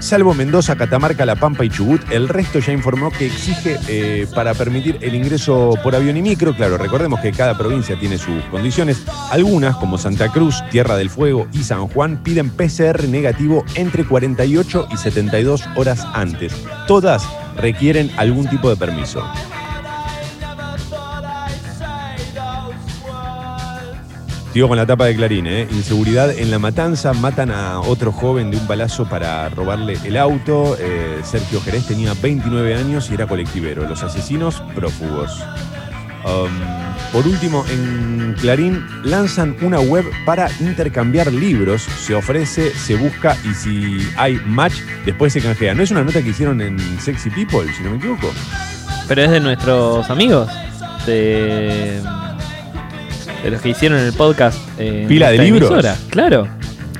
salvo 0.00 0.34
Mendoza, 0.34 0.76
Catamarca, 0.76 1.26
La 1.26 1.36
Pampa 1.36 1.64
y 1.64 1.70
Chubut, 1.70 2.00
el 2.10 2.28
resto 2.28 2.58
ya 2.58 2.72
informó 2.72 3.10
que 3.10 3.26
exige 3.26 3.78
eh, 3.88 4.26
para 4.34 4.54
permitir 4.54 4.98
el 5.00 5.14
ingreso 5.14 5.74
por 5.82 5.94
avión 5.94 6.16
y 6.16 6.22
micro. 6.22 6.54
Claro, 6.54 6.78
recordemos 6.78 7.20
que 7.20 7.32
cada 7.32 7.56
provincia 7.56 7.98
tiene 7.98 8.18
sus 8.18 8.42
condiciones. 8.44 9.02
Algunas, 9.30 9.76
como 9.76 9.98
Santa 9.98 10.28
Cruz, 10.28 10.62
Tierra 10.70 10.96
del 10.96 11.10
Fuego 11.10 11.48
y 11.52 11.64
San 11.64 11.88
Juan, 11.88 12.22
piden 12.22 12.50
PCR 12.50 13.06
negativo 13.08 13.64
entre 13.74 14.04
48 14.04 14.88
y 14.90 14.96
72 14.96 15.64
horas 15.76 16.06
antes. 16.14 16.52
Todas 16.86 17.28
requieren 17.56 18.10
algún 18.16 18.48
tipo 18.48 18.70
de 18.70 18.76
permiso. 18.76 19.22
Sigo 24.58 24.66
con 24.66 24.76
la 24.76 24.86
tapa 24.86 25.04
de 25.04 25.14
Clarín, 25.14 25.46
¿eh? 25.46 25.68
Inseguridad 25.70 26.36
en 26.36 26.50
La 26.50 26.58
Matanza, 26.58 27.12
matan 27.12 27.52
a 27.52 27.78
otro 27.78 28.10
joven 28.10 28.50
de 28.50 28.56
un 28.56 28.66
balazo 28.66 29.08
para 29.08 29.48
robarle 29.50 29.96
el 30.02 30.16
auto. 30.16 30.76
Eh, 30.80 31.20
Sergio 31.22 31.60
Jerez 31.60 31.86
tenía 31.86 32.12
29 32.20 32.74
años 32.74 33.08
y 33.08 33.14
era 33.14 33.28
colectivero. 33.28 33.88
Los 33.88 34.02
asesinos, 34.02 34.60
prófugos. 34.74 35.30
Um, 36.24 36.50
por 37.12 37.24
último, 37.24 37.64
en 37.70 38.34
Clarín 38.40 38.84
lanzan 39.04 39.56
una 39.62 39.78
web 39.78 40.04
para 40.26 40.48
intercambiar 40.58 41.32
libros. 41.32 41.82
Se 41.82 42.16
ofrece, 42.16 42.74
se 42.74 42.96
busca 42.96 43.36
y 43.48 43.54
si 43.54 43.98
hay 44.16 44.40
match, 44.44 44.74
después 45.06 45.32
se 45.32 45.40
canjea. 45.40 45.72
¿No 45.72 45.84
es 45.84 45.92
una 45.92 46.02
nota 46.02 46.20
que 46.20 46.30
hicieron 46.30 46.60
en 46.62 46.80
Sexy 46.98 47.30
People, 47.30 47.72
si 47.74 47.84
no 47.84 47.90
me 47.90 47.98
equivoco? 47.98 48.32
Pero 49.06 49.22
es 49.22 49.30
de 49.30 49.38
nuestros 49.38 50.10
amigos. 50.10 50.50
De, 51.06 52.02
de 53.42 53.50
los 53.50 53.60
que 53.62 53.70
hicieron 53.70 53.98
el 53.98 54.12
podcast. 54.12 54.58
eh, 54.78 55.02
en 55.02 55.08
¿Pila 55.08 55.30
de 55.30 55.38
libros? 55.38 55.70
emisora. 55.70 55.96
Claro. 56.10 56.48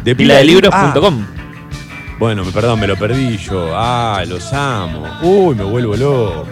De 0.04 0.14
Piladelibros.com. 0.16 1.24
Ah, 1.26 1.34
bueno, 2.18 2.42
perdón, 2.52 2.80
me 2.80 2.86
lo 2.86 2.96
perdí 2.96 3.36
yo. 3.38 3.70
Ah, 3.74 4.24
los 4.26 4.52
amo. 4.52 5.04
Uy, 5.22 5.54
me 5.54 5.64
vuelvo 5.64 5.96
loco. 5.96 6.46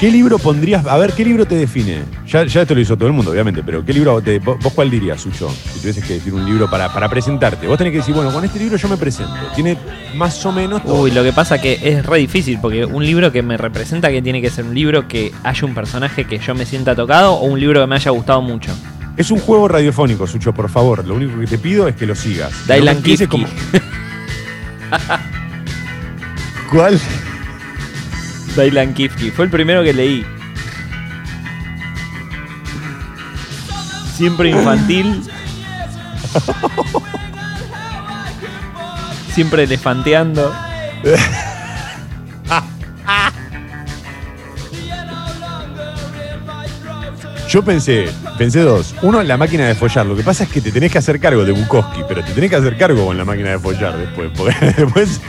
¿Qué 0.00 0.10
libro 0.10 0.38
pondrías? 0.38 0.86
A 0.86 0.96
ver, 0.96 1.12
¿qué 1.12 1.26
libro 1.26 1.44
te 1.44 1.56
define? 1.56 2.04
Ya, 2.26 2.46
ya 2.46 2.62
esto 2.62 2.74
lo 2.74 2.80
hizo 2.80 2.96
todo 2.96 3.08
el 3.08 3.12
mundo, 3.12 3.32
obviamente, 3.32 3.62
pero 3.62 3.84
¿qué 3.84 3.92
libro 3.92 4.18
te, 4.22 4.38
vos, 4.38 4.56
vos 4.58 4.72
cuál 4.72 4.90
dirías, 4.90 5.20
Sucho? 5.20 5.50
Si 5.50 5.80
tuvieses 5.80 6.02
que 6.02 6.14
decir 6.14 6.32
un 6.32 6.46
libro 6.46 6.70
para, 6.70 6.90
para 6.90 7.06
presentarte. 7.10 7.66
Vos 7.66 7.76
tenés 7.76 7.92
que 7.92 7.98
decir, 7.98 8.14
bueno, 8.14 8.32
con 8.32 8.42
este 8.42 8.58
libro 8.58 8.78
yo 8.78 8.88
me 8.88 8.96
presento. 8.96 9.34
Tiene 9.54 9.76
más 10.14 10.42
o 10.46 10.52
menos 10.52 10.82
todo. 10.82 11.02
Uy, 11.02 11.10
lo 11.10 11.22
que 11.22 11.34
pasa 11.34 11.60
que 11.60 11.78
es 11.82 12.06
re 12.06 12.16
difícil 12.16 12.58
porque 12.62 12.86
un 12.86 13.04
libro 13.04 13.30
que 13.30 13.42
me 13.42 13.58
representa 13.58 14.10
que 14.10 14.22
tiene 14.22 14.40
que 14.40 14.48
ser 14.48 14.64
un 14.64 14.74
libro 14.74 15.06
que 15.06 15.32
haya 15.42 15.66
un 15.66 15.74
personaje 15.74 16.24
que 16.24 16.38
yo 16.38 16.54
me 16.54 16.64
sienta 16.64 16.96
tocado 16.96 17.34
o 17.34 17.44
un 17.44 17.60
libro 17.60 17.82
que 17.82 17.86
me 17.86 17.96
haya 17.96 18.10
gustado 18.10 18.40
mucho. 18.40 18.72
Es 19.18 19.30
un 19.30 19.38
juego 19.38 19.68
radiofónico, 19.68 20.26
Sucho, 20.26 20.54
por 20.54 20.70
favor. 20.70 21.06
Lo 21.06 21.14
único 21.14 21.38
que 21.38 21.46
te 21.46 21.58
pido 21.58 21.86
es 21.86 21.94
que 21.94 22.06
lo 22.06 22.14
sigas. 22.14 22.50
No 22.66 22.74
Dylan 22.74 22.96
empieces 22.96 23.28
Kifke. 23.28 23.50
¿Cuál? 26.70 26.98
Dylan 28.56 28.94
Kifke. 28.94 29.30
Fue 29.30 29.44
el 29.44 29.50
primero 29.50 29.82
que 29.82 29.92
leí. 29.92 30.26
Siempre 34.14 34.50
infantil. 34.50 35.22
Siempre 39.32 39.64
elefanteando. 39.64 40.52
Yo 47.48 47.64
pensé, 47.64 48.08
pensé 48.38 48.60
dos. 48.60 48.94
Uno, 49.02 49.24
la 49.24 49.36
máquina 49.36 49.66
de 49.66 49.74
follar. 49.74 50.06
Lo 50.06 50.14
que 50.14 50.22
pasa 50.22 50.44
es 50.44 50.50
que 50.50 50.60
te 50.60 50.70
tenés 50.70 50.92
que 50.92 50.98
hacer 50.98 51.18
cargo 51.18 51.44
de 51.44 51.50
Bukowski, 51.50 52.02
pero 52.06 52.22
te 52.22 52.32
tenés 52.32 52.48
que 52.48 52.56
hacer 52.56 52.76
cargo 52.76 53.06
con 53.06 53.18
la 53.18 53.24
máquina 53.24 53.50
de 53.50 53.58
follar 53.58 53.96
después. 53.96 54.30
Porque 54.36 54.54
después, 54.76 55.20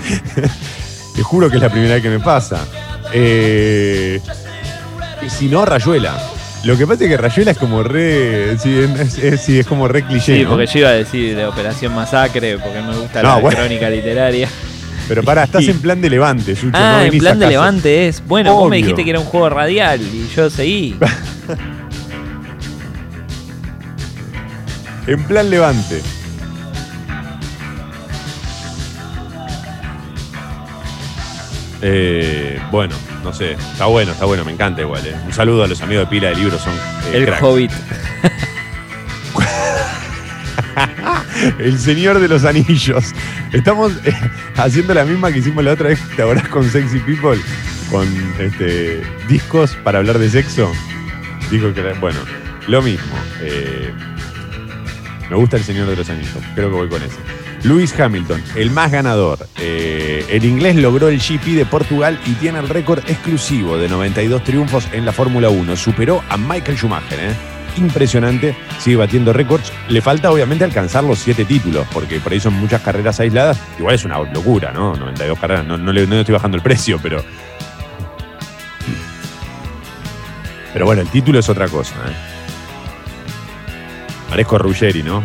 te 1.15 1.23
juro 1.23 1.49
que 1.49 1.55
es 1.55 1.61
la 1.63 1.69
primera 1.69 1.95
vez 1.95 2.03
que 2.03 2.09
me 2.09 2.19
pasa. 2.19 2.63
Eh, 3.13 4.19
si 5.27 5.47
no, 5.47 5.65
Rayuela. 5.65 6.17
Lo 6.63 6.77
que 6.77 6.85
pasa 6.85 7.03
es 7.05 7.09
que 7.09 7.17
Rayuela 7.17 7.51
es 7.51 7.57
como 7.57 7.81
re. 7.83 8.57
Sí, 8.59 8.77
es, 8.77 9.17
es- 9.17 9.41
sí, 9.41 9.59
es 9.59 9.65
como 9.65 9.87
re 9.87 10.03
cliché. 10.05 10.37
Sí, 10.37 10.43
¿no? 10.43 10.49
porque 10.51 10.67
yo 10.67 10.79
iba 10.79 10.89
a 10.89 10.93
decir 10.93 11.35
de 11.35 11.45
Operación 11.45 11.93
Masacre, 11.95 12.57
porque 12.59 12.81
me 12.81 12.95
gusta 12.97 13.21
No, 13.23 13.29
la 13.29 13.35
bueno. 13.37 13.57
crónica 13.57 13.89
literaria. 13.89 14.47
Pero 15.07 15.23
pará, 15.23 15.43
estás 15.45 15.67
en 15.67 15.79
plan 15.81 15.99
de 16.01 16.09
levante, 16.09 16.55
Sucho. 16.55 16.77
no 16.77 16.77
Ah, 16.77 17.03
en 17.05 17.17
plan 17.17 17.39
de 17.39 17.47
levante 17.47 18.07
es. 18.07 18.23
Bueno, 18.25 18.53
vos 18.53 18.69
me 18.69 18.75
Obvio. 18.77 18.85
dijiste 18.85 19.03
que 19.03 19.09
era 19.09 19.19
un 19.19 19.25
juego 19.25 19.49
radial 19.49 19.99
y 20.01 20.29
yo 20.35 20.49
seguí. 20.49 20.95
En 25.07 25.23
plan 25.23 25.49
levante. 25.49 25.99
Eh, 31.81 32.61
bueno, 32.71 32.95
no 33.23 33.33
sé, 33.33 33.53
está 33.53 33.85
bueno, 33.87 34.11
está 34.11 34.25
bueno, 34.25 34.45
me 34.45 34.51
encanta 34.51 34.81
igual. 34.81 35.05
eh. 35.05 35.15
Un 35.25 35.33
saludo 35.33 35.63
a 35.63 35.67
los 35.67 35.81
amigos 35.81 36.05
de 36.05 36.09
Pila 36.11 36.29
de 36.29 36.35
Libros, 36.35 36.61
son 36.61 36.73
eh, 36.73 37.11
El 37.17 37.25
cracks. 37.25 37.41
Hobbit. 37.43 37.71
El 41.59 41.79
Señor 41.79 42.19
de 42.19 42.27
los 42.27 42.45
Anillos. 42.45 43.13
Estamos 43.51 43.93
eh, 44.05 44.13
haciendo 44.55 44.93
la 44.93 45.05
misma 45.05 45.31
que 45.31 45.39
hicimos 45.39 45.63
la 45.63 45.71
otra 45.71 45.89
vez, 45.89 45.99
¿te 46.15 46.21
acordás 46.21 46.47
con 46.49 46.69
Sexy 46.69 46.99
People? 46.99 47.39
Con 47.89 48.07
este, 48.39 49.01
discos 49.27 49.75
para 49.83 49.99
hablar 49.99 50.19
de 50.19 50.29
sexo. 50.29 50.71
Dijo 51.49 51.73
que 51.73 51.81
bueno, 51.93 52.19
lo 52.67 52.81
mismo. 52.81 53.13
me 55.29 55.35
gusta 55.35 55.57
El 55.57 55.63
Señor 55.63 55.87
de 55.87 55.95
los 55.95 56.09
Anillos, 56.09 56.37
creo 56.55 56.69
que 56.69 56.75
voy 56.75 56.89
con 56.89 57.01
ese. 57.01 57.40
Lewis 57.63 57.97
Hamilton, 57.99 58.43
el 58.55 58.71
más 58.71 58.91
ganador. 58.91 59.47
Eh, 59.59 60.25
el 60.29 60.45
inglés 60.45 60.75
logró 60.75 61.09
el 61.09 61.19
GP 61.19 61.55
de 61.55 61.65
Portugal 61.65 62.19
y 62.25 62.33
tiene 62.33 62.59
el 62.59 62.67
récord 62.67 62.99
exclusivo 63.07 63.77
de 63.77 63.87
92 63.87 64.43
triunfos 64.43 64.87
en 64.91 65.05
la 65.05 65.11
Fórmula 65.11 65.49
1. 65.49 65.75
Superó 65.75 66.23
a 66.29 66.37
Michael 66.37 66.77
Schumacher, 66.77 67.19
¿eh? 67.19 67.33
Impresionante, 67.77 68.57
sigue 68.79 68.97
batiendo 68.97 69.31
récords. 69.31 69.71
Le 69.89 70.01
falta 70.01 70.31
obviamente 70.31 70.65
alcanzar 70.65 71.03
los 71.03 71.19
siete 71.19 71.45
títulos, 71.45 71.85
porque 71.93 72.19
por 72.19 72.33
ahí 72.33 72.39
son 72.39 72.53
muchas 72.53 72.81
carreras 72.81 73.19
aisladas. 73.19 73.59
Igual 73.77 73.95
es 73.95 74.05
una 74.05 74.17
locura, 74.19 74.71
¿no? 74.71 74.95
92 74.95 75.39
carreras, 75.39 75.65
no, 75.65 75.77
no 75.77 75.93
le, 75.93 76.03
estoy 76.03 76.33
bajando 76.33 76.57
el 76.57 76.63
precio, 76.63 76.99
pero. 77.01 77.23
Pero 80.73 80.85
bueno, 80.85 81.01
el 81.01 81.09
título 81.09 81.39
es 81.39 81.47
otra 81.47 81.67
cosa, 81.67 81.93
¿eh? 82.07 82.13
Parezco 84.29 84.57
Ruggeri, 84.57 85.03
¿no? 85.03 85.23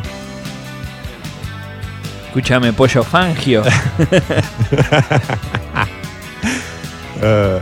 Escúchame, 2.37 2.71
pollo 2.75 3.03
Fangio. 3.03 3.63
Eh, 7.19 7.61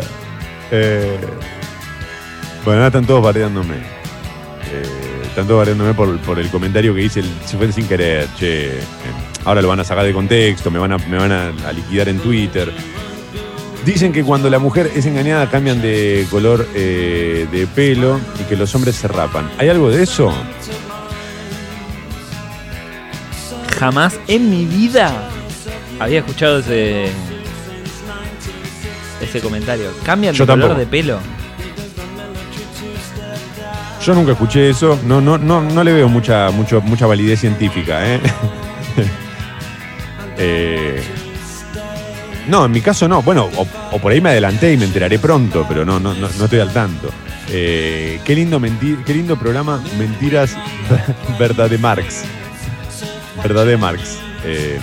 eh, 0.72 1.16
bueno, 2.64 2.84
están 2.84 3.06
todos 3.06 3.22
bardeándome. 3.22 3.76
Eh, 3.76 5.22
están 5.28 5.46
todos 5.46 5.58
bardeándome 5.58 5.94
por, 5.94 6.40
el 6.40 6.48
comentario 6.48 6.92
que 6.92 7.02
hice, 7.02 7.20
el, 7.20 7.30
si 7.44 7.56
fue 7.56 7.70
sin 7.70 7.86
querer, 7.86 8.26
che. 8.36 8.78
eh, 8.78 8.80
ahora 9.44 9.62
lo 9.62 9.68
van 9.68 9.78
a 9.78 9.84
sacar 9.84 10.04
de 10.04 10.12
contexto, 10.12 10.72
me 10.72 10.80
van 10.80 10.94
a, 10.94 10.98
me 10.98 11.18
van 11.18 11.30
a 11.30 11.72
liquidar 11.72 12.08
en 12.08 12.18
Twitter. 12.18 12.72
Dicen 13.84 14.12
que 14.12 14.24
cuando 14.24 14.50
la 14.50 14.58
mujer 14.58 14.90
es 14.96 15.06
engañada 15.06 15.48
cambian 15.48 15.80
de 15.82 16.26
color 16.30 16.66
eh, 16.74 17.46
de 17.52 17.66
pelo 17.68 18.18
y 18.40 18.44
que 18.48 18.56
los 18.56 18.74
hombres 18.74 18.96
se 18.96 19.06
rapan. 19.06 19.50
¿Hay 19.58 19.68
algo 19.68 19.88
de 19.88 20.02
eso? 20.02 20.34
Jamás 23.78 24.18
en 24.28 24.50
mi 24.50 24.64
vida 24.64 25.12
había 25.98 26.20
escuchado 26.20 26.58
ese 26.60 27.10
ese 29.20 29.40
comentario. 29.40 29.90
¿Cambian 30.04 30.32
de 30.32 30.38
Yo 30.38 30.46
color 30.46 30.60
tampoco. 30.60 30.80
de 30.80 30.86
pelo? 30.86 31.18
Yo 34.04 34.14
nunca 34.14 34.32
escuché 34.32 34.68
eso, 34.68 34.98
no, 35.06 35.20
no, 35.22 35.38
no, 35.38 35.62
no 35.62 35.82
le 35.82 35.92
veo 35.92 36.08
mucha, 36.08 36.50
mucho, 36.50 36.82
mucha 36.82 37.06
validez 37.06 37.40
científica, 37.40 38.14
¿eh? 38.14 38.20
Eh, 40.36 41.00
no, 42.48 42.64
en 42.64 42.72
mi 42.72 42.80
caso 42.80 43.06
no. 43.06 43.22
Bueno, 43.22 43.48
o, 43.56 43.68
o 43.92 43.98
por 44.00 44.10
ahí 44.10 44.20
me 44.20 44.30
adelanté 44.30 44.72
y 44.72 44.76
me 44.76 44.84
enteraré 44.84 45.20
pronto, 45.20 45.64
pero 45.68 45.84
no, 45.84 46.00
no, 46.00 46.12
no, 46.12 46.28
no 46.28 46.44
estoy 46.44 46.58
al 46.58 46.72
tanto. 46.72 47.08
Eh, 47.50 48.20
qué, 48.24 48.34
lindo 48.34 48.60
qué 49.06 49.14
lindo 49.14 49.38
programa, 49.38 49.80
Mentiras 49.96 50.56
Verdad 51.38 51.70
de 51.70 51.78
Marx. 51.78 52.24
Verdad 53.42 53.66
de 53.66 53.76
Marx. 53.76 54.18
Eh, 54.44 54.78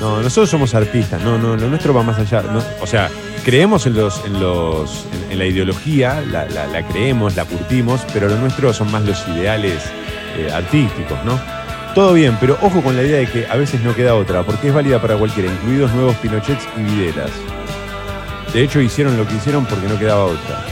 no, 0.00 0.20
nosotros 0.20 0.50
somos 0.50 0.74
artistas, 0.74 1.22
no, 1.22 1.38
no, 1.38 1.56
lo 1.56 1.68
nuestro 1.68 1.94
va 1.94 2.02
más 2.02 2.18
allá. 2.18 2.42
o 2.80 2.86
sea, 2.86 3.08
creemos 3.44 3.86
en 3.86 3.94
los, 3.94 4.24
en 4.24 4.40
los, 4.40 5.06
en, 5.30 5.38
la 5.38 5.46
ideología, 5.46 6.20
la, 6.30 6.44
la- 6.46 6.66
la 6.66 6.82
creemos, 6.88 7.36
la 7.36 7.44
curtimos, 7.44 8.00
pero 8.12 8.28
lo 8.28 8.36
nuestro 8.36 8.72
son 8.72 8.90
más 8.90 9.02
los 9.04 9.26
ideales 9.28 9.82
eh, 10.36 10.50
artísticos, 10.52 11.18
¿no? 11.24 11.38
Todo 11.94 12.14
bien, 12.14 12.36
pero 12.40 12.58
ojo 12.62 12.82
con 12.82 12.96
la 12.96 13.02
idea 13.02 13.18
de 13.18 13.26
que 13.28 13.46
a 13.46 13.54
veces 13.56 13.80
no 13.82 13.94
queda 13.94 14.14
otra, 14.14 14.42
porque 14.42 14.68
es 14.68 14.74
válida 14.74 15.00
para 15.00 15.16
cualquiera, 15.16 15.52
incluidos 15.52 15.92
nuevos 15.92 16.16
Pinochets 16.16 16.66
y 16.76 16.82
Videlas. 16.82 17.30
De 18.52 18.62
hecho, 18.62 18.80
hicieron 18.80 19.16
lo 19.16 19.26
que 19.28 19.34
hicieron 19.36 19.66
porque 19.66 19.86
no 19.88 19.98
quedaba 19.98 20.24
otra. 20.24 20.64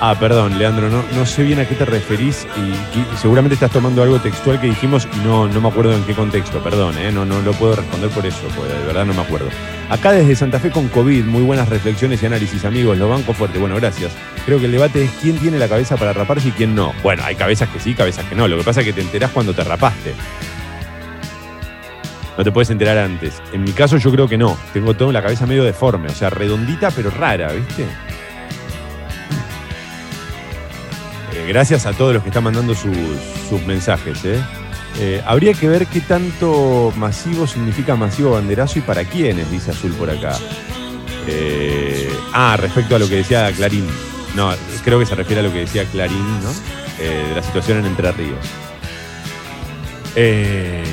Ah, 0.00 0.16
perdón, 0.18 0.58
Leandro, 0.58 0.90
no, 0.90 1.02
no 1.14 1.24
sé 1.24 1.44
bien 1.44 1.60
a 1.60 1.68
qué 1.68 1.74
te 1.74 1.84
referís 1.84 2.46
y, 2.56 3.16
seguramente 3.16 3.54
estás 3.54 3.70
tomando 3.70 4.02
algo 4.02 4.18
textual 4.18 4.60
que 4.60 4.66
dijimos 4.66 5.08
y 5.14 5.24
no, 5.24 5.48
no 5.48 5.60
me 5.60 5.68
acuerdo 5.68 5.94
en 5.94 6.04
qué 6.04 6.14
contexto, 6.14 6.62
perdón, 6.62 6.98
¿eh? 6.98 7.10
no, 7.10 7.24
no 7.24 7.40
lo 7.40 7.52
puedo 7.52 7.76
responder 7.76 8.10
por 8.10 8.26
eso, 8.26 8.42
porque 8.56 8.74
de 8.74 8.84
verdad 8.84 9.06
no 9.06 9.14
me 9.14 9.22
acuerdo. 9.22 9.48
Acá 9.88 10.12
desde 10.12 10.34
Santa 10.34 10.58
Fe 10.58 10.70
con 10.70 10.88
COVID, 10.88 11.24
muy 11.24 11.42
buenas 11.42 11.68
reflexiones 11.68 12.22
y 12.22 12.26
análisis, 12.26 12.64
amigos, 12.64 12.98
lo 12.98 13.08
banco 13.08 13.32
fuerte, 13.32 13.58
bueno, 13.58 13.76
gracias. 13.76 14.12
Creo 14.44 14.58
que 14.58 14.66
el 14.66 14.72
debate 14.72 15.04
es 15.04 15.10
quién 15.22 15.38
tiene 15.38 15.58
la 15.58 15.68
cabeza 15.68 15.96
para 15.96 16.12
raparse 16.12 16.48
y 16.48 16.52
quién 16.52 16.74
no. 16.74 16.92
Bueno, 17.02 17.22
hay 17.24 17.36
cabezas 17.36 17.68
que 17.68 17.78
sí, 17.78 17.94
cabezas 17.94 18.24
que 18.26 18.34
no, 18.34 18.48
lo 18.48 18.58
que 18.58 18.64
pasa 18.64 18.80
es 18.80 18.86
que 18.86 18.92
te 18.92 19.00
enterás 19.00 19.30
cuando 19.30 19.54
te 19.54 19.62
rapaste. 19.62 20.14
No 22.36 22.42
te 22.42 22.50
puedes 22.50 22.68
enterar 22.70 22.98
antes. 22.98 23.40
En 23.52 23.62
mi 23.62 23.72
caso 23.72 23.96
yo 23.96 24.10
creo 24.10 24.28
que 24.28 24.36
no, 24.36 24.58
tengo 24.72 24.94
toda 24.94 25.12
la 25.12 25.22
cabeza 25.22 25.46
medio 25.46 25.64
deforme, 25.64 26.08
o 26.08 26.14
sea, 26.14 26.30
redondita 26.30 26.90
pero 26.90 27.10
rara, 27.10 27.52
¿viste? 27.52 27.86
Gracias 31.46 31.86
a 31.86 31.92
todos 31.92 32.14
los 32.14 32.22
que 32.22 32.30
están 32.30 32.44
mandando 32.44 32.74
sus, 32.74 33.62
mensajes. 33.66 34.24
¿eh? 34.24 34.40
Eh, 34.98 35.22
habría 35.26 35.54
que 35.54 35.68
ver 35.68 35.86
qué 35.86 36.00
tanto 36.00 36.92
masivo 36.96 37.46
significa 37.46 37.96
masivo 37.96 38.32
banderazo 38.32 38.78
y 38.78 38.82
para 38.82 39.04
quiénes, 39.04 39.50
dice 39.50 39.70
Azul 39.70 39.92
por 39.92 40.10
acá. 40.10 40.36
Eh, 41.26 42.10
ah, 42.32 42.56
respecto 42.58 42.96
a 42.96 42.98
lo 42.98 43.08
que 43.08 43.16
decía 43.16 43.50
Clarín. 43.52 43.86
No, 44.34 44.52
creo 44.84 44.98
que 44.98 45.06
se 45.06 45.14
refiere 45.14 45.40
a 45.40 45.44
lo 45.44 45.52
que 45.52 45.60
decía 45.60 45.84
Clarín, 45.84 46.42
¿no? 46.42 46.50
De 46.98 47.34
la 47.34 47.42
situación 47.42 47.78
en 47.78 47.86
Entre 47.86 48.12
Ríos. 48.12 48.46
Eh, 50.16 50.84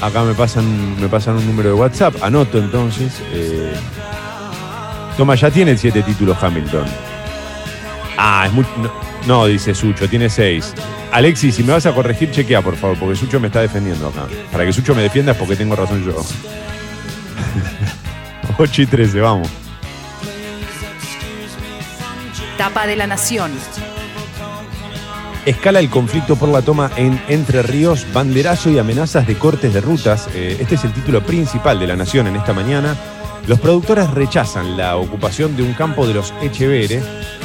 acá 0.00 0.22
me 0.22 0.34
pasan, 0.34 1.00
me 1.00 1.08
pasan 1.08 1.36
un 1.36 1.46
número 1.46 1.70
de 1.70 1.74
WhatsApp. 1.74 2.22
Anoto 2.22 2.58
entonces. 2.58 3.12
eh, 3.32 3.72
Toma, 5.16 5.34
ya 5.34 5.50
tiene 5.50 5.76
siete 5.78 6.02
títulos 6.02 6.36
Hamilton. 6.42 6.84
Ah, 8.18 8.44
es 8.46 8.52
muy. 8.52 8.64
No, 8.78 8.92
no, 9.26 9.46
dice 9.46 9.74
Sucho, 9.74 10.08
tiene 10.08 10.28
seis. 10.28 10.74
Alexis, 11.12 11.54
si 11.54 11.62
me 11.62 11.72
vas 11.72 11.86
a 11.86 11.94
corregir, 11.94 12.30
chequea, 12.30 12.60
por 12.62 12.76
favor, 12.76 12.98
porque 12.98 13.16
Sucho 13.16 13.40
me 13.40 13.46
está 13.46 13.60
defendiendo 13.60 14.08
acá. 14.08 14.26
Para 14.52 14.64
que 14.66 14.72
Sucho 14.72 14.94
me 14.94 15.02
defienda 15.02 15.32
es 15.32 15.38
porque 15.38 15.56
tengo 15.56 15.74
razón 15.76 16.04
yo. 16.04 16.16
8 18.58 18.82
y 18.82 18.86
13, 18.86 19.20
vamos. 19.20 19.48
Tapa 22.58 22.86
de 22.86 22.96
la 22.96 23.06
Nación. 23.06 23.52
Escala 25.46 25.78
el 25.78 25.88
conflicto 25.88 26.34
por 26.34 26.48
la 26.48 26.60
toma 26.60 26.90
en 26.96 27.22
Entre 27.28 27.62
Ríos, 27.62 28.04
banderazo 28.12 28.68
y 28.68 28.80
amenazas 28.80 29.28
de 29.28 29.36
cortes 29.36 29.72
de 29.72 29.80
rutas. 29.80 30.28
Eh, 30.34 30.56
este 30.58 30.74
es 30.74 30.82
el 30.82 30.92
título 30.92 31.22
principal 31.22 31.78
de 31.78 31.86
La 31.86 31.94
Nación 31.94 32.26
en 32.26 32.34
esta 32.34 32.52
mañana. 32.52 32.96
Los 33.46 33.60
productores 33.60 34.10
rechazan 34.10 34.76
la 34.76 34.96
ocupación 34.96 35.56
de 35.56 35.62
un 35.62 35.72
campo 35.74 36.04
de 36.04 36.14
los 36.14 36.34
Echeveres. 36.42 37.04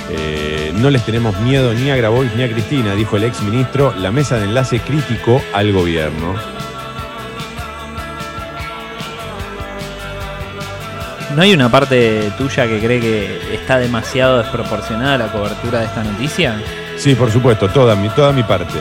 Eh, 0.10 0.74
no 0.78 0.90
les 0.90 1.06
tenemos 1.06 1.40
miedo 1.42 1.76
ni 1.76 1.92
a 1.92 1.96
Grabois 1.96 2.34
ni 2.36 2.42
a 2.42 2.52
Cristina, 2.52 2.96
dijo 2.96 3.18
el 3.18 3.26
ex 3.26 3.44
ministro. 3.44 3.94
La 3.96 4.10
mesa 4.10 4.38
de 4.38 4.46
enlace 4.46 4.80
criticó 4.80 5.40
al 5.54 5.72
gobierno. 5.72 6.34
¿No 11.36 11.44
hay 11.44 11.54
una 11.54 11.70
parte 11.70 12.32
tuya 12.36 12.68
que 12.68 12.80
cree 12.80 13.00
que 13.00 13.54
está 13.54 13.78
demasiado 13.78 14.40
desproporcionada 14.40 15.20
la 15.20 15.32
cobertura 15.32 15.82
de 15.82 15.86
esta 15.86 16.04
noticia? 16.04 16.56
Sí, 17.02 17.16
por 17.16 17.32
supuesto, 17.32 17.68
toda 17.68 17.96
mi, 17.96 18.10
toda 18.10 18.32
mi 18.32 18.44
parte. 18.44 18.78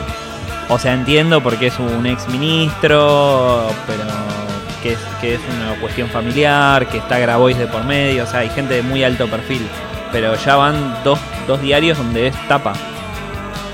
O 0.69 0.77
sea, 0.77 0.93
entiendo 0.93 1.41
porque 1.41 1.67
es 1.67 1.79
un 1.79 2.05
ex 2.05 2.27
ministro, 2.29 3.67
pero 3.87 4.03
que 4.83 4.93
es, 4.93 4.99
que 5.19 5.33
es 5.33 5.41
una 5.57 5.73
cuestión 5.81 6.07
familiar, 6.07 6.87
que 6.87 6.99
está 6.99 7.17
Grabois 7.17 7.57
de 7.57 7.65
por 7.65 7.83
medio, 7.83 8.25
o 8.25 8.27
sea, 8.27 8.41
hay 8.41 8.49
gente 8.49 8.75
de 8.75 8.83
muy 8.83 9.03
alto 9.03 9.27
perfil. 9.27 9.67
Pero 10.11 10.35
ya 10.35 10.55
van 10.55 10.97
dos, 11.03 11.17
dos 11.47 11.59
diarios 11.63 11.97
donde 11.97 12.27
es 12.27 12.47
tapa. 12.47 12.73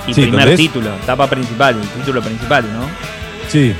Y 0.07 0.13
Sí, 0.13 0.21
primer 0.21 0.55
título, 0.55 0.91
tapa 1.05 1.27
principal, 1.27 1.75
el 1.75 1.87
título 1.99 2.21
principal, 2.21 2.63
¿no? 2.71 2.87
Sí, 3.49 3.75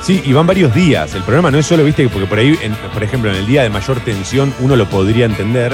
sí. 0.00 0.22
Y 0.24 0.32
van 0.32 0.46
varios 0.46 0.74
días. 0.74 1.14
El 1.14 1.22
problema 1.22 1.50
no 1.50 1.58
es 1.58 1.66
solo, 1.66 1.84
viste, 1.84 2.08
porque 2.08 2.26
por 2.26 2.38
ahí, 2.38 2.58
por 2.92 3.02
ejemplo, 3.02 3.30
en 3.30 3.36
el 3.36 3.46
día 3.46 3.62
de 3.62 3.70
mayor 3.70 4.00
tensión 4.00 4.54
uno 4.60 4.76
lo 4.76 4.88
podría 4.88 5.26
entender 5.26 5.72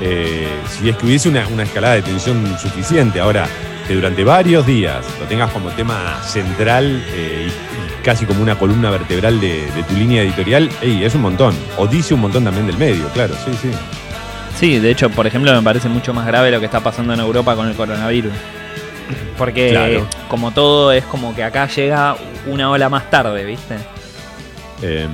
eh, 0.00 0.48
si 0.68 0.88
es 0.88 0.96
que 0.96 1.06
hubiese 1.06 1.28
una, 1.28 1.46
una 1.48 1.64
escalada 1.64 1.94
de 1.94 2.02
tensión 2.02 2.58
suficiente. 2.58 3.20
Ahora, 3.20 3.48
que 3.88 3.94
durante 3.94 4.22
varios 4.22 4.66
días 4.66 5.04
lo 5.18 5.26
tengas 5.26 5.50
como 5.50 5.70
tema 5.70 6.22
central 6.22 7.02
eh, 7.14 7.48
y, 7.48 8.04
casi 8.04 8.26
como 8.26 8.42
una 8.42 8.58
columna 8.58 8.90
vertebral 8.90 9.40
de, 9.40 9.66
tu 9.88 9.94
línea 9.94 10.22
editorial, 10.22 10.70
es 10.82 11.14
un 11.14 11.22
montón. 11.22 11.54
O 11.78 11.86
dice 11.86 12.14
un 12.14 12.20
montón 12.20 12.44
también 12.44 12.66
del 12.66 12.76
medio, 12.76 13.08
claro, 13.08 13.34
sí, 13.44 13.50
sí. 13.60 13.70
Sí, 14.58 14.78
de 14.78 14.90
hecho, 14.90 15.10
por 15.10 15.26
ejemplo, 15.26 15.52
me 15.54 15.62
parece 15.62 15.88
mucho 15.88 16.12
más 16.12 16.26
grave 16.26 16.50
lo 16.50 16.60
que 16.60 16.66
está 16.66 16.80
pasando 16.80 17.14
en 17.14 17.20
Europa 17.20 17.54
con 17.54 17.68
el 17.68 17.74
coronavirus. 17.74 18.32
Porque 19.36 19.70
Claro. 19.70 20.06
como 20.28 20.50
todo 20.52 20.92
es 20.92 21.04
como 21.04 21.34
que 21.34 21.44
acá 21.44 21.66
llega 21.68 22.16
una 22.46 22.70
ola 22.70 22.88
más 22.88 23.08
tarde, 23.10 23.44
¿viste? 23.44 23.76
Em, 24.82 25.10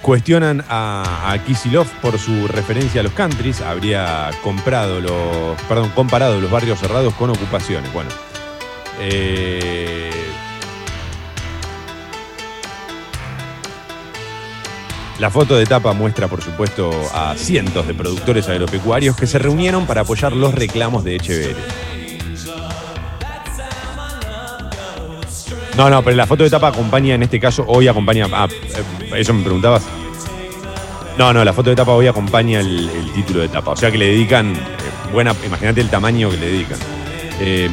cuestionan 0.00 0.64
a, 0.68 1.30
a 1.32 1.38
Kisilov 1.38 1.86
por 2.00 2.18
su 2.18 2.48
referencia 2.48 3.00
a 3.00 3.04
los 3.04 3.12
countries. 3.12 3.60
Habría 3.60 4.30
comprado 4.42 5.00
los, 5.00 5.60
perdón, 5.68 5.90
comparado 5.94 6.40
los 6.40 6.50
barrios 6.50 6.78
cerrados 6.80 7.14
con 7.14 7.30
ocupaciones. 7.30 7.92
Bueno. 7.92 8.10
eh, 9.00 10.10
la 15.18 15.30
foto 15.30 15.56
de 15.56 15.66
tapa 15.66 15.92
muestra, 15.92 16.26
por 16.26 16.42
supuesto, 16.42 16.90
a 17.14 17.34
cientos 17.36 17.86
de 17.86 17.94
productores 17.94 18.48
agropecuarios 18.48 19.16
que 19.16 19.26
se 19.26 19.38
reunieron 19.38 19.86
para 19.86 20.00
apoyar 20.00 20.32
los 20.32 20.52
reclamos 20.54 21.04
de 21.04 21.16
Echeverri. 21.16 21.54
No, 25.76 25.88
no, 25.88 26.02
pero 26.02 26.16
la 26.16 26.26
foto 26.26 26.44
de 26.44 26.50
tapa 26.50 26.68
acompaña, 26.68 27.14
en 27.14 27.22
este 27.22 27.40
caso, 27.40 27.64
hoy 27.66 27.88
acompaña. 27.88 28.26
Ah, 28.32 28.48
eh, 28.50 29.20
eso 29.20 29.32
me 29.32 29.42
preguntabas. 29.42 29.84
No, 31.18 31.32
no, 31.32 31.44
la 31.44 31.52
foto 31.52 31.70
de 31.70 31.76
tapa 31.76 31.92
hoy 31.92 32.06
acompaña 32.06 32.60
el, 32.60 32.90
título 33.14 33.40
de 33.40 33.48
tapa. 33.48 33.72
O 33.72 33.76
sea 33.76 33.90
que 33.90 33.98
le 33.98 34.06
dedican. 34.06 34.54
eh, 34.54 34.58
buena, 35.12 35.34
imagínate 35.44 35.80
el 35.80 35.88
tamaño 35.88 36.30
que 36.30 36.36
le 36.36 36.46
dedican. 36.46 36.78
Eh, 37.40 37.70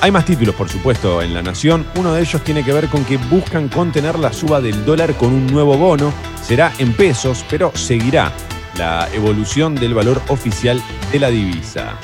hay 0.00 0.10
más 0.10 0.26
títulos, 0.26 0.54
por 0.54 0.68
supuesto, 0.68 1.22
en 1.22 1.32
La 1.32 1.42
Nación. 1.42 1.86
Uno 1.96 2.12
de 2.12 2.20
ellos 2.20 2.42
tiene 2.44 2.62
que 2.62 2.72
ver 2.74 2.88
con 2.88 3.04
que 3.06 3.16
buscan 3.16 3.68
contener 3.68 4.18
la 4.18 4.32
suba 4.34 4.60
del 4.60 4.84
dólar 4.84 5.14
con 5.14 5.32
un 5.32 5.46
nuevo 5.46 5.78
bono. 5.78 6.12
Será 6.42 6.72
en 6.78 6.92
pesos, 6.92 7.44
pero 7.48 7.72
seguirá 7.74 8.30
la 8.76 9.08
evolución 9.14 9.74
del 9.74 9.94
valor 9.94 10.20
oficial 10.28 10.82
de 11.10 11.18
la 11.18 11.30
divisa. 11.30 11.94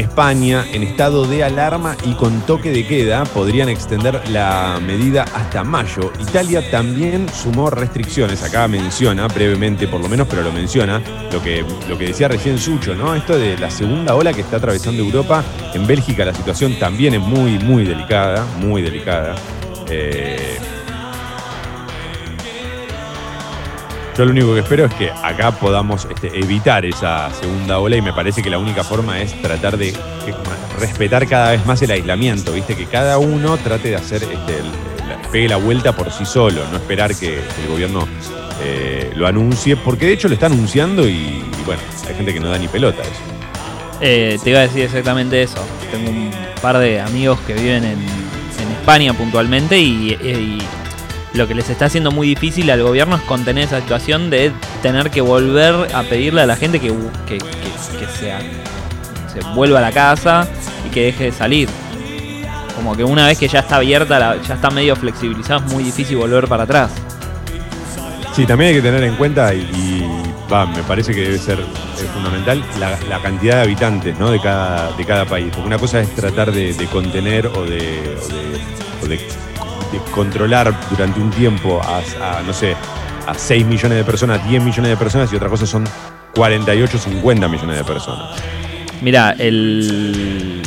España, 0.00 0.64
en 0.72 0.82
estado 0.82 1.26
de 1.26 1.44
alarma 1.44 1.96
y 2.04 2.14
con 2.14 2.40
toque 2.42 2.70
de 2.70 2.86
queda, 2.86 3.24
podrían 3.24 3.68
extender 3.68 4.20
la 4.30 4.80
medida 4.84 5.24
hasta 5.34 5.62
mayo. 5.64 6.12
Italia 6.20 6.70
también 6.70 7.26
sumó 7.28 7.70
restricciones. 7.70 8.42
Acá 8.42 8.66
menciona, 8.68 9.28
brevemente 9.28 9.86
por 9.88 10.00
lo 10.00 10.08
menos, 10.08 10.26
pero 10.28 10.42
lo 10.42 10.52
menciona, 10.52 11.00
lo 11.32 11.42
que, 11.42 11.64
lo 11.88 11.96
que 11.96 12.06
decía 12.06 12.28
recién 12.28 12.58
Sucho, 12.58 12.94
¿no? 12.94 13.14
Esto 13.14 13.38
de 13.38 13.58
la 13.58 13.70
segunda 13.70 14.14
ola 14.14 14.32
que 14.32 14.40
está 14.40 14.56
atravesando 14.56 15.02
Europa. 15.02 15.44
En 15.74 15.86
Bélgica 15.86 16.24
la 16.24 16.34
situación 16.34 16.78
también 16.78 17.14
es 17.14 17.20
muy, 17.20 17.58
muy 17.58 17.84
delicada, 17.84 18.44
muy 18.60 18.82
delicada. 18.82 19.34
Eh, 19.88 20.58
Yo 24.20 24.26
lo 24.26 24.32
único 24.32 24.52
que 24.52 24.60
espero 24.60 24.84
es 24.84 24.92
que 24.96 25.10
acá 25.10 25.50
podamos 25.50 26.04
este, 26.04 26.38
evitar 26.38 26.84
esa 26.84 27.30
segunda 27.32 27.78
ola 27.78 27.96
y 27.96 28.02
me 28.02 28.12
parece 28.12 28.42
que 28.42 28.50
la 28.50 28.58
única 28.58 28.84
forma 28.84 29.18
es 29.18 29.32
tratar 29.40 29.78
de 29.78 29.94
respetar 30.78 31.26
cada 31.26 31.52
vez 31.52 31.64
más 31.64 31.80
el 31.80 31.90
aislamiento, 31.90 32.52
¿viste? 32.52 32.76
Que 32.76 32.84
cada 32.84 33.16
uno 33.16 33.56
trate 33.56 33.88
de 33.88 33.96
hacer, 33.96 34.22
este, 34.24 34.60
pegue 35.32 35.48
la 35.48 35.56
vuelta 35.56 35.96
por 35.96 36.12
sí 36.12 36.26
solo, 36.26 36.60
no 36.70 36.76
esperar 36.76 37.14
que, 37.14 37.38
el 37.38 37.68
gobierno 37.70 38.06
eh, 38.62 39.10
lo 39.16 39.26
anuncie, 39.26 39.76
porque 39.76 40.04
de 40.04 40.12
hecho 40.12 40.28
lo 40.28 40.34
está 40.34 40.44
anunciando 40.48 41.08
y, 41.08 41.42
bueno, 41.64 41.80
hay 42.06 42.14
gente 42.14 42.34
que 42.34 42.40
no 42.40 42.50
da 42.50 42.58
ni 42.58 42.68
pelota 42.68 43.00
a 43.00 43.06
eso. 43.06 43.22
Eh, 44.02 44.38
te 44.44 44.50
iba 44.50 44.58
a 44.58 44.62
decir 44.64 44.82
exactamente 44.82 45.42
eso. 45.42 45.64
Tengo 45.90 46.10
un 46.10 46.30
par 46.60 46.76
de 46.76 47.00
amigos 47.00 47.40
que 47.46 47.54
viven 47.54 47.84
en, 47.84 48.20
España 48.82 49.12
puntualmente 49.14 49.78
y, 49.78 50.12
y 50.12 50.58
lo 51.34 51.46
que 51.46 51.54
les 51.54 51.70
está 51.70 51.86
haciendo 51.86 52.10
muy 52.10 52.26
difícil 52.28 52.70
al 52.70 52.82
gobierno 52.82 53.16
es 53.16 53.22
contener 53.22 53.64
esa 53.64 53.80
situación 53.80 54.30
de 54.30 54.52
tener 54.82 55.10
que 55.10 55.20
volver 55.20 55.94
a 55.94 56.02
pedirle 56.02 56.42
a 56.42 56.46
la 56.46 56.56
gente 56.56 56.80
que, 56.80 56.88
que, 57.26 57.38
que- 57.38 58.06
sea- 58.18 58.40
se 59.32 59.40
vuelva 59.54 59.78
a 59.78 59.82
la 59.82 59.92
casa 59.92 60.48
y 60.86 60.90
que 60.90 61.04
deje 61.04 61.24
de 61.24 61.32
salir. 61.32 61.68
Como 62.74 62.96
que 62.96 63.04
una 63.04 63.26
vez 63.26 63.38
que 63.38 63.46
ya 63.46 63.60
está 63.60 63.76
abierta, 63.76 64.36
ya 64.42 64.54
está 64.54 64.70
medio 64.70 64.96
flexibilizado, 64.96 65.64
es 65.64 65.72
muy 65.72 65.84
difícil 65.84 66.16
volver 66.16 66.48
para 66.48 66.64
atrás. 66.64 66.90
Sí, 68.34 68.46
también 68.46 68.70
hay 68.70 68.76
que 68.76 68.82
tener 68.82 69.02
en 69.04 69.14
cuenta 69.16 69.54
y, 69.54 69.58
y 69.60 70.06
me 70.74 70.82
parece 70.82 71.14
que 71.14 71.20
debe 71.22 71.38
ser 71.38 71.60
eh, 71.60 71.64
fundamental 72.12 72.64
la, 72.80 73.20
cantidad 73.20 73.56
de 73.56 73.62
habitantes 73.62 74.18
¿no? 74.18 74.30
de, 74.30 74.40
cada, 74.40 74.90
de 74.96 75.04
cada 75.04 75.24
país. 75.26 75.46
Porque 75.52 75.66
una 75.66 75.78
cosa 75.78 76.00
es 76.00 76.12
tratar 76.14 76.50
de, 76.50 76.74
contener 76.90 77.46
o 77.46 77.64
de- 77.64 78.16
controlar 80.12 80.74
durante 80.90 81.20
un 81.20 81.30
tiempo 81.30 81.80
a, 81.82 82.42
no 82.42 82.52
sé, 82.52 82.76
a 83.26 83.34
6 83.34 83.66
millones 83.66 83.98
de 83.98 84.04
personas, 84.04 84.46
10 84.48 84.62
millones 84.62 84.90
de 84.90 84.96
personas 84.96 85.32
y 85.32 85.36
otra 85.36 85.48
cosa 85.48 85.66
son 85.66 85.84
48, 86.34 86.98
50 86.98 87.48
millones 87.48 87.76
de 87.76 87.84
personas. 87.84 88.40
Mira, 89.02 89.34
el, 89.38 90.62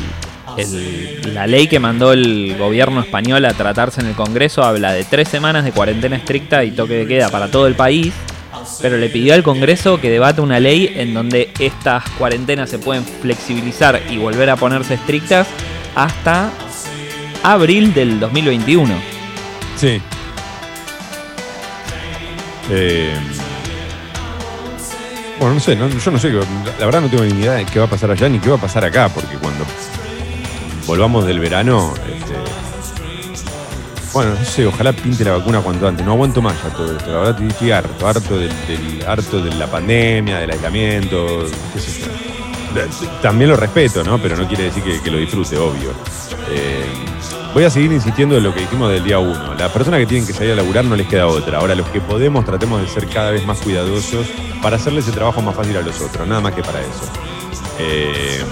la 1.34 1.48
ley 1.48 1.68
que 1.68 1.80
mandó 1.80 2.14
el 2.14 2.56
gobierno 2.58 3.02
español 3.02 3.46
a 3.46 3.54
tratarse 3.54 4.02
en 4.02 4.08
el 4.08 4.14
Congreso 4.14 4.64
habla 4.64 4.92
de 4.92 5.04
tres 5.04 5.28
semanas 5.28 5.64
de 5.64 5.72
cuarentena 5.72 6.16
estricta 6.16 6.64
y 6.64 6.72
toque 6.72 6.94
de 6.94 7.08
queda 7.08 7.30
para 7.30 7.50
todo 7.50 7.68
el 7.68 7.76
país, 7.76 8.14
pero 8.82 8.98
le 8.98 9.10
pidió 9.10 9.34
al 9.34 9.44
Congreso 9.44 10.00
que 10.00 10.10
debata 10.10 10.42
una 10.42 10.60
ley 10.60 10.92
en 10.96 11.14
donde 11.14 11.52
estas 11.60 12.08
cuarentenas 12.12 12.70
se 12.70 12.80
pueden 12.80 13.04
flexibilizar 13.04 14.02
y 14.10 14.18
volver 14.18 14.50
a 14.50 14.56
ponerse 14.56 14.96
estrictas 14.96 15.48
hasta 15.96 16.52
abril 17.44 17.94
del 17.94 18.20
2021. 18.20 19.13
Sí. 19.78 20.02
Eh, 22.70 23.14
bueno, 25.40 25.56
no 25.56 25.60
sé, 25.60 25.76
yo 25.76 26.12
no 26.12 26.18
sé, 26.20 26.30
la 26.80 26.86
verdad 26.86 27.02
no 27.02 27.10
tengo 27.10 27.24
ni 27.26 27.42
idea 27.42 27.54
de 27.54 27.66
qué 27.66 27.80
va 27.80 27.86
a 27.86 27.90
pasar 27.90 28.12
allá 28.12 28.30
ni 28.30 28.40
qué 28.40 28.50
va 28.50 28.56
a 28.56 28.62
pasar 28.62 28.86
acá, 28.86 29.10
porque 29.10 29.36
cuando 29.38 29.66
volvamos 30.88 31.26
del 31.26 31.40
verano, 31.40 31.94
este, 32.08 32.34
bueno, 34.14 34.36
no 34.40 34.46
sé, 34.46 34.66
ojalá 34.66 34.94
pinte 34.94 35.26
la 35.26 35.32
vacuna 35.34 35.60
cuanto 35.60 35.88
antes. 35.88 36.06
No 36.06 36.14
aguanto 36.14 36.42
más 36.42 36.56
ya 36.64 36.70
todo 36.70 36.96
esto. 36.98 37.12
La 37.12 37.18
verdad 37.20 37.42
estoy- 37.42 37.72
harto, 37.72 38.08
harto 38.08 38.38
del, 38.38 38.52
harto 39.08 39.42
de 39.44 39.54
la 39.56 39.68
pandemia, 39.68 40.38
del 40.40 40.52
aislamiento, 40.52 41.46
qué 41.74 41.80
sé 41.80 42.02
yo. 42.02 42.08
También 43.22 43.50
lo 43.50 43.56
respeto, 43.58 44.04
¿no? 44.04 44.20
Pero 44.20 44.36
no 44.38 44.48
quiere 44.48 44.66
decir 44.66 44.84
que, 44.84 45.02
que 45.02 45.12
lo 45.12 45.18
disfrute, 45.18 45.58
obvio. 45.58 45.92
Eh, 46.50 46.86
voy 47.54 47.64
a 47.64 47.70
seguir 47.70 47.92
insistiendo 47.92 48.38
en 48.38 48.44
lo 48.44 48.54
que 48.54 48.62
dijimos 48.62 48.92
del 48.92 49.04
día 49.04 49.20
uno. 49.20 49.54
Las 49.54 49.72
personas 49.72 50.00
que 50.00 50.06
tienen 50.08 50.26
que 50.26 50.34
salir 50.34 50.54
a 50.54 50.56
laburar 50.56 50.86
no 50.86 50.96
les 50.96 51.08
queda 51.08 51.28
otra. 51.28 51.60
Ahora, 51.60 51.76
los 51.76 51.88
que 51.90 52.02
podemos, 52.02 52.46
tratemos 52.46 52.82
de 52.82 52.88
ser 52.88 53.08
cada 53.08 53.32
vez 53.32 53.46
más 53.46 53.60
cuidadosos 53.60 54.28
para 54.62 54.78
hacerle 54.78 55.02
ese 55.02 55.12
trabajo 55.12 55.42
más 55.42 55.56
fácil 55.56 55.78
a 55.78 55.82
los 55.82 56.02
otros. 56.02 56.28
Nada 56.28 56.42
más 56.42 56.54
que 56.54 56.64
para 56.64 56.82
eso. 56.82 57.04
Eh, 57.80 58.44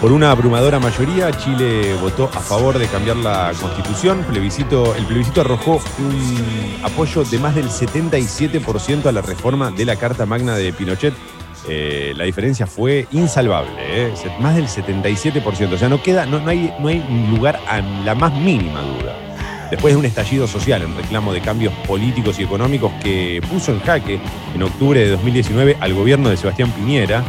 por 0.00 0.12
una 0.12 0.30
abrumadora 0.30 0.78
mayoría, 0.78 1.30
Chile 1.32 1.94
votó 2.00 2.30
a 2.32 2.40
favor 2.40 2.78
de 2.78 2.86
cambiar 2.86 3.16
la 3.16 3.52
constitución. 3.60 4.20
El 4.20 4.26
plebiscito 4.26 5.40
arrojó 5.40 5.82
un 5.98 6.76
apoyo 6.84 7.24
de 7.24 7.38
más 7.38 7.54
del 7.54 7.68
77% 7.68 9.06
a 9.06 9.12
la 9.12 9.20
reforma 9.20 9.70
de 9.72 9.84
la 9.84 9.96
Carta 9.96 10.24
Magna 10.24 10.54
de 10.54 10.72
Pinochet. 10.72 11.14
Eh, 11.68 12.14
la 12.16 12.24
diferencia 12.24 12.66
fue 12.66 13.06
insalvable, 13.12 13.72
¿eh? 13.78 14.12
Más 14.40 14.54
del 14.54 14.66
77%. 14.66 15.72
O 15.72 15.78
sea, 15.78 15.88
no 15.88 16.02
queda, 16.02 16.26
no, 16.26 16.40
no 16.40 16.50
hay, 16.50 16.72
no 16.78 16.88
hay 16.88 17.02
lugar 17.30 17.58
a 17.66 17.80
la 17.80 18.14
más 18.14 18.32
mínima 18.34 18.82
duda. 18.82 19.16
Después 19.70 19.92
de 19.92 19.98
un 19.98 20.06
estallido 20.06 20.46
social 20.46 20.82
en 20.82 20.96
reclamo 20.96 21.32
de 21.32 21.42
cambios 21.42 21.74
políticos 21.86 22.38
y 22.38 22.44
económicos 22.44 22.90
que 23.02 23.42
puso 23.50 23.72
en 23.72 23.80
jaque 23.80 24.18
en 24.54 24.62
octubre 24.62 24.98
de 24.98 25.10
2019 25.10 25.76
al 25.80 25.92
gobierno 25.92 26.30
de 26.30 26.38
Sebastián 26.38 26.70
Piñera, 26.70 27.22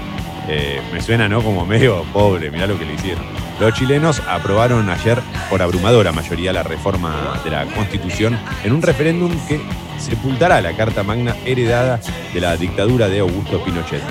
eh, 0.50 0.82
me 0.91 1.02
suena, 1.02 1.30
¿no? 1.30 1.41
Como 1.41 1.66
medio 1.66 2.04
pobre, 2.12 2.52
mirá 2.52 2.68
lo 2.68 2.78
que 2.78 2.86
le 2.86 2.95
hicieron. 2.95 3.24
Los 3.60 3.74
chilenos 3.74 4.22
aprobaron 4.28 4.89
ayer 4.89 5.20
por 5.50 5.62
abrumadora 5.62 6.12
mayoría 6.12 6.52
la 6.52 6.64
reforma 6.64 7.39
de 7.43 7.52
la 7.52 7.66
Constitución 7.66 8.38
en 8.64 8.74
un 8.74 8.82
referéndum 8.82 9.32
que 9.47 9.60
sepultará 9.97 10.62
la 10.62 10.74
Carta 10.76 11.04
Magna 11.04 11.36
heredada 11.45 12.00
de 12.34 12.39
la 12.41 12.56
dictadura 12.58 13.10
de 13.10 13.20
Augusto 13.20 13.64
Pinochet. 13.64 14.02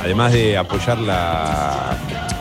Además 0.00 0.32
de 0.32 0.58
apoyar 0.58 0.98
la, 0.98 1.96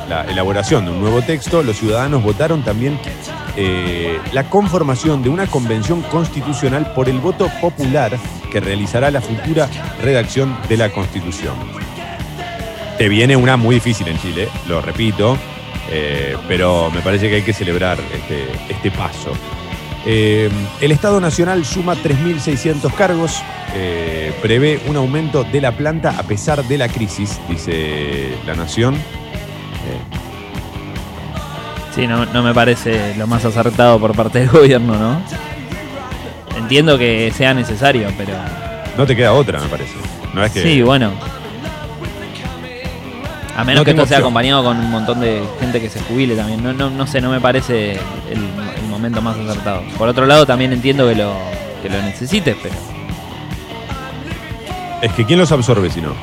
la 0.10 0.24
elaboración 0.26 0.86
de 0.86 0.91
un 0.91 1.01
nuevo 1.01 1.22
texto, 1.22 1.64
los 1.64 1.78
ciudadanos 1.78 2.24
votaron 2.24 2.64
también 2.64 2.99
eh, 3.58 4.20
la 4.34 4.49
conformación 4.49 5.24
de 5.24 5.30
una 5.30 5.47
convención 5.47 6.01
constitucional 6.03 6.91
por 6.93 7.08
el 7.08 7.20
voto 7.20 7.49
popular 7.62 8.18
que 8.51 8.60
realizará 8.60 9.12
la 9.12 9.22
futura 9.22 9.70
redacción 10.01 10.58
de 10.68 10.78
la 10.78 10.91
Constitución. 10.91 11.56
Te 12.97 13.09
viene 13.09 13.35
una 13.35 13.57
muy 13.57 13.75
difícil 13.75 14.07
en 14.07 14.17
Chile, 14.19 14.47
lo 14.69 14.81
repito, 14.81 15.37
eh, 15.91 16.37
pero 16.47 16.89
me 16.91 17.01
parece 17.01 17.29
que 17.29 17.35
hay 17.35 17.41
que 17.41 17.51
celebrar 17.51 17.97
este, 18.13 18.47
este 18.69 18.89
paso. 18.89 19.33
Eh, 20.05 20.49
el 20.79 20.91
Estado 20.91 21.19
Nacional 21.19 21.65
suma 21.65 21.95
3.600 21.95 22.93
cargos, 22.93 23.43
eh, 23.75 24.33
prevé 24.41 24.79
un 24.87 24.95
aumento 24.95 25.43
de 25.43 25.59
la 25.59 25.73
planta 25.73 26.17
a 26.17 26.23
pesar 26.23 26.63
de 26.63 26.77
la 26.77 26.87
crisis, 26.87 27.39
dice 27.49 28.29
la 28.45 28.55
Nación. 28.55 28.95
Sí, 31.93 32.07
no, 32.07 32.25
no 32.25 32.43
me 32.43 32.53
parece 32.53 33.15
lo 33.15 33.25
más 33.25 33.45
acertado 33.45 33.99
por 33.99 34.15
parte 34.15 34.39
del 34.39 34.49
gobierno, 34.51 34.97
¿no? 34.97 35.21
Entiendo 36.57 36.97
que 36.97 37.31
sea 37.35 37.53
necesario, 37.53 38.07
pero... 38.17 38.33
no 38.97 39.05
te 39.05 39.15
queda 39.15 39.33
otra, 39.33 39.59
me 39.59 39.67
parece. 39.67 39.93
No 40.33 40.43
es 40.43 40.51
que 40.51 40.63
Sí, 40.63 40.81
bueno. 40.81 41.11
A 43.56 43.64
menos 43.64 43.82
No 43.82 43.86
que 43.86 43.91
esto 43.91 44.06
sea 44.06 44.18
acompañado 44.18 44.64
con 44.64 44.78
un 44.78 44.91
montón 44.91 45.22
de 45.22 45.41
gente 45.60 45.80
que 45.80 45.89
se 45.89 46.01
jubile 46.01 46.36
también. 46.36 46.62
No, 46.62 46.74
no, 46.74 46.89
no 46.89 47.08
sé, 47.08 47.22
no 47.22 47.32
me 47.32 47.39
parece 47.39 47.93
el, 48.30 48.39
el 48.78 48.89
momento 48.89 49.22
más 49.22 49.38
acertado. 49.38 49.82
Por 49.97 50.10
otro 50.10 50.26
lado, 50.26 50.45
también 50.45 50.74
entiendo 50.74 51.08
que 51.08 51.16
lo, 51.16 51.34
que 51.82 51.89
lo 51.89 52.01
necesites, 52.01 52.56
pero... 52.62 52.76
Es 55.01 55.12
que 55.14 55.26
¿quién 55.26 55.39
los 55.39 55.51
absorbe 55.51 55.89
si 55.89 56.01
no? 56.01 56.14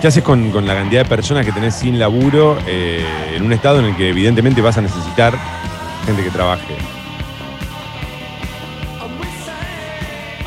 ¿Qué 0.00 0.06
haces 0.06 0.22
con, 0.22 0.52
con 0.52 0.66
la 0.66 0.74
cantidad 0.74 1.02
de 1.02 1.08
personas 1.08 1.44
que 1.44 1.50
tenés 1.50 1.74
sin 1.74 1.98
laburo 1.98 2.56
eh, 2.66 3.04
en 3.34 3.42
un 3.42 3.52
estado 3.52 3.80
en 3.80 3.86
el 3.86 3.96
que 3.96 4.10
evidentemente 4.10 4.60
vas 4.60 4.78
a 4.78 4.82
necesitar 4.82 5.34
gente 6.06 6.22
que 6.22 6.30
trabaje? 6.30 6.76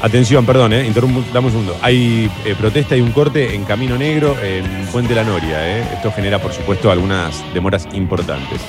Atención, 0.04 0.46
perdón, 0.48 0.74
eh, 0.74 0.86
interrumpo, 0.88 1.24
dame 1.32 1.48
un 1.48 1.52
segundo. 1.52 1.78
Hay 1.82 2.30
eh, 2.46 2.56
protesta 2.58 2.96
y 2.98 3.02
un 3.02 3.12
corte 3.12 3.54
en 3.54 3.64
Camino 3.66 3.98
Negro 3.98 4.36
en 4.42 4.66
Puente 4.92 5.14
La 5.14 5.24
Noria. 5.24 5.58
eh. 5.78 5.84
Esto 5.94 6.12
genera, 6.12 6.40
por 6.40 6.52
supuesto, 6.54 6.90
algunas 6.92 7.44
demoras 7.54 7.88
importantes. 7.94 8.60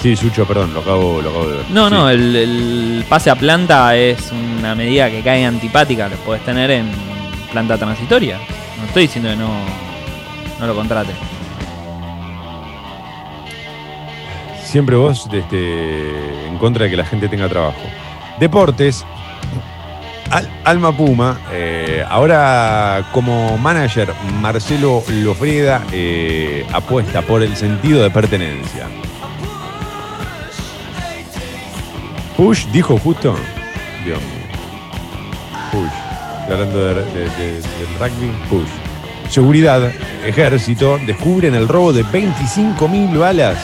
Sí, 0.00 0.14
Sucho, 0.14 0.46
perdón, 0.46 0.72
lo 0.72 0.80
acabo, 0.80 1.20
lo 1.20 1.30
acabo 1.30 1.48
de 1.48 1.56
ver. 1.56 1.64
No, 1.70 1.88
Sí. 1.88 1.94
no, 1.94 2.08
el, 2.10 2.36
el 2.36 3.04
pase 3.08 3.28
a 3.30 3.34
planta 3.34 3.96
es 3.96 4.30
una 4.30 4.74
medida 4.76 5.10
que 5.10 5.20
cae 5.22 5.44
antipática, 5.44 6.08
lo 6.08 6.16
podés 6.18 6.44
tener 6.44 6.70
en 6.70 6.92
planta 7.50 7.76
transitoria. 7.76 8.38
No 8.78 8.84
estoy 8.86 9.02
diciendo 9.02 9.30
que 9.30 9.36
no, 9.36 9.48
no 10.60 10.66
lo 10.68 10.74
contrate. 10.76 11.10
Siempre 14.62 14.94
vos 14.94 15.28
este, 15.32 16.46
en 16.46 16.56
contra 16.58 16.84
de 16.84 16.90
que 16.90 16.96
la 16.96 17.04
gente 17.06 17.28
tenga 17.28 17.48
trabajo. 17.48 17.80
Deportes. 18.38 19.04
Al- 20.30 20.48
Alma 20.64 20.96
Puma, 20.96 21.40
eh, 21.52 22.04
ahora 22.08 23.08
como 23.12 23.56
manager, 23.58 24.12
Marcelo 24.40 25.02
Lofreda 25.08 25.82
eh, 25.92 26.66
apuesta 26.72 27.22
por 27.22 27.42
el 27.42 27.56
sentido 27.56 28.02
de 28.02 28.10
pertenencia. 28.10 28.86
Push 32.36 32.66
dijo 32.66 32.98
justo. 32.98 33.34
Dios 34.04 34.18
mío. 34.18 34.46
Push. 35.72 36.52
Hablando 36.52 36.78
de- 36.86 36.94
del 36.94 37.62
rugby. 37.98 38.30
Push. 38.50 38.68
Seguridad, 39.30 39.90
ejército, 40.24 40.98
descubren 41.06 41.54
el 41.54 41.66
robo 41.66 41.92
de 41.92 42.04
25.000 42.04 43.16
balas 43.18 43.56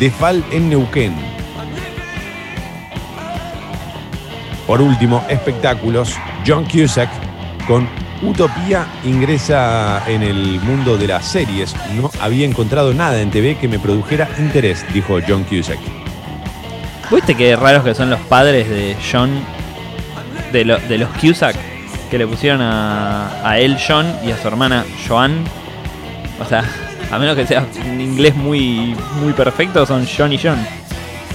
de 0.00 0.10
FAL 0.10 0.44
en 0.50 0.68
Neuquén. 0.70 1.14
Por 4.66 4.80
último, 4.80 5.24
espectáculos. 5.28 6.14
John 6.46 6.64
Cusack 6.64 7.08
con 7.66 7.88
Utopía 8.22 8.86
ingresa 9.04 10.02
en 10.08 10.22
el 10.22 10.60
mundo 10.60 10.96
de 10.96 11.06
las 11.06 11.24
series. 11.24 11.74
No 11.94 12.10
había 12.20 12.46
encontrado 12.46 12.92
nada 12.94 13.20
en 13.20 13.30
TV 13.30 13.56
que 13.56 13.68
me 13.68 13.78
produjera 13.78 14.28
interés, 14.38 14.84
dijo 14.92 15.18
John 15.26 15.44
Cusack. 15.44 15.78
¿Viste 17.10 17.34
qué 17.36 17.54
raros 17.54 17.84
que 17.84 17.94
son 17.94 18.10
los 18.10 18.18
padres 18.20 18.68
de 18.68 18.96
John, 19.12 19.30
de, 20.52 20.64
lo- 20.64 20.78
de 20.80 20.98
los 20.98 21.08
Cusack, 21.20 21.54
que 22.10 22.18
le 22.18 22.26
pusieron 22.26 22.60
a, 22.62 23.48
a 23.48 23.58
él 23.60 23.76
John 23.86 24.06
y 24.26 24.32
a 24.32 24.36
su 24.40 24.48
hermana 24.48 24.84
Joan? 25.06 25.44
O 26.40 26.44
sea, 26.44 26.64
a 27.12 27.18
menos 27.18 27.36
que 27.36 27.46
sea 27.46 27.64
un 27.88 28.00
inglés 28.00 28.34
muy, 28.34 28.96
muy 29.22 29.32
perfecto, 29.34 29.86
son 29.86 30.06
John 30.16 30.32
y 30.32 30.38
John. 30.42 30.58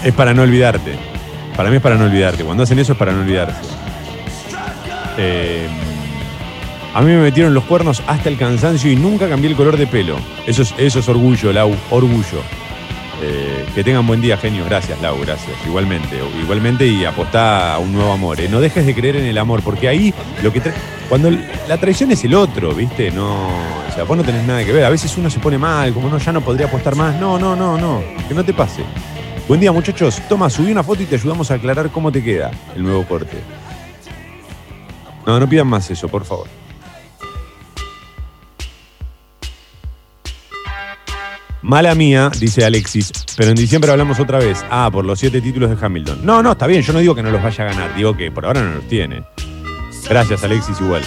Es 0.03 0.13
para 0.13 0.33
no 0.33 0.41
olvidarte. 0.41 0.95
Para 1.55 1.69
mí 1.69 1.75
es 1.77 1.81
para 1.81 1.95
no 1.95 2.05
olvidarte. 2.05 2.43
Cuando 2.43 2.63
hacen 2.63 2.79
eso 2.79 2.93
es 2.93 2.97
para 2.97 3.11
no 3.11 3.21
olvidarse. 3.21 3.59
Eh, 5.17 5.67
a 6.93 7.01
mí 7.01 7.07
me 7.11 7.21
metieron 7.21 7.53
los 7.53 7.63
cuernos 7.65 8.01
hasta 8.07 8.29
el 8.29 8.37
cansancio 8.37 8.91
y 8.91 8.95
nunca 8.95 9.29
cambié 9.29 9.49
el 9.49 9.55
color 9.55 9.77
de 9.77 9.87
pelo. 9.87 10.15
Eso 10.47 10.61
es, 10.63 10.73
eso 10.77 10.99
es 10.99 11.07
orgullo, 11.09 11.53
Lau. 11.53 11.73
Orgullo. 11.89 12.41
Eh, 13.23 13.65
que 13.75 13.83
tengan 13.83 14.07
buen 14.07 14.19
día, 14.19 14.35
genios. 14.37 14.67
Gracias, 14.67 14.99
Lau, 15.01 15.19
gracias. 15.19 15.51
Igualmente, 15.67 16.17
igualmente 16.41 16.87
y 16.87 17.05
apostá 17.05 17.75
a 17.75 17.79
un 17.79 17.93
nuevo 17.93 18.11
amor. 18.11 18.39
eh. 18.41 18.47
No 18.49 18.59
dejes 18.59 18.85
de 18.85 18.95
creer 18.95 19.17
en 19.17 19.25
el 19.25 19.37
amor, 19.37 19.61
porque 19.61 19.87
ahí 19.87 20.13
lo 20.41 20.51
que 20.51 20.61
tra- 20.63 20.73
cuando 21.07 21.29
la 21.67 21.77
traición 21.77 22.11
es 22.11 22.23
el 22.23 22.33
otro, 22.33 22.73
¿viste? 22.73 23.11
No, 23.11 23.47
o 23.47 23.93
sea, 23.93 24.05
vos 24.05 24.17
no 24.17 24.23
tenés 24.23 24.43
nada 24.47 24.65
que 24.65 24.71
ver. 24.71 24.83
A 24.85 24.89
veces 24.89 25.15
uno 25.17 25.29
se 25.29 25.39
pone 25.39 25.57
mal, 25.59 25.93
como 25.93 26.09
no, 26.09 26.17
ya 26.17 26.31
no 26.31 26.41
podría 26.41 26.65
apostar 26.65 26.95
más. 26.95 27.15
No, 27.19 27.37
no, 27.37 27.55
no, 27.55 27.77
no. 27.77 28.01
Que 28.27 28.33
no 28.33 28.43
te 28.43 28.53
pase. 28.53 28.81
Buen 29.51 29.59
día, 29.59 29.73
muchachos. 29.73 30.21
Toma, 30.29 30.49
subí 30.49 30.71
una 30.71 30.81
foto 30.81 31.03
y 31.03 31.05
te 31.05 31.15
ayudamos 31.15 31.51
a 31.51 31.55
aclarar 31.55 31.89
cómo 31.91 32.09
te 32.09 32.23
queda 32.23 32.51
el 32.73 32.83
nuevo 32.83 33.05
corte. 33.05 33.35
No, 35.27 35.41
no 35.41 35.49
pidan 35.49 35.67
más 35.67 35.91
eso, 35.91 36.07
por 36.07 36.23
favor. 36.23 36.47
Mala 41.61 41.93
mía, 41.95 42.31
dice 42.39 42.63
Alexis, 42.63 43.11
pero 43.35 43.49
en 43.49 43.55
diciembre 43.55 43.91
hablamos 43.91 44.21
otra 44.21 44.39
vez. 44.39 44.63
Ah, 44.69 44.89
por 44.89 45.03
los 45.03 45.19
siete 45.19 45.41
títulos 45.41 45.69
de 45.69 45.85
Hamilton. 45.85 46.25
No, 46.25 46.41
no, 46.41 46.53
está 46.53 46.65
bien, 46.65 46.81
yo 46.81 46.93
no 46.93 46.99
digo 46.99 47.13
que 47.13 47.21
no 47.21 47.29
los 47.29 47.43
vaya 47.43 47.65
a 47.65 47.73
ganar, 47.73 47.93
digo 47.93 48.15
que 48.15 48.31
por 48.31 48.45
ahora 48.45 48.61
no 48.61 48.75
los 48.75 48.87
tiene. 48.87 49.25
Gracias, 50.07 50.45
Alexis, 50.45 50.79
igual. 50.79 51.03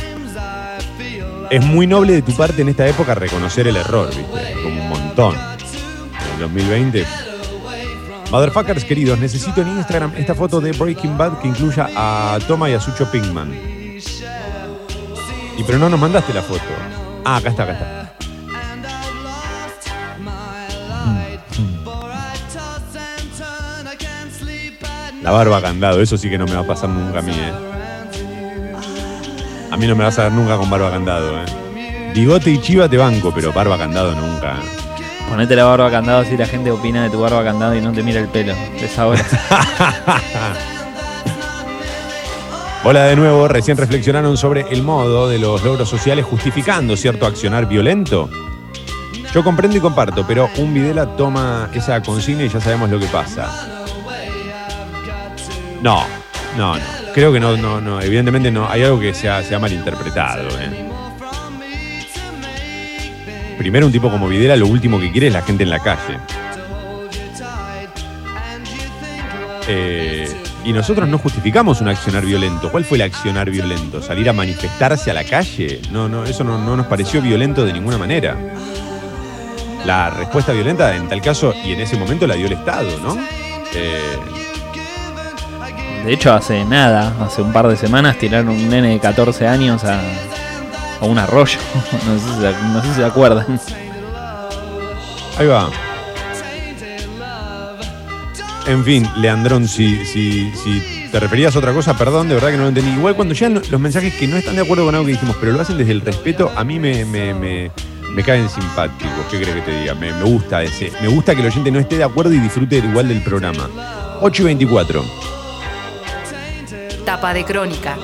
Es 1.48 1.64
muy 1.64 1.86
noble 1.86 2.12
de 2.12 2.20
tu 2.20 2.36
parte 2.36 2.60
en 2.60 2.68
esta 2.68 2.86
época 2.86 3.14
reconocer 3.14 3.68
el 3.68 3.76
error, 3.76 4.10
¿viste? 4.14 4.52
Como 4.62 4.82
un 4.82 4.88
montón. 4.90 5.34
En 5.34 6.34
el 6.34 6.40
2020. 6.40 7.33
Motherfuckers 8.34 8.84
queridos, 8.84 9.16
necesito 9.20 9.60
en 9.60 9.68
Instagram 9.68 10.12
esta 10.16 10.34
foto 10.34 10.60
de 10.60 10.72
Breaking 10.72 11.16
Bad 11.16 11.38
que 11.38 11.46
incluya 11.46 11.88
a 11.94 12.36
Toma 12.48 12.68
y 12.68 12.72
a 12.74 12.80
Sucho 12.80 13.08
Pinkman. 13.08 13.52
Y 15.56 15.62
pero 15.64 15.78
no 15.78 15.88
nos 15.88 16.00
mandaste 16.00 16.34
la 16.34 16.42
foto. 16.42 16.64
Ah, 17.24 17.36
acá 17.36 17.50
está, 17.50 17.62
acá 17.62 17.72
está. 17.74 18.16
La 25.22 25.30
barba 25.30 25.62
candado, 25.62 26.02
eso 26.02 26.18
sí 26.18 26.28
que 26.28 26.36
no 26.36 26.46
me 26.46 26.54
va 26.54 26.62
a 26.62 26.66
pasar 26.66 26.88
nunca 26.88 27.20
a 27.20 27.22
mí, 27.22 27.36
eh. 27.36 27.52
A 29.70 29.76
mí 29.76 29.86
no 29.86 29.94
me 29.94 30.02
vas 30.02 30.18
a 30.18 30.24
ver 30.24 30.32
nunca 30.32 30.56
con 30.56 30.68
barba 30.68 30.90
candado, 30.90 31.38
eh. 31.38 32.12
Bigote 32.12 32.50
y 32.50 32.60
chiva 32.60 32.88
te 32.88 32.96
banco, 32.96 33.32
pero 33.32 33.52
barba 33.52 33.78
candado 33.78 34.12
nunca. 34.12 34.58
Ponete 35.34 35.56
la 35.56 35.64
barba 35.64 35.90
candado 35.90 36.22
si 36.22 36.36
la 36.36 36.46
gente 36.46 36.70
opina 36.70 37.02
de 37.02 37.10
tu 37.10 37.18
barba 37.18 37.42
candado 37.42 37.74
y 37.74 37.80
no 37.80 37.90
te 37.90 38.04
mira 38.04 38.20
el 38.20 38.28
pelo. 38.28 38.54
Es 38.76 38.96
ahora. 38.96 39.20
Hola 42.84 43.06
de 43.06 43.16
nuevo, 43.16 43.48
recién 43.48 43.76
reflexionaron 43.76 44.36
sobre 44.36 44.60
el 44.70 44.84
modo 44.84 45.28
de 45.28 45.40
los 45.40 45.64
logros 45.64 45.88
sociales 45.88 46.24
justificando 46.24 46.96
cierto 46.96 47.26
accionar 47.26 47.66
violento. 47.66 48.30
Yo 49.34 49.42
comprendo 49.42 49.76
y 49.76 49.80
comparto, 49.80 50.24
pero 50.24 50.48
un 50.58 50.72
Videla 50.72 51.16
toma 51.16 51.68
esa 51.74 52.00
consigna 52.00 52.44
y 52.44 52.48
ya 52.48 52.60
sabemos 52.60 52.88
lo 52.88 53.00
que 53.00 53.06
pasa. 53.06 53.82
No, 55.82 56.04
no, 56.56 56.76
no. 56.76 56.82
Creo 57.12 57.32
que 57.32 57.40
no, 57.40 57.56
no, 57.56 57.80
no. 57.80 58.00
Evidentemente 58.00 58.52
no. 58.52 58.68
Hay 58.68 58.84
algo 58.84 59.00
que 59.00 59.12
se 59.12 59.28
ha, 59.28 59.42
se 59.42 59.56
ha 59.56 59.58
malinterpretado. 59.58 60.48
¿eh? 60.60 60.93
Primero, 63.58 63.86
un 63.86 63.92
tipo 63.92 64.10
como 64.10 64.28
Videla 64.28 64.56
lo 64.56 64.66
último 64.66 64.98
que 65.00 65.10
quiere 65.12 65.28
es 65.28 65.32
la 65.32 65.42
gente 65.42 65.62
en 65.62 65.70
la 65.70 65.78
calle. 65.80 66.18
Eh, 69.68 70.28
y 70.64 70.72
nosotros 70.72 71.08
no 71.08 71.18
justificamos 71.18 71.80
un 71.80 71.88
accionar 71.88 72.24
violento. 72.24 72.70
¿Cuál 72.70 72.84
fue 72.84 72.98
el 72.98 73.02
accionar 73.02 73.50
violento? 73.50 74.02
¿Salir 74.02 74.28
a 74.28 74.32
manifestarse 74.32 75.10
a 75.10 75.14
la 75.14 75.24
calle? 75.24 75.80
No, 75.90 76.08
no, 76.08 76.24
eso 76.24 76.44
no, 76.44 76.58
no 76.58 76.76
nos 76.76 76.86
pareció 76.86 77.20
violento 77.22 77.64
de 77.64 77.72
ninguna 77.72 77.98
manera. 77.98 78.36
La 79.84 80.10
respuesta 80.10 80.52
violenta 80.52 80.94
en 80.96 81.08
tal 81.08 81.20
caso 81.20 81.54
y 81.64 81.72
en 81.72 81.80
ese 81.80 81.96
momento 81.96 82.26
la 82.26 82.34
dio 82.34 82.46
el 82.46 82.54
Estado, 82.54 82.88
¿no? 83.02 83.16
Eh, 83.74 84.16
De 86.04 86.12
hecho, 86.12 86.32
hace 86.32 86.64
nada, 86.64 87.14
hace 87.20 87.42
un 87.42 87.52
par 87.52 87.68
de 87.68 87.76
semanas, 87.76 88.16
tiraron 88.18 88.48
un 88.48 88.68
nene 88.68 88.88
de 88.88 88.98
14 88.98 89.46
años 89.46 89.84
a, 89.84 90.00
a 91.04 91.08
un 91.08 91.18
arroyo. 91.18 91.58
No 92.06 92.18
sé, 92.18 92.24
si 92.26 92.40
se, 92.40 92.52
no 92.72 92.82
sé 92.82 92.88
si 92.88 92.94
se 92.94 93.04
acuerdan. 93.04 93.60
ahí 95.38 95.46
va. 95.46 95.70
En 98.66 98.82
fin, 98.82 99.06
Leandrón, 99.16 99.68
si, 99.68 100.04
si, 100.06 100.50
si 100.52 101.08
te 101.12 101.20
referías 101.20 101.54
a 101.54 101.58
otra 101.58 101.72
cosa, 101.74 101.96
perdón, 101.98 102.28
de 102.28 102.34
verdad 102.34 102.48
que 102.50 102.56
no 102.56 102.62
lo 102.62 102.68
entendí. 102.70 102.90
Igual 102.92 103.14
cuando 103.14 103.34
llegan 103.34 103.60
los 103.70 103.80
mensajes 103.80 104.14
que 104.14 104.26
no 104.26 104.36
están 104.38 104.56
de 104.56 104.62
acuerdo 104.62 104.86
con 104.86 104.94
algo 104.94 105.04
que 105.06 105.12
dijimos, 105.12 105.36
pero 105.38 105.52
lo 105.52 105.60
hacen 105.60 105.76
desde 105.76 105.92
el 105.92 106.00
respeto, 106.00 106.50
a 106.56 106.64
mí 106.64 106.78
me, 106.78 107.04
me, 107.04 107.34
me- 107.34 107.70
me 108.10 108.22
caen 108.22 108.48
simpáticos. 108.48 109.10
¿Qué 109.30 109.38
crees 109.40 109.56
que 109.56 109.60
te 109.62 109.80
diga? 109.80 109.94
Me, 109.94 110.12
me 110.14 110.22
gusta 110.22 110.62
ese. 110.62 110.90
Me 111.02 111.08
gusta 111.08 111.34
que 111.34 111.40
el 111.42 111.48
oyente 111.48 111.70
no 111.72 111.80
esté 111.80 111.98
de 111.98 112.04
acuerdo 112.04 112.32
y 112.32 112.38
disfrute 112.38 112.76
igual 112.78 113.08
del 113.08 113.20
programa. 113.22 113.68
8 114.22 114.42
y 114.42 114.44
24. 114.46 115.04
Tapa 117.04 117.34
de 117.34 117.44
crónica. 117.44 117.96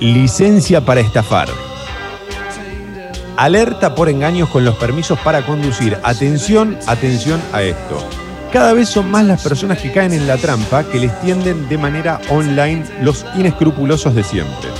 Licencia 0.00 0.84
para 0.84 1.00
estafar. 1.00 1.48
Alerta 3.36 3.94
por 3.94 4.08
engaños 4.08 4.48
con 4.48 4.64
los 4.64 4.74
permisos 4.76 5.18
para 5.20 5.46
conducir. 5.46 5.98
Atención, 6.02 6.76
atención 6.86 7.40
a 7.52 7.62
esto. 7.62 8.06
Cada 8.52 8.72
vez 8.72 8.88
son 8.88 9.10
más 9.10 9.24
las 9.24 9.42
personas 9.42 9.78
que 9.78 9.92
caen 9.92 10.12
en 10.12 10.26
la 10.26 10.36
trampa 10.36 10.84
que 10.84 10.98
les 10.98 11.20
tienden 11.20 11.68
de 11.68 11.78
manera 11.78 12.20
online 12.28 12.84
los 13.02 13.24
inescrupulosos 13.36 14.14
de 14.14 14.24
siempre. 14.24 14.70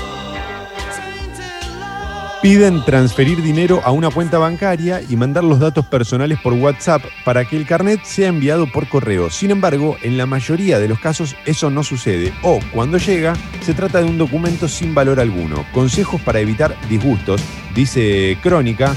Piden 2.44 2.84
transferir 2.84 3.40
dinero 3.40 3.80
a 3.86 3.90
una 3.90 4.10
cuenta 4.10 4.36
bancaria 4.36 5.00
y 5.08 5.16
mandar 5.16 5.42
los 5.44 5.60
datos 5.60 5.86
personales 5.86 6.38
por 6.38 6.52
WhatsApp 6.52 7.02
para 7.24 7.46
que 7.46 7.56
el 7.56 7.64
carnet 7.64 8.04
sea 8.04 8.28
enviado 8.28 8.66
por 8.70 8.86
correo. 8.86 9.30
Sin 9.30 9.50
embargo, 9.50 9.96
en 10.02 10.18
la 10.18 10.26
mayoría 10.26 10.78
de 10.78 10.86
los 10.86 10.98
casos 10.98 11.36
eso 11.46 11.70
no 11.70 11.82
sucede 11.82 12.34
o 12.42 12.60
cuando 12.70 12.98
llega 12.98 13.32
se 13.62 13.72
trata 13.72 14.02
de 14.02 14.10
un 14.10 14.18
documento 14.18 14.68
sin 14.68 14.94
valor 14.94 15.20
alguno. 15.20 15.64
Consejos 15.72 16.20
para 16.20 16.38
evitar 16.38 16.76
disgustos, 16.86 17.40
dice 17.74 18.36
Crónica. 18.42 18.94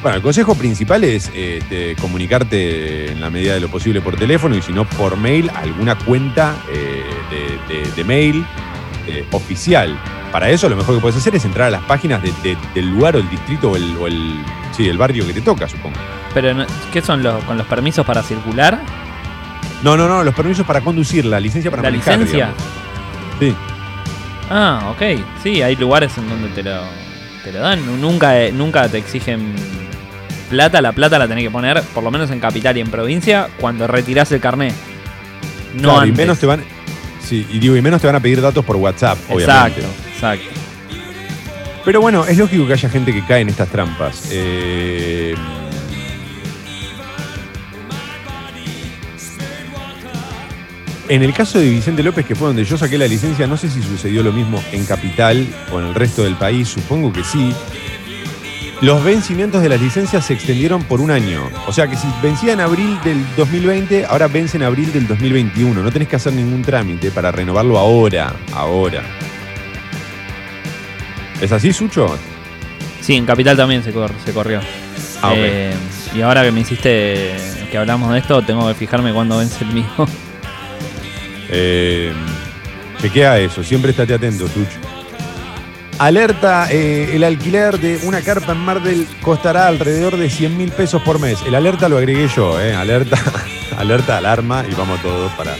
Bueno, 0.00 0.18
el 0.18 0.22
consejo 0.22 0.54
principal 0.54 1.02
es 1.02 1.32
de 1.32 1.96
comunicarte 2.00 3.10
en 3.10 3.20
la 3.20 3.28
medida 3.28 3.54
de 3.54 3.60
lo 3.60 3.72
posible 3.72 4.00
por 4.00 4.14
teléfono 4.14 4.54
y 4.54 4.62
si 4.62 4.72
no 4.72 4.88
por 4.88 5.16
mail 5.16 5.50
alguna 5.52 5.98
cuenta 5.98 6.54
eh, 6.72 7.90
de 7.96 8.04
mail 8.04 8.46
eh, 9.08 9.26
oficial. 9.32 9.98
Para 10.32 10.48
eso 10.50 10.68
lo 10.68 10.76
mejor 10.76 10.94
que 10.96 11.00
puedes 11.02 11.16
hacer 11.18 11.34
es 11.36 11.44
entrar 11.44 11.68
a 11.68 11.70
las 11.70 11.82
páginas 11.82 12.22
de- 12.22 12.32
de- 12.42 12.56
del 12.74 12.90
lugar 12.90 13.14
o 13.16 13.18
el 13.18 13.28
distrito 13.28 13.70
o 13.70 13.76
el, 13.76 13.96
o 13.98 14.06
el- 14.06 14.42
sí, 14.76 14.88
el 14.88 14.96
barrio 14.98 15.26
que 15.26 15.34
te 15.34 15.42
toca, 15.42 15.68
supongo. 15.68 15.96
Pero, 16.32 16.64
¿qué 16.92 17.02
son 17.02 17.22
los, 17.22 17.44
con 17.44 17.58
los 17.58 17.66
permisos 17.66 18.04
para 18.06 18.22
circular? 18.22 18.80
No, 19.82 19.96
no, 19.96 20.08
no, 20.08 20.24
los 20.24 20.34
permisos 20.34 20.64
para 20.66 20.80
conducir, 20.80 21.26
la 21.26 21.38
licencia 21.38 21.70
para 21.70 21.82
¿La 21.82 21.90
manejar, 21.90 22.14
licencia? 22.18 22.46
digamos. 22.46 22.62
Sí. 23.38 23.54
Ah, 24.50 24.90
ok. 24.92 25.02
Sí, 25.42 25.60
hay 25.62 25.76
lugares 25.76 26.16
en 26.16 26.28
donde 26.28 26.48
te 26.48 26.62
lo, 26.62 26.80
te 27.44 27.52
lo 27.52 27.60
dan. 27.60 28.00
Nunca, 28.00 28.40
eh, 28.40 28.52
nunca 28.52 28.88
te 28.88 28.98
exigen 28.98 29.54
plata. 30.48 30.80
La 30.80 30.92
plata 30.92 31.18
la 31.18 31.26
tenés 31.28 31.44
que 31.44 31.50
poner, 31.50 31.82
por 31.94 32.02
lo 32.02 32.10
menos 32.10 32.30
en 32.30 32.40
capital 32.40 32.76
y 32.76 32.80
en 32.80 32.90
provincia, 32.90 33.48
cuando 33.60 33.86
retirás 33.86 34.30
el 34.32 34.40
carnet. 34.40 34.72
No 35.74 35.94
Claro, 35.94 36.06
y 36.06 36.12
menos 36.12 36.38
te 36.38 36.46
van. 36.46 36.62
Sí, 37.22 37.46
y 37.50 37.58
digo, 37.58 37.76
y 37.76 37.82
menos 37.82 38.00
te 38.00 38.06
van 38.06 38.16
a 38.16 38.20
pedir 38.20 38.40
datos 38.40 38.64
por 38.64 38.76
WhatsApp, 38.76 39.18
obviamente. 39.30 39.80
Exacto, 39.80 39.82
Pero 41.84 42.00
bueno, 42.00 42.24
es 42.24 42.38
lógico 42.38 42.66
que 42.66 42.74
haya 42.74 42.88
gente 42.88 43.12
que 43.12 43.24
cae 43.24 43.40
en 43.40 43.48
estas 43.48 43.68
trampas. 43.68 44.28
Eh, 44.30 45.34
En 51.08 51.22
el 51.22 51.34
caso 51.34 51.58
de 51.58 51.68
Vicente 51.68 52.02
López, 52.02 52.24
que 52.24 52.34
fue 52.34 52.46
donde 52.46 52.64
yo 52.64 52.78
saqué 52.78 52.96
la 52.96 53.06
licencia, 53.06 53.46
no 53.46 53.58
sé 53.58 53.68
si 53.68 53.82
sucedió 53.82 54.22
lo 54.22 54.32
mismo 54.32 54.62
en 54.72 54.86
Capital 54.86 55.46
o 55.70 55.78
en 55.78 55.88
el 55.88 55.94
resto 55.94 56.22
del 56.22 56.36
país, 56.36 56.68
supongo 56.68 57.12
que 57.12 57.22
sí. 57.22 57.52
Los 58.80 59.04
vencimientos 59.04 59.60
de 59.62 59.68
las 59.68 59.78
licencias 59.78 60.24
se 60.24 60.32
extendieron 60.32 60.84
por 60.84 61.02
un 61.02 61.10
año. 61.10 61.50
O 61.66 61.72
sea 61.72 61.86
que 61.86 61.96
si 61.96 62.06
vencía 62.22 62.54
en 62.54 62.60
abril 62.60 62.98
del 63.04 63.22
2020, 63.36 64.06
ahora 64.06 64.26
vence 64.26 64.56
en 64.56 64.62
abril 64.62 64.90
del 64.90 65.06
2021. 65.06 65.82
No 65.82 65.92
tenés 65.92 66.08
que 66.08 66.16
hacer 66.16 66.32
ningún 66.32 66.62
trámite 66.62 67.10
para 67.10 67.30
renovarlo 67.30 67.78
ahora, 67.78 68.34
ahora. 68.54 69.02
¿Es 71.42 71.52
así, 71.52 71.72
Sucho? 71.72 72.06
Sí, 73.02 73.16
en 73.16 73.26
Capital 73.26 73.56
también 73.56 73.82
se, 73.84 73.92
cor- 73.92 74.14
se 74.24 74.32
corrió. 74.32 74.60
Ah. 75.22 75.32
Eh, 75.36 75.74
y 76.14 76.20
ahora 76.22 76.42
que 76.42 76.52
me 76.52 76.60
hiciste 76.60 77.34
que 77.70 77.76
hablamos 77.78 78.12
de 78.12 78.18
esto, 78.20 78.40
tengo 78.42 78.66
que 78.68 78.74
fijarme 78.74 79.12
cuándo 79.12 79.36
vence 79.38 79.62
el 79.64 79.72
mío. 79.72 79.86
Eh, 81.54 82.10
chequea 82.98 83.38
eso, 83.38 83.62
siempre 83.62 83.90
estate 83.90 84.14
atento, 84.14 84.46
Sucho. 84.48 84.78
Alerta, 85.98 86.68
eh, 86.70 87.10
el 87.14 87.24
alquiler 87.24 87.78
de 87.78 88.00
una 88.04 88.22
carpa 88.22 88.52
en 88.52 88.58
Mar 88.58 88.82
del 88.82 89.06
costará 89.20 89.66
alrededor 89.66 90.16
de 90.16 90.30
100 90.30 90.56
mil 90.56 90.70
pesos 90.70 91.02
por 91.02 91.18
mes. 91.20 91.40
El 91.46 91.54
alerta 91.54 91.90
lo 91.90 91.98
agregué 91.98 92.26
yo, 92.34 92.58
eh, 92.58 92.74
alerta, 92.74 93.18
alerta, 93.76 94.16
alarma 94.16 94.64
y 94.66 94.74
vamos 94.74 95.02
todos 95.02 95.30
para... 95.32 95.54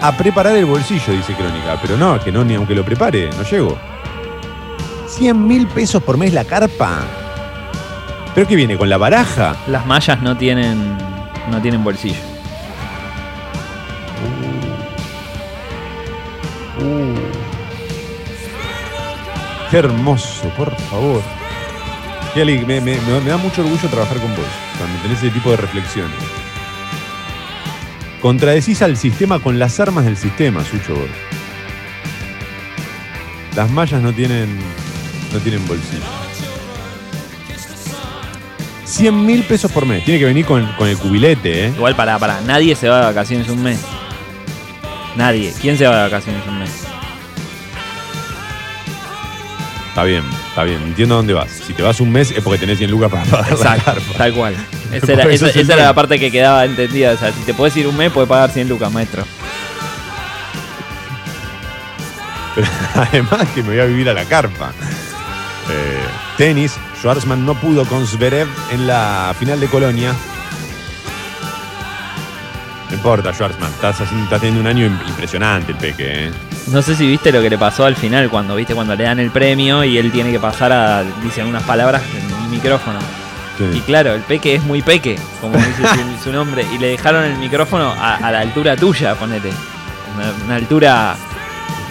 A 0.00 0.16
preparar 0.16 0.54
el 0.54 0.66
bolsillo, 0.66 1.12
dice 1.12 1.34
Crónica, 1.34 1.78
pero 1.82 1.96
no, 1.96 2.22
que 2.22 2.30
no, 2.30 2.44
ni 2.44 2.54
aunque 2.54 2.76
lo 2.76 2.84
prepare, 2.84 3.30
no 3.36 3.42
llego. 3.42 3.76
100 5.12 5.46
mil 5.46 5.66
pesos 5.68 6.02
por 6.02 6.16
mes 6.16 6.32
la 6.32 6.44
carpa. 6.44 7.00
¿Pero 8.34 8.46
qué 8.48 8.56
viene? 8.56 8.76
¿Con 8.78 8.88
la 8.88 8.96
baraja? 8.96 9.56
Las 9.66 9.84
mallas 9.86 10.22
no 10.22 10.36
tienen, 10.36 10.96
no 11.50 11.60
tienen 11.60 11.84
bolsillo. 11.84 12.20
Qué 19.70 19.78
hermoso, 19.78 20.48
por 20.56 20.74
favor. 20.90 21.22
Me, 22.34 22.44
me- 22.44 22.80
me- 22.80 22.98
me 23.20 23.30
da 23.30 23.36
mucho 23.36 23.62
orgullo 23.62 23.88
trabajar 23.88 24.18
con 24.18 24.30
vos, 24.34 24.44
cuando 24.78 24.98
tenés 25.02 25.18
ese 25.18 25.30
tipo 25.30 25.50
de 25.50 25.56
reflexiones. 25.58 26.16
Contradecís 28.20 28.82
al 28.82 28.96
sistema 28.96 29.38
con 29.38 29.58
las 29.58 29.80
armas 29.80 30.04
del 30.04 30.16
sistema, 30.16 30.64
Sucho. 30.64 30.94
Las 33.56 33.70
mallas 33.70 34.00
no 34.02 34.12
tienen, 34.12 34.58
no 35.32 35.38
tienen 35.40 35.66
bolsillo. 35.66 36.02
100 38.84 39.26
mil 39.26 39.42
pesos 39.44 39.72
por 39.72 39.86
mes. 39.86 40.04
Tiene 40.04 40.20
que 40.20 40.26
venir 40.26 40.44
con, 40.44 40.66
con 40.72 40.86
el 40.88 40.98
cubilete, 40.98 41.66
¿eh? 41.66 41.72
Igual 41.74 41.96
para, 41.96 42.18
para, 42.18 42.40
nadie 42.42 42.74
se 42.76 42.88
va 42.88 43.00
de 43.00 43.06
vacaciones 43.06 43.48
un 43.48 43.62
mes. 43.62 43.80
Nadie. 45.16 45.52
¿Quién 45.60 45.78
se 45.78 45.86
va 45.86 45.96
de 45.96 46.02
vacaciones 46.10 46.42
un 46.46 46.58
mes? 46.58 46.70
Está 49.88 50.04
bien, 50.04 50.22
está 50.48 50.64
bien. 50.64 50.82
Entiendo 50.82 51.16
dónde 51.16 51.32
vas. 51.34 51.50
Si 51.50 51.72
te 51.74 51.82
vas 51.82 52.00
un 52.00 52.10
mes 52.10 52.30
es 52.30 52.42
porque 52.42 52.58
tenés 52.58 52.78
100 52.78 52.90
lucas 52.90 53.10
para 53.10 53.24
pagar 53.24 53.48
la 53.50 53.54
Exacto, 53.54 53.84
carpa. 53.94 54.12
tal 54.18 54.32
cual. 54.34 54.56
Esa 54.92 55.12
era, 55.12 55.24
esa, 55.32 55.48
esa 55.48 55.74
era 55.74 55.84
la 55.84 55.94
parte 55.94 56.18
que 56.18 56.30
quedaba 56.30 56.64
entendida. 56.64 57.12
O 57.12 57.16
sea, 57.16 57.32
si 57.32 57.40
te 57.42 57.54
puedes 57.54 57.76
ir 57.76 57.86
un 57.86 57.96
mes, 57.96 58.10
puedes 58.12 58.28
pagar 58.28 58.50
100 58.50 58.68
lucas, 58.68 58.92
maestro. 58.92 59.24
Pero 62.54 62.66
además 62.94 63.48
que 63.54 63.62
me 63.62 63.70
voy 63.70 63.80
a 63.80 63.84
vivir 63.86 64.08
a 64.10 64.14
la 64.14 64.24
carpa. 64.24 64.72
Eh, 65.74 66.04
tenis, 66.36 66.76
Schwarzman 66.98 67.46
no 67.46 67.54
pudo 67.54 67.84
con 67.86 68.06
Zverev 68.06 68.46
en 68.70 68.86
la 68.86 69.34
final 69.38 69.58
de 69.58 69.66
Colonia. 69.68 70.12
No 72.90 72.96
importa, 72.96 73.32
Schwarzman, 73.32 73.70
estás, 73.70 74.00
haciendo- 74.02 74.24
estás 74.24 74.40
teniendo 74.40 74.60
un 74.60 74.66
año 74.66 74.86
im- 74.86 75.08
impresionante 75.08 75.72
el 75.72 75.78
peque, 75.78 76.26
¿eh? 76.26 76.30
No 76.68 76.82
sé 76.82 76.94
si 76.94 77.06
viste 77.06 77.32
lo 77.32 77.40
que 77.40 77.48
le 77.50 77.58
pasó 77.58 77.84
al 77.86 77.96
final 77.96 78.28
cuando 78.28 78.54
viste 78.54 78.74
cuando 78.74 78.94
le 78.94 79.04
dan 79.04 79.18
el 79.18 79.30
premio 79.30 79.82
y 79.82 79.98
él 79.98 80.12
tiene 80.12 80.30
que 80.30 80.38
pasar 80.38 80.70
a 80.72 81.02
dicen 81.22 81.46
unas 81.46 81.62
palabras 81.64 82.02
en 82.14 82.44
el 82.44 82.50
micrófono. 82.50 82.98
Y 83.74 83.80
claro, 83.80 84.14
el 84.14 84.22
peque 84.22 84.54
es 84.56 84.62
muy 84.62 84.82
peque, 84.82 85.18
como 85.40 85.56
dice 85.56 85.82
su, 86.18 86.24
su 86.24 86.32
nombre, 86.32 86.64
y 86.72 86.78
le 86.78 86.88
dejaron 86.88 87.24
el 87.24 87.36
micrófono 87.38 87.90
a, 87.92 88.16
a 88.16 88.30
la 88.30 88.40
altura 88.40 88.76
tuya, 88.76 89.14
ponete. 89.14 89.50
Una, 90.14 90.32
una 90.44 90.54
altura 90.56 91.16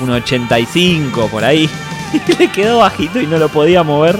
1.85 0.01 1.29
por 1.29 1.43
ahí. 1.43 1.69
Y 2.13 2.31
le 2.39 2.51
quedó 2.51 2.79
bajito 2.79 3.19
y 3.19 3.27
no 3.27 3.37
lo 3.37 3.49
podía 3.49 3.83
mover. 3.83 4.17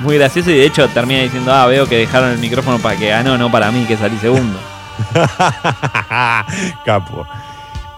Muy 0.00 0.16
gracioso 0.16 0.50
y 0.50 0.54
de 0.54 0.64
hecho 0.64 0.88
termina 0.88 1.22
diciendo, 1.22 1.52
ah, 1.52 1.66
veo 1.66 1.86
que 1.86 1.96
dejaron 1.98 2.30
el 2.30 2.38
micrófono 2.38 2.78
para 2.78 2.98
que 2.98 3.08
ganó, 3.08 3.36
no 3.36 3.50
para 3.50 3.70
mí 3.70 3.84
que 3.84 3.96
salí 3.96 4.16
segundo. 4.18 4.58
Capo. 6.84 7.26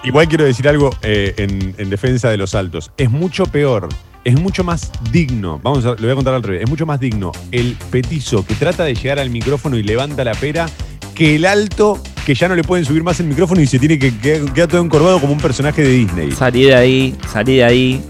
Igual 0.04 0.26
quiero 0.26 0.44
decir 0.44 0.68
algo 0.68 0.90
eh, 1.02 1.34
en, 1.36 1.74
en 1.78 1.90
defensa 1.90 2.28
de 2.28 2.36
los 2.36 2.56
altos. 2.56 2.90
Es 2.96 3.08
mucho 3.08 3.46
peor, 3.46 3.88
es 4.24 4.40
mucho 4.40 4.64
más 4.64 4.90
digno. 5.10 5.60
Vamos 5.62 5.84
a, 5.84 5.90
lo 5.90 5.96
voy 5.96 6.10
a 6.10 6.14
contar 6.14 6.34
al 6.34 6.42
revés. 6.42 6.62
Es 6.62 6.70
mucho 6.70 6.86
más 6.86 7.00
digno 7.00 7.32
el 7.50 7.76
petizo 7.90 8.44
que 8.44 8.54
trata 8.54 8.84
de 8.84 8.94
llegar 8.94 9.18
al 9.18 9.30
micrófono 9.30 9.76
y 9.76 9.82
levanta 9.82 10.24
la 10.24 10.34
pera 10.34 10.66
que 11.14 11.36
el 11.36 11.44
alto 11.44 12.00
que 12.24 12.34
ya 12.34 12.48
no 12.48 12.54
le 12.54 12.62
pueden 12.62 12.84
subir 12.84 13.02
más 13.02 13.18
el 13.20 13.26
micrófono 13.26 13.60
y 13.60 13.66
se 13.66 13.78
tiene 13.78 13.98
que 13.98 14.16
quedar 14.16 14.52
queda 14.52 14.68
todo 14.68 14.80
encorvado 14.80 15.20
como 15.20 15.32
un 15.32 15.40
personaje 15.40 15.82
de 15.82 15.88
Disney. 15.88 16.32
Salí 16.32 16.64
de 16.64 16.74
ahí, 16.74 17.16
salí 17.32 17.56
de 17.56 17.64
ahí. 17.64 18.02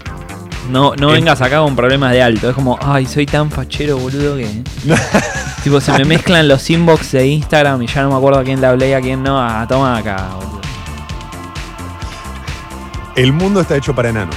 No, 0.69 0.95
no 0.95 1.07
vengas 1.09 1.41
acá 1.41 1.59
con 1.59 1.75
problemas 1.75 2.11
de 2.11 2.21
alto. 2.23 2.49
Es 2.49 2.55
como, 2.55 2.77
ay, 2.81 3.05
soy 3.05 3.25
tan 3.25 3.51
fachero, 3.51 3.97
boludo, 3.97 4.37
que. 4.37 4.47
tipo, 5.63 5.81
se 5.81 5.91
me 5.93 6.05
mezclan 6.05 6.47
los 6.47 6.69
inbox 6.69 7.11
de 7.11 7.27
Instagram 7.27 7.81
y 7.83 7.87
ya 7.87 8.03
no 8.03 8.09
me 8.11 8.15
acuerdo 8.15 8.39
a 8.39 8.43
quién 8.43 8.61
le 8.61 8.67
hablé 8.67 8.89
y 8.89 8.93
a 8.93 9.01
quién 9.01 9.21
no. 9.23 9.39
Ah, 9.39 9.65
toma 9.67 9.97
acá, 9.97 10.29
boludo. 10.35 10.61
El 13.15 13.33
mundo 13.33 13.61
está 13.61 13.75
hecho 13.75 13.93
para 13.93 14.09
enanos. 14.09 14.35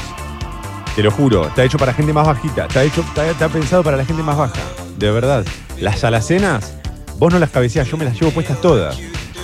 Te 0.94 1.02
lo 1.02 1.10
juro, 1.10 1.46
está 1.48 1.64
hecho 1.64 1.78
para 1.78 1.92
gente 1.94 2.12
más 2.12 2.26
bajita. 2.26 2.66
Está 2.66 2.82
hecho, 2.82 3.00
está, 3.02 3.26
está 3.30 3.48
pensado 3.48 3.82
para 3.82 3.96
la 3.96 4.04
gente 4.04 4.22
más 4.22 4.36
baja. 4.36 4.60
De 4.98 5.10
verdad. 5.10 5.44
Las 5.78 6.04
alacenas, 6.04 6.74
vos 7.18 7.32
no 7.32 7.38
las 7.38 7.50
cabeceás, 7.50 7.86
yo 7.88 7.96
me 7.96 8.04
las 8.04 8.18
llevo 8.18 8.32
puestas 8.32 8.60
todas. 8.60 8.98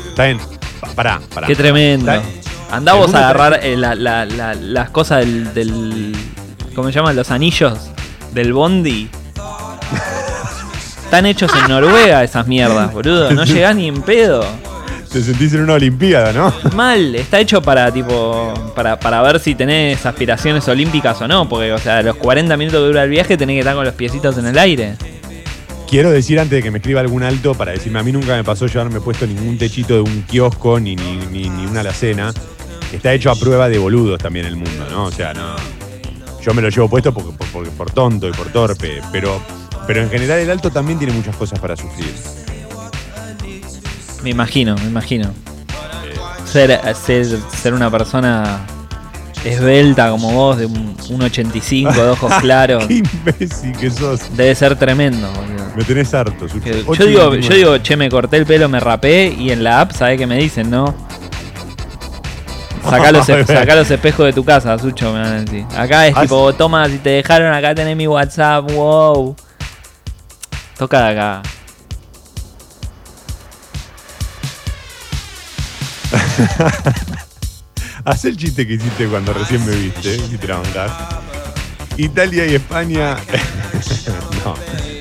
Está 0.08 0.24
bien. 0.24 0.38
Pa- 0.80 0.88
Pará, 0.94 1.20
pará. 1.34 1.46
Qué 1.46 1.54
tremendo. 1.56 2.10
Está- 2.12 2.76
Andá 2.76 2.92
El 2.92 2.98
vos 2.98 3.08
a 3.08 3.12
mundo 3.12 3.18
agarrar 3.18 3.60
eh, 3.62 3.76
la- 3.76 3.94
la- 3.94 4.24
la- 4.24 4.54
las 4.54 4.90
cosas 4.90 5.20
del, 5.20 5.52
del. 5.54 6.16
¿Cómo 6.74 6.88
se 6.88 6.94
llaman? 6.94 7.16
Los 7.16 7.30
anillos 7.30 7.90
del 8.32 8.52
Bondi. 8.52 9.08
Están 11.04 11.26
hechos 11.26 11.50
en 11.54 11.68
Noruega 11.68 12.24
esas 12.24 12.46
mierdas, 12.46 12.92
boludo. 12.92 13.30
No 13.32 13.44
llegás 13.44 13.76
ni 13.76 13.88
en 13.88 14.00
pedo. 14.00 14.44
Te 15.12 15.20
sentís 15.20 15.52
en 15.52 15.60
una 15.60 15.74
olimpiada, 15.74 16.32
¿no? 16.32 16.54
Mal, 16.74 17.14
está 17.14 17.38
hecho 17.38 17.60
para 17.60 17.92
tipo 17.92 18.54
para, 18.74 18.98
para 18.98 19.20
ver 19.20 19.38
si 19.38 19.54
tenés 19.54 20.06
aspiraciones 20.06 20.66
olímpicas 20.68 21.20
o 21.20 21.28
no, 21.28 21.46
porque 21.46 21.70
o 21.70 21.78
sea, 21.78 22.00
los 22.00 22.16
40 22.16 22.56
minutos 22.56 22.80
que 22.80 22.86
dura 22.86 23.04
el 23.04 23.10
viaje 23.10 23.36
tenés 23.36 23.56
que 23.56 23.58
estar 23.60 23.74
con 23.74 23.84
los 23.84 23.92
piecitos 23.92 24.38
en 24.38 24.46
el 24.46 24.58
aire. 24.58 24.94
Quiero 25.86 26.10
decir 26.10 26.40
antes 26.40 26.56
de 26.56 26.62
que 26.62 26.70
me 26.70 26.78
escriba 26.78 27.02
algún 27.02 27.22
alto 27.22 27.54
para 27.54 27.72
decirme, 27.72 27.98
a 27.98 28.02
mí 28.02 28.10
nunca 28.10 28.34
me 28.34 28.42
pasó 28.42 28.66
llevarme 28.66 29.02
puesto 29.02 29.26
ningún 29.26 29.58
techito 29.58 29.92
de 29.92 30.00
un 30.00 30.22
kiosco 30.22 30.80
ni, 30.80 30.96
ni, 30.96 31.16
ni, 31.30 31.50
ni 31.50 31.66
una 31.66 31.80
alacena. 31.80 32.32
Está 32.90 33.12
hecho 33.12 33.30
a 33.30 33.36
prueba 33.36 33.68
de 33.68 33.76
boludos 33.76 34.18
también 34.18 34.46
el 34.46 34.56
mundo, 34.56 34.86
¿no? 34.90 35.04
O 35.04 35.10
sea, 35.10 35.34
no. 35.34 35.56
Yo 36.44 36.52
me 36.54 36.62
lo 36.62 36.68
llevo 36.68 36.88
puesto 36.88 37.12
porque, 37.14 37.30
por, 37.32 37.46
porque- 37.48 37.70
por 37.70 37.90
tonto 37.90 38.28
y 38.28 38.32
por 38.32 38.48
torpe, 38.50 39.00
pero, 39.12 39.40
pero 39.86 40.02
en 40.02 40.10
general 40.10 40.38
el 40.40 40.50
alto 40.50 40.70
también 40.70 40.98
tiene 40.98 41.12
muchas 41.12 41.36
cosas 41.36 41.58
para 41.60 41.76
sufrir. 41.76 42.12
Me 44.22 44.30
imagino, 44.30 44.74
me 44.76 44.84
imagino. 44.86 45.30
Ser, 46.44 46.80
ser, 46.94 47.26
ser 47.60 47.74
una 47.74 47.90
persona 47.90 48.60
esbelta 49.44 50.10
como 50.10 50.32
vos, 50.32 50.58
de 50.58 50.66
un 50.66 50.96
1,85, 50.96 51.92
de 51.94 52.02
ojos 52.10 52.32
claros, 52.40 52.86
Qué 52.86 52.94
imbécil 52.98 53.72
que 53.76 53.90
sos. 53.90 54.20
debe 54.36 54.54
ser 54.54 54.76
tremendo, 54.76 55.28
boludo. 55.32 55.64
Me 55.76 55.82
tenés 55.84 56.12
harto. 56.14 56.46
Que- 56.62 56.84
Yo 56.84 57.06
digo, 57.06 57.30
29. 57.30 57.42
yo 57.42 57.54
digo, 57.54 57.78
che, 57.78 57.96
me 57.96 58.08
corté 58.10 58.36
el 58.36 58.46
pelo, 58.46 58.68
me 58.68 58.78
rapé 58.80 59.34
y 59.36 59.50
en 59.50 59.64
la 59.64 59.80
app, 59.80 59.92
¿sabés 59.92 60.18
qué 60.18 60.26
me 60.26 60.36
dicen, 60.36 60.70
no? 60.70 60.94
Sacá 62.88 63.12
los, 63.12 63.28
Ay, 63.28 63.44
sacá 63.46 63.74
los 63.74 63.90
espejos 63.90 64.26
de 64.26 64.32
tu 64.32 64.44
casa, 64.44 64.78
Sucho, 64.78 65.12
me 65.12 65.20
van 65.20 65.28
a 65.32 65.40
decir. 65.40 65.64
Acá 65.76 66.06
es 66.06 66.14
Ah, 66.16 66.22
tipo, 66.22 66.52
toma, 66.54 66.88
si 66.88 66.98
te 66.98 67.10
dejaron, 67.10 67.52
acá 67.52 67.74
tenés 67.74 67.96
mi 67.96 68.06
WhatsApp, 68.06 68.70
wow. 68.72 69.36
Toca 70.76 71.00
de 71.06 71.12
acá. 71.12 71.42
Haz 78.04 78.24
el 78.24 78.36
chiste 78.36 78.66
que 78.66 78.74
hiciste 78.74 79.06
cuando 79.06 79.32
recién 79.32 79.64
me 79.64 79.74
viste, 79.76 80.18
si 80.18 80.36
te 80.36 80.48
la. 80.48 80.58
Italia 81.96 82.46
y 82.46 82.54
España 82.56 83.16
no. 84.44 84.91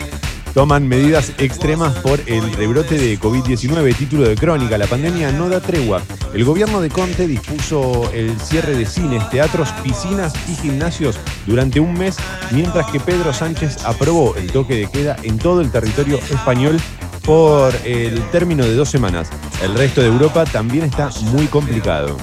Toman 0.53 0.87
medidas 0.87 1.31
extremas 1.37 1.97
por 1.99 2.19
el 2.25 2.51
rebrote 2.53 2.97
de 2.97 3.19
COVID-19. 3.19 3.95
Título 3.95 4.27
de 4.27 4.35
crónica, 4.35 4.77
la 4.77 4.87
pandemia 4.87 5.31
no 5.31 5.49
da 5.49 5.59
tregua. 5.61 6.01
El 6.33 6.43
gobierno 6.43 6.81
de 6.81 6.89
Conte 6.89 7.27
dispuso 7.27 8.11
el 8.13 8.39
cierre 8.39 8.75
de 8.75 8.85
cines, 8.85 9.29
teatros, 9.29 9.69
piscinas 9.83 10.33
y 10.49 10.55
gimnasios 10.55 11.17
durante 11.45 11.79
un 11.79 11.93
mes, 11.93 12.17
mientras 12.51 12.89
que 12.91 12.99
Pedro 12.99 13.33
Sánchez 13.33 13.85
aprobó 13.85 14.35
el 14.35 14.51
toque 14.51 14.75
de 14.75 14.87
queda 14.87 15.15
en 15.23 15.37
todo 15.37 15.61
el 15.61 15.71
territorio 15.71 16.17
español 16.17 16.79
por 17.23 17.73
el 17.85 18.21
término 18.31 18.65
de 18.65 18.75
dos 18.75 18.89
semanas. 18.89 19.29
El 19.63 19.75
resto 19.75 20.01
de 20.01 20.07
Europa 20.07 20.45
también 20.45 20.85
está 20.85 21.09
muy 21.33 21.45
complicado. 21.47 22.17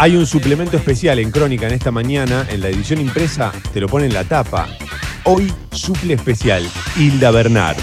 Hay 0.00 0.14
un 0.14 0.26
suplemento 0.26 0.76
especial 0.76 1.18
en 1.18 1.32
Crónica 1.32 1.66
en 1.66 1.74
esta 1.74 1.90
mañana, 1.90 2.46
en 2.48 2.60
la 2.60 2.68
edición 2.68 3.00
impresa, 3.00 3.52
te 3.72 3.80
lo 3.80 3.88
pone 3.88 4.06
en 4.06 4.14
la 4.14 4.22
tapa. 4.22 4.68
Hoy 5.30 5.52
suple 5.72 6.14
especial, 6.14 6.66
Hilda 6.96 7.30
Bernard. 7.30 7.76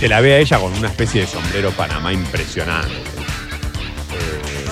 Te 0.00 0.08
la 0.08 0.20
ve 0.20 0.34
a 0.34 0.38
ella 0.38 0.58
con 0.58 0.72
una 0.72 0.88
especie 0.88 1.20
de 1.20 1.28
sombrero 1.28 1.70
Panamá 1.70 2.12
impresionante. 2.12 2.92
Eh. 2.92 4.64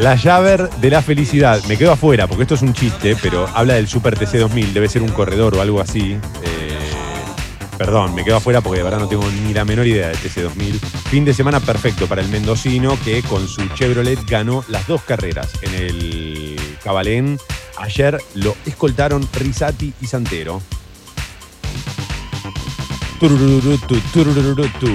La 0.00 0.16
llave 0.16 0.68
de 0.82 0.90
la 0.90 1.00
felicidad. 1.00 1.64
Me 1.64 1.78
quedo 1.78 1.92
afuera 1.92 2.26
porque 2.26 2.42
esto 2.42 2.56
es 2.56 2.62
un 2.62 2.74
chiste, 2.74 3.16
pero 3.22 3.48
habla 3.54 3.72
del 3.72 3.88
Super 3.88 4.18
TC 4.18 4.36
2000. 4.36 4.74
Debe 4.74 4.90
ser 4.90 5.00
un 5.00 5.08
corredor 5.08 5.56
o 5.56 5.62
algo 5.62 5.80
así. 5.80 6.18
Eh, 6.42 6.60
Perdón, 7.78 8.14
me 8.14 8.22
quedo 8.22 8.36
afuera 8.36 8.60
porque 8.60 8.80
de 8.80 8.84
verdad 8.84 8.98
no 8.98 9.08
tengo 9.08 9.24
ni 9.46 9.54
la 9.54 9.64
menor 9.64 9.86
idea 9.86 10.08
del 10.08 10.18
TC2000. 10.18 10.78
Fin 11.08 11.24
de 11.24 11.32
semana 11.32 11.60
perfecto 11.60 12.06
para 12.06 12.20
el 12.20 12.28
mendocino 12.28 12.98
que 13.02 13.22
con 13.22 13.48
su 13.48 13.66
Chevrolet 13.68 14.22
ganó 14.28 14.62
las 14.68 14.86
dos 14.86 15.00
carreras 15.00 15.48
en 15.62 15.74
el 15.74 16.49
Cabalén. 16.82 17.38
Ayer 17.78 18.18
lo 18.34 18.54
escoltaron 18.66 19.26
Risati 19.32 19.92
y 20.00 20.06
Santero. 20.06 20.60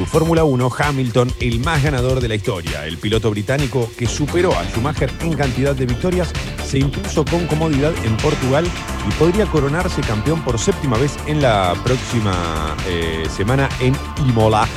Fórmula 0.07 0.43
1, 0.43 0.71
Hamilton, 0.79 1.31
el 1.39 1.59
más 1.59 1.83
ganador 1.83 2.19
de 2.19 2.27
la 2.27 2.35
historia. 2.35 2.87
El 2.87 2.97
piloto 2.97 3.29
británico 3.29 3.89
que 3.97 4.07
superó 4.07 4.57
a 4.57 4.63
Schumacher 4.65 5.11
en 5.21 5.33
cantidad 5.33 5.75
de 5.75 5.85
victorias, 5.85 6.33
se 6.65 6.75
se 6.75 6.79
impuso 6.79 7.23
con 7.23 7.47
comodidad 7.47 7.93
en 8.03 8.17
Portugal 8.17 8.65
y 9.07 9.13
podría 9.13 9.45
coronarse 9.45 10.01
campeón 10.01 10.43
por 10.43 10.59
séptima 10.59 10.97
vez 10.97 11.15
en 11.25 11.41
la 11.41 11.73
próxima 11.85 12.75
eh, 12.85 13.23
semana 13.29 13.69
en 13.79 13.95
Imola. 14.27 14.67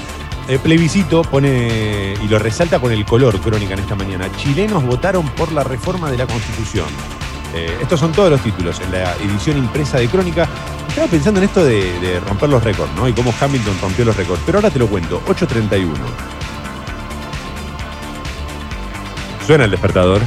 El 0.49 0.59
plebiscito 0.61 1.21
pone 1.21 2.15
y 2.23 2.27
lo 2.27 2.39
resalta 2.39 2.81
con 2.81 2.91
el 2.91 3.05
color 3.05 3.39
crónica 3.39 3.75
en 3.75 3.81
esta 3.81 3.95
mañana. 3.95 4.35
Chilenos 4.39 4.83
votaron 4.83 5.29
por 5.29 5.53
la 5.53 5.63
reforma 5.63 6.11
de 6.11 6.17
la 6.17 6.27
Constitución. 6.27 6.87
Eh, 7.55 7.77
estos 7.83 8.01
son 8.01 8.13
todos 8.13 8.31
los 8.31 8.41
títulos 8.41 8.81
en 8.81 8.93
la 8.93 9.15
edición 9.17 9.59
impresa 9.59 9.99
de 9.99 10.09
Crónica. 10.09 10.49
Estaba 10.89 11.07
pensando 11.07 11.41
en 11.41 11.45
esto 11.45 11.63
de, 11.63 12.01
de 12.01 12.19
romper 12.21 12.49
los 12.49 12.65
récords, 12.65 12.91
¿no? 12.97 13.07
Y 13.07 13.13
cómo 13.13 13.35
Hamilton 13.39 13.77
rompió 13.83 14.07
los 14.07 14.17
récords. 14.17 14.43
Pero 14.47 14.59
ahora 14.59 14.71
te 14.71 14.79
lo 14.79 14.87
cuento. 14.87 15.23
8.31. 15.27 15.87
Suena 19.47 19.65
el 19.65 19.71
despertador. 19.71 20.23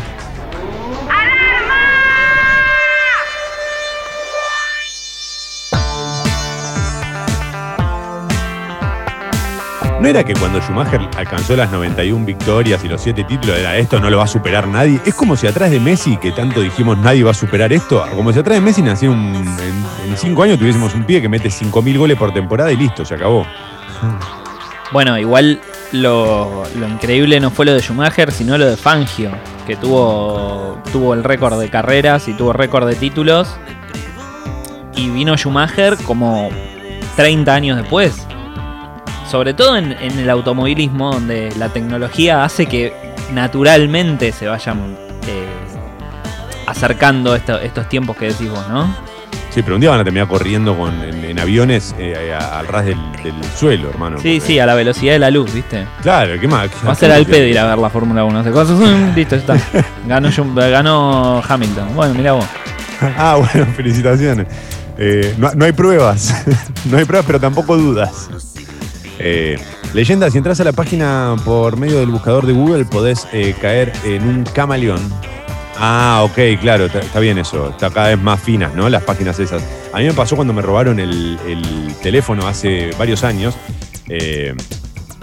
¿No 10.02 10.08
era 10.08 10.24
que 10.24 10.34
cuando 10.34 10.60
Schumacher 10.60 11.00
alcanzó 11.16 11.56
las 11.56 11.72
91 11.72 12.26
victorias 12.26 12.84
y 12.84 12.88
los 12.88 13.00
7 13.02 13.24
títulos 13.24 13.56
era 13.56 13.78
esto 13.78 14.00
no 14.00 14.10
lo 14.10 14.18
va 14.18 14.24
a 14.24 14.28
superar 14.28 14.68
nadie? 14.68 15.00
Es 15.06 15.14
como 15.14 15.36
si 15.36 15.46
atrás 15.46 15.70
de 15.70 15.80
Messi, 15.80 16.18
que 16.18 16.32
tanto 16.32 16.60
dijimos 16.60 16.98
nadie 16.98 17.24
va 17.24 17.30
a 17.30 17.36
superar 17.36 17.72
esto, 17.72 18.04
como 18.16 18.34
si 18.34 18.40
atrás 18.40 18.56
de 18.58 18.62
Messi 18.62 18.82
nació 18.82 19.12
un, 19.12 19.36
en 19.36 20.18
5 20.18 20.42
años 20.42 20.58
tuviésemos 20.58 20.96
un 20.96 21.04
pie 21.04 21.22
que 21.22 21.30
mete 21.30 21.50
5.000 21.50 22.00
goles 22.00 22.18
por 22.18 22.34
temporada 22.34 22.72
y 22.72 22.78
listo, 22.78 23.06
se 23.06 23.14
acabó. 23.14 23.46
Bueno, 24.92 25.20
igual 25.20 25.62
lo, 25.92 26.64
lo 26.80 26.88
increíble 26.88 27.40
no 27.40 27.52
fue 27.52 27.68
lo 27.68 27.74
de 27.76 27.82
Schumacher, 27.82 28.32
sino 28.32 28.58
lo 28.58 28.66
de 28.66 28.78
Fangio, 28.78 29.30
que 29.68 29.76
tuvo, 29.76 30.82
tuvo 30.92 31.14
el 31.14 31.24
récord 31.24 31.60
de 31.60 31.70
carreras 31.70 32.28
y 32.28 32.34
tuvo 32.34 32.54
récord 32.54 32.88
de 32.88 32.96
títulos. 32.96 33.56
Y 34.96 35.12
vino 35.12 35.38
Schumacher 35.38 35.96
como 36.08 36.50
30 37.18 37.54
años 37.54 37.78
después. 37.78 38.26
Sobre 39.32 39.54
todo 39.54 39.78
en, 39.78 39.94
en 39.94 40.20
el 40.20 40.30
automovilismo, 40.30 41.14
donde 41.14 41.54
la 41.58 41.70
tecnología 41.70 42.44
hace 42.44 42.66
que 42.66 42.94
naturalmente 43.34 44.34
se 44.34 44.46
vayan 44.48 44.98
eh, 45.26 45.46
acercando 46.68 47.36
esto- 47.36 47.60
estos 47.60 47.88
tiempos 47.90 48.18
que 48.18 48.26
decís 48.28 48.50
vos, 48.50 48.68
¿no? 48.70 48.94
Sí, 49.50 49.62
pero 49.64 49.76
un 49.76 49.82
día 49.82 49.90
van 49.90 50.00
a 50.00 50.04
terminar 50.04 50.28
corriendo 50.30 50.78
con, 50.78 50.94
en, 51.04 51.26
en 51.26 51.40
aviones 51.40 51.94
eh, 51.98 52.34
a- 52.38 52.60
al 52.60 52.68
ras 52.68 52.86
del, 52.86 52.98
del 53.24 53.34
suelo, 53.58 53.90
hermano. 53.90 54.18
Sí, 54.18 54.36
porque- 54.36 54.42
sí, 54.54 54.60
a 54.60 54.66
la 54.66 54.76
velocidad 54.76 55.14
de 55.14 55.20
la 55.20 55.30
luz, 55.32 55.54
¿viste? 55.54 55.86
Claro, 56.02 56.40
¿qué 56.40 56.48
más? 56.48 56.70
Va 56.86 56.92
a 56.92 56.96
ser 56.96 57.12
al 57.12 57.26
pedo 57.26 57.46
ir 57.46 57.60
a 57.60 57.68
ver 57.68 57.78
la 57.78 57.90
Fórmula 57.90 58.24
1. 58.24 58.40
Hace 58.40 58.52
cosas, 58.52 58.78
mm, 58.80 59.16
listo, 59.16 59.36
ya 59.36 59.56
está. 59.56 59.84
Ganó, 60.08 60.30
ganó 60.56 61.42
Hamilton. 61.48 61.96
Bueno, 61.96 62.14
mira 62.14 62.34
vos. 62.34 62.46
Ah, 63.18 63.36
bueno, 63.38 63.66
felicitaciones. 63.76 64.46
Eh, 64.98 65.34
no, 65.40 65.50
no 65.56 65.66
hay 65.66 65.72
pruebas, 65.72 66.46
no 66.86 66.98
hay 66.98 67.06
pruebas, 67.06 67.26
pero 67.26 67.40
tampoco 67.40 67.76
dudas. 67.76 68.30
Eh, 69.24 69.58
leyenda, 69.94 70.30
si 70.32 70.38
entras 70.38 70.60
a 70.60 70.64
la 70.64 70.72
página 70.72 71.36
por 71.46 71.78
medio 71.78 72.00
del 72.00 72.10
buscador 72.10 72.48
de 72.48 72.54
Google, 72.54 72.86
podés 72.86 73.28
eh, 73.32 73.56
caer 73.62 73.94
en 74.04 74.28
un 74.28 74.44
camaleón. 74.44 75.00
Ah, 75.78 76.22
ok, 76.24 76.60
claro, 76.60 76.86
está, 76.86 77.20
bien 77.20 77.38
eso. 77.38 77.70
Está 77.70 77.90
cada 77.90 78.10
vez 78.10 78.20
más 78.20 78.40
finas, 78.40 78.74
¿no? 78.74 78.90
Las 78.90 79.04
páginas 79.04 79.40
esas. 79.40 79.64
A 79.94 80.00
mí 80.00 80.06
me 80.06 80.14
pasó 80.14 80.36
cuando 80.36 80.54
me 80.54 80.62
robaron 80.62 81.00
el, 81.00 81.40
el 81.48 81.96
teléfono 82.02 82.48
hace 82.48 82.92
varios 82.98 83.24
años, 83.24 83.56
eh, 84.10 84.56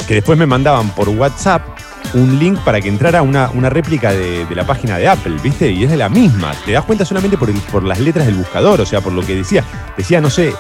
que 0.07 0.15
después 0.15 0.39
me 0.39 0.47
mandaban 0.47 0.91
por 0.91 1.09
WhatsApp 1.09 1.63
un 2.15 2.39
link 2.39 2.59
para 2.61 2.81
que 2.81 2.89
entrara 2.89 3.23
una, 3.23 3.51
una 3.51 3.69
réplica 3.69 4.13
de, 4.13 4.47
la 4.55 4.67
página 4.67 4.97
de 4.97 5.09
Apple, 5.09 5.37
¿viste? 5.43 5.71
Y 5.71 5.85
es 5.85 5.91
de 5.91 5.97
la 5.97 6.09
misma. 6.09 6.53
Te 6.65 6.73
das 6.73 6.85
cuenta 6.85 7.05
solamente 7.05 7.37
por, 7.37 7.53
por 7.71 7.83
las 7.83 8.01
letras 8.01 8.27
del 8.27 8.37
buscador, 8.37 8.81
o 8.81 8.87
sea, 8.87 9.01
por 9.01 9.13
lo 9.13 9.23
que 9.23 9.35
decía. 9.35 9.65
Decía, 9.97 10.21
no 10.21 10.31
sé, 10.31 10.55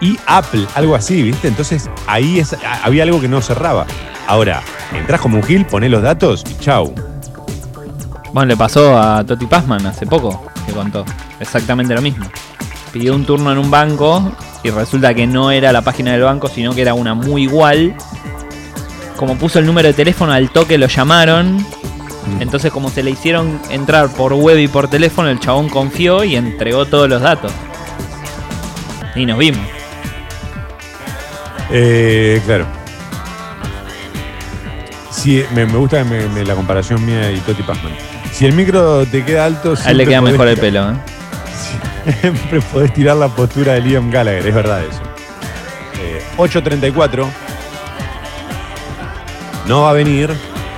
y 0.00 0.18
Apple, 0.26 0.66
algo 0.74 0.94
así, 0.94 1.22
¿viste? 1.22 1.48
Entonces 1.48 1.88
ahí 2.06 2.38
es- 2.38 2.56
había 2.82 3.02
algo 3.02 3.20
que 3.20 3.28
no 3.28 3.40
cerraba. 3.42 3.86
Ahora, 4.26 4.62
entras 4.94 5.20
como 5.20 5.36
un 5.38 5.42
gil, 5.42 5.64
ponés 5.66 5.90
los 5.90 6.02
datos 6.02 6.44
y 6.48 6.54
chau. 6.62 6.94
Bueno, 8.32 8.46
le 8.46 8.56
pasó 8.56 8.96
a 8.98 9.24
Toti 9.24 9.46
Passman 9.46 9.86
hace 9.86 10.06
poco, 10.06 10.44
que 10.66 10.72
contó. 10.72 11.04
Exactamente 11.40 11.94
lo 11.94 12.02
mismo. 12.02 12.26
Pidió 12.92 13.14
un 13.14 13.24
turno 13.24 13.50
en 13.52 13.58
un 13.58 13.70
banco 13.70 14.32
y 14.62 14.70
resulta 14.70 15.14
que 15.14 15.26
no 15.26 15.50
era 15.50 15.72
la 15.72 15.82
página 15.82 16.12
del 16.12 16.22
banco, 16.22 16.48
sino 16.48 16.74
que 16.74 16.82
era 16.82 16.94
una 16.94 17.14
muy 17.14 17.44
igual. 17.44 17.94
Como 19.16 19.36
puso 19.36 19.58
el 19.58 19.66
número 19.66 19.88
de 19.88 19.94
teléfono, 19.94 20.32
al 20.32 20.50
toque 20.50 20.78
lo 20.78 20.86
llamaron. 20.86 21.64
Entonces, 22.40 22.70
como 22.70 22.90
se 22.90 23.02
le 23.02 23.10
hicieron 23.10 23.58
entrar 23.70 24.10
por 24.10 24.34
web 24.34 24.58
y 24.58 24.68
por 24.68 24.88
teléfono, 24.88 25.30
el 25.30 25.40
chabón 25.40 25.68
confió 25.70 26.22
y 26.22 26.36
entregó 26.36 26.84
todos 26.86 27.08
los 27.08 27.22
datos. 27.22 27.50
Y 29.16 29.24
nos 29.24 29.38
vimos. 29.38 29.66
Eh, 31.70 32.40
claro. 32.46 32.66
Sí, 35.10 35.44
me, 35.54 35.66
me 35.66 35.76
gusta 35.78 36.04
me- 36.04 36.28
me- 36.28 36.44
la 36.44 36.54
comparación 36.54 37.04
mía 37.04 37.30
y 37.32 37.38
Toti 37.40 37.62
Pazman. 37.62 37.92
Si 38.32 38.46
el 38.46 38.52
micro 38.52 39.04
te 39.06 39.24
queda 39.24 39.46
alto, 39.46 39.74
A 39.84 39.90
él 39.90 39.98
le 39.98 40.04
siempre 40.04 40.06
queda 40.06 40.20
podés 40.20 40.32
mejor 40.32 40.48
el 40.48 40.54
tirar- 40.54 40.60
pelo, 40.60 40.90
¿eh? 40.92 42.12
Siempre 42.20 42.60
podés 42.60 42.94
tirar 42.94 43.16
la 43.16 43.28
postura 43.28 43.72
de 43.74 43.80
Liam 43.82 44.10
Gallagher, 44.10 44.46
es 44.46 44.54
verdad 44.54 44.82
eso. 44.84 45.02
Eh, 46.00 46.22
8.34. 46.38 47.26
No 49.66 49.82
va 49.82 49.90
a 49.90 49.92
venir. 49.92 50.32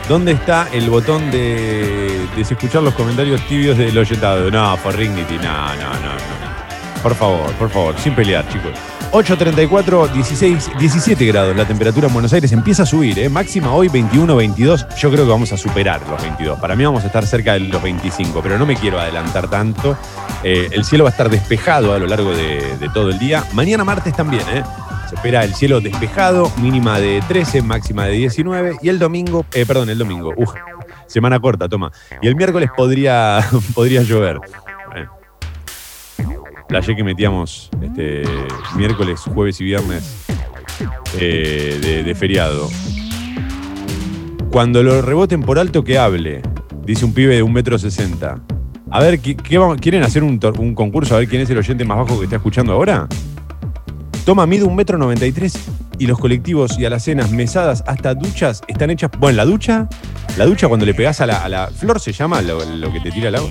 ¿Dónde 0.09 0.33
está 0.33 0.67
el 0.73 0.91
botón 0.91 1.31
de, 1.31 2.27
de 2.35 2.43
escuchar 2.43 2.83
los 2.83 2.95
comentarios 2.95 3.41
tibios 3.47 3.79
del 3.79 3.97
oyentado? 3.97 4.51
No, 4.51 4.77
por 4.83 4.97
Rignity, 4.97 5.35
no, 5.37 5.43
no, 5.77 5.77
no, 5.77 6.13
no. 6.15 7.01
Por 7.03 7.15
favor, 7.15 7.53
por 7.53 7.71
favor, 7.71 7.95
sin 8.03 8.15
pelear, 8.17 8.45
chicos. 8.49 8.73
8.34, 9.13 10.13
16, 10.13 10.71
17 10.79 11.27
grados 11.27 11.57
la 11.57 11.67
temperatura 11.67 12.07
en 12.07 12.13
Buenos 12.13 12.33
Aires. 12.33 12.53
Empieza 12.53 12.85
a 12.85 12.87
subir, 12.87 13.19
¿eh? 13.19 13.29
Máxima 13.29 13.75
hoy 13.75 13.89
21, 13.89 14.37
22. 14.37 14.87
Yo 14.97 15.11
creo 15.11 15.25
que 15.25 15.31
vamos 15.31 15.53
a 15.53 15.57
superar 15.57 16.01
los 16.09 16.23
22. 16.23 16.61
Para 16.61 16.77
mí 16.77 16.85
vamos 16.85 17.03
a 17.03 17.09
estar 17.09 17.27
cerca 17.27 17.55
de 17.55 17.61
los 17.61 17.83
25, 17.83 18.41
pero 18.41 18.57
no 18.57 18.67
me 18.67 18.77
quiero 18.77 19.01
adelantar 19.01 19.51
tanto. 19.51 19.97
Eh, 20.45 20.69
el 20.71 20.85
cielo 20.85 21.03
va 21.03 21.11
a 21.11 21.13
estar 21.13 21.29
despejado 21.29 21.93
a 21.93 21.99
lo 21.99 22.07
largo 22.07 22.31
de, 22.33 22.89
todo 22.95 23.11
el 23.11 23.19
día. 23.19 23.45
Mañana 23.53 23.83
martes 23.83 24.15
también, 24.15 24.43
¿eh? 24.53 24.63
Se 25.09 25.17
espera 25.17 25.43
el 25.43 25.55
cielo 25.55 25.81
despejado, 25.81 26.53
mínima 26.59 27.01
de 27.01 27.21
13, 27.27 27.63
máxima 27.63 28.05
de 28.05 28.13
19. 28.13 28.77
Y 28.81 28.91
el 28.91 29.01
domingo, 29.01 29.45
eh, 29.55 29.67
perdón, 29.67 29.91
el 29.91 29.99
domingo, 29.99 30.33
uf, 30.37 30.51
semana 31.09 31.41
corta, 31.41 31.69
toma. 31.69 31.91
Y 32.23 32.29
el 32.29 32.37
miércoles 32.37 32.71
podría, 32.77 33.45
podría 33.75 34.03
llover. 34.03 34.39
Playé 36.71 36.95
que 36.95 37.03
metíamos 37.03 37.69
este, 37.83 38.23
miércoles, 38.77 39.19
jueves 39.23 39.61
y 39.61 39.65
viernes 39.65 40.25
eh, 41.19 42.05
de, 42.07 42.15
feriado. 42.15 42.71
Cuando 44.53 44.81
lo 44.85 45.03
reboten 45.03 45.43
por 45.43 45.59
alto, 45.59 45.83
que 45.83 45.99
hable, 45.99 46.43
dice 46.85 47.05
un 47.05 47.13
pibe 47.13 47.35
de 47.35 47.43
un 47.43 47.53
metro 47.53 47.77
sesenta. 47.77 48.41
A 48.89 49.01
ver, 49.01 49.19
¿qué, 49.19 49.35
¿quieren 49.35 50.05
hacer 50.05 50.23
un, 50.23 50.39
concurso 50.77 51.17
a 51.17 51.19
ver 51.19 51.27
quién 51.27 51.43
es 51.43 51.51
el 51.51 51.59
oyente 51.59 51.85
más 51.85 51.99
bajo 51.99 52.19
que 52.21 52.27
está 52.27 52.37
escuchando 52.37 52.73
ahora? 52.73 53.09
Toma, 54.25 54.47
mide 54.47 54.63
un 54.63 54.77
metro 54.77 54.97
noventa 54.97 55.27
y 55.27 55.33
tres 55.33 55.59
y 55.99 56.07
los 56.07 56.21
colectivos 56.21 56.79
y 56.79 56.85
alacenas, 56.85 57.33
mesadas, 57.33 57.83
hasta 57.89 58.15
duchas 58.15 58.63
están 58.69 58.91
hechas. 58.91 59.11
Bueno, 59.19 59.39
la 59.39 59.45
ducha, 59.45 59.89
la 60.39 60.47
ducha 60.47 60.69
cuando 60.69 60.87
le 60.87 60.95
pegás 60.95 61.21
a 61.21 61.27
la, 61.27 61.69
flor 61.77 61.99
se 61.99 62.13
llama 62.13 62.41
lo, 62.43 62.65
lo 62.65 62.93
que 62.93 63.01
te 63.01 63.11
tira 63.11 63.31
el 63.31 63.35
agua. 63.35 63.51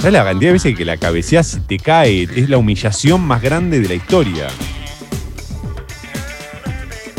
¿Sabes 0.00 0.14
la 0.14 0.24
cantidad 0.24 0.48
de 0.48 0.52
veces 0.54 0.74
que 0.78 0.86
la 0.86 0.96
cabeceás 0.96 1.56
y 1.56 1.60
te 1.60 1.78
cae? 1.78 2.22
Es 2.22 2.48
la 2.48 2.56
humillación 2.56 3.20
más 3.20 3.42
grande 3.42 3.80
de 3.80 3.86
la 3.86 3.92
historia. 3.92 4.46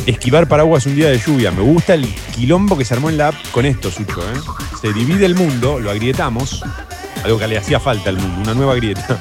Esquivar 0.08 0.48
paraguas 0.48 0.88
un 0.88 0.96
día 0.96 1.12
de 1.12 1.20
lluvia. 1.20 1.52
Me 1.52 1.62
gusta 1.62 1.94
el 1.94 2.12
quilombo 2.36 2.76
que 2.76 2.84
se 2.84 2.96
armó 2.96 3.12
en 3.12 3.20
la 3.20 3.28
app 3.28 3.36
con 3.52 3.68
esto, 3.68 3.92
Sucho. 3.92 4.20
¿eh? 4.22 4.40
Se 4.82 4.92
divide 4.94 5.28
el 5.28 5.36
mundo, 5.36 5.80
lo 5.80 5.92
agrietamos. 5.92 6.64
Algo 7.24 7.38
que 7.38 7.48
le 7.48 7.60
hacía 7.60 7.80
falta 7.80 8.10
al 8.10 8.18
mundo, 8.18 8.42
una 8.42 8.56
nueva 8.56 8.74
grieta. 8.74 9.20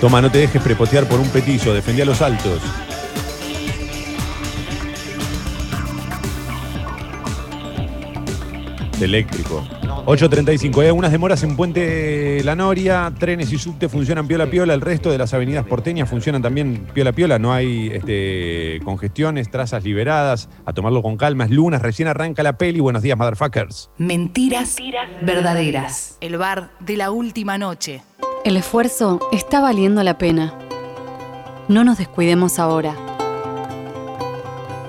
Toma, 0.00 0.20
no 0.20 0.32
te 0.32 0.38
dejes 0.38 0.60
prepotear 0.60 1.06
por 1.06 1.20
un 1.20 1.28
petizo, 1.28 1.72
defendí 1.72 2.02
a 2.02 2.06
los 2.06 2.20
altos. 2.20 2.60
Eléctrico. 9.02 9.62
8.35. 10.06 10.80
Hay 10.80 10.88
algunas 10.88 11.12
demoras 11.12 11.42
en 11.42 11.56
Puente 11.56 12.42
La 12.44 12.54
Noria. 12.54 13.12
Trenes 13.18 13.52
y 13.52 13.58
subte 13.58 13.88
funcionan 13.88 14.26
piola 14.26 14.46
piola. 14.46 14.74
El 14.74 14.80
resto 14.80 15.10
de 15.10 15.18
las 15.18 15.34
avenidas 15.34 15.66
porteñas 15.66 16.08
funcionan 16.08 16.42
también 16.42 16.86
piola 16.94 17.12
piola. 17.12 17.38
No 17.38 17.52
hay 17.52 17.90
este, 17.92 18.80
congestiones, 18.84 19.50
trazas 19.50 19.84
liberadas. 19.84 20.48
A 20.64 20.72
tomarlo 20.72 21.02
con 21.02 21.16
calma. 21.16 21.44
Es 21.44 21.50
lunes, 21.50 21.82
recién 21.82 22.08
arranca 22.08 22.42
la 22.42 22.56
peli. 22.56 22.80
Buenos 22.80 23.02
días, 23.02 23.16
motherfuckers. 23.16 23.90
Mentiras 23.98 24.76
verdaderas. 25.22 26.16
El 26.20 26.38
bar 26.38 26.70
de 26.80 26.96
la 26.96 27.10
última 27.10 27.58
noche. 27.58 28.02
El 28.44 28.56
esfuerzo 28.56 29.20
está 29.32 29.60
valiendo 29.60 30.02
la 30.02 30.18
pena. 30.18 30.54
No 31.68 31.84
nos 31.84 31.98
descuidemos 31.98 32.58
ahora. 32.58 32.96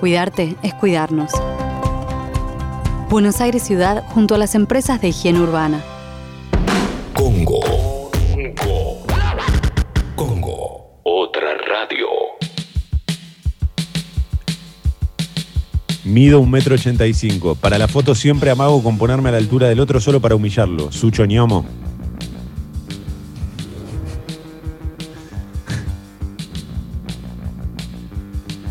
Cuidarte 0.00 0.56
es 0.62 0.74
cuidarnos. 0.74 1.32
Buenos 3.12 3.42
Aires 3.42 3.62
Ciudad 3.62 4.04
junto 4.08 4.34
a 4.34 4.38
las 4.38 4.54
empresas 4.54 4.98
de 5.02 5.08
higiene 5.08 5.38
urbana. 5.38 5.84
Congo. 7.12 7.60
Congo. 8.56 9.06
Congo. 10.16 11.00
Otra 11.02 11.48
radio. 11.58 12.06
Mido 16.04 16.40
un 16.40 16.50
metro 16.50 16.74
ochenta 16.74 17.06
y 17.06 17.12
cinco. 17.12 17.54
Para 17.54 17.76
la 17.76 17.86
foto 17.86 18.14
siempre 18.14 18.50
amago 18.50 18.82
con 18.82 18.96
ponerme 18.96 19.28
a 19.28 19.32
la 19.32 19.38
altura 19.38 19.68
del 19.68 19.80
otro 19.80 20.00
solo 20.00 20.18
para 20.18 20.34
humillarlo. 20.34 20.90
Sucho 20.90 21.26
ñomo. 21.26 21.66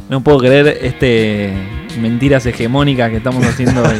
No 0.09 0.23
puedo 0.23 0.39
creer 0.39 0.79
este 0.81 1.53
mentiras 1.97 2.45
hegemónicas 2.45 3.09
que 3.09 3.17
estamos 3.17 3.45
haciendo 3.45 3.83
hoy. 3.83 3.97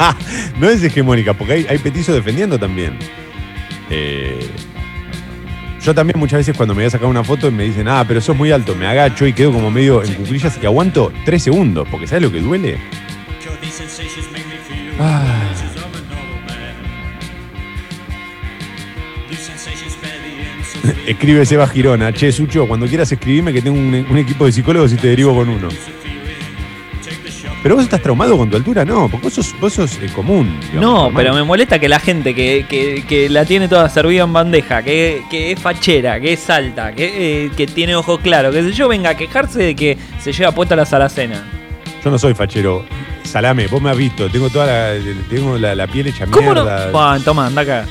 no 0.60 0.68
es 0.68 0.82
hegemónica, 0.82 1.34
porque 1.34 1.52
hay, 1.54 1.66
hay 1.68 1.78
petizos 1.78 2.14
defendiendo 2.14 2.58
también. 2.58 2.98
Eh, 3.90 4.48
yo 5.82 5.94
también 5.94 6.18
muchas 6.18 6.38
veces 6.38 6.56
cuando 6.56 6.74
me 6.74 6.82
voy 6.82 6.88
a 6.88 6.90
sacar 6.90 7.08
una 7.08 7.24
foto 7.24 7.50
me 7.50 7.64
dicen, 7.64 7.88
ah, 7.88 8.04
pero 8.06 8.20
sos 8.20 8.36
muy 8.36 8.50
alto, 8.50 8.74
me 8.74 8.86
agacho 8.86 9.26
y 9.26 9.32
quedo 9.32 9.52
como 9.52 9.70
medio 9.70 10.02
en 10.02 10.14
cuclillas 10.14 10.58
y 10.62 10.66
aguanto 10.66 11.12
tres 11.24 11.42
segundos, 11.42 11.88
porque 11.90 12.06
¿sabes 12.06 12.22
lo 12.22 12.32
que 12.32 12.40
duele? 12.40 12.78
Ah. 14.98 15.44
Escribe 21.06 21.46
Seba 21.46 21.66
Girona, 21.66 22.12
che, 22.12 22.32
Sucho, 22.32 22.66
cuando 22.66 22.86
quieras 22.86 23.10
escribirme 23.10 23.52
que 23.52 23.62
tengo 23.62 23.78
un 23.78 24.18
equipo 24.18 24.46
de 24.46 24.52
psicólogos 24.52 24.92
y 24.92 24.96
te 24.96 25.08
derivo 25.08 25.34
con 25.34 25.48
uno. 25.48 25.68
Pero 27.68 27.76
vos 27.76 27.84
estás 27.84 28.00
traumado 28.00 28.38
con 28.38 28.48
tu 28.48 28.56
altura, 28.56 28.82
no, 28.82 29.10
porque 29.10 29.24
vos 29.24 29.34
sos, 29.34 29.54
vos 29.60 29.74
sos 29.74 29.98
eh, 30.00 30.08
común. 30.14 30.58
digamos, 30.58 30.80
No, 30.80 30.94
normal. 31.02 31.12
pero 31.22 31.34
me 31.34 31.42
molesta 31.42 31.78
que 31.78 31.86
la 31.86 32.00
gente 32.00 32.34
que, 32.34 32.64
que- 32.66 33.04
que 33.06 33.28
la 33.28 33.44
tiene 33.44 33.68
toda 33.68 33.90
servida 33.90 34.24
en 34.24 34.32
bandeja, 34.32 34.82
que, 34.82 35.22
que 35.30 35.52
es 35.52 35.60
fachera, 35.60 36.18
que 36.18 36.32
es 36.32 36.48
alta, 36.48 36.92
que, 36.94 37.44
eh, 37.44 37.50
que 37.54 37.66
tiene 37.66 37.94
ojos 37.94 38.20
claros, 38.20 38.54
que 38.54 38.62
sé 38.62 38.72
yo, 38.72 38.88
venga 38.88 39.10
a 39.10 39.14
quejarse 39.18 39.58
de 39.62 39.76
que 39.76 39.98
se 40.18 40.32
lleva 40.32 40.52
puesta 40.52 40.74
la 40.76 40.86
salacena. 40.86 41.42
Yo 42.02 42.10
no 42.10 42.18
soy 42.18 42.32
fachero. 42.32 42.86
Salame, 43.22 43.66
vos 43.66 43.82
me 43.82 43.90
has 43.90 43.98
visto, 43.98 44.30
tengo 44.30 44.48
toda 44.48 44.64
la, 44.64 44.94
tengo 45.28 45.58
la, 45.58 45.74
la 45.74 45.86
piel 45.86 46.06
hecha 46.06 46.24
¿Cómo 46.24 46.54
no? 46.54 46.64
mierda. 46.64 46.90
Bah, 46.90 47.18
toma, 47.22 47.48
anda 47.48 47.60
acá. 47.60 47.84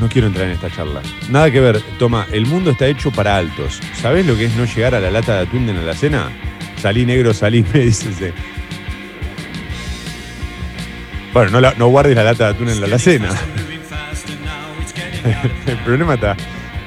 No 0.00 0.08
quiero 0.08 0.26
entrar 0.26 0.46
en 0.46 0.52
esta 0.52 0.70
charla. 0.70 1.00
Nada 1.30 1.50
que 1.50 1.60
ver, 1.60 1.80
toma, 1.98 2.26
el 2.32 2.46
mundo 2.46 2.72
está 2.72 2.86
hecho 2.86 3.10
para 3.10 3.36
altos. 3.36 3.80
¿Sabés 4.00 4.26
lo 4.26 4.36
que 4.36 4.44
es 4.46 4.54
no 4.54 4.64
llegar 4.66 4.94
a 4.94 5.00
la 5.00 5.10
lata 5.10 5.36
de 5.36 5.42
atún 5.46 5.66
de 5.66 5.72
la 5.72 5.94
cena? 5.94 6.28
Salí 6.80 7.06
negro, 7.06 7.32
salí, 7.32 7.64
me 7.72 7.80
dice 7.80 8.10
ese. 8.10 8.32
Bueno, 11.32 11.50
no, 11.52 11.60
la- 11.60 11.74
no 11.76 11.86
guardes 11.88 12.14
la 12.14 12.24
lata 12.24 12.44
de 12.44 12.50
atún 12.50 12.68
en 12.68 12.80
la 12.80 12.86
alacena. 12.86 13.30
el 15.66 15.76
problema 15.78 16.14
está 16.14 16.36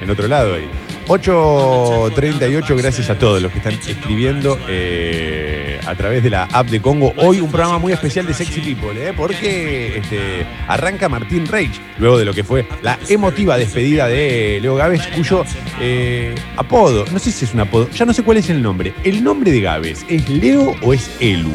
en 0.02 0.10
otro 0.10 0.28
lado 0.28 0.56
ahí. 0.56 0.68
8.38, 1.10 2.78
gracias 2.78 3.10
a 3.10 3.18
todos 3.18 3.42
los 3.42 3.52
que 3.52 3.58
están 3.58 3.74
escribiendo 3.74 4.60
eh, 4.68 5.80
a 5.88 5.96
través 5.96 6.22
de 6.22 6.30
la 6.30 6.44
app 6.44 6.68
de 6.68 6.80
Congo. 6.84 7.14
Hoy 7.18 7.42
un 7.42 7.50
programa 7.50 7.80
muy 7.80 7.92
especial 7.94 8.28
de 8.28 8.34
Sexy 8.36 8.62
People, 8.62 8.92
¿eh? 9.10 9.12
porque 9.18 9.98
este, 9.98 10.46
arranca 10.68 11.10
Martín 11.10 11.48
Reich, 11.48 11.82
luego 11.98 12.20
de 12.20 12.26
lo 12.26 12.34
que 12.36 12.44
fue 12.44 12.68
la 12.84 13.00
emotiva 13.10 13.58
despedida 13.58 14.08
de 14.08 14.60
Leo 14.62 14.76
Gávez, 14.76 15.02
cuyo 15.16 15.44
eh, 15.82 16.36
apodo, 16.58 17.06
no 17.12 17.18
sé 17.18 17.32
si 17.32 17.46
es 17.46 17.56
un 17.56 17.62
apodo, 17.62 17.90
ya 17.90 18.06
no 18.06 18.14
sé 18.14 18.22
cuál 18.22 18.38
es 18.38 18.52
el 18.52 18.62
nombre. 18.62 18.94
¿El 19.04 19.24
nombre 19.24 19.52
de 19.52 19.62
Gávez 19.62 20.06
es 20.10 20.30
Leo 20.30 20.76
o 20.84 20.94
es 20.94 21.10
Elu? 21.20 21.54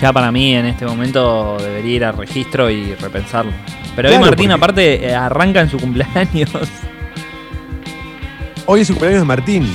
Ya 0.00 0.10
para 0.10 0.32
mí 0.32 0.54
en 0.56 0.64
este 0.64 0.86
momento 0.86 1.58
debería 1.60 1.96
ir 1.96 2.04
al 2.06 2.16
registro 2.16 2.70
y 2.70 2.94
repensarlo. 2.94 3.52
Pero 3.94 4.08
Claro, 4.08 4.24
hoy 4.24 4.30
Martín 4.30 4.46
porque- 4.48 4.54
aparte 4.54 5.06
eh, 5.06 5.14
arranca 5.14 5.60
en 5.60 5.68
su 5.68 5.76
cumpleaños. 5.78 6.50
Hoy 8.66 8.80
es 8.80 8.86
su 8.86 8.94
cumpleaños 8.94 9.22
de 9.22 9.26
Martín. 9.26 9.66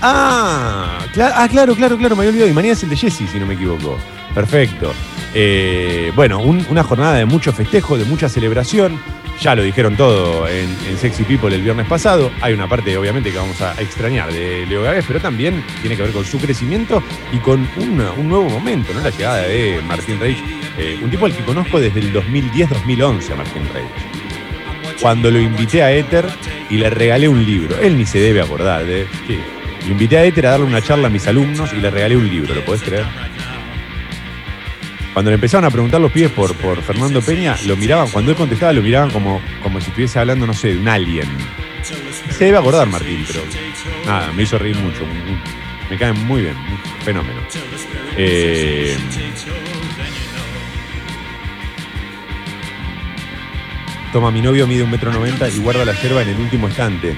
Ah, 0.00 0.98
ah, 1.18 1.48
claro, 1.50 1.74
claro, 1.74 1.96
claro, 1.96 2.16
me 2.16 2.22
había 2.22 2.30
olvidado. 2.30 2.50
Y 2.50 2.54
mañana 2.54 2.72
es 2.74 2.82
el 2.82 2.90
de 2.90 2.96
Jesse, 2.96 3.22
si 3.30 3.38
no 3.38 3.46
me 3.46 3.54
equivoco. 3.54 3.98
Perfecto. 4.34 4.92
Eh, 5.34 6.12
bueno, 6.14 6.40
un- 6.40 6.64
una 6.70 6.82
jornada 6.82 7.14
de 7.14 7.24
mucho 7.24 7.52
festejo, 7.52 7.96
de 7.98 8.04
mucha 8.04 8.28
celebración. 8.28 8.98
Ya 9.40 9.54
lo 9.56 9.62
dijeron 9.62 9.96
todo 9.96 10.46
en, 10.48 10.68
Sexy 10.98 11.24
People 11.24 11.54
el 11.54 11.62
viernes 11.62 11.86
pasado. 11.88 12.30
Hay 12.40 12.54
una 12.54 12.68
parte, 12.68 12.96
obviamente, 12.96 13.30
que 13.32 13.36
vamos 13.38 13.60
a 13.60 13.72
extrañar 13.80 14.32
de 14.32 14.64
Leo 14.66 14.82
Gávez, 14.82 15.04
pero 15.06 15.20
también 15.20 15.64
tiene 15.80 15.96
que 15.96 16.02
ver 16.02 16.12
con 16.12 16.24
su 16.24 16.38
crecimiento 16.38 17.02
y 17.32 17.38
con 17.38 17.68
un 17.76 17.96
nuevo 18.28 18.48
momento, 18.48 18.94
¿no? 18.94 19.00
La 19.00 19.10
llegada 19.10 19.38
de 19.42 19.80
Martín 19.86 20.20
Reich, 20.20 20.38
eh, 20.78 20.98
un 21.02 21.10
tipo 21.10 21.26
al 21.26 21.32
que 21.36 21.44
conozco 21.44 21.80
desde 21.80 21.98
el 22.00 22.12
2010-2011 22.12 23.32
a 23.32 23.36
Martín 23.36 23.62
Reich 23.74 24.23
cuando 25.00 25.30
lo 25.30 25.40
invité 25.40 25.82
a 25.82 25.92
Éter 25.92 26.26
y 26.70 26.76
le 26.76 26.90
regalé 26.90 27.28
un 27.28 27.44
libro. 27.44 27.78
Él 27.80 27.96
ni 27.96 28.06
se 28.06 28.18
debe 28.18 28.40
acordar 28.40 28.84
de. 28.84 29.06
sí. 29.26 29.38
Lo 29.86 29.92
invité 29.92 30.16
a 30.16 30.24
Éter 30.24 30.46
a 30.46 30.50
darle 30.52 30.66
una 30.66 30.80
charla 30.80 31.08
a 31.08 31.10
mis 31.10 31.26
alumnos 31.26 31.72
y 31.74 31.76
le 31.76 31.90
regalé 31.90 32.16
un 32.16 32.26
libro, 32.28 32.54
¿lo 32.54 32.64
podés 32.64 32.82
creer? 32.82 33.04
Cuando 35.12 35.30
le 35.30 35.34
empezaron 35.34 35.64
a 35.64 35.70
preguntar 35.70 36.00
los 36.00 36.10
pibes 36.10 36.30
por, 36.30 36.54
por 36.56 36.82
Fernando 36.82 37.20
Peña, 37.20 37.54
lo 37.66 37.76
miraban, 37.76 38.08
cuando 38.08 38.30
él 38.30 38.36
contestaba, 38.36 38.72
lo 38.72 38.82
miraban 38.82 39.10
como, 39.10 39.40
como 39.62 39.80
si 39.80 39.88
estuviese 39.88 40.18
hablando, 40.18 40.46
no 40.46 40.54
sé, 40.54 40.68
de 40.68 40.78
un 40.78 40.88
alien. 40.88 41.28
Se 42.30 42.46
debe 42.46 42.56
acordar 42.56 42.88
Martín, 42.88 43.24
pero 43.26 43.40
nada, 44.06 44.32
me 44.32 44.42
hizo 44.42 44.58
reír 44.58 44.76
mucho. 44.76 45.04
Me 45.90 45.98
cae 45.98 46.12
muy 46.14 46.42
bien, 46.42 46.56
un 46.56 47.04
fenómeno. 47.04 47.40
Eh, 48.16 48.96
Toma, 54.14 54.30
mi 54.30 54.40
novio 54.40 54.64
mide 54.68 54.84
un 54.84 54.90
metro 54.92 55.12
noventa 55.12 55.48
y 55.48 55.58
guarda 55.58 55.84
la 55.84 55.92
yerba 56.00 56.22
en 56.22 56.28
el 56.28 56.36
último 56.40 56.68
estante. 56.68 57.16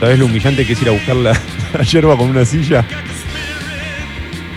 ¿Sabes 0.00 0.18
lo 0.18 0.24
humillante 0.24 0.64
que 0.66 0.72
es 0.72 0.80
ir 0.80 0.88
a 0.88 0.92
buscar 0.92 1.14
la, 1.16 1.32
la 1.74 1.82
yerba 1.84 2.16
con 2.16 2.30
una 2.30 2.46
silla? 2.46 2.82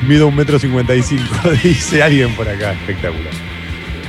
Mido 0.08 0.28
un 0.28 0.36
metro 0.36 0.58
cincuenta 0.60 0.96
y 0.96 1.04
cinco, 1.04 1.36
dice 1.64 2.02
alguien 2.02 2.34
por 2.36 2.48
acá. 2.48 2.72
Espectacular. 2.72 3.34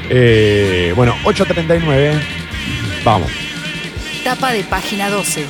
Eh, 0.09 0.93
bueno, 0.95 1.16
8.39. 1.24 2.12
Vamos. 3.05 3.28
Tapa 4.22 4.53
de 4.53 4.62
página 4.62 5.11
12. 5.11 5.45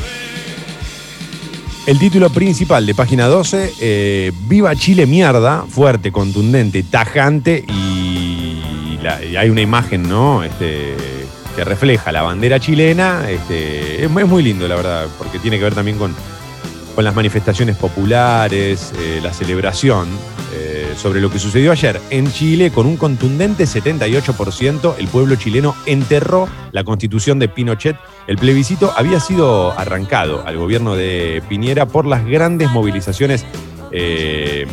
El 1.89 1.99
título 1.99 2.31
principal 2.31 2.87
de 2.87 2.95
página 2.95 3.27
12, 3.27 3.75
eh, 3.81 4.33
Viva 4.49 4.75
Chile 4.77 5.05
mierda, 5.05 5.67
fuerte, 5.69 6.11
contundente, 6.11 6.85
tajante 6.85 7.67
y, 7.69 8.99
la- 9.03 9.23
y 9.23 9.37
hay 9.37 9.51
una 9.51 9.61
imagen, 9.61 10.05
¿no? 10.05 10.43
Este, 10.45 10.95
que 11.55 11.65
refleja 11.65 12.13
la 12.13 12.23
bandera 12.23 12.59
chilena. 12.61 13.29
Este, 13.31 14.05
es, 14.05 14.11
muy- 14.11 14.43
lindo, 14.43 14.67
la 14.69 14.77
verdad, 14.77 15.07
porque 15.19 15.39
tiene 15.39 15.59
que 15.59 15.65
ver 15.65 15.75
también 15.75 15.99
con, 15.99 16.15
con 16.95 17.05
las 17.05 17.15
manifestaciones 17.15 17.77
populares, 17.77 18.93
eh, 18.99 19.21
la 19.23 19.33
celebración 19.33 20.09
eh, 20.55 20.93
sobre 20.97 21.21
lo 21.21 21.31
que 21.31 21.39
sucedió 21.39 21.73
ayer 21.73 22.01
en 22.11 22.31
Chile 22.33 22.71
con 22.71 22.87
un 22.87 22.97
contundente 22.97 23.65
78%. 23.65 24.95
El 24.99 25.09
pueblo 25.09 25.37
chileno 25.37 25.75
enterró 25.87 26.49
la 26.73 26.85
constitución 26.85 27.39
de 27.39 27.49
Pinochet. 27.49 27.97
El 28.27 28.37
plebiscito 28.39 28.93
había 28.97 29.21
sido 29.21 29.79
arrancado 29.79 30.47
al 30.47 30.57
gobierno 30.59 30.95
de 30.97 31.43
Piñera 31.49 31.87
por 31.87 32.07
las 32.07 32.25
grandes 32.27 32.71
movilizaciones 32.71 33.45
eh, 33.93 34.67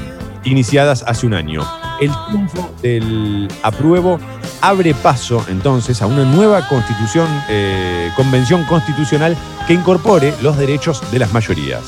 iniciadas 0.43 1.03
hace 1.07 1.25
un 1.27 1.33
año. 1.33 1.61
El 2.01 2.11
triunfo 2.27 2.71
del 2.81 3.47
apruebo 3.61 4.19
abre 4.61 4.93
paso 4.93 5.43
entonces 5.47 6.01
a 6.01 6.07
una 6.07 6.23
nueva 6.23 6.67
constitución, 6.67 7.27
eh, 7.49 8.11
convención 8.15 8.63
constitucional 8.65 9.35
que 9.67 9.73
incorpore 9.73 10.33
los 10.41 10.57
derechos 10.57 11.01
de 11.11 11.19
las 11.19 11.33
mayorías. 11.33 11.83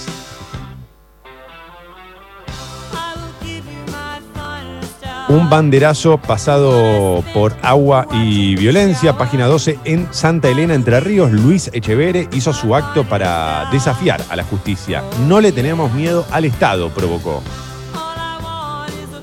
Un 5.31 5.49
banderazo 5.49 6.17
pasado 6.17 7.23
por 7.33 7.55
agua 7.61 8.05
y 8.11 8.53
violencia, 8.55 9.17
página 9.17 9.45
12, 9.47 9.79
en 9.85 10.13
Santa 10.13 10.49
Elena, 10.49 10.73
Entre 10.73 10.99
Ríos, 10.99 11.31
Luis 11.31 11.69
Echevere 11.71 12.27
hizo 12.33 12.51
su 12.51 12.75
acto 12.75 13.05
para 13.05 13.69
desafiar 13.71 14.21
a 14.29 14.35
la 14.35 14.43
justicia. 14.43 15.01
No 15.29 15.39
le 15.39 15.53
tenemos 15.53 15.93
miedo 15.93 16.25
al 16.31 16.43
Estado, 16.43 16.89
provocó. 16.89 17.41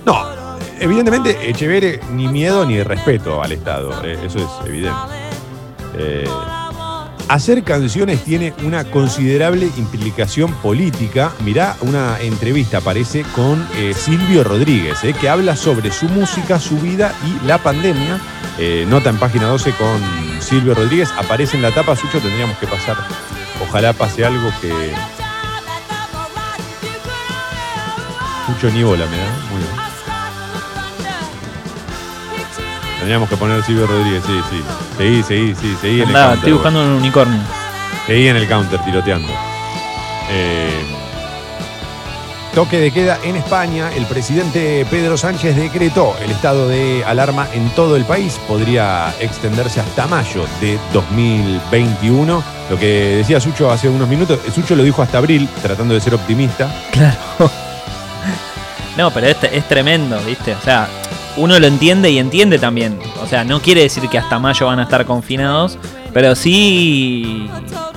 No, 0.07 0.38
evidentemente 0.81 1.49
Echevere 1.49 2.01
ni 2.13 2.29
miedo 2.29 2.65
ni 2.67 2.83
respeto 2.83 3.43
al 3.43 3.53
Estado, 3.53 3.93
eh, 4.05 4.19
eso 4.25 4.39
es 4.39 4.69
evidente. 4.69 4.99
Eh, 5.97 6.29
Hacer 7.29 7.63
canciones 7.63 8.25
tiene 8.25 8.55
una 8.65 8.85
considerable 8.85 9.69
implicación 9.77 10.51
política. 10.63 11.31
Mirá, 11.45 11.77
una 11.83 12.19
entrevista 12.21 12.79
aparece 12.79 13.23
con 13.35 13.69
eh, 13.77 13.93
Silvio 13.93 14.45
Rodríguez, 14.45 15.01
que 15.21 15.29
habla 15.29 15.55
sobre 15.55 15.93
su 15.93 16.07
música, 16.07 16.59
su 16.59 16.79
vida 16.79 17.15
y 17.27 17.47
la 17.47 17.59
pandemia. 17.59 18.19
Nota 18.89 19.11
en 19.11 19.19
página 19.19 19.47
12 19.49 19.73
con 19.73 20.01
Silvio 20.41 20.75
Rodríguez. 20.75 21.11
Aparece 21.19 21.57
en 21.57 21.63
la 21.63 21.71
tapa, 21.71 21.95
Sucho, 21.95 22.19
tendríamos 22.19 22.57
que 22.57 22.67
pasar. 22.67 22.97
Ojalá 23.63 23.93
pase 23.93 24.25
algo 24.25 24.49
que. 24.63 24.73
Escucho 28.49 28.71
ni 28.71 28.83
bola, 28.83 29.05
me 29.07 29.19
da. 29.19 29.31
Muy 29.51 29.63
bien. 29.63 29.88
Tendríamos 32.99 33.29
que 33.29 33.37
poner 33.37 33.63
Silvio 33.65 33.87
Rodríguez, 33.87 34.23
sí, 34.27 34.41
sí. 34.51 34.63
Seguí, 34.97 35.23
seguí, 35.23 35.55
sí, 35.55 35.77
seguí 35.81 36.03
en 36.03 36.09
el 36.09 36.17
Andá, 36.17 36.21
counter. 36.21 36.39
estoy 36.39 36.53
buscando 36.53 36.83
un 36.83 36.89
unicornio. 36.91 37.41
Seguí 38.07 38.29
en 38.29 38.37
el 38.37 38.49
counter 38.49 38.81
tiroteando. 38.85 39.33
Eh, 40.31 40.83
toque 42.55 42.79
de 42.79 42.91
queda 42.91 43.19
en 43.23 43.37
España. 43.37 43.91
El 43.95 44.05
presidente 44.07 44.85
Pedro 44.91 45.17
Sánchez 45.17 45.55
decretó 45.55 46.17
el 46.21 46.31
estado 46.33 46.67
de 46.69 47.05
alarma 47.05 47.47
en 47.53 47.71
todo 47.71 47.95
el 47.97 48.05
país. 48.05 48.39
Podría 48.49 49.15
extenderse 49.21 49.81
hasta 49.81 50.07
mayo 50.09 50.45
de 50.61 50.77
2021. 50.93 52.43
Lo 52.71 52.79
que 52.79 53.17
decía 53.19 53.41
Sucho 53.41 53.71
hace 53.71 53.89
unos 53.89 54.09
minutos, 54.09 54.41
Sucho 54.53 54.75
lo 54.75 54.83
dijo 54.83 55.03
hasta 55.03 55.19
abril, 55.19 55.49
tratando 55.63 55.95
de 55.95 56.01
ser 56.01 56.15
optimista. 56.15 56.69
Claro. 56.93 57.19
No, 58.97 59.13
pero 59.13 59.29
este 59.29 59.57
es 59.57 59.69
tremendo, 59.69 60.19
¿viste? 60.27 60.55
O 60.55 60.61
sea, 60.61 60.89
uno 61.39 61.59
lo 61.59 61.67
entiende 61.67 62.11
y 62.11 62.19
entiende 62.19 62.59
también. 62.59 62.99
O 63.23 63.27
sea, 63.27 63.45
no 63.45 63.61
quiere 63.61 63.83
decir 63.83 64.09
que 64.09 64.19
hasta 64.19 64.39
mayo 64.39 64.67
van 64.67 64.81
a 64.81 64.85
estar 64.85 65.05
confinados, 65.07 65.79
pero 66.13 66.35
sí 66.35 67.49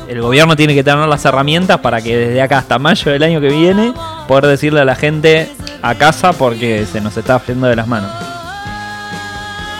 el 0.07 0.22
gobierno 0.22 0.55
tiene 0.55 0.73
que 0.76 0.84
tener 0.84 1.07
las 1.07 1.23
herramientas 1.26 1.80
para 1.80 2.01
que 2.01 2.18
desde 2.18 2.41
acá 2.41 2.59
hasta 2.59 2.80
mayo 2.80 3.11
del 3.11 3.23
año 3.23 3.41
que 3.41 3.49
viene 3.49 3.93
poder 4.27 4.47
decirle 4.47 4.81
a 4.81 4.85
la 4.85 4.95
gente 4.95 5.49
a 5.81 5.95
casa 5.95 6.34
porque 6.34 6.85
se 6.85 7.01
nos 7.01 7.18
está 7.18 7.41
yendo 7.45 7.68
de 7.68 7.76
las 7.76 7.88
manos. 7.88 8.31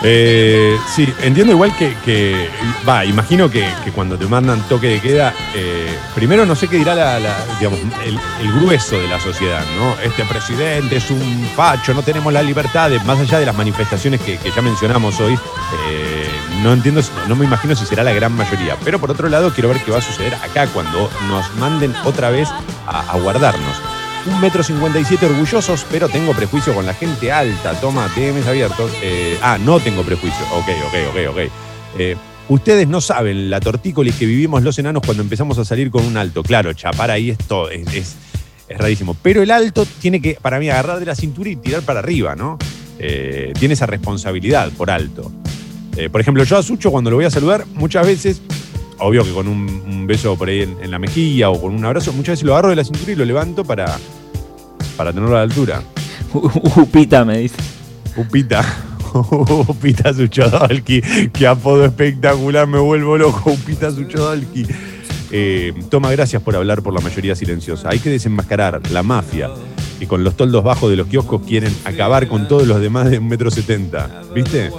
Eh, 0.04 0.76
sí, 0.94 1.12
entiendo 1.22 1.52
igual 1.52 1.74
que, 1.76 1.94
que- 2.04 2.48
va, 2.88 3.04
imagino 3.04 3.48
que, 3.48 3.68
que 3.84 3.92
cuando 3.92 4.18
te 4.18 4.26
mandan 4.26 4.60
toque 4.68 4.88
de 4.88 5.00
queda, 5.00 5.32
eh, 5.54 5.96
primero 6.14 6.44
no 6.44 6.56
sé 6.56 6.66
qué 6.66 6.76
dirá 6.76 6.94
la, 6.94 7.20
la- 7.20 7.36
digamos, 7.58 7.78
el, 8.04 8.52
grueso 8.60 8.98
de 8.98 9.06
la 9.06 9.20
sociedad, 9.20 9.62
¿no? 9.78 9.94
Este 10.02 10.24
presidente 10.24 10.96
es 10.96 11.08
un 11.10 11.48
facho, 11.54 11.94
no 11.94 12.02
tenemos 12.02 12.32
la 12.32 12.42
libertad, 12.42 12.90
de- 12.90 12.98
más 13.00 13.18
allá 13.20 13.38
de 13.38 13.46
las 13.46 13.56
manifestaciones 13.56 14.20
que, 14.20 14.38
ya 14.54 14.60
mencionamos 14.62 15.20
hoy, 15.20 15.34
eh, 15.34 16.28
no 16.62 16.72
entiendo, 16.72 17.00
no 17.28 17.36
me 17.36 17.44
imagino 17.44 17.76
si 17.76 17.86
será 17.86 18.02
la 18.02 18.12
gran 18.12 18.36
mayoría. 18.36 18.76
Pero 18.84 18.98
por 18.98 19.10
otro 19.10 19.28
lado, 19.28 19.52
quiero 19.52 19.68
ver 19.68 19.78
qué 19.84 19.92
va 19.92 19.98
a 19.98 20.02
suceder 20.02 20.34
acá 20.34 20.66
cuando 20.66 21.08
nos 21.28 21.54
manden 21.56 21.94
otra 22.04 22.30
vez 22.30 22.48
a 22.86 23.16
guardarnos. 23.18 23.76
Un 24.24 24.40
metro 24.40 24.62
cincuenta 24.62 25.00
y 25.00 25.04
siete 25.04 25.26
orgullosos, 25.26 25.84
pero 25.90 26.08
tengo 26.08 26.32
prejuicio 26.32 26.72
con 26.74 26.86
la 26.86 26.94
gente 26.94 27.32
alta. 27.32 27.72
Toma, 27.80 28.08
DMs 28.14 28.46
abiertos. 28.46 28.92
Eh, 29.02 29.36
ah, 29.42 29.58
no 29.58 29.80
tengo 29.80 30.02
prejuicio. 30.02 30.44
Ok, 30.52 30.68
ok, 30.86 30.94
ok, 31.10 31.16
ok. 31.30 31.38
Eh, 31.98 32.16
ustedes 32.48 32.86
no 32.86 33.00
saben 33.00 33.50
la 33.50 33.58
tortícolis 33.58 34.14
que 34.14 34.26
vivimos 34.26 34.62
los 34.62 34.78
enanos 34.78 35.02
cuando 35.04 35.24
empezamos 35.24 35.58
a 35.58 35.64
salir 35.64 35.90
con 35.90 36.04
un 36.04 36.16
alto. 36.16 36.44
Claro, 36.44 36.72
chapar 36.72 37.10
ahí 37.10 37.30
es 37.30 37.38
todo, 37.38 37.68
es, 37.70 37.92
es- 37.94 38.16
es 38.68 38.78
rarísimo. 38.78 39.16
Pero 39.22 39.42
el 39.42 39.50
alto 39.50 39.84
tiene 40.00 40.22
que, 40.22 40.38
para 40.40 40.58
mí, 40.60 40.70
agarrar 40.70 41.00
de 41.00 41.04
la 41.06 41.16
cintura 41.16 41.50
y 41.50 41.56
tirar 41.56 41.82
para 41.82 41.98
arriba, 41.98 42.36
¿no? 42.36 42.58
Eh, 43.00 43.52
tiene 43.58 43.74
esa 43.74 43.86
responsabilidad 43.86 44.70
por 44.70 44.90
alto. 44.90 45.30
Por 46.10 46.22
ejemplo, 46.22 46.42
yo 46.44 46.56
a 46.56 46.62
Sucho 46.62 46.90
cuando 46.90 47.10
lo 47.10 47.16
voy 47.16 47.26
a 47.26 47.30
saludar, 47.30 47.66
muchas 47.74 48.06
veces, 48.06 48.40
obvio 49.02 49.24
que 49.24 49.32
con 49.32 49.48
un, 49.48 49.68
un 49.86 50.06
beso 50.06 50.36
por 50.36 50.48
ahí 50.48 50.62
en, 50.62 50.76
en 50.82 50.90
la 50.90 50.98
mejilla 50.98 51.50
o 51.50 51.60
con 51.60 51.74
un 51.74 51.84
abrazo, 51.84 52.12
muchas 52.12 52.34
veces 52.34 52.44
lo 52.44 52.52
agarro 52.52 52.70
de 52.70 52.76
la 52.76 52.84
cintura 52.84 53.12
y 53.12 53.16
lo 53.16 53.24
levanto 53.24 53.64
para, 53.64 53.98
para 54.96 55.12
tenerlo 55.12 55.36
a 55.36 55.38
la 55.38 55.44
altura. 55.44 55.82
Upita 56.76 57.24
me 57.24 57.38
dice. 57.38 57.56
Upita. 58.16 58.64
Upita 59.14 60.12
Suchodolki. 60.14 61.02
Qué 61.32 61.46
apodo 61.46 61.84
espectacular, 61.84 62.66
me 62.66 62.78
vuelvo 62.78 63.18
loco. 63.18 63.52
Upita 63.52 63.90
Suchodolki. 63.90 64.66
Eh, 65.30 65.72
toma, 65.88 66.10
gracias 66.10 66.42
por 66.42 66.54
hablar 66.56 66.82
por 66.82 66.92
la 66.92 67.00
mayoría 67.00 67.34
silenciosa. 67.34 67.88
Hay 67.88 67.98
que 67.98 68.10
desenmascarar 68.10 68.80
la 68.90 69.02
mafia 69.02 69.50
que 69.98 70.06
con 70.06 70.24
los 70.24 70.36
toldos 70.36 70.64
bajos 70.64 70.90
de 70.90 70.96
los 70.96 71.06
kioscos 71.06 71.42
quieren 71.46 71.74
acabar 71.84 72.28
con 72.28 72.48
todos 72.48 72.66
los 72.66 72.80
demás 72.80 73.10
de 73.10 73.18
un 73.18 73.28
metro 73.28 73.50
setenta. 73.50 74.22
¿Viste? 74.34 74.70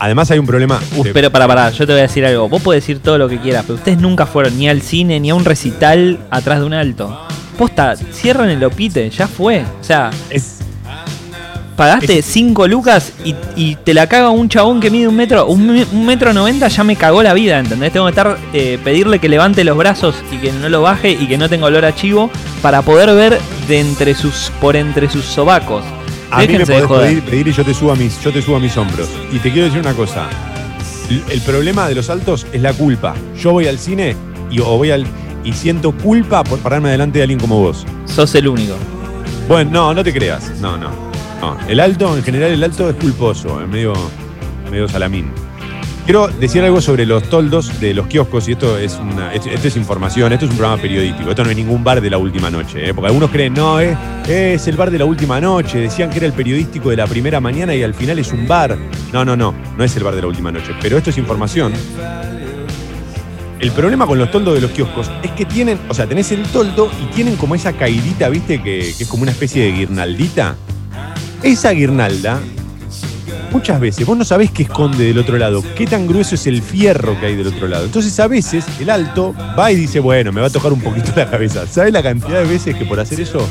Además 0.00 0.30
hay 0.30 0.38
un 0.38 0.46
problema. 0.46 0.80
Uf, 0.96 1.06
de- 1.06 1.12
pero 1.12 1.30
para, 1.30 1.46
para, 1.48 1.70
yo 1.70 1.86
te 1.86 1.92
voy 1.92 2.00
a 2.00 2.02
decir 2.02 2.24
algo. 2.24 2.48
Vos 2.48 2.62
podés 2.62 2.82
decir 2.82 3.00
todo 3.00 3.18
lo 3.18 3.28
que 3.28 3.38
quieras, 3.38 3.64
pero 3.66 3.74
ustedes 3.76 3.98
nunca 3.98 4.26
fueron 4.26 4.56
ni 4.58 4.68
al 4.68 4.80
cine 4.82 5.18
ni 5.20 5.30
a 5.30 5.34
un 5.34 5.44
recital 5.44 6.18
atrás 6.30 6.60
de 6.60 6.66
un 6.66 6.74
alto. 6.74 7.26
Posta, 7.58 7.96
cierran 7.96 8.48
el 8.50 8.62
opite, 8.62 9.10
ya 9.10 9.26
fue. 9.26 9.62
O 9.80 9.84
sea, 9.84 10.10
es, 10.30 10.58
pagaste 11.76 12.22
5 12.22 12.66
lucas 12.68 13.12
y, 13.24 13.34
y 13.56 13.74
te 13.76 13.94
la 13.94 14.06
caga 14.08 14.30
un 14.30 14.48
chabón 14.48 14.80
que 14.80 14.90
mide 14.90 15.06
un 15.08 15.16
metro, 15.16 15.46
un, 15.46 15.66
me- 15.74 15.84
un 15.92 16.06
metro 16.06 16.32
noventa 16.32 16.68
ya 16.68 16.84
me 16.84 16.96
cagó 16.96 17.22
la 17.22 17.34
vida, 17.34 17.58
¿entendés? 17.58 17.92
Tengo 17.92 18.06
que 18.06 18.10
estar, 18.10 18.36
eh, 18.52 18.78
pedirle 18.82 19.18
que 19.18 19.28
levante 19.28 19.64
los 19.64 19.76
brazos 19.76 20.16
y 20.32 20.36
que 20.38 20.52
no 20.52 20.68
lo 20.68 20.82
baje 20.82 21.10
y 21.10 21.26
que 21.26 21.38
no 21.38 21.48
tenga 21.48 21.66
olor 21.66 21.84
a 21.84 21.94
chivo 21.94 22.30
para 22.62 22.82
poder 22.82 23.12
ver 23.14 23.38
de 23.68 23.80
entre 23.80 24.14
sus, 24.14 24.50
por 24.60 24.76
entre 24.76 25.08
sus 25.08 25.24
sobacos. 25.24 25.84
A 26.30 26.40
mí 26.40 26.48
me 26.48 26.66
podés 26.66 26.86
pedir, 26.86 27.22
pedir 27.22 27.48
y 27.48 27.52
yo 27.52 27.64
te, 27.64 27.72
subo 27.72 27.92
a 27.92 27.96
mis, 27.96 28.20
yo 28.22 28.32
te 28.32 28.42
subo 28.42 28.56
a 28.56 28.60
mis 28.60 28.76
hombros. 28.76 29.08
Y 29.32 29.38
te 29.38 29.50
quiero 29.50 29.66
decir 29.66 29.80
una 29.80 29.94
cosa. 29.94 30.28
El, 31.08 31.22
el 31.30 31.40
problema 31.40 31.88
de 31.88 31.94
los 31.94 32.10
altos 32.10 32.46
es 32.52 32.60
la 32.60 32.72
culpa. 32.72 33.14
Yo 33.40 33.52
voy 33.52 33.66
al 33.66 33.78
cine 33.78 34.14
y, 34.50 34.60
o 34.60 34.76
voy 34.76 34.90
al, 34.90 35.06
y 35.44 35.52
siento 35.52 35.92
culpa 35.92 36.44
por 36.44 36.58
pararme 36.58 36.90
delante 36.90 37.18
de 37.18 37.24
alguien 37.24 37.40
como 37.40 37.60
vos. 37.60 37.86
Sos 38.04 38.34
el 38.34 38.48
único. 38.48 38.74
Bueno, 39.48 39.70
no, 39.70 39.94
no 39.94 40.04
te 40.04 40.12
creas. 40.12 40.50
No, 40.60 40.76
no. 40.76 40.90
no. 41.40 41.56
El 41.68 41.80
alto, 41.80 42.16
en 42.16 42.22
general, 42.22 42.50
el 42.50 42.62
alto 42.62 42.90
es 42.90 42.96
culposo, 42.96 43.62
es 43.62 43.68
medio, 43.68 43.94
medio 44.70 44.88
salamín. 44.88 45.32
Quiero 46.08 46.28
decir 46.28 46.62
algo 46.62 46.80
sobre 46.80 47.04
los 47.04 47.24
toldos 47.24 47.80
de 47.80 47.92
los 47.92 48.06
kioscos, 48.06 48.48
y 48.48 48.52
esto 48.52 48.78
es 48.78 48.94
una, 48.94 49.30
esto, 49.34 49.50
es 49.50 49.76
información, 49.76 50.32
esto 50.32 50.46
es 50.46 50.50
un 50.50 50.56
programa 50.56 50.80
periodístico, 50.80 51.28
esto 51.28 51.44
no 51.44 51.50
es 51.50 51.56
ningún 51.58 51.84
bar 51.84 52.00
de 52.00 52.08
la 52.08 52.16
última 52.16 52.50
noche, 52.50 52.88
¿eh? 52.88 52.94
porque 52.94 53.08
algunos 53.08 53.30
creen, 53.30 53.52
no, 53.52 53.78
es, 53.78 53.94
es 54.26 54.66
el 54.68 54.78
bar 54.78 54.90
de 54.90 55.00
la 55.00 55.04
última 55.04 55.38
noche, 55.38 55.80
decían 55.80 56.08
que 56.08 56.16
era 56.16 56.26
el 56.26 56.32
periodístico 56.32 56.88
de 56.88 56.96
la 56.96 57.06
primera 57.06 57.40
mañana 57.40 57.74
y 57.74 57.82
al 57.82 57.92
final 57.92 58.18
es 58.18 58.32
un 58.32 58.48
bar. 58.48 58.78
No, 59.12 59.22
no, 59.22 59.36
no, 59.36 59.54
no 59.76 59.84
es 59.84 59.94
el 59.98 60.02
bar 60.02 60.14
de 60.14 60.22
la 60.22 60.28
última 60.28 60.50
noche, 60.50 60.72
pero 60.80 60.96
esto 60.96 61.10
es 61.10 61.18
información. 61.18 61.74
El 63.60 63.70
problema 63.72 64.06
con 64.06 64.18
los 64.18 64.30
toldos 64.30 64.54
de 64.54 64.62
los 64.62 64.70
kioscos 64.70 65.10
es 65.22 65.32
que 65.32 65.44
tienen, 65.44 65.78
o 65.90 65.92
sea, 65.92 66.06
tenés 66.06 66.32
el 66.32 66.42
toldo 66.44 66.90
y 67.02 67.14
tienen 67.14 67.36
como 67.36 67.54
esa 67.54 67.74
caidita, 67.74 68.30
¿viste? 68.30 68.62
Que, 68.62 68.94
que 68.96 69.02
es 69.02 69.08
como 69.10 69.24
una 69.24 69.32
especie 69.32 69.62
de 69.62 69.72
guirnaldita. 69.72 70.56
Esa 71.42 71.72
guirnalda, 71.72 72.40
muchas 73.50 73.80
veces 73.80 74.06
vos 74.06 74.16
no 74.16 74.24
sabés 74.24 74.50
qué 74.50 74.64
esconde 74.64 75.04
del 75.04 75.18
otro 75.18 75.38
lado, 75.38 75.62
qué 75.76 75.86
tan 75.86 76.06
grueso 76.06 76.34
es 76.34 76.46
el 76.46 76.62
fierro 76.62 77.18
que 77.18 77.26
hay 77.26 77.36
del 77.36 77.48
otro 77.48 77.68
lado. 77.68 77.84
Entonces 77.84 78.18
a 78.20 78.26
veces 78.26 78.64
el 78.80 78.90
alto 78.90 79.34
va 79.58 79.72
y 79.72 79.76
dice, 79.76 80.00
bueno, 80.00 80.32
me 80.32 80.40
va 80.40 80.48
a 80.48 80.50
tocar 80.50 80.72
un 80.72 80.80
poquito 80.80 81.12
la 81.16 81.28
cabeza. 81.28 81.66
¿Sabes 81.66 81.92
la 81.92 82.02
cantidad 82.02 82.40
de 82.40 82.46
veces 82.46 82.76
que 82.76 82.84
por 82.84 83.00
hacer 83.00 83.20
eso 83.20 83.46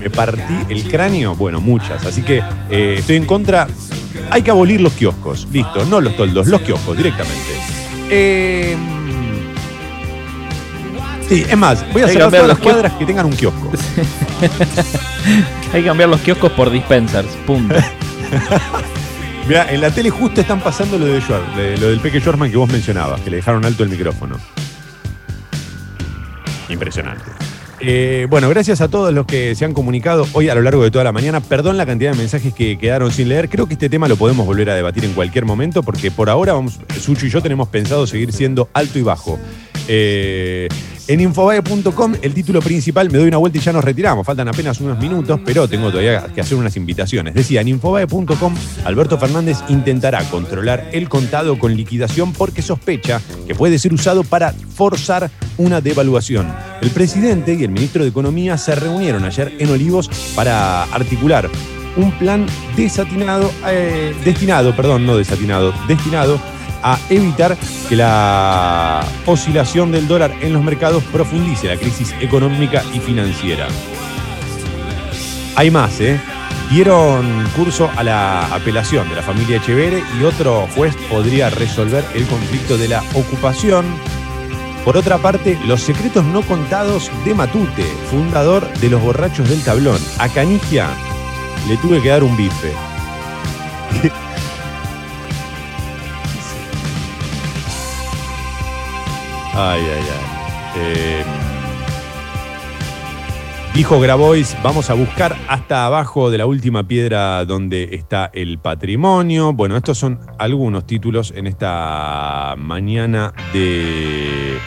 me 0.00 0.10
partí 0.10 0.54
el 0.68 0.84
cráneo? 0.84 1.34
Bueno, 1.34 1.60
muchas. 1.60 2.04
Así 2.04 2.22
que 2.22 2.42
eh, 2.70 2.96
estoy 2.98 3.16
en 3.16 3.26
contra. 3.26 3.66
Hay 4.30 4.42
que 4.42 4.50
abolir 4.50 4.80
los 4.80 4.92
kioscos. 4.92 5.46
Listo, 5.52 5.84
no 5.86 6.00
los 6.00 6.16
toldos, 6.16 6.46
los 6.46 6.60
kioscos 6.62 6.96
directamente. 6.96 7.38
Eh, 8.10 8.76
sí, 11.28 11.44
es 11.48 11.56
más, 11.56 11.84
voy 11.92 12.02
a 12.02 12.06
cambiar 12.06 12.30
todas 12.30 12.48
las 12.48 12.58
cuadras 12.58 12.92
que 12.94 13.06
tengan 13.06 13.26
un 13.26 13.32
kiosco. 13.32 13.70
Hay 15.72 15.82
que 15.82 15.86
cambiar 15.86 16.08
los 16.08 16.20
kioscos 16.20 16.50
por 16.52 16.70
dispensers, 16.70 17.28
punto. 17.46 17.74
Mira, 19.48 19.72
en 19.72 19.80
la 19.80 19.90
tele 19.90 20.10
justo 20.10 20.42
están 20.42 20.60
pasando 20.60 20.98
lo 20.98 21.06
de, 21.06 21.20
Schwar- 21.20 21.54
de- 21.56 21.78
lo 21.78 21.88
del 21.88 22.00
Peque 22.00 22.20
Schwarzman 22.20 22.50
que 22.50 22.56
vos 22.58 22.70
mencionabas, 22.70 23.20
que 23.22 23.30
le 23.30 23.36
dejaron 23.36 23.64
alto 23.64 23.82
el 23.82 23.88
micrófono. 23.88 24.36
Impresionante. 26.68 27.24
Eh, 27.80 28.26
bueno, 28.28 28.48
gracias 28.50 28.80
a 28.82 28.88
todos 28.88 29.14
los 29.14 29.24
que 29.24 29.54
se 29.54 29.64
han 29.64 29.72
comunicado 29.72 30.26
hoy 30.32 30.48
a 30.50 30.54
lo 30.54 30.60
largo 30.62 30.82
de 30.82 30.90
toda 30.90 31.04
la 31.04 31.12
mañana. 31.12 31.40
Perdón 31.40 31.76
la 31.78 31.86
cantidad 31.86 32.10
de 32.12 32.18
mensajes 32.18 32.52
que 32.52 32.76
quedaron 32.76 33.10
sin 33.10 33.28
leer. 33.30 33.48
Creo 33.48 33.66
que 33.66 33.74
este 33.74 33.88
tema 33.88 34.06
lo 34.08 34.16
podemos 34.16 34.44
volver 34.44 34.68
a 34.68 34.74
debatir 34.74 35.04
en 35.06 35.12
cualquier 35.14 35.46
momento 35.46 35.82
porque 35.82 36.10
por 36.10 36.28
ahora 36.28 36.52
vamos, 36.52 36.78
Sucho 37.00 37.24
y 37.24 37.30
yo 37.30 37.40
tenemos 37.40 37.68
pensado 37.68 38.06
seguir 38.06 38.32
siendo 38.32 38.68
alto 38.74 38.98
y 38.98 39.02
bajo. 39.02 39.38
Eh, 39.86 40.68
en 41.08 41.20
infobae.com 41.22 42.14
el 42.20 42.34
título 42.34 42.60
principal, 42.60 43.10
me 43.10 43.18
doy 43.18 43.28
una 43.28 43.38
vuelta 43.38 43.58
y 43.58 43.60
ya 43.62 43.72
nos 43.72 43.82
retiramos. 43.82 44.26
Faltan 44.26 44.46
apenas 44.46 44.78
unos 44.80 44.98
minutos, 44.98 45.40
pero 45.44 45.66
tengo 45.66 45.90
todavía 45.90 46.26
que 46.34 46.42
hacer 46.42 46.56
unas 46.56 46.76
invitaciones. 46.76 47.34
Decía, 47.34 47.62
en 47.62 47.68
infobae.com, 47.68 48.54
Alberto 48.84 49.18
Fernández 49.18 49.58
intentará 49.68 50.22
controlar 50.24 50.90
el 50.92 51.08
contado 51.08 51.58
con 51.58 51.74
liquidación 51.74 52.34
porque 52.34 52.60
sospecha 52.60 53.22
que 53.46 53.54
puede 53.54 53.78
ser 53.78 53.94
usado 53.94 54.22
para 54.22 54.52
forzar 54.52 55.30
una 55.56 55.80
devaluación. 55.80 56.46
El 56.82 56.90
presidente 56.90 57.54
y 57.54 57.64
el 57.64 57.70
ministro 57.70 58.02
de 58.02 58.10
Economía 58.10 58.58
se 58.58 58.74
reunieron 58.74 59.24
ayer 59.24 59.54
en 59.58 59.70
Olivos 59.70 60.10
para 60.36 60.84
articular 60.84 61.48
un 61.96 62.12
plan 62.12 62.46
desatinado, 62.76 63.50
eh, 63.66 64.14
destinado, 64.24 64.76
perdón, 64.76 65.06
no 65.06 65.16
desatinado, 65.16 65.72
destinado 65.88 66.38
a 66.82 66.98
evitar 67.10 67.56
que 67.88 67.96
la 67.96 69.04
oscilación 69.26 69.90
del 69.92 70.08
dólar 70.08 70.32
en 70.40 70.52
los 70.52 70.62
mercados 70.62 71.02
profundice 71.04 71.68
la 71.68 71.76
crisis 71.76 72.14
económica 72.20 72.82
y 72.92 73.00
financiera. 73.00 73.66
Hay 75.56 75.70
más, 75.70 76.00
¿eh? 76.00 76.20
Dieron 76.70 77.48
curso 77.56 77.90
a 77.96 78.04
la 78.04 78.54
apelación 78.54 79.08
de 79.08 79.16
la 79.16 79.22
familia 79.22 79.56
Echeverre 79.56 80.02
y 80.20 80.24
otro 80.24 80.68
juez 80.74 80.94
podría 81.08 81.48
resolver 81.48 82.04
el 82.14 82.26
conflicto 82.26 82.76
de 82.76 82.88
la 82.88 83.02
ocupación 83.14 83.86
Por 84.84 84.96
otra 84.96 85.18
parte, 85.18 85.58
los 85.66 85.82
secretos 85.82 86.24
no 86.24 86.42
contados 86.42 87.10
de 87.24 87.34
Matute, 87.34 87.84
fundador 88.10 88.66
de 88.78 88.88
los 88.88 89.02
borrachos 89.02 89.48
del 89.48 89.62
tablón. 89.62 90.00
A 90.18 90.28
Canigia 90.28 90.88
le 91.68 91.76
tuve 91.78 92.00
que 92.00 92.08
dar 92.08 92.22
un 92.22 92.36
bife. 92.36 92.87
Ay, 99.60 99.82
ay, 99.82 99.90
ay. 99.90 100.80
Eh, 100.80 101.24
dijo 103.74 103.98
Grabois, 103.98 104.56
vamos 104.62 104.88
a 104.88 104.94
buscar 104.94 105.34
hasta 105.48 105.84
abajo 105.84 106.30
de 106.30 106.38
la 106.38 106.46
última 106.46 106.86
piedra 106.86 107.44
donde 107.44 107.88
está 107.90 108.30
el 108.34 108.60
patrimonio. 108.60 109.52
Bueno, 109.52 109.76
estos 109.76 109.98
son 109.98 110.20
algunos 110.38 110.86
títulos 110.86 111.32
en 111.34 111.48
esta 111.48 112.54
mañana 112.56 113.34
de, 113.52 114.58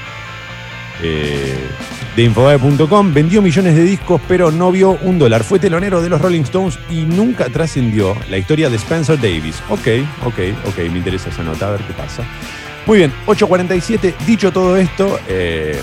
eh, 1.01 1.69
de 2.17 2.23
Infobae.com. 2.23 3.13
Vendió 3.13 3.41
millones 3.41 3.77
de 3.77 3.83
discos, 3.83 4.19
pero 4.27 4.51
no 4.51 4.73
vio 4.73 4.99
un 5.03 5.17
dólar. 5.17 5.45
Fue 5.45 5.57
telonero 5.57 6.01
de 6.01 6.09
los 6.09 6.21
Rolling 6.21 6.41
Stones 6.41 6.77
y 6.89 7.03
nunca 7.03 7.45
trascendió 7.45 8.13
la 8.29 8.37
historia 8.37 8.69
de 8.69 8.75
Spencer 8.75 9.15
Davis. 9.15 9.63
Ok, 9.69 9.87
ok, 10.25 10.67
ok, 10.67 10.77
me 10.91 10.97
interesa 10.97 11.29
esa 11.29 11.43
nota, 11.43 11.69
a 11.69 11.71
ver 11.71 11.81
qué 11.83 11.93
pasa. 11.93 12.25
Muy 12.91 12.97
bien, 12.97 13.13
8.47. 13.25 14.17
Dicho 14.25 14.51
todo 14.51 14.75
esto, 14.75 15.17
eh, 15.25 15.79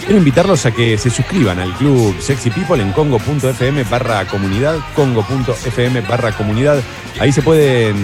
quiero 0.00 0.18
invitarlos 0.18 0.66
a 0.66 0.70
que 0.70 0.98
se 0.98 1.08
suscriban 1.08 1.58
al 1.60 1.72
club 1.72 2.14
Sexy 2.20 2.50
People 2.50 2.82
en 2.82 2.92
congo.fm 2.92 3.82
barra 3.84 4.26
comunidad, 4.26 4.76
congo.fm 4.94 6.02
barra 6.02 6.32
comunidad. 6.32 6.78
Ahí 7.18 7.32
se 7.32 7.40
pueden 7.40 7.96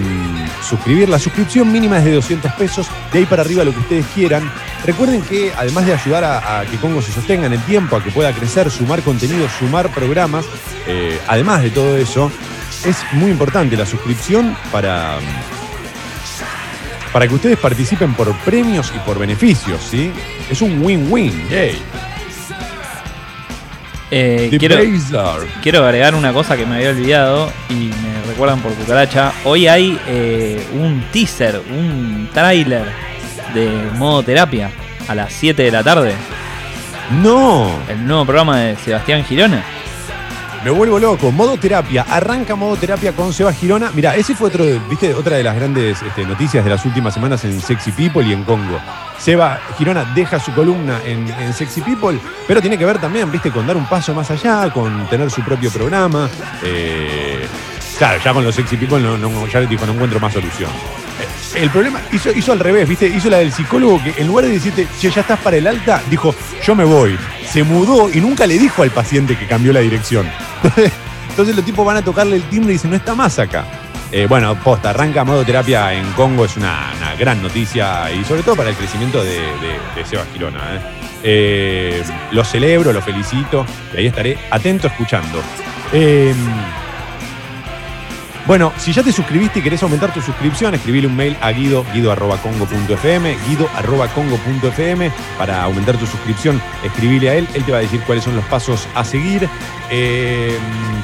suscribir. 0.67 1.09
La 1.09 1.19
suscripción 1.19 1.71
mínima 1.71 1.99
es 1.99 2.05
de 2.05 2.13
200 2.13 2.51
pesos. 2.53 2.87
De 3.13 3.19
ahí 3.19 3.25
para 3.27 3.43
arriba 3.43 3.63
lo 3.63 3.71
que 3.71 3.81
ustedes 3.81 4.05
quieran. 4.15 4.51
Recuerden 4.83 5.21
que 5.21 5.53
además 5.55 5.85
de 5.85 5.93
ayudar 5.93 6.23
a, 6.23 6.65
que 6.65 6.77
Congo 6.77 7.03
se 7.03 7.11
sostenga 7.11 7.45
en 7.45 7.53
el 7.53 7.61
tiempo, 7.65 7.95
a 7.95 8.03
que 8.03 8.09
pueda 8.09 8.33
crecer, 8.33 8.71
sumar 8.71 9.03
contenido, 9.03 9.47
sumar 9.47 9.93
programas, 9.93 10.43
eh, 10.87 11.19
además 11.27 11.61
de 11.61 11.69
todo 11.69 11.97
eso, 11.97 12.31
es 12.83 12.97
muy 13.11 13.29
importante 13.29 13.77
la 13.77 13.85
suscripción 13.85 14.57
para 14.71 15.19
para 17.11 17.27
que 17.27 17.35
ustedes 17.35 17.57
participen 17.57 18.13
por 18.13 18.33
premios 18.39 18.91
y 18.95 18.99
por 18.99 19.17
beneficios, 19.17 19.81
¿sí? 19.81 20.11
Es 20.49 20.61
un 20.61 20.83
win-win. 20.83 21.49
Yay. 21.49 21.81
Eh, 24.11 24.55
quiero, 24.57 24.77
quiero 25.61 25.85
agregar 25.85 26.15
una 26.15 26.33
cosa 26.33 26.57
que 26.57 26.65
me 26.65 26.77
había 26.77 26.89
olvidado 26.89 27.51
y 27.69 27.91
me 28.03 28.23
recuerdan 28.27 28.59
por 28.59 28.73
cucaracha. 28.73 29.33
Hoy 29.43 29.67
hay 29.67 29.99
eh, 30.07 30.65
un 30.73 31.03
teaser, 31.11 31.61
un 31.69 32.27
tráiler 32.33 32.85
de 33.53 33.69
modo 33.97 34.23
terapia 34.23 34.71
a 35.07 35.15
las 35.15 35.31
7 35.33 35.61
de 35.61 35.71
la 35.71 35.83
tarde. 35.83 36.13
No, 37.21 37.71
El 37.87 38.05
nuevo 38.05 38.25
programa 38.25 38.59
de 38.59 38.75
Sebastián 38.77 39.23
Girona. 39.25 39.63
Me 40.63 40.69
vuelvo 40.71 40.99
loco. 40.99 41.31
Modo 41.31 41.57
terapia. 41.57 42.05
Arranca 42.09 42.55
modo 42.55 42.75
terapia 42.75 43.13
con 43.13 43.33
Seba 43.33 43.53
Girona. 43.53 43.91
Mira, 43.93 44.15
ese 44.15 44.35
fue 44.35 44.47
otro, 44.49 44.65
viste, 44.89 45.13
otra 45.13 45.37
de 45.37 45.43
las 45.43 45.55
grandes 45.55 46.01
este, 46.01 46.25
noticias 46.25 46.63
de 46.63 46.69
las 46.69 46.85
últimas 46.85 47.13
semanas 47.13 47.43
en 47.45 47.59
Sexy 47.61 47.91
People 47.91 48.23
y 48.25 48.33
en 48.33 48.43
Congo. 48.43 48.79
Seba 49.17 49.59
Girona 49.77 50.05
deja 50.15 50.39
su 50.39 50.53
columna 50.53 50.99
en, 51.05 51.27
Sexy 51.53 51.81
People, 51.81 52.19
pero 52.47 52.61
tiene 52.61 52.77
que 52.77 52.85
ver 52.85 52.99
también, 52.99 53.29
viste, 53.31 53.51
con 53.51 53.67
dar 53.67 53.75
un 53.75 53.85
paso 53.87 54.13
más 54.13 54.29
allá, 54.31 54.71
con 54.71 55.07
tener 55.09 55.29
su 55.29 55.41
propio 55.41 55.69
programa. 55.71 56.29
Eh, 56.63 57.45
claro, 57.97 58.19
ya 58.23 58.33
con 58.33 58.43
los 58.43 58.55
Sexy 58.55 58.77
People 58.77 58.99
no, 59.01 59.17
no- 59.17 59.47
ya 59.47 59.59
dijo, 59.61 59.85
no 59.85 59.93
encuentro 59.93 60.19
más 60.19 60.33
solución. 60.33 60.69
Eh, 61.19 61.61
El 61.63 61.69
problema, 61.69 61.99
hizo, 62.13 62.31
hizo 62.31 62.51
al 62.53 62.59
revés, 62.59 62.87
¿viste? 62.87 63.07
Hizo 63.07 63.29
la 63.29 63.37
del 63.39 63.51
psicólogo 63.51 64.01
que 64.01 64.13
en 64.21 64.27
lugar 64.27 64.45
de 64.45 64.51
decirte, 64.51 64.87
che, 64.99 65.09
ya 65.09 65.21
estás 65.21 65.39
para 65.39 65.57
el 65.57 65.67
alta, 65.67 66.01
dijo, 66.09 66.33
yo 66.65 66.75
me 66.75 66.85
voy. 66.85 67.17
Se 67.49 67.63
mudó 67.63 68.09
y 68.13 68.21
nunca 68.21 68.45
le 68.45 68.57
dijo 68.57 68.83
al 68.83 68.91
paciente 68.91 69.35
que 69.37 69.47
cambió 69.47 69.73
la 69.73 69.79
dirección. 69.79 70.29
Entonces, 71.29 71.55
los 71.55 71.63
tipos 71.63 71.85
van 71.85 71.97
a 71.97 72.01
tocarle 72.01 72.35
el 72.35 72.43
timbre 72.43 72.71
y 72.71 72.73
dicen, 72.73 72.91
no 72.91 72.97
está 72.97 73.15
más 73.15 73.39
acá. 73.39 73.65
Eh, 74.11 74.25
bueno, 74.27 74.55
posta, 74.55 74.89
arranca 74.89 75.23
modo 75.23 75.45
terapia 75.45 75.93
en 75.93 76.11
Congo, 76.13 76.45
es 76.45 76.57
una, 76.57 76.91
gran 77.17 77.41
noticia 77.43 78.11
y 78.11 78.23
sobre 78.23 78.41
todo 78.41 78.55
para 78.55 78.69
el 78.69 78.75
crecimiento 78.75 79.23
de, 79.23 79.33
de, 79.33 79.39
de. 79.95 80.01
¿eh? 80.01 80.81
Eh, 81.21 82.03
lo 82.31 82.43
celebro, 82.43 82.91
lo 82.91 83.01
felicito 83.01 83.65
y 83.93 83.97
ahí 83.97 84.07
estaré 84.07 84.37
atento 84.49 84.87
escuchando. 84.87 85.41
Bueno, 88.47 88.73
si 88.77 88.93
ya 88.93 89.03
te 89.03 89.11
suscribiste 89.11 89.59
y 89.59 89.61
querés 89.61 89.83
aumentar 89.83 90.13
tu 90.13 90.21
suscripción, 90.21 90.73
escribile 90.73 91.07
un 91.07 91.15
mail 91.15 91.37
a 91.41 91.51
guido, 91.51 91.85
guido.congo.fm, 91.93 93.37
guido.congo.fm 93.47 95.11
para 95.37 95.63
aumentar 95.63 95.97
tu 95.97 96.07
suscripción, 96.07 96.59
escribile 96.83 97.29
a 97.29 97.35
él, 97.35 97.47
él 97.53 97.63
te 97.63 97.71
va 97.71 97.77
a 97.77 97.81
decir 97.81 98.01
cuáles 98.01 98.23
son 98.23 98.35
los 98.35 98.45
pasos 98.45 98.87
a 98.95 99.03
seguir. 99.03 99.47
Eh, 99.91 100.57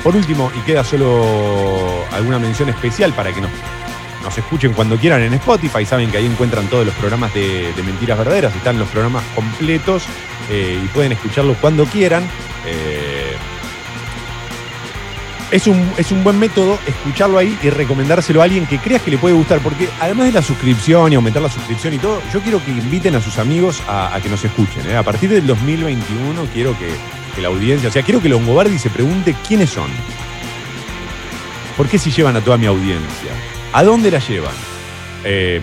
por 0.03 0.15
último, 0.15 0.51
y 0.57 0.59
queda 0.61 0.83
solo 0.83 2.05
alguna 2.11 2.39
mención 2.39 2.69
especial 2.69 3.13
para 3.13 3.31
que 3.31 3.41
nos, 3.41 3.51
nos 4.23 4.35
escuchen 4.37 4.73
cuando 4.73 4.97
quieran 4.97 5.21
en 5.21 5.33
Spotify, 5.35 5.85
saben 5.85 6.09
que 6.09 6.17
ahí 6.17 6.25
encuentran 6.25 6.67
todos 6.67 6.85
los 6.85 6.95
programas 6.95 7.33
de, 7.33 7.73
de 7.73 7.83
Mentiras 7.83 8.17
Verdaderas, 8.17 8.55
están 8.55 8.79
los 8.79 8.87
programas 8.89 9.23
completos 9.35 10.03
eh, 10.49 10.79
y 10.83 10.87
pueden 10.87 11.11
escucharlos 11.11 11.57
cuando 11.57 11.85
quieran. 11.85 12.23
Eh, 12.65 13.14
es 15.51 15.67
un, 15.67 15.91
es 15.97 16.11
un 16.11 16.23
buen 16.23 16.39
método 16.39 16.79
escucharlo 16.87 17.37
ahí 17.37 17.57
y 17.61 17.69
recomendárselo 17.69 18.41
a 18.41 18.45
alguien 18.45 18.65
que 18.65 18.79
creas 18.79 19.01
que 19.01 19.11
le 19.11 19.17
puede 19.17 19.35
gustar, 19.35 19.59
porque 19.59 19.89
además 19.99 20.27
de 20.27 20.33
la 20.33 20.41
suscripción 20.41 21.11
y 21.11 21.15
aumentar 21.15 21.41
la 21.41 21.49
suscripción 21.49 21.93
y 21.93 21.97
todo, 21.97 22.21
yo 22.33 22.41
quiero 22.41 22.63
que 22.63 22.71
inviten 22.71 23.15
a 23.15 23.21
sus 23.21 23.37
amigos 23.37 23.81
a, 23.87 24.17
que 24.21 24.29
nos 24.29 24.43
escuchen. 24.43 24.89
¿eh? 24.89 24.95
A 24.95 25.03
partir 25.03 25.29
del 25.29 25.45
2021 25.45 26.47
quiero 26.53 26.77
que, 26.77 26.87
que 27.35 27.41
la 27.41 27.49
audiencia, 27.49 27.89
o 27.89 27.91
sea, 27.91 28.03
quiero 28.03 28.21
que 28.21 28.29
Longobardi 28.29 28.79
se 28.79 28.89
pregunte 28.89 29.35
quiénes 29.47 29.69
son. 29.69 29.89
¿Por 31.77 31.87
qué 31.87 31.99
si 31.99 32.11
llevan 32.11 32.35
a 32.37 32.41
toda 32.41 32.57
mi 32.57 32.65
audiencia? 32.65 33.31
¿A 33.73 33.83
dónde 33.83 34.09
la 34.09 34.19
llevan? 34.19 34.53
Eh, 35.25 35.59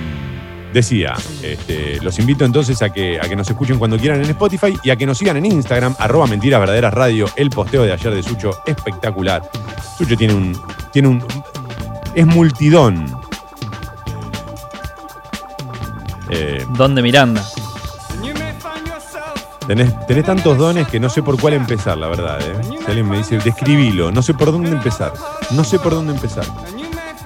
decía, 0.72 1.14
este, 1.42 2.00
los 2.00 2.18
invito 2.18 2.44
entonces 2.44 2.80
a 2.82 2.90
que, 2.90 3.18
a 3.20 3.28
que 3.28 3.36
nos 3.36 3.48
escuchen 3.48 3.78
cuando 3.78 3.98
quieran 3.98 4.22
en 4.22 4.30
Spotify 4.30 4.76
y 4.82 4.90
a 4.90 4.96
que 4.96 5.06
nos 5.06 5.18
sigan 5.18 5.36
en 5.36 5.46
Instagram, 5.46 5.94
arroba 5.98 6.26
mentiras 6.26 6.60
verdaderas 6.60 6.94
radio, 6.94 7.26
el 7.36 7.50
posteo 7.50 7.82
de 7.84 7.92
ayer 7.92 8.14
de 8.14 8.22
Sucho, 8.22 8.62
espectacular. 8.66 9.42
Sucho 9.96 10.16
tiene 10.16 10.34
un. 10.34 10.60
tiene 10.92 11.08
un. 11.08 11.24
es 12.14 12.26
multidón. 12.26 13.06
Eh, 16.30 16.64
Don 16.70 16.94
de 16.94 17.02
Miranda. 17.02 17.44
tenés, 19.66 20.06
tenés 20.06 20.24
tantos 20.24 20.56
dones 20.56 20.88
que 20.88 20.98
no 20.98 21.10
sé 21.10 21.22
por 21.22 21.38
cuál 21.38 21.54
empezar, 21.54 21.98
la 21.98 22.08
verdad. 22.08 22.40
¿eh? 22.40 22.54
Si 22.62 22.86
alguien 22.86 23.08
me 23.08 23.18
dice, 23.18 23.38
describilo, 23.38 24.10
no 24.10 24.22
sé 24.22 24.32
por 24.32 24.50
dónde 24.50 24.70
empezar. 24.70 25.12
No 25.50 25.62
sé 25.64 25.78
por 25.78 25.92
dónde 25.92 26.14
empezar. 26.14 26.46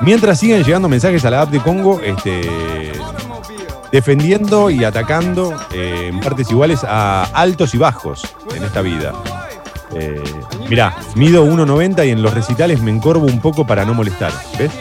Mientras 0.00 0.38
siguen 0.38 0.62
llegando 0.62 0.88
mensajes 0.88 1.24
a 1.24 1.30
la 1.30 1.42
app 1.42 1.50
de 1.50 1.60
Congo, 1.60 2.00
este, 2.00 2.92
defendiendo 3.92 4.70
y 4.70 4.84
atacando 4.84 5.54
eh, 5.72 6.08
en 6.08 6.20
partes 6.20 6.50
iguales 6.50 6.84
a 6.84 7.24
altos 7.32 7.74
y 7.74 7.78
bajos 7.78 8.22
en 8.54 8.64
esta 8.64 8.82
vida. 8.82 9.12
Eh, 9.94 10.22
mirá, 10.68 10.96
mido 11.14 11.44
1,90 11.44 12.06
y 12.06 12.10
en 12.10 12.22
los 12.22 12.34
recitales 12.34 12.80
me 12.80 12.90
encorvo 12.90 13.26
un 13.26 13.40
poco 13.40 13.66
para 13.66 13.84
no 13.84 13.94
molestar. 13.94 14.32
¿Ves? 14.58 14.72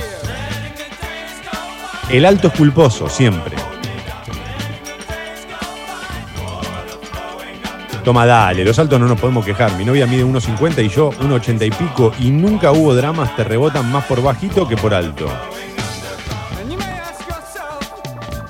El 2.09 2.25
alto 2.25 2.47
es 2.49 2.53
culposo, 2.53 3.09
siempre. 3.09 3.55
Toma, 8.03 8.27
dale, 8.27 8.63
los 8.63 8.77
altos 8.77 8.99
no 8.99 9.07
nos 9.07 9.19
podemos 9.19 9.43
quejar. 9.43 9.75
Mi 9.77 9.83
novia 9.83 10.05
mide 10.05 10.23
1,50 10.23 10.85
y 10.85 10.89
yo 10.89 11.11
1,80 11.13 11.65
y 11.65 11.71
pico 11.71 12.13
y 12.19 12.29
nunca 12.29 12.71
hubo 12.71 12.93
dramas, 12.93 13.35
te 13.35 13.43
rebotan 13.43 13.91
más 13.91 14.05
por 14.05 14.21
bajito 14.21 14.67
que 14.67 14.77
por 14.77 14.93
alto. 14.93 15.27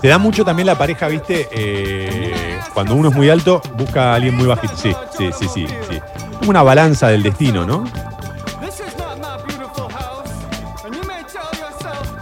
Te 0.02 0.08
da 0.10 0.18
mucho 0.18 0.46
también 0.46 0.68
la 0.68 0.78
pareja, 0.78 1.08
viste, 1.08 1.48
Eh, 1.52 2.60
cuando 2.74 2.96
uno 2.96 3.10
es 3.10 3.16
muy 3.16 3.30
alto, 3.30 3.62
busca 3.78 4.12
a 4.12 4.16
alguien 4.16 4.36
muy 4.36 4.46
bajito. 4.46 4.76
Sí, 4.78 4.94
sí, 5.18 5.30
sí, 5.38 5.48
sí, 5.48 5.68
sí. 5.90 6.00
Como 6.40 6.50
una 6.50 6.62
balanza 6.64 7.08
del 7.08 7.24
destino, 7.24 7.66
¿no? 7.66 7.84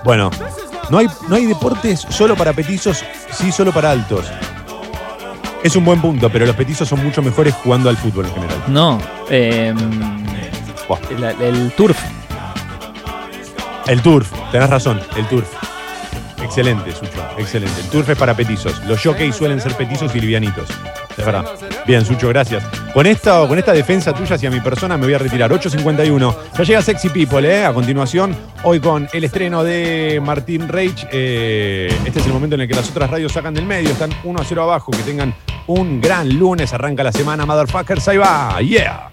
Bueno, 0.03 0.29
no 0.89 0.97
hay, 0.97 1.07
no 1.27 1.35
hay 1.35 1.45
deportes 1.45 2.01
solo 2.09 2.35
para 2.35 2.53
petizos, 2.53 3.03
sí 3.31 3.51
solo 3.51 3.71
para 3.71 3.91
altos. 3.91 4.25
Es 5.63 5.75
un 5.77 5.85
buen 5.85 6.01
punto, 6.01 6.29
pero 6.29 6.45
los 6.45 6.55
petizos 6.55 6.87
son 6.89 7.01
mucho 7.03 7.21
mejores 7.21 7.53
jugando 7.63 7.89
al 7.89 7.95
fútbol 7.95 8.25
en 8.25 8.33
general. 8.33 8.63
No, 8.67 8.99
eh, 9.29 9.73
el, 11.09 11.23
el 11.23 11.71
turf. 11.71 11.97
El 13.87 14.01
turf, 14.01 14.29
tenés 14.51 14.69
razón, 14.69 15.01
el 15.15 15.25
turf. 15.27 15.47
Excelente, 16.43 16.91
Sucho, 16.91 17.21
excelente. 17.37 17.81
El 17.81 17.87
turf 17.89 18.09
es 18.09 18.17
para 18.17 18.35
petizos. 18.35 18.79
Los 18.85 19.01
jockeys 19.01 19.35
suelen 19.35 19.59
ser 19.61 19.73
petizos 19.75 20.13
y 20.15 20.19
livianitos. 20.19 20.69
Es 21.17 21.25
verdad. 21.25 21.45
Bien, 21.85 22.05
Sucho, 22.05 22.27
gracias. 22.29 22.63
Con 22.93 23.05
esta, 23.07 23.47
con 23.47 23.57
esta 23.57 23.71
defensa 23.71 24.13
tuya 24.13 24.35
hacia 24.35 24.49
mi 24.51 24.59
persona 24.59 24.97
me 24.97 25.05
voy 25.05 25.13
a 25.13 25.17
retirar. 25.19 25.51
8.51. 25.51 26.35
Ya 26.57 26.63
llega 26.63 26.81
Sexy 26.81 27.09
People, 27.09 27.47
¿eh? 27.47 27.65
A 27.65 27.73
continuación, 27.73 28.35
hoy 28.63 28.79
con 28.79 29.07
el 29.13 29.23
estreno 29.23 29.63
de 29.63 30.21
Martín 30.23 30.67
Reich. 30.67 31.07
eh, 31.11 31.95
este 32.05 32.19
es 32.19 32.25
el 32.25 32.33
momento 32.33 32.55
en 32.55 32.61
el 32.61 32.67
que 32.67 32.75
las 32.75 32.89
otras 32.89 33.09
radios 33.09 33.31
sacan 33.31 33.53
del 33.53 33.65
medio. 33.65 33.89
Están 33.89 34.11
1 34.23 34.41
a 34.41 34.43
0 34.43 34.63
abajo. 34.63 34.91
Que 34.91 35.03
tengan 35.03 35.33
un 35.67 36.01
gran 36.01 36.29
lunes. 36.29 36.73
Arranca 36.73 37.03
la 37.03 37.11
semana, 37.11 37.45
motherfuckers. 37.45 38.07
Ahí 38.07 38.17
va. 38.17 38.59
Yeah. 38.61 39.12